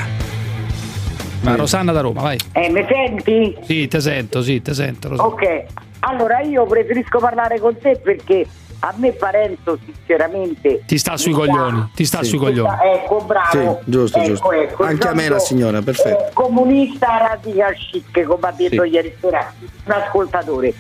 Ma 1.41 1.57
Rosanna 1.57 1.91
da 1.91 2.01
Roma, 2.01 2.23
vai. 2.23 2.39
Eh, 2.53 2.71
mi 2.71 2.87
senti? 2.89 3.57
Sì, 3.63 3.89
te 3.89 4.01
sento, 4.01 4.43
sì, 4.43 4.63
te 4.63 4.75
sento. 4.75 5.09
Rosanna. 5.09 5.29
Ok, 5.29 5.65
allora 5.99 6.39
io 6.39 6.67
preferisco 6.67 7.19
parlare 7.19 7.59
con 7.59 7.77
te 7.77 7.99
perché 8.01 8.47
a 8.81 8.93
me 8.97 9.13
Parenzo 9.13 9.79
sinceramente 9.85 10.83
Ti 10.87 10.99
sta 10.99 11.17
sui 11.17 11.33
coglioni, 11.33 11.91
ti 11.95 12.05
sta 12.05 12.23
Sì. 12.23 12.31
sui 12.31 12.39
coglioni. 12.39 12.69
Ecco, 12.83 13.21
bravo. 13.21 13.81
Sì, 13.85 13.91
giusto, 13.91 14.19
Ecco, 14.19 14.27
giusto. 14.29 14.53
ecco, 14.53 14.83
Anche 14.85 15.09
a 15.09 15.15
me 15.15 15.29
la 15.29 15.39
signora, 15.39 15.81
perfetto. 15.83 16.31
comunista 16.35 17.19
radical 17.19 17.75
chic, 17.75 18.23
come 18.23 18.47
ha 18.49 18.53
detto 18.53 18.83
Sì. 18.83 18.89
ieri 18.89 19.15
sera 19.21 19.53
un 19.85 19.93
ascoltatore. 19.93 20.75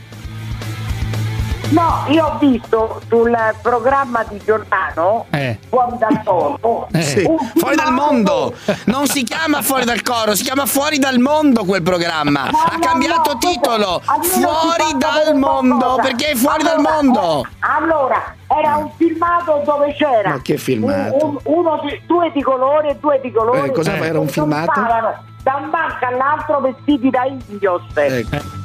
No, 1.70 2.04
io 2.08 2.26
ho 2.26 2.38
visto 2.38 3.00
sul 3.08 3.36
programma 3.62 4.22
di 4.24 4.40
Giordano, 4.44 5.26
Eh. 5.30 5.58
fuori 5.68 5.96
dal 5.98 6.22
tono, 6.22 6.88
Sì, 6.98 7.24
un 7.26 7.36
Fuori 7.56 7.74
dal 7.74 7.92
mondo! 7.92 8.54
Non 8.84 9.06
si 9.06 9.22
chiama 9.24 9.62
Fuori 9.62 9.84
dal 9.84 10.02
coro, 10.02 10.34
si 10.34 10.44
chiama 10.44 10.66
Fuori 10.66 10.98
dal 10.98 11.18
mondo 11.18 11.64
quel 11.64 11.82
programma. 11.82 12.48
No, 12.50 12.58
Ha 12.58 12.72
no, 12.74 12.78
cambiato 12.80 13.32
no, 13.32 13.38
titolo. 13.38 14.02
Fuori 14.04 14.96
dal 14.98 15.34
mondo, 15.36 15.76
qualcosa. 15.78 16.02
perché 16.02 16.30
è 16.30 16.34
fuori 16.36 16.62
dal 16.62 16.74
Allora, 16.78 16.92
mondo. 17.02 17.42
eh, 17.44 17.48
allora, 17.60 18.34
era 18.46 18.76
un 18.76 18.90
filmato 18.96 19.62
dove 19.64 19.94
c'era 19.94 20.28
Ma 20.30 20.42
che 20.42 20.56
filmato? 20.58 21.14
un- 21.26 21.38
un- 21.42 21.56
uno 21.56 21.80
due 22.06 22.30
di 22.32 22.42
colore 22.42 22.90
e 22.90 22.96
due 23.00 23.20
di 23.20 23.32
colore. 23.32 23.64
Eh, 23.66 23.70
cosa 23.72 23.92
che 23.92 24.04
era 24.06 24.20
un 24.20 24.28
filmato? 24.28 24.80
Da 25.42 25.56
un 25.62 25.70
banco 25.70 26.04
all'altro 26.06 26.60
vestiti 26.60 27.10
da 27.10 27.24
indios. 27.24 27.82
Ecco. 27.94 28.62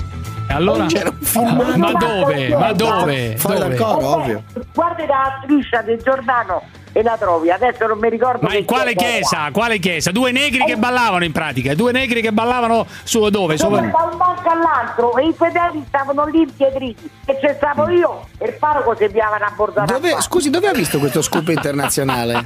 E 0.49 0.53
allora? 0.53 0.85
C'era 0.87 1.09
un 1.11 1.17
filmato. 1.21 1.77
Ma 1.77 1.91
dove? 1.93 2.47
Ma 2.49 2.71
dove? 2.73 3.35
Fuori 3.37 3.59
dal 3.59 3.75
coro, 3.75 4.01
Eh, 4.01 4.05
ovvio. 4.05 4.43
Guardi 4.73 5.05
la 5.05 5.39
striscia 5.43 5.81
del 5.83 6.01
Giordano 6.01 6.63
e 6.91 7.03
la 7.03 7.15
trovi. 7.19 7.51
Adesso 7.51 7.85
non 7.85 7.99
mi 7.99 8.09
ricordo. 8.09 8.47
Ma 8.47 8.55
in 8.55 8.65
quale 8.65 8.95
chiesa 8.95 9.11
chiesa? 9.13 9.51
Quale 9.51 9.77
chiesa? 9.77 10.09
Due 10.11 10.31
negri 10.31 10.63
che 10.65 10.75
ballavano 10.75 11.23
in 11.23 11.31
pratica, 11.31 11.75
due 11.75 11.91
negri 11.91 12.21
che 12.21 12.31
ballavano 12.31 12.87
su 13.03 13.19
dove? 13.29 13.29
Dove 13.29 13.57
Sopra- 13.57 13.79
da 13.81 14.09
un 14.11 14.17
banco 14.17 14.49
all'altro 14.49 15.17
e 15.17 15.27
i 15.27 15.33
fedeli 15.37 15.83
stavano 15.87 16.25
lì 16.25 16.39
impietriti 16.41 17.07
e 17.25 17.37
c'è 17.39 17.53
stavo 17.57 17.87
io 17.89 18.25
e 18.39 18.45
il 18.47 18.53
parroco 18.57 18.95
si 18.97 19.07
piavano 19.07 19.45
a 19.45 19.53
bordare 19.55 19.93
Dove, 19.93 20.15
scusi, 20.21 20.49
dove 20.49 20.67
ha 20.67 20.73
visto 20.73 20.97
questo 20.97 21.21
scoop 21.21 21.47
internazionale? 21.49 22.43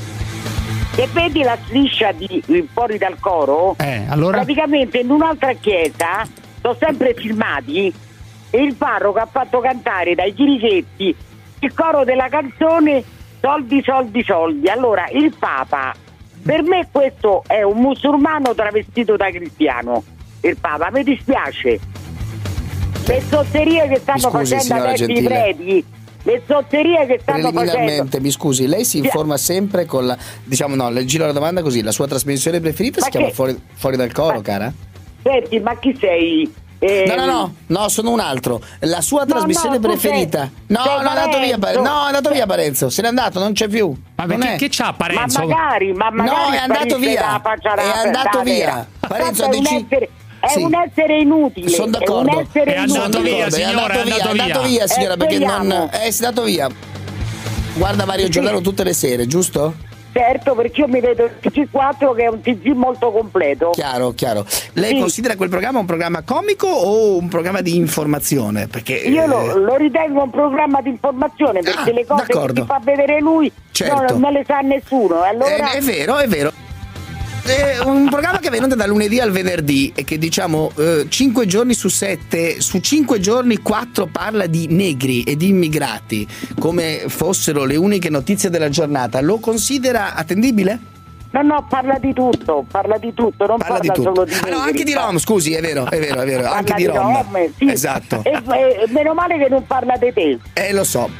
e 0.96 1.08
vedi 1.12 1.42
la 1.42 1.58
striscia 1.62 2.12
di 2.12 2.68
fuori 2.72 2.96
dal 2.96 3.18
coro 3.20 3.74
Eh, 3.78 4.04
allora? 4.08 4.38
praticamente 4.38 4.98
in 5.00 5.10
un'altra 5.10 5.52
chiesa 5.52 6.22
sono 6.64 6.76
sempre 6.80 7.14
filmati. 7.14 7.92
E 8.50 8.62
il 8.62 8.74
parroco 8.74 9.18
ha 9.18 9.28
fatto 9.30 9.60
cantare 9.60 10.14
dai 10.14 10.32
chirichetti 10.32 11.14
il 11.58 11.74
coro 11.74 12.04
della 12.04 12.28
canzone 12.28 13.02
soldi 13.40 13.82
soldi 13.82 14.22
soldi. 14.24 14.68
Allora 14.68 15.06
il 15.10 15.34
papa 15.38 15.94
per 16.42 16.62
me 16.62 16.88
questo 16.90 17.42
è 17.46 17.62
un 17.62 17.78
musulmano 17.78 18.54
travestito 18.54 19.16
da 19.16 19.30
cristiano. 19.30 20.02
Il 20.40 20.56
papa 20.58 20.90
mi 20.90 21.02
dispiace. 21.02 21.80
Le 23.06 23.22
zozzerie 23.28 23.88
che 23.88 23.98
stanno 23.98 24.18
scusi, 24.18 24.54
facendo 24.54 24.84
adesso 24.84 25.04
i 25.04 25.22
preti 25.22 25.84
le 26.26 26.40
zozzerie 26.46 27.06
che 27.06 27.18
stanno 27.20 27.52
facendo 27.52 28.20
mi 28.20 28.30
scusi, 28.30 28.66
lei 28.66 28.84
si 28.86 28.96
informa 28.98 29.36
sempre 29.36 29.84
con 29.84 30.06
la. 30.06 30.16
Diciamo 30.42 30.74
no, 30.74 30.88
le 30.88 31.04
giro 31.04 31.26
la 31.26 31.32
domanda 31.32 31.60
così: 31.60 31.82
la 31.82 31.92
sua 31.92 32.06
trasmissione 32.06 32.60
preferita 32.60 33.00
Ma 33.00 33.04
si 33.04 33.10
chiama 33.10 33.26
che- 33.26 33.32
fuori, 33.34 33.60
Fuori 33.74 33.96
dal 33.96 34.12
coro, 34.12 34.40
cara? 34.40 34.72
Senti, 35.24 35.58
ma 35.60 35.74
chi 35.78 35.96
sei? 35.98 36.52
eh, 36.80 37.04
No, 37.06 37.14
no, 37.14 37.24
no, 37.24 37.54
no, 37.68 37.88
sono 37.88 38.10
un 38.10 38.20
altro. 38.20 38.60
La 38.80 39.00
sua 39.00 39.20
No, 39.20 39.26
trasmissione 39.26 39.76
no, 39.78 39.88
preferita. 39.88 40.40
sei- 40.40 40.50
No, 40.76 40.82
sei 40.82 40.92
no, 40.96 41.00
è 41.02 41.06
andato 41.08 41.38
via, 41.38 41.58
Parenzo. 41.58 41.82
Ma 44.16 44.24
Non 44.26 44.38
perché 44.38 44.54
è- 44.54 44.58
che 44.58 44.68
c'ha 44.70 44.84
Ma 44.86 44.92
Parenzo? 44.92 45.46
magari, 45.46 45.92
ma 45.94 46.10
magari 46.10 46.36
No, 46.36 46.52
è 46.52 46.56
andato 46.58 46.98
via. 46.98 47.40
È 47.42 48.04
andato 48.04 48.40
via. 48.42 48.86
Parenzo 49.00 49.44
ha 49.44 49.48
è 49.48 49.54
un 49.56 49.62
deci- 49.62 49.86
essere, 49.88 50.08
è 50.40 50.48
Sì. 50.48 50.62
un 50.62 50.74
essere 50.74 51.18
inutile. 51.18 51.68
Sono 51.70 51.86
È 51.86 51.90
d'accordo. 51.90 52.36
un 52.38 52.44
essere 52.46 52.74
È 52.74 52.76
andato 52.76 53.04
inutile. 53.04 53.22
via, 53.22 53.44
D'accordo, 53.48 53.54
signora, 53.56 53.70
è 53.70 53.80
andato 53.80 53.98
è 53.98 54.04
via, 54.04 54.14
andato 54.14 54.28
è 54.28 54.40
andato 54.42 54.60
via. 54.60 54.68
via, 54.68 54.86
signora, 54.86 55.14
Eh, 55.14 55.16
perché 55.16 55.38
non. 55.38 55.88
È 55.90 56.06
andato 56.10 56.42
via. 56.42 56.68
Guarda 57.76 58.04
Mario 58.04 58.28
Giordano 58.28 58.60
tutte 58.60 58.84
le 58.84 58.92
sere, 58.92 59.26
giusto? 59.26 59.74
Certo, 60.16 60.54
perché 60.54 60.82
io 60.82 60.86
mi 60.86 61.00
vedo 61.00 61.24
il 61.24 61.32
TG4 61.42 62.14
che 62.14 62.22
è 62.22 62.28
un 62.28 62.40
TG 62.40 62.68
molto 62.68 63.10
completo. 63.10 63.70
Chiaro, 63.70 64.12
chiaro. 64.12 64.46
Lei 64.74 64.94
Sì. 64.94 65.00
considera 65.00 65.34
quel 65.34 65.48
programma 65.48 65.80
un 65.80 65.86
programma 65.86 66.22
comico 66.22 66.68
o 66.68 67.16
un 67.18 67.26
programma 67.28 67.60
di 67.62 67.74
informazione? 67.74 68.68
Perché 68.68 68.92
Io 68.92 69.24
eh, 69.24 69.26
lo, 69.26 69.56
lo 69.58 69.74
ritengo 69.74 70.22
un 70.22 70.30
programma 70.30 70.80
di 70.82 70.90
informazione 70.90 71.62
perché 71.62 71.90
Ah, 71.90 71.92
le 71.92 72.06
cose 72.06 72.26
che 72.26 72.32
d'accordo. 72.32 72.60
ti 72.60 72.66
fa 72.68 72.80
vedere 72.84 73.18
lui 73.18 73.50
Certo. 73.72 74.12
non, 74.12 74.20
non 74.20 74.32
le 74.32 74.44
sa 74.46 74.60
nessuno. 74.60 75.22
Allora, 75.22 75.72
È, 75.72 75.78
è 75.78 75.80
vero, 75.80 76.16
è 76.18 76.28
vero. 76.28 76.52
È 77.46 77.78
un 77.84 78.08
programma 78.08 78.38
che 78.38 78.48
viene 78.48 78.68
da 78.68 78.86
lunedì 78.86 79.20
al 79.20 79.30
venerdì 79.30 79.92
e 79.94 80.02
che 80.04 80.16
diciamo 80.16 80.72
5 81.08 81.46
giorni 81.46 81.74
su 81.74 81.88
7, 81.88 82.60
su 82.60 82.78
5 82.80 83.20
giorni 83.20 83.58
4 83.58 84.06
parla 84.06 84.46
di 84.46 84.66
negri 84.70 85.22
e 85.24 85.36
di 85.36 85.48
immigrati 85.48 86.26
come 86.58 87.04
fossero 87.08 87.64
le 87.64 87.76
uniche 87.76 88.08
notizie 88.08 88.48
della 88.48 88.70
giornata. 88.70 89.20
Lo 89.20 89.38
considera 89.40 90.14
attendibile? 90.14 90.78
No, 91.32 91.42
no, 91.42 91.66
parla 91.68 91.98
di 91.98 92.12
tutto, 92.14 92.64
parla 92.70 92.96
di 92.96 93.12
tutto, 93.12 93.44
non 93.44 93.58
Parla 93.58 93.74
parla, 93.78 93.80
di 93.80 93.88
tutto. 93.88 94.14
solo 94.14 94.24
di 94.24 94.32
Ah, 94.32 94.36
no, 94.36 94.44
negri, 94.44 94.60
anche 94.68 94.84
di 94.84 94.94
Rom, 94.94 95.18
scusi, 95.18 95.52
è 95.52 95.60
vero, 95.60 95.90
è 95.90 95.98
vero, 95.98 96.20
è 96.20 96.24
vero, 96.26 96.48
anche 96.48 96.74
di 96.74 96.84
Rom. 96.86 97.12
Rom, 97.12 97.48
sì. 97.58 97.68
Esatto. 97.68 98.22
E, 98.24 98.30
e- 98.30 98.84
meno 98.88 99.12
male 99.14 99.36
che 99.36 99.48
non 99.50 99.66
parla 99.66 99.96
di 99.98 100.12
te. 100.14 100.38
Eh, 100.54 100.72
lo 100.72 100.84
so. 100.84 101.10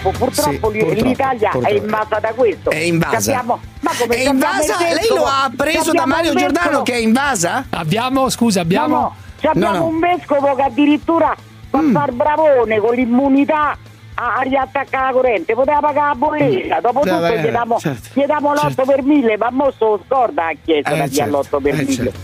Purtroppo, 0.00 0.32
Sì, 0.42 0.50
li- 0.50 0.58
purtroppo, 0.58 1.08
l'Italia 1.08 1.48
è 1.48 1.52
purtroppo. 1.52 1.76
invasa 1.76 2.18
da 2.20 2.32
questo. 2.34 2.70
È 2.70 2.76
invasa. 2.76 3.16
Capiamo- 3.32 3.60
ma 3.80 3.90
come 3.98 4.14
È 4.14 4.18
abbiamo 4.26 4.32
invasa? 4.32 4.76
Lei 4.78 5.08
lo 5.08 5.24
ha 5.24 5.50
preso 5.56 5.82
da 5.84 5.88
abbiamo 6.02 6.06
Mario 6.14 6.34
Giordano 6.34 6.82
che 6.82 6.92
è 6.92 6.98
invasa? 6.98 7.64
Abbiamo, 7.70 8.28
scusa, 8.30 8.60
abbiamo. 8.60 8.94
No, 8.94 9.00
no, 9.00 9.14
abbiamo 9.50 9.72
No, 9.76 9.78
no. 9.80 9.86
un 9.86 9.98
vescovo 10.00 10.54
che 10.54 10.62
addirittura 10.62 11.34
fa 11.70 11.80
Mm. 11.80 11.92
far 11.92 12.12
bravone 12.12 12.78
con 12.80 12.94
l'immunità 12.94 13.76
a, 14.20 14.40
riattaccare 14.42 15.06
la 15.06 15.12
corrente, 15.12 15.54
poteva 15.54 15.78
pagare 15.80 16.08
la 16.08 16.14
bolletta, 16.14 16.80
dopo 16.80 17.02
Sì, 17.02 17.08
tutto 17.08 17.20
vabbè, 17.20 17.38
gli 17.40 17.48
diamo, 17.50 17.78
certo, 17.78 18.08
gli 18.20 18.24
diamo 18.24 18.52
l'8 18.52 18.60
certo. 18.60 18.82
per 18.84 19.02
1000, 19.02 19.36
ma 19.36 19.48
mo 19.50 19.70
sto 19.70 20.00
scorda 20.06 20.44
la 20.44 20.52
chiesa 20.64 20.90
Eh, 20.90 21.10
certo, 21.10 21.30
l'8 21.40 21.60
per 21.62 21.74
eh, 21.74 21.76
1000. 21.84 21.92
certo. 21.94 22.18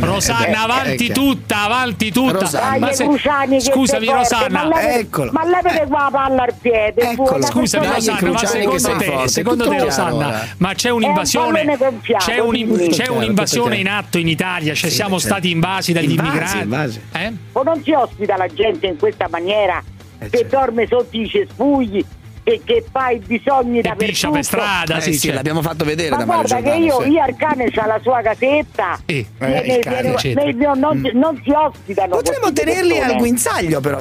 Rosanna, 0.00 0.46
Eh, 0.46 0.50
eh, 0.50 0.54
avanti 0.54 1.06
eh, 1.08 1.12
tutta, 1.12 1.62
avanti 1.64 2.12
tutta. 2.12 2.38
Rosanna. 2.38 2.78
Dai, 2.78 2.94
se- 2.94 3.60
scusami, 3.70 4.06
Rosanna. 4.06 4.64
ma 4.64 4.76
levete, 4.76 4.98
Eccolo. 4.98 5.32
ma 5.32 5.44
levete 5.44 5.86
qua 5.88 5.98
la 6.04 6.10
palla 6.12 6.42
al 6.44 6.54
piede. 6.60 7.16
Scusami, 7.40 7.86
Rosanna, 7.86 8.30
ma 8.30 8.38
secondo 8.38 8.96
te, 8.98 9.04
forte, 9.04 9.28
secondo 9.28 9.68
te 9.68 9.78
Rosanna, 9.78 10.26
ora. 10.28 10.46
ma 10.58 10.74
c'è 10.74 10.90
un'invasione, 10.90 11.76
c'è, 12.18 12.38
un- 12.38 12.76
sì. 12.78 12.88
c'è 12.90 13.08
un'invasione 13.08 13.76
in 13.76 13.88
atto 13.88 14.18
in 14.18 14.28
Italia, 14.28 14.74
cioè 14.74 14.88
Sì, 14.90 14.96
siamo 14.96 15.18
certo. 15.18 15.34
stati 15.34 15.50
invasi 15.50 15.92
dagli 15.92 16.12
immigrati. 16.12 16.68
Eh? 17.12 17.32
O 17.52 17.62
non 17.62 17.82
si 17.82 17.92
ospita 17.92 18.36
la 18.36 18.46
gente 18.46 18.86
in 18.86 18.96
questa 18.98 19.26
maniera 19.30 19.82
Eh, 20.20 20.28
che 20.30 20.38
certo. 20.38 20.56
dorme 20.56 20.86
sotto 20.88 21.16
i 21.16 21.28
cespugli 21.28 22.04
e 22.48 22.62
che 22.64 22.82
fa 22.90 23.10
i 23.10 23.18
bisogni 23.18 23.82
Che 23.82 23.88
dappertutto. 23.88 24.30
per 24.30 24.44
strada, 24.44 24.96
Eh 24.96 25.00
sì, 25.02 25.12
sì, 25.12 25.26
cioè. 25.26 25.34
l'abbiamo 25.34 25.60
fatto 25.60 25.84
vedere 25.84 26.08
Ma 26.10 26.16
da 26.16 26.24
Mario 26.24 26.46
guarda 26.48 26.70
che 26.70 26.78
Giordano. 26.78 26.84
io, 26.86 27.02
sì. 27.02 27.10
io 27.10 27.22
Arcane 27.22 27.70
c'ha 27.70 27.86
la 27.86 28.00
sua 28.02 28.20
casetta, 28.22 28.98
Eh, 29.04 29.16
il 29.18 29.26
ne- 29.38 29.78
cane, 29.80 30.00
ne- 30.02 30.12
eccetera. 30.14 30.44
ne- 30.46 30.52
no, 30.54 30.74
non, 30.74 31.10
non 31.12 31.40
si 31.44 31.50
ospitano. 31.50 32.16
Potremmo 32.16 32.50
tenerli 32.52 32.88
persone. 32.94 33.12
al 33.12 33.18
guinzaglio 33.18 33.80
però. 33.80 34.00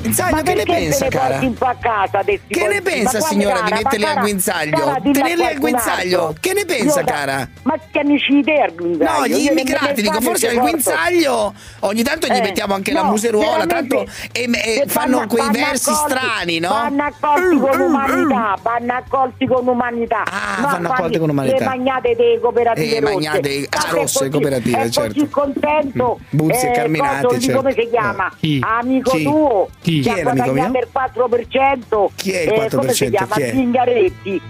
Guinzaglio, 0.00 0.34
Ma 0.36 0.42
che 0.42 0.54
ne 0.54 0.62
perché 0.62 0.72
pensa, 0.72 1.08
cara? 1.08 1.28
porti 1.28 1.44
un 1.46 1.54
po' 1.54 1.66
a 1.66 1.76
casa 1.78 2.22
desti 2.22 2.54
Che 2.54 2.66
ne 2.68 2.80
pensa, 2.80 3.18
Ma 3.18 3.24
signora, 3.24 3.60
di 3.62 3.72
metterli 3.72 4.04
al 4.04 4.18
guinzaglio? 4.20 4.96
Tenerli 5.12 5.44
al 5.44 5.58
guinzaglio? 5.58 6.34
Che 6.40 6.52
ne 6.54 6.64
pensa, 6.64 7.04
cara? 7.04 7.48
Ma 7.64 7.74
che 7.90 7.98
amici 7.98 8.42
te 8.42 8.54
al 8.62 8.74
guinzaglio? 8.74 9.18
No, 9.18 9.26
gli 9.26 9.46
immigrati, 9.50 10.00
dico, 10.02 10.20
forse 10.20 10.48
al 10.48 10.56
guinzaglio 10.58 11.52
ogni 11.80 12.02
tanto 12.02 12.26
gli 12.28 12.36
Eh, 12.36 12.40
mettiamo 12.40 12.74
anche 12.74 12.92
la 12.92 13.02
museruola, 13.04 13.66
tanto 13.66 14.06
e, 14.32 14.48
e 14.50 14.84
fanno 14.86 15.26
quei 15.26 15.48
versi 15.50 15.90
accolti- 15.90 16.14
strani, 16.16 16.58
no? 16.60 16.68
Vanno 16.70 17.02
accolti 17.04 17.58
con 17.58 17.80
umanità, 17.80 18.58
vanno 18.62 18.92
accolti 18.94 19.46
con 19.46 19.66
umanità. 19.68 20.22
Ah, 20.24 20.60
No, 20.60 20.66
vanno 20.68 20.88
accolti 20.92 21.18
con 21.18 21.28
umanità. 21.30 21.58
Le 21.58 21.64
magnate 21.64 22.16
delle 22.16 22.40
cooperative 22.40 22.96
Eh, 22.96 23.00
rosse. 23.00 23.12
magnate- 23.14 23.66
ah, 23.70 23.86
è 23.86 23.90
rosse, 23.90 24.28
cooperative, 24.30 24.78
è 24.80 24.88
certo. 24.88 25.12
così 25.12 25.28
contento. 25.28 26.18
Mm. 26.20 26.26
Buzzi 26.30 26.66
e 26.66 26.70
Carminati, 26.70 27.24
coso 27.24 27.34
lì, 27.36 27.42
certo. 27.42 27.60
come 27.60 27.72
si 27.74 27.88
chiama? 27.90 28.32
Chi? 28.40 28.58
Amico 28.62 29.10
Chi? 29.10 29.22
tuo. 29.24 29.68
Chi? 29.90 30.00
Chi 30.00 30.08
ha 30.08 30.14
è 30.16 30.22
l'amico 30.22 30.52
guadagnato 30.52 30.70
mio? 30.70 30.80
il 30.80 30.88
4%. 30.92 32.06
Chi 32.14 32.30
è 32.32 32.40
il 32.42 32.48
eh, 32.48 32.68
Come 32.70 32.92
si 32.92 33.04
4%? 33.06 33.10
chiama? 33.10 33.34
Zingaretti. 33.34 34.42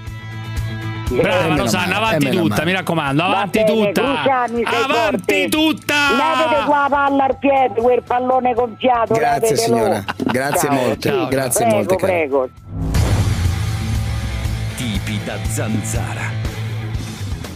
Brava 1.11 1.43
meno 1.49 1.57
Rosanna, 1.62 1.87
male, 1.87 1.97
avanti 1.97 2.27
eh, 2.27 2.31
tutta, 2.31 2.55
male. 2.55 2.65
mi 2.67 2.73
raccomando, 2.73 3.23
Va 3.23 3.29
avanti 3.29 3.59
bene, 3.65 3.71
tutta. 3.73 4.03
Cruciani, 4.03 4.62
Avanti 4.62 4.95
forte. 4.95 5.49
tutta. 5.49 5.95
Levete 6.12 6.65
qua 6.67 6.79
la 6.79 6.87
palla 6.89 7.25
al 7.25 7.39
piede, 7.39 7.81
quel 7.81 8.03
pallone 8.07 8.55
gonfiato. 8.55 9.15
Grazie 9.15 9.41
levetelo. 9.41 9.57
signora, 9.77 10.05
grazie 10.19 10.69
Ciao, 10.69 10.79
molto, 10.79 11.01
sì, 11.23 11.27
grazie 11.29 11.65
prego, 11.67 11.77
molte, 11.77 11.97
prego. 11.97 12.49
Tipi 14.77 15.21
da 15.25 15.37
zanzara. 15.49 16.31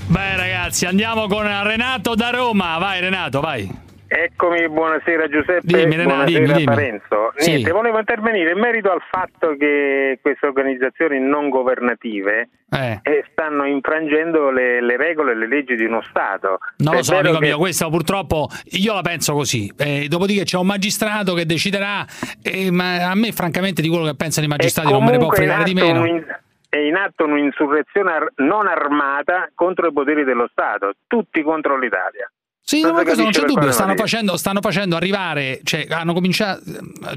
Beh 0.07 0.37
ragazzi, 0.37 0.87
andiamo 0.87 1.29
con 1.29 1.45
Renato 1.63 2.15
da 2.17 2.31
Roma. 2.31 2.77
Vai 2.79 3.01
Renato, 3.01 3.41
vai. 3.41 3.83
Eccomi, 4.17 4.69
buonasera 4.69 5.27
Giuseppe, 5.27 5.61
Dimmi, 5.65 5.97
buonasera 5.97 6.25
dimmi, 6.39 6.47
dimmi. 6.53 6.65
Parenzo. 6.65 7.33
Sì. 7.37 7.51
Niente, 7.51 7.73
volevo 7.73 7.99
intervenire 7.99 8.53
in 8.53 8.59
merito 8.61 8.93
al 8.93 9.03
fatto 9.11 9.57
che 9.59 10.21
queste 10.23 10.47
organizzazioni 10.47 11.19
non 11.19 11.49
governative 11.49 12.49
Eh. 12.71 13.01
eh, 13.03 13.25
stanno 13.33 13.65
infrangendo 13.67 14.51
le, 14.51 14.81
le 14.81 14.97
regole 14.97 15.33
e 15.33 15.35
le 15.35 15.49
leggi 15.49 15.75
di 15.75 15.85
uno 15.85 16.01
Stato. 16.09 16.59
Non 16.77 16.89
Se 16.89 16.93
lo 16.95 16.99
è 16.99 17.03
so, 17.03 17.17
amico 17.17 17.39
che- 17.39 17.47
mio, 17.47 17.59
questo 17.59 17.91
purtroppo 17.91 18.47
io 18.67 18.95
la 18.95 19.03
penso 19.03 19.33
così. 19.35 19.73
Eh, 19.77 20.07
dopodiché 20.09 20.45
c'è 20.45 20.59
un 20.59 20.67
magistrato 20.67 21.35
che 21.35 21.45
deciderà, 21.45 22.07
eh, 22.41 22.71
ma 22.71 23.11
a 23.11 23.15
me 23.17 23.33
francamente 23.33 23.83
di 23.83 23.89
quello 23.89 24.05
che 24.05 24.15
pensano 24.15 24.47
i 24.47 24.49
magistrati 24.49 24.93
non 24.93 25.03
me 25.05 25.11
ne 25.11 25.19
può 25.19 25.31
fregare 25.31 25.65
di 25.65 25.75
meno. 25.75 26.03
un- 26.03 26.25
È 26.69 26.77
in 26.79 26.95
atto 26.97 27.25
un'insurrezione 27.25 28.13
ar- 28.13 28.33
non 28.37 28.67
armata 28.69 29.49
contro 29.55 29.89
i 29.89 29.93
poteri 29.93 30.23
dello 30.25 30.49
Stato, 30.51 30.93
tutti 31.09 31.43
contro 31.43 31.77
l'Italia. 31.79 32.31
Sì, 32.67 32.81
Non 32.81 32.93
no, 32.93 32.99
si 33.01 33.05
questo 33.05 33.23
non 33.25 33.31
c'è 33.31 33.45
dubbio, 33.45 33.73
stanno 33.73 33.95
facendo, 33.95 34.39
stanno 34.39 34.61
facendo 34.63 34.97
arrivare, 34.97 35.61
cioè 35.65 35.87
hanno 35.91 36.15
cominciato 36.15 36.63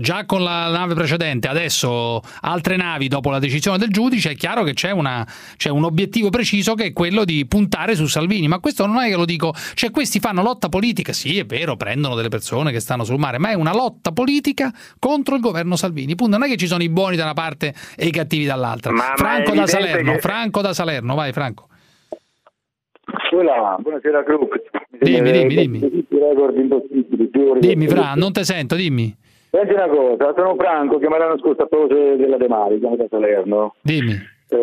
già 0.02 0.26
con 0.26 0.44
la 0.44 0.70
nave 0.70 0.94
precedente, 0.94 1.48
adesso 1.48 2.22
altre 2.42 2.76
navi 2.76 3.08
dopo 3.08 3.30
la 3.30 3.40
decisione 3.40 3.78
del 3.78 3.88
giudice, 3.88 4.32
è 4.32 4.36
chiaro 4.36 4.64
che 4.64 4.74
c'è, 4.74 4.92
una, 4.92 5.26
c'è 5.56 5.70
un 5.70 5.86
obiettivo 5.86 6.30
preciso 6.30 6.74
che 6.74 6.88
è 6.88 6.92
quello 6.92 7.24
di 7.24 7.46
puntare 7.46 7.96
su 7.96 8.08
Salvini, 8.08 8.50
ma 8.50 8.60
questo 8.60 8.86
non 8.86 8.98
è 8.98 9.08
che 9.08 9.16
lo 9.16 9.24
dico, 9.24 9.54
cioè 9.74 9.90
questi 9.90 10.20
fanno 10.20 10.42
lotta 10.42 10.68
politica, 10.68 11.14
sì 11.14 11.38
è 11.40 11.46
vero, 11.46 11.78
prendono 11.78 12.16
delle 12.16 12.28
persone 12.28 12.74
che 12.74 12.82
stanno 12.82 13.06
sul 13.06 13.18
mare, 13.18 13.38
ma 13.38 13.50
è 13.52 13.54
una 13.54 13.74
lotta 13.74 14.12
politica 14.12 14.70
contro 15.00 15.36
il 15.36 15.42
governo 15.42 15.78
Salvini, 15.78 16.16
punto, 16.16 16.38
non 16.38 16.46
è 16.46 16.52
che 16.52 16.58
ci 16.58 16.68
sono 16.68 16.84
i 16.84 16.90
buoni 16.90 17.16
da 17.16 17.24
una 17.24 17.34
parte 17.34 17.74
e 17.96 18.06
i 18.06 18.12
cattivi 18.12 18.44
dall'altra. 18.44 18.92
Ma- 18.92 19.06
ma 19.08 19.14
Franco 19.16 19.52
da 19.54 19.62
evidente 19.62 19.72
Salerno, 19.72 20.12
che- 20.12 20.20
Franco 20.20 20.62
da 20.62 20.74
Salerno, 20.74 21.16
vai 21.16 21.32
Franco. 21.32 21.67
Quella, 23.30 23.76
buonasera 23.80 24.24
Crook. 24.24 24.62
Dimmi, 25.00 25.32
dimmi, 25.32 25.56
dimmi. 25.56 26.06
Dimmi 27.60 27.88
Fra, 27.88 28.14
non 28.16 28.32
te 28.32 28.44
sento, 28.44 28.76
dimmi, 28.76 29.16
Senti 29.50 29.74
una 29.74 29.88
cosa, 29.88 30.34
sono 30.36 30.56
Franco 30.56 30.98
che 31.00 31.08
me 31.10 31.18
l'hanno 31.18 31.38
scorso 31.40 31.64
a 31.64 31.66
proposito 31.68 32.16
della 32.16 32.38
De 32.38 32.48
Mari, 32.48 32.80
da 32.80 32.90
Salerno. 33.10 33.76
dimmi. 33.82 34.36
Eh, 34.50 34.56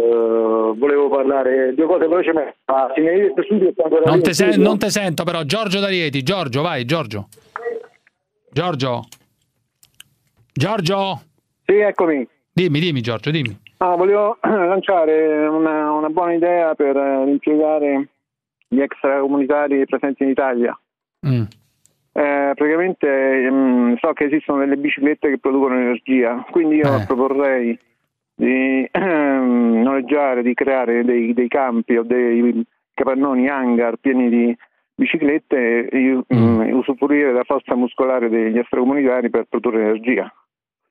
volevo 0.77 1.09
parlare 1.11 1.75
due 1.75 1.87
cose 1.87 2.07
velocemente. 2.09 2.57
Ancora 2.65 4.03
Non 4.07 4.23
te, 4.23 4.33
sen- 4.33 4.61
non 4.61 4.79
te 4.79 4.89
sento 4.91 5.25
però, 5.25 5.43
Giorgio 5.43 5.81
D'Arieti, 5.81 6.23
Giorgio, 6.23 6.63
vai, 6.63 6.85
Giorgio. 6.87 7.29
Giorgio? 8.51 9.03
Giorgio? 10.53 11.21
Sì, 11.67 11.75
eccomi. 11.77 12.27
Dimmi, 12.53 12.79
dimmi 12.81 13.01
Giorgio, 13.01 13.31
dimmi. 13.31 13.59
Ah, 13.79 13.97
volevo 13.97 14.39
lanciare 14.43 15.47
una, 15.49 15.91
una 15.93 16.09
buona 16.09 16.33
idea 16.35 16.75
per 16.75 16.97
eh, 16.97 17.25
impiegare 17.29 18.09
gli 18.75 18.81
extracomunitari 18.81 19.85
presenti 19.87 20.23
in 20.25 20.31
Italia. 20.31 20.79
Mm. 21.27 21.43
Eh, 22.17 22.53
praticamente 22.55 23.49
mm, 23.51 23.95
so 24.01 24.13
che 24.13 24.25
esistono 24.25 24.59
delle 24.61 24.77
biciclette 24.77 25.31
che 25.31 25.39
producono 25.39 25.75
energia, 25.79 26.45
quindi 26.51 26.77
io 26.77 27.01
Eh. 27.01 27.05
proporrei 27.07 27.79
di 28.37 28.89
ehm, 28.91 29.81
noleggiare, 29.83 30.43
di 30.43 30.55
creare 30.55 31.05
dei, 31.05 31.33
dei 31.35 31.49
campi 31.49 31.97
o 31.97 32.03
dei 32.03 32.65
capannoni 32.93 33.49
hangar 33.49 33.97
pieni 33.97 34.29
di 34.29 34.57
biciclette 34.97 35.89
e 35.89 36.21
mm, 36.33 36.73
usufruire 36.75 37.27
della 37.33 37.43
forza 37.45 37.75
muscolare 37.75 38.29
degli 38.29 38.59
extracomunitari 38.59 39.31
per 39.31 39.47
produrre 39.49 39.81
energia. 39.83 40.33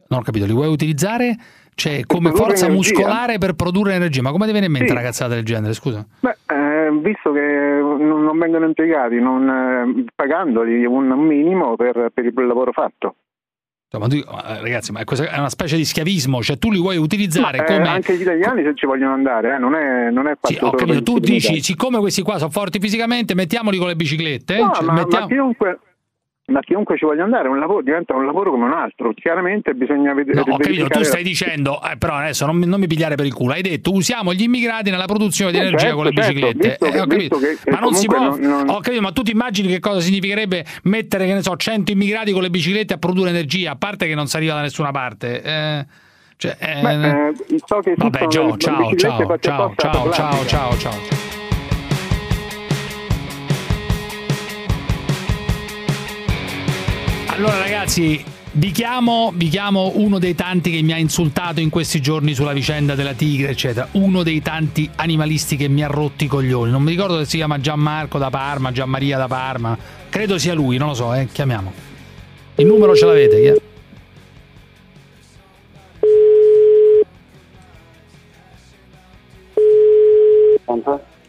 Non 0.10 0.20
ho 0.20 0.24
capito, 0.24 0.46
li 0.46 0.52
vuoi 0.52 0.68
utilizzare 0.68 1.36
cioè, 1.76 2.06
come 2.06 2.30
forza 2.32 2.66
energia. 2.68 2.94
muscolare 2.94 3.38
per 3.38 3.54
produrre 3.54 3.94
energia? 3.96 4.22
Ma 4.22 4.32
come 4.32 4.46
ti 4.46 4.52
viene 4.52 4.68
in 4.68 4.72
mente 4.74 4.88
Sì. 4.88 4.94
una 4.94 5.02
cazzata 5.02 5.34
del 5.34 5.46
genere, 5.46 5.74
scusa? 5.74 6.06
Beh, 6.20 6.36
ehm, 6.48 6.73
visto 7.02 7.32
che 7.32 7.42
non, 7.42 8.38
vengono 8.38 8.66
impiegati, 8.66 9.20
non, 9.20 9.50
eh, 9.50 10.06
pagandoli 10.14 10.86
un 10.86 11.08
minimo 11.08 11.76
per, 11.76 12.10
per 12.14 12.26
il 12.26 12.34
lavoro 12.46 12.72
fatto. 12.72 13.16
Ma 13.98 14.08
tu- 14.08 14.16
eh, 14.16 14.62
ragazzi, 14.62 14.92
ma 14.92 15.02
è 15.02 15.38
una 15.38 15.50
specie 15.50 15.76
di 15.76 15.86
schiavismo, 15.86 16.42
cioè 16.42 16.58
tu 16.58 16.72
li 16.72 16.80
vuoi 16.80 16.98
utilizzare 16.98 17.58
Ma, 17.58 17.64
eh, 17.64 17.76
come... 17.76 17.88
anche 17.88 18.16
gli 18.18 18.22
italiani 18.22 18.64
se 18.64 18.74
ci 18.74 18.88
vogliono 18.88 19.14
andare, 19.14 19.56
eh, 19.56 19.58
non 19.60 19.76
è, 19.76 20.10
non 20.10 20.28
è 20.28 20.36
Sì, 20.42 20.58
tu 21.04 21.20
dici, 21.20 21.62
siccome 21.62 22.00
questi 22.00 22.24
qua 22.24 22.40
sono 22.40 22.50
forti 22.50 22.80
fisicamente, 22.80 23.36
mettiamoli 23.36 23.78
con 23.78 23.88
le 23.88 23.96
biciclette. 23.96 24.58
No, 24.58 24.72
cioè, 24.74 24.86
ma, 24.86 24.94
mettiamo- 24.94 25.28
ma 25.28 25.32
chiunque, 25.32 25.80
ma 26.46 26.60
chiunque 26.60 26.98
ci 26.98 27.06
voglia 27.06 27.24
andare, 27.24 27.48
un 27.48 27.58
lavoro, 27.58 27.82
diventa 27.82 28.14
un 28.16 28.26
lavoro 28.26 28.52
come 28.52 28.66
un 28.66 28.74
altro. 28.74 29.14
Chiaramente 29.14 29.74
bisogna 29.74 30.14
vedere. 30.14 30.44
No, 30.46 30.54
ho 30.54 30.58
capito, 30.58 30.88
tu 30.88 31.02
stai 31.04 31.24
dicendo, 31.24 31.80
eh, 31.82 31.96
però 31.98 32.16
adesso 32.16 32.46
non 32.46 32.58
mi, 32.58 32.66
non 32.66 32.80
mi 32.82 32.88
pigliare 32.88 33.16
per 33.16 33.26
il 33.26 33.34
culo, 33.34 33.54
hai 33.54 33.62
detto 33.62 33.92
usiamo 33.94 34.34
gli 34.34 34.42
immigrati 34.44 34.90
nella 34.92 35.06
produzione 35.06 35.52
di 35.52 35.58
Eh, 35.58 35.62
energia 35.62 35.80
certo, 35.80 35.96
con 35.96 36.06
le 36.06 36.12
certo, 36.14 36.32
biciclette. 36.34 36.68
visto 36.68 36.86
Eh, 36.86 37.00
ho 37.00 37.06
capito. 37.06 37.38
che- 37.40 37.58
ma 37.72 37.80
non 37.80 37.94
si 37.94 38.06
può, 38.08 38.18
non- 38.20 38.40
non- 38.42 38.70
ho 38.70 38.80
capito, 38.82 39.02
ma 39.02 39.12
tu 39.12 39.22
ti 39.22 39.32
immagini 39.32 39.70
che 39.70 39.80
cosa 39.80 40.02
significherebbe 40.02 40.66
mettere, 40.84 41.26
che 41.26 41.34
ne 41.34 41.42
so, 41.42 41.56
100 41.56 41.92
immigrati 41.92 42.32
con 42.34 42.42
le 42.42 42.50
biciclette 42.50 42.94
a 42.94 42.98
produrre 42.98 43.30
energia, 43.30 43.72
a 43.72 43.76
parte 43.78 44.06
che 44.08 44.16
non 44.16 44.28
si 44.28 44.36
arriva 44.36 44.56
da 44.56 44.62
nessuna 44.62 44.92
parte. 44.92 45.42
Eh, 45.42 45.86
cioè, 46.36 46.58
eh, 46.60 46.82
Beh, 46.82 47.28
eh, 47.30 47.34
so 47.66 47.80
che 47.80 47.94
Vabbè, 47.96 48.28
Gio, 48.28 48.58
ciao, 48.58 48.94
ciao, 48.96 49.38
ciao, 49.38 49.74
ciao, 49.78 50.12
ciao, 50.12 50.46
ciao, 50.46 50.78
ciao. 50.78 51.33
Allora 57.36 57.58
ragazzi, 57.58 58.24
vi 58.52 58.70
chiamo, 58.70 59.32
vi 59.34 59.48
chiamo 59.48 59.94
uno 59.96 60.20
dei 60.20 60.36
tanti 60.36 60.70
che 60.70 60.84
mi 60.84 60.94
ha 60.94 60.98
insultato 60.98 61.62
in 61.62 61.72
questi 61.72 62.00
giorni 62.00 62.36
sulla 62.36 62.54
vicenda 62.54 62.94
della 62.94 63.14
tigre, 63.14 63.50
eccetera. 63.50 63.88
Uno 63.94 64.22
dei 64.22 64.40
tanti 64.44 64.88
animalisti 64.98 65.56
che 65.56 65.68
mi 65.68 65.84
ha 65.84 65.88
rotto 65.88 66.24
i 66.24 66.28
coglioni. 66.28 66.70
Non 66.70 66.84
mi 66.84 66.92
ricordo 66.92 67.18
se 67.18 67.26
si 67.26 67.38
chiama 67.38 67.60
Gianmarco 67.60 68.20
da 68.20 68.30
Parma, 68.30 68.72
Gianmaria 68.72 69.18
da 69.18 69.28
Parma. 69.28 69.76
Credo 70.10 70.38
sia 70.38 70.54
lui, 70.54 70.78
non 70.78 70.90
lo 70.90 70.94
so, 70.94 71.12
eh. 71.16 71.28
Chiamiamo. 71.32 71.74
Il 72.58 72.68
numero 72.68 72.96
ce 72.96 73.06
l'avete? 73.08 73.42
chi 73.42 73.46
è? 73.48 73.62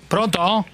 Pronto? 0.06 0.66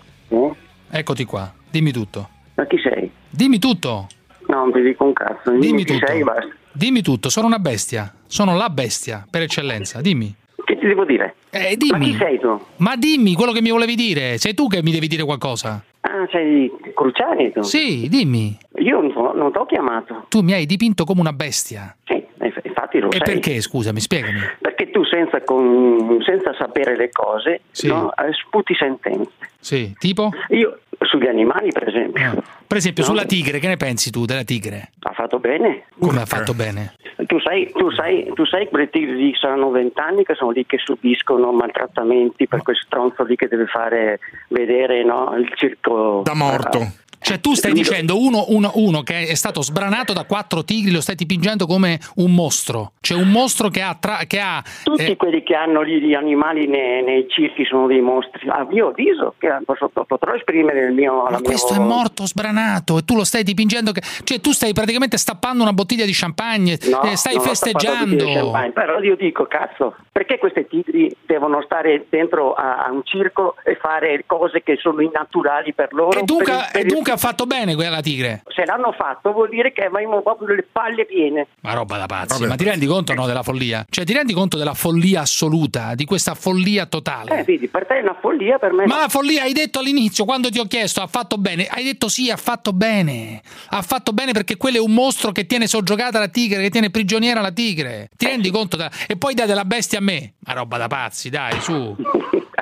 Eccoti 0.91 1.25
qua. 1.25 1.53
Dimmi 1.71 1.93
tutto. 1.93 2.29
Ma 2.55 2.67
chi 2.67 2.79
sei? 2.83 3.09
Dimmi 3.31 3.61
tutto. 3.61 4.09
No, 4.51 4.57
non 4.65 4.73
ti 4.73 4.81
dico 4.83 5.05
un 5.05 5.13
cazzo. 5.13 5.51
Dimmi, 5.53 5.85
tutto. 5.85 6.07
sei. 6.07 6.25
Dimmi 6.73 7.03
tutto, 7.03 7.29
sono 7.29 7.47
una 7.47 7.59
bestia. 7.59 8.13
Sono 8.27 8.57
la 8.57 8.69
bestia 8.69 9.25
per 9.31 9.43
eccellenza. 9.43 10.01
Dimmi. 10.01 10.35
Che 10.65 10.77
ti 10.79 10.87
devo 10.87 11.05
dire? 11.05 11.35
Eh, 11.51 11.77
dimmi. 11.77 11.91
Ma 11.99 12.05
chi 12.05 12.17
sei 12.17 12.39
tu? 12.39 12.61
Ma 12.77 12.97
dimmi 12.97 13.35
quello 13.35 13.53
che 13.53 13.61
mi 13.61 13.71
volevi 13.71 13.95
dire. 13.95 14.39
Sei 14.39 14.55
tu 14.55 14.67
che 14.69 14.83
mi 14.83 14.91
devi 14.93 15.07
dire 15.09 15.25
qualcosa. 15.25 15.83
Ah, 16.03 16.27
sei 16.31 16.71
Cruciani 16.95 17.53
tu? 17.53 17.63
Sì, 17.63 18.09
dimmi. 18.09 18.57
Io 18.79 19.01
non, 19.01 19.37
non 19.37 19.53
ti 19.53 19.59
ho 19.59 19.67
chiamato. 19.67 20.27
Tu 20.29 20.41
mi 20.43 20.53
hai 20.53 20.67
dipinto 20.67 21.05
come 21.05 21.21
una 21.21 21.33
bestia. 21.33 21.95
Sì, 22.05 22.25
inf- 22.43 22.61
infatti 22.65 22.99
lo 22.99 23.11
E 23.11 23.17
sai. 23.19 23.27
perché, 23.35 23.61
scusami, 23.61 24.01
spiegami. 24.01 24.41
Perché 24.61 24.91
tu 24.91 25.05
senza, 25.05 25.43
con- 25.43 26.19
senza 26.25 26.55
sapere 26.55 26.97
le 26.97 27.11
cose 27.11 27.61
Sì. 27.71 27.89
no, 27.89 28.11
eh, 28.15 28.33
sputi 28.33 28.75
sentenze. 28.75 29.31
Sì, 29.61 29.93
tipo? 29.99 30.31
Io 30.51 30.79
sugli 31.11 31.27
animali, 31.27 31.71
per 31.73 31.89
esempio. 31.89 32.43
Per 32.67 32.77
esempio, 32.77 33.03
No. 33.03 33.09
sulla 33.11 33.25
tigre, 33.25 33.59
che 33.59 33.67
ne 33.67 33.77
pensi 33.77 34.11
tu 34.11 34.25
della 34.25 34.45
tigre? 34.45 34.91
Ha 35.01 35.13
fatto 35.13 35.39
bene. 35.41 35.85
Come 35.99 36.21
ha 36.21 36.27
fatto 36.27 36.55
bene? 36.55 36.95
Tu 37.27 37.39
sai, 37.41 37.71
tu 37.73 37.91
sai, 37.91 38.31
tu 38.35 38.47
sai 38.47 38.69
quelle 38.69 38.89
tigri 38.89 39.15
lì 39.17 39.35
saranno 39.39 39.71
vent'anni 39.71 40.25
che 40.25 40.35
sono 40.35 40.53
lì 40.53 40.65
che 40.65 40.79
subiscono 40.79 41.53
maltrattamenti 41.53 42.47
per 42.47 42.63
quel 42.63 42.77
stronzo 42.77 43.25
lì 43.25 43.37
che 43.37 43.49
deve 43.49 43.67
fare 43.67 44.21
vedere 44.49 45.05
no, 45.05 45.35
il 45.37 45.51
circo 45.57 46.23
da 46.25 46.35
morto. 46.35 46.79
Cioè, 47.23 47.39
tu 47.41 47.55
stai 47.55 47.73
dicendo 47.73 48.19
uno, 48.19 48.47
uno- 48.49 48.73
uno 48.75 49.03
che 49.03 49.27
è 49.27 49.35
stato 49.35 49.63
sbranato 49.63 50.13
da 50.13 50.25
quattro 50.25 50.65
tigri, 50.65 50.91
lo 50.91 51.01
stai 51.01 51.15
dipingendo 51.15 51.67
come 51.67 51.99
un 52.17 52.35
mostro. 52.35 52.93
Cioè, 53.01 53.19
un 53.21 53.29
mostro 53.29 53.69
che 53.69 53.83
ha. 53.83 53.97
tra- 53.99 54.25
che 54.27 54.41
ha 54.41 54.63
Tutti 54.85 55.05
eh, 55.05 55.17
quelli 55.17 55.43
che 55.43 55.55
hanno 55.55 55.85
gli 55.85 56.15
animali 56.15 56.67
nei, 56.67 57.03
nei 57.05 57.27
circhi 57.29 57.65
sono 57.67 57.87
dei 57.87 58.01
mostri. 58.01 58.49
A 58.49 58.67
mio 58.69 58.89
avviso, 58.89 59.35
che 59.39 59.49
posso- 59.65 59.89
potrò 60.07 60.35
esprimere 60.35 60.87
il 60.87 60.93
mio. 60.95 61.23
Ma 61.25 61.31
mia- 61.31 61.41
questo 61.43 61.75
è 61.75 61.79
morto 61.79 62.27
sbranato 62.27 62.99
e 62.99 63.05
tu 63.05 63.15
lo 63.15 63.25
stai 63.25 63.43
dipingendo 63.43 63.93
che 63.93 64.01
cioè 64.25 64.41
tu 64.41 64.53
stai 64.53 64.73
praticamente 64.73 65.17
stappando 65.19 65.63
una 65.63 65.73
bottiglia 65.73 66.05
di 66.07 66.13
champagne 66.13 66.79
No, 66.91 67.03
e 67.03 67.17
stai 67.17 67.39
festeggiando 67.39 68.25
champagne, 68.27 68.73
Però 68.73 68.99
io 69.01 69.17
dico, 69.17 69.47
cazzo, 69.47 69.95
perché 70.11 70.39
queste 70.39 70.67
tigri 70.67 71.15
devono 71.27 71.63
stare 71.63 72.07
dentro 72.09 72.53
a, 72.55 72.85
a 72.87 72.91
un 72.91 73.03
circo 73.05 73.57
e 73.65 73.77
fare 73.81 74.25
cose 74.27 74.63
che 74.63 74.77
sono 74.81 75.01
innaturali 75.03 75.73
per 75.75 75.93
loro? 75.93 76.19
e 76.19 76.23
dunque, 76.23 76.45
Per- 76.53 76.69
per- 76.73 76.81
e 76.81 76.85
dunque 76.85 77.10
ha 77.11 77.17
fatto 77.17 77.47
bene 77.47 77.75
quella 77.75 78.01
tigre. 78.01 78.43
Se 78.55 78.65
l'hanno 78.65 78.93
fatto 78.93 79.33
vuol 79.33 79.49
dire 79.49 79.73
che 79.73 79.85
avevamo 79.85 80.23
proprio 80.23 80.55
le 80.55 80.67
palle 80.71 81.07
piene. 81.07 81.47
ma 81.61 81.73
roba 81.75 81.97
da 81.99 82.07
pazzi 82.07 82.35
Vabbè. 82.39 82.47
ma 82.49 82.57
ti 82.57 82.65
rendi 82.65 82.87
conto 82.87 83.15
no 83.15 83.27
della 83.27 83.43
follia? 83.43 83.85
Cioè 83.89 84.05
ti 84.05 84.13
rendi 84.13 84.33
conto 84.33 84.57
della 84.57 84.75
follia 84.75 85.21
assoluta 85.23 85.95
di 85.95 86.05
questa 86.05 86.35
follia 86.35 86.87
totale? 86.87 87.41
Eh, 87.41 87.45
vedi, 87.45 87.69
per 87.69 87.87
te 87.87 87.99
è 87.99 88.03
una 88.03 88.17
follia, 88.21 88.59
per 88.59 88.73
me 88.73 88.87
ma 88.87 88.95
no. 88.95 89.01
la 89.03 89.09
follia 89.09 89.43
hai 89.43 89.53
detto 89.53 89.79
all'inizio 89.81 90.25
quando 90.25 90.49
ti 90.51 90.59
ho 90.59 90.65
chiesto 90.65 91.01
ha 91.01 91.07
fatto 91.07 91.37
bene. 91.37 91.67
Hai 91.67 91.85
detto 91.85 92.09
sì 92.09 92.31
ha 92.31 92.37
fatto 92.37 92.73
bene. 92.73 93.41
Ha 93.71 93.83
fatto 93.83 94.13
bene 94.13 94.33
perché 94.33 94.57
quello 94.57 94.77
è 94.79 94.81
un 94.81 94.93
mostro 94.93 95.33
che 95.33 95.47
tiene 95.47 95.67
soggiogata 95.67 96.19
la 96.19 96.29
tigre 96.29 96.63
che 96.63 96.71
tiene 96.71 96.91
prigioniera 96.91 97.41
la 97.41 97.53
tigre. 97.53 98.09
Ti 98.17 98.27
rendi 98.27 98.51
conto 98.51 98.77
della- 98.77 98.91
e 99.07 99.17
poi 99.17 99.35
dai 99.35 99.47
della 99.47 99.65
bestia 99.65 99.99
a 99.99 100.03
me. 100.03 100.35
Ma 100.41 100.53
roba 100.55 100.77
da 100.79 100.87
pazzi 100.89 101.29
dai 101.31 101.61
su 101.61 101.97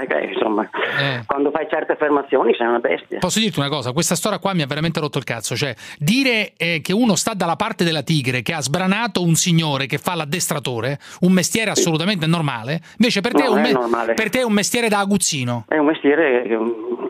Eh, 0.00 0.32
insomma, 0.32 0.68
quando 1.26 1.50
fai 1.50 1.66
certe 1.70 1.92
affermazioni 1.92 2.54
sei 2.56 2.66
una 2.66 2.78
bestia. 2.78 3.18
Posso 3.18 3.38
dirti 3.38 3.58
una 3.58 3.68
cosa? 3.68 3.92
Questa 3.92 4.14
storia 4.14 4.38
qua 4.38 4.54
mi 4.54 4.62
ha 4.62 4.66
veramente 4.66 5.00
rotto 5.00 5.18
il 5.18 5.24
cazzo. 5.24 5.56
Cioè, 5.56 5.74
dire 5.98 6.52
eh, 6.56 6.80
che 6.82 6.92
uno 6.92 7.14
sta 7.16 7.34
dalla 7.34 7.56
parte 7.56 7.84
della 7.84 8.02
tigre, 8.02 8.42
che 8.42 8.52
ha 8.52 8.60
sbranato 8.60 9.22
un 9.22 9.34
signore 9.34 9.86
che 9.86 9.98
fa 9.98 10.14
l'addestratore, 10.14 10.98
un 11.20 11.32
mestiere 11.32 11.70
assolutamente 11.70 12.26
normale, 12.26 12.80
invece 12.98 13.20
per 13.20 13.32
te, 13.32 13.42
No, 13.42 13.56
è 13.56 13.72
un, 13.72 13.90
me- 13.90 14.14
per 14.14 14.30
te 14.30 14.40
è 14.40 14.44
un 14.44 14.52
mestiere 14.52 14.88
da 14.88 14.98
aguzzino. 14.98 15.64
È 15.68 15.76
un 15.76 15.86
mestiere 15.86 16.44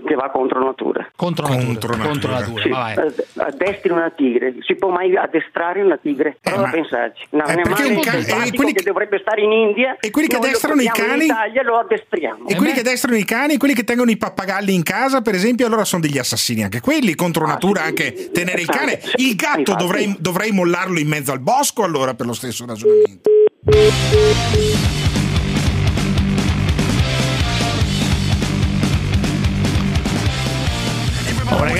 che, 0.08 0.14
va 0.14 0.30
contro 0.30 0.62
natura. 0.62 1.08
Contro 1.14 1.46
natura. 1.48 1.96
Contro 1.96 2.32
natura, 2.32 2.62
Sì, 2.62 2.68
ma 2.68 2.78
vai. 2.78 2.96
eh, 2.96 3.12
addestri 3.36 3.90
una 3.90 4.10
tigre. 4.10 4.54
Si 4.60 4.74
può 4.74 4.90
mai 4.90 5.16
addestrare 5.16 5.82
una 5.82 5.96
tigre? 5.96 6.38
Prova 6.40 6.66
a 6.66 6.70
pensarci. 6.70 7.26
Perché 7.30 7.52
animale 7.52 7.94
un 7.94 8.02
selvatico 8.02 8.42
eh, 8.42 8.56
quelli 8.56 8.72
che 8.72 8.82
dovrebbe 8.82 9.18
stare 9.20 9.42
in 9.42 9.52
India 9.52 9.96
e 10.00 10.10
quelli 10.10 10.28
che 10.28 10.36
addestrano 10.36 10.80
i 10.80 10.90
cani? 10.92 11.24
in 11.26 11.30
Italia 11.30 11.62
lo 11.62 11.78
addestriamo. 11.78 12.48
E 12.48 12.56
quelli 12.56 12.72
che 12.72 12.80
addestrano 12.80 13.16
i 13.16 13.24
cani, 13.24 13.56
quelli 13.56 13.74
che 13.74 13.84
tengono 13.84 14.10
i 14.10 14.16
pappagalli 14.16 14.74
in 14.74 14.82
casa, 14.82 15.20
per 15.20 15.34
esempio, 15.34 15.66
allora 15.66 15.84
sono 15.84 16.02
degli 16.02 16.18
assassini 16.18 16.62
anche 16.62 16.80
quelli, 16.80 17.14
contro 17.14 17.46
natura 17.46 17.82
anche 17.82 18.30
tenere 18.32 18.60
il 18.60 18.68
cane. 18.68 19.00
Il 19.16 19.34
gatto 19.36 19.74
dovrei, 19.74 20.16
dovrei 20.18 20.50
mollarlo 20.52 20.98
in 20.98 21.08
mezzo 21.08 21.32
al 21.32 21.40
bosco 21.40 21.84
allora 21.84 22.14
per 22.14 22.26
lo 22.26 22.32
stesso 22.32 22.64
ragionamento. 22.66 23.30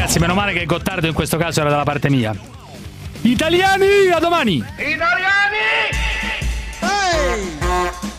Ragazzi, 0.09 0.19
meno 0.19 0.35
male 0.35 0.53
che 0.55 0.65
Gottardo 0.65 1.07
in 1.07 1.13
questo 1.13 1.37
caso 1.37 1.61
era 1.61 1.69
dalla 1.69 1.85
parte 1.85 2.09
mia. 2.09 2.35
Italiani, 3.23 4.09
a 4.11 4.19
domani! 4.19 4.65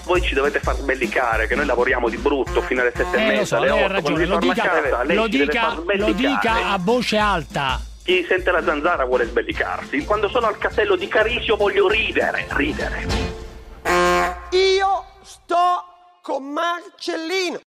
Voi 0.04 0.22
ci 0.22 0.34
dovete 0.34 0.60
far 0.60 0.76
sbellicare 0.76 1.48
che 1.48 1.56
noi 1.56 1.66
lavoriamo 1.66 2.10
di 2.10 2.18
brutto 2.18 2.62
fino 2.62 2.82
alle 2.82 2.92
sette 2.96 3.16
e 3.16 3.22
Eh, 3.22 3.26
lo 3.26 3.32
mezza, 3.32 3.46
so, 3.46 3.58
alle 3.58 3.70
lei 3.70 3.80
ha 3.80 3.86
otto, 3.86 3.94
ragione, 3.94 4.26
quando 4.28 4.34
lo 4.34 4.40
dica, 4.40 4.64
casa, 4.64 5.04
lo 5.14 5.28
dica, 5.28 5.76
lo 5.96 6.12
dica 6.14 6.72
a 6.72 6.78
voce 6.80 7.18
alta. 7.18 7.82
Chi 8.04 8.26
sente 8.28 8.52
la 8.52 8.64
zanzara 8.64 9.06
vuole 9.06 9.26
sbellicarsi. 9.26 10.04
Quando 10.04 10.30
sono 10.30 10.48
al 10.48 10.58
castello 10.58 10.96
di 10.96 11.08
Carisio 11.08 11.56
voglio 11.56 11.88
ridere, 11.88 12.48
ridere. 12.50 13.08
Io 14.52 15.06
sto 15.24 15.86
con 16.22 16.44
Marcellino. 16.52 17.58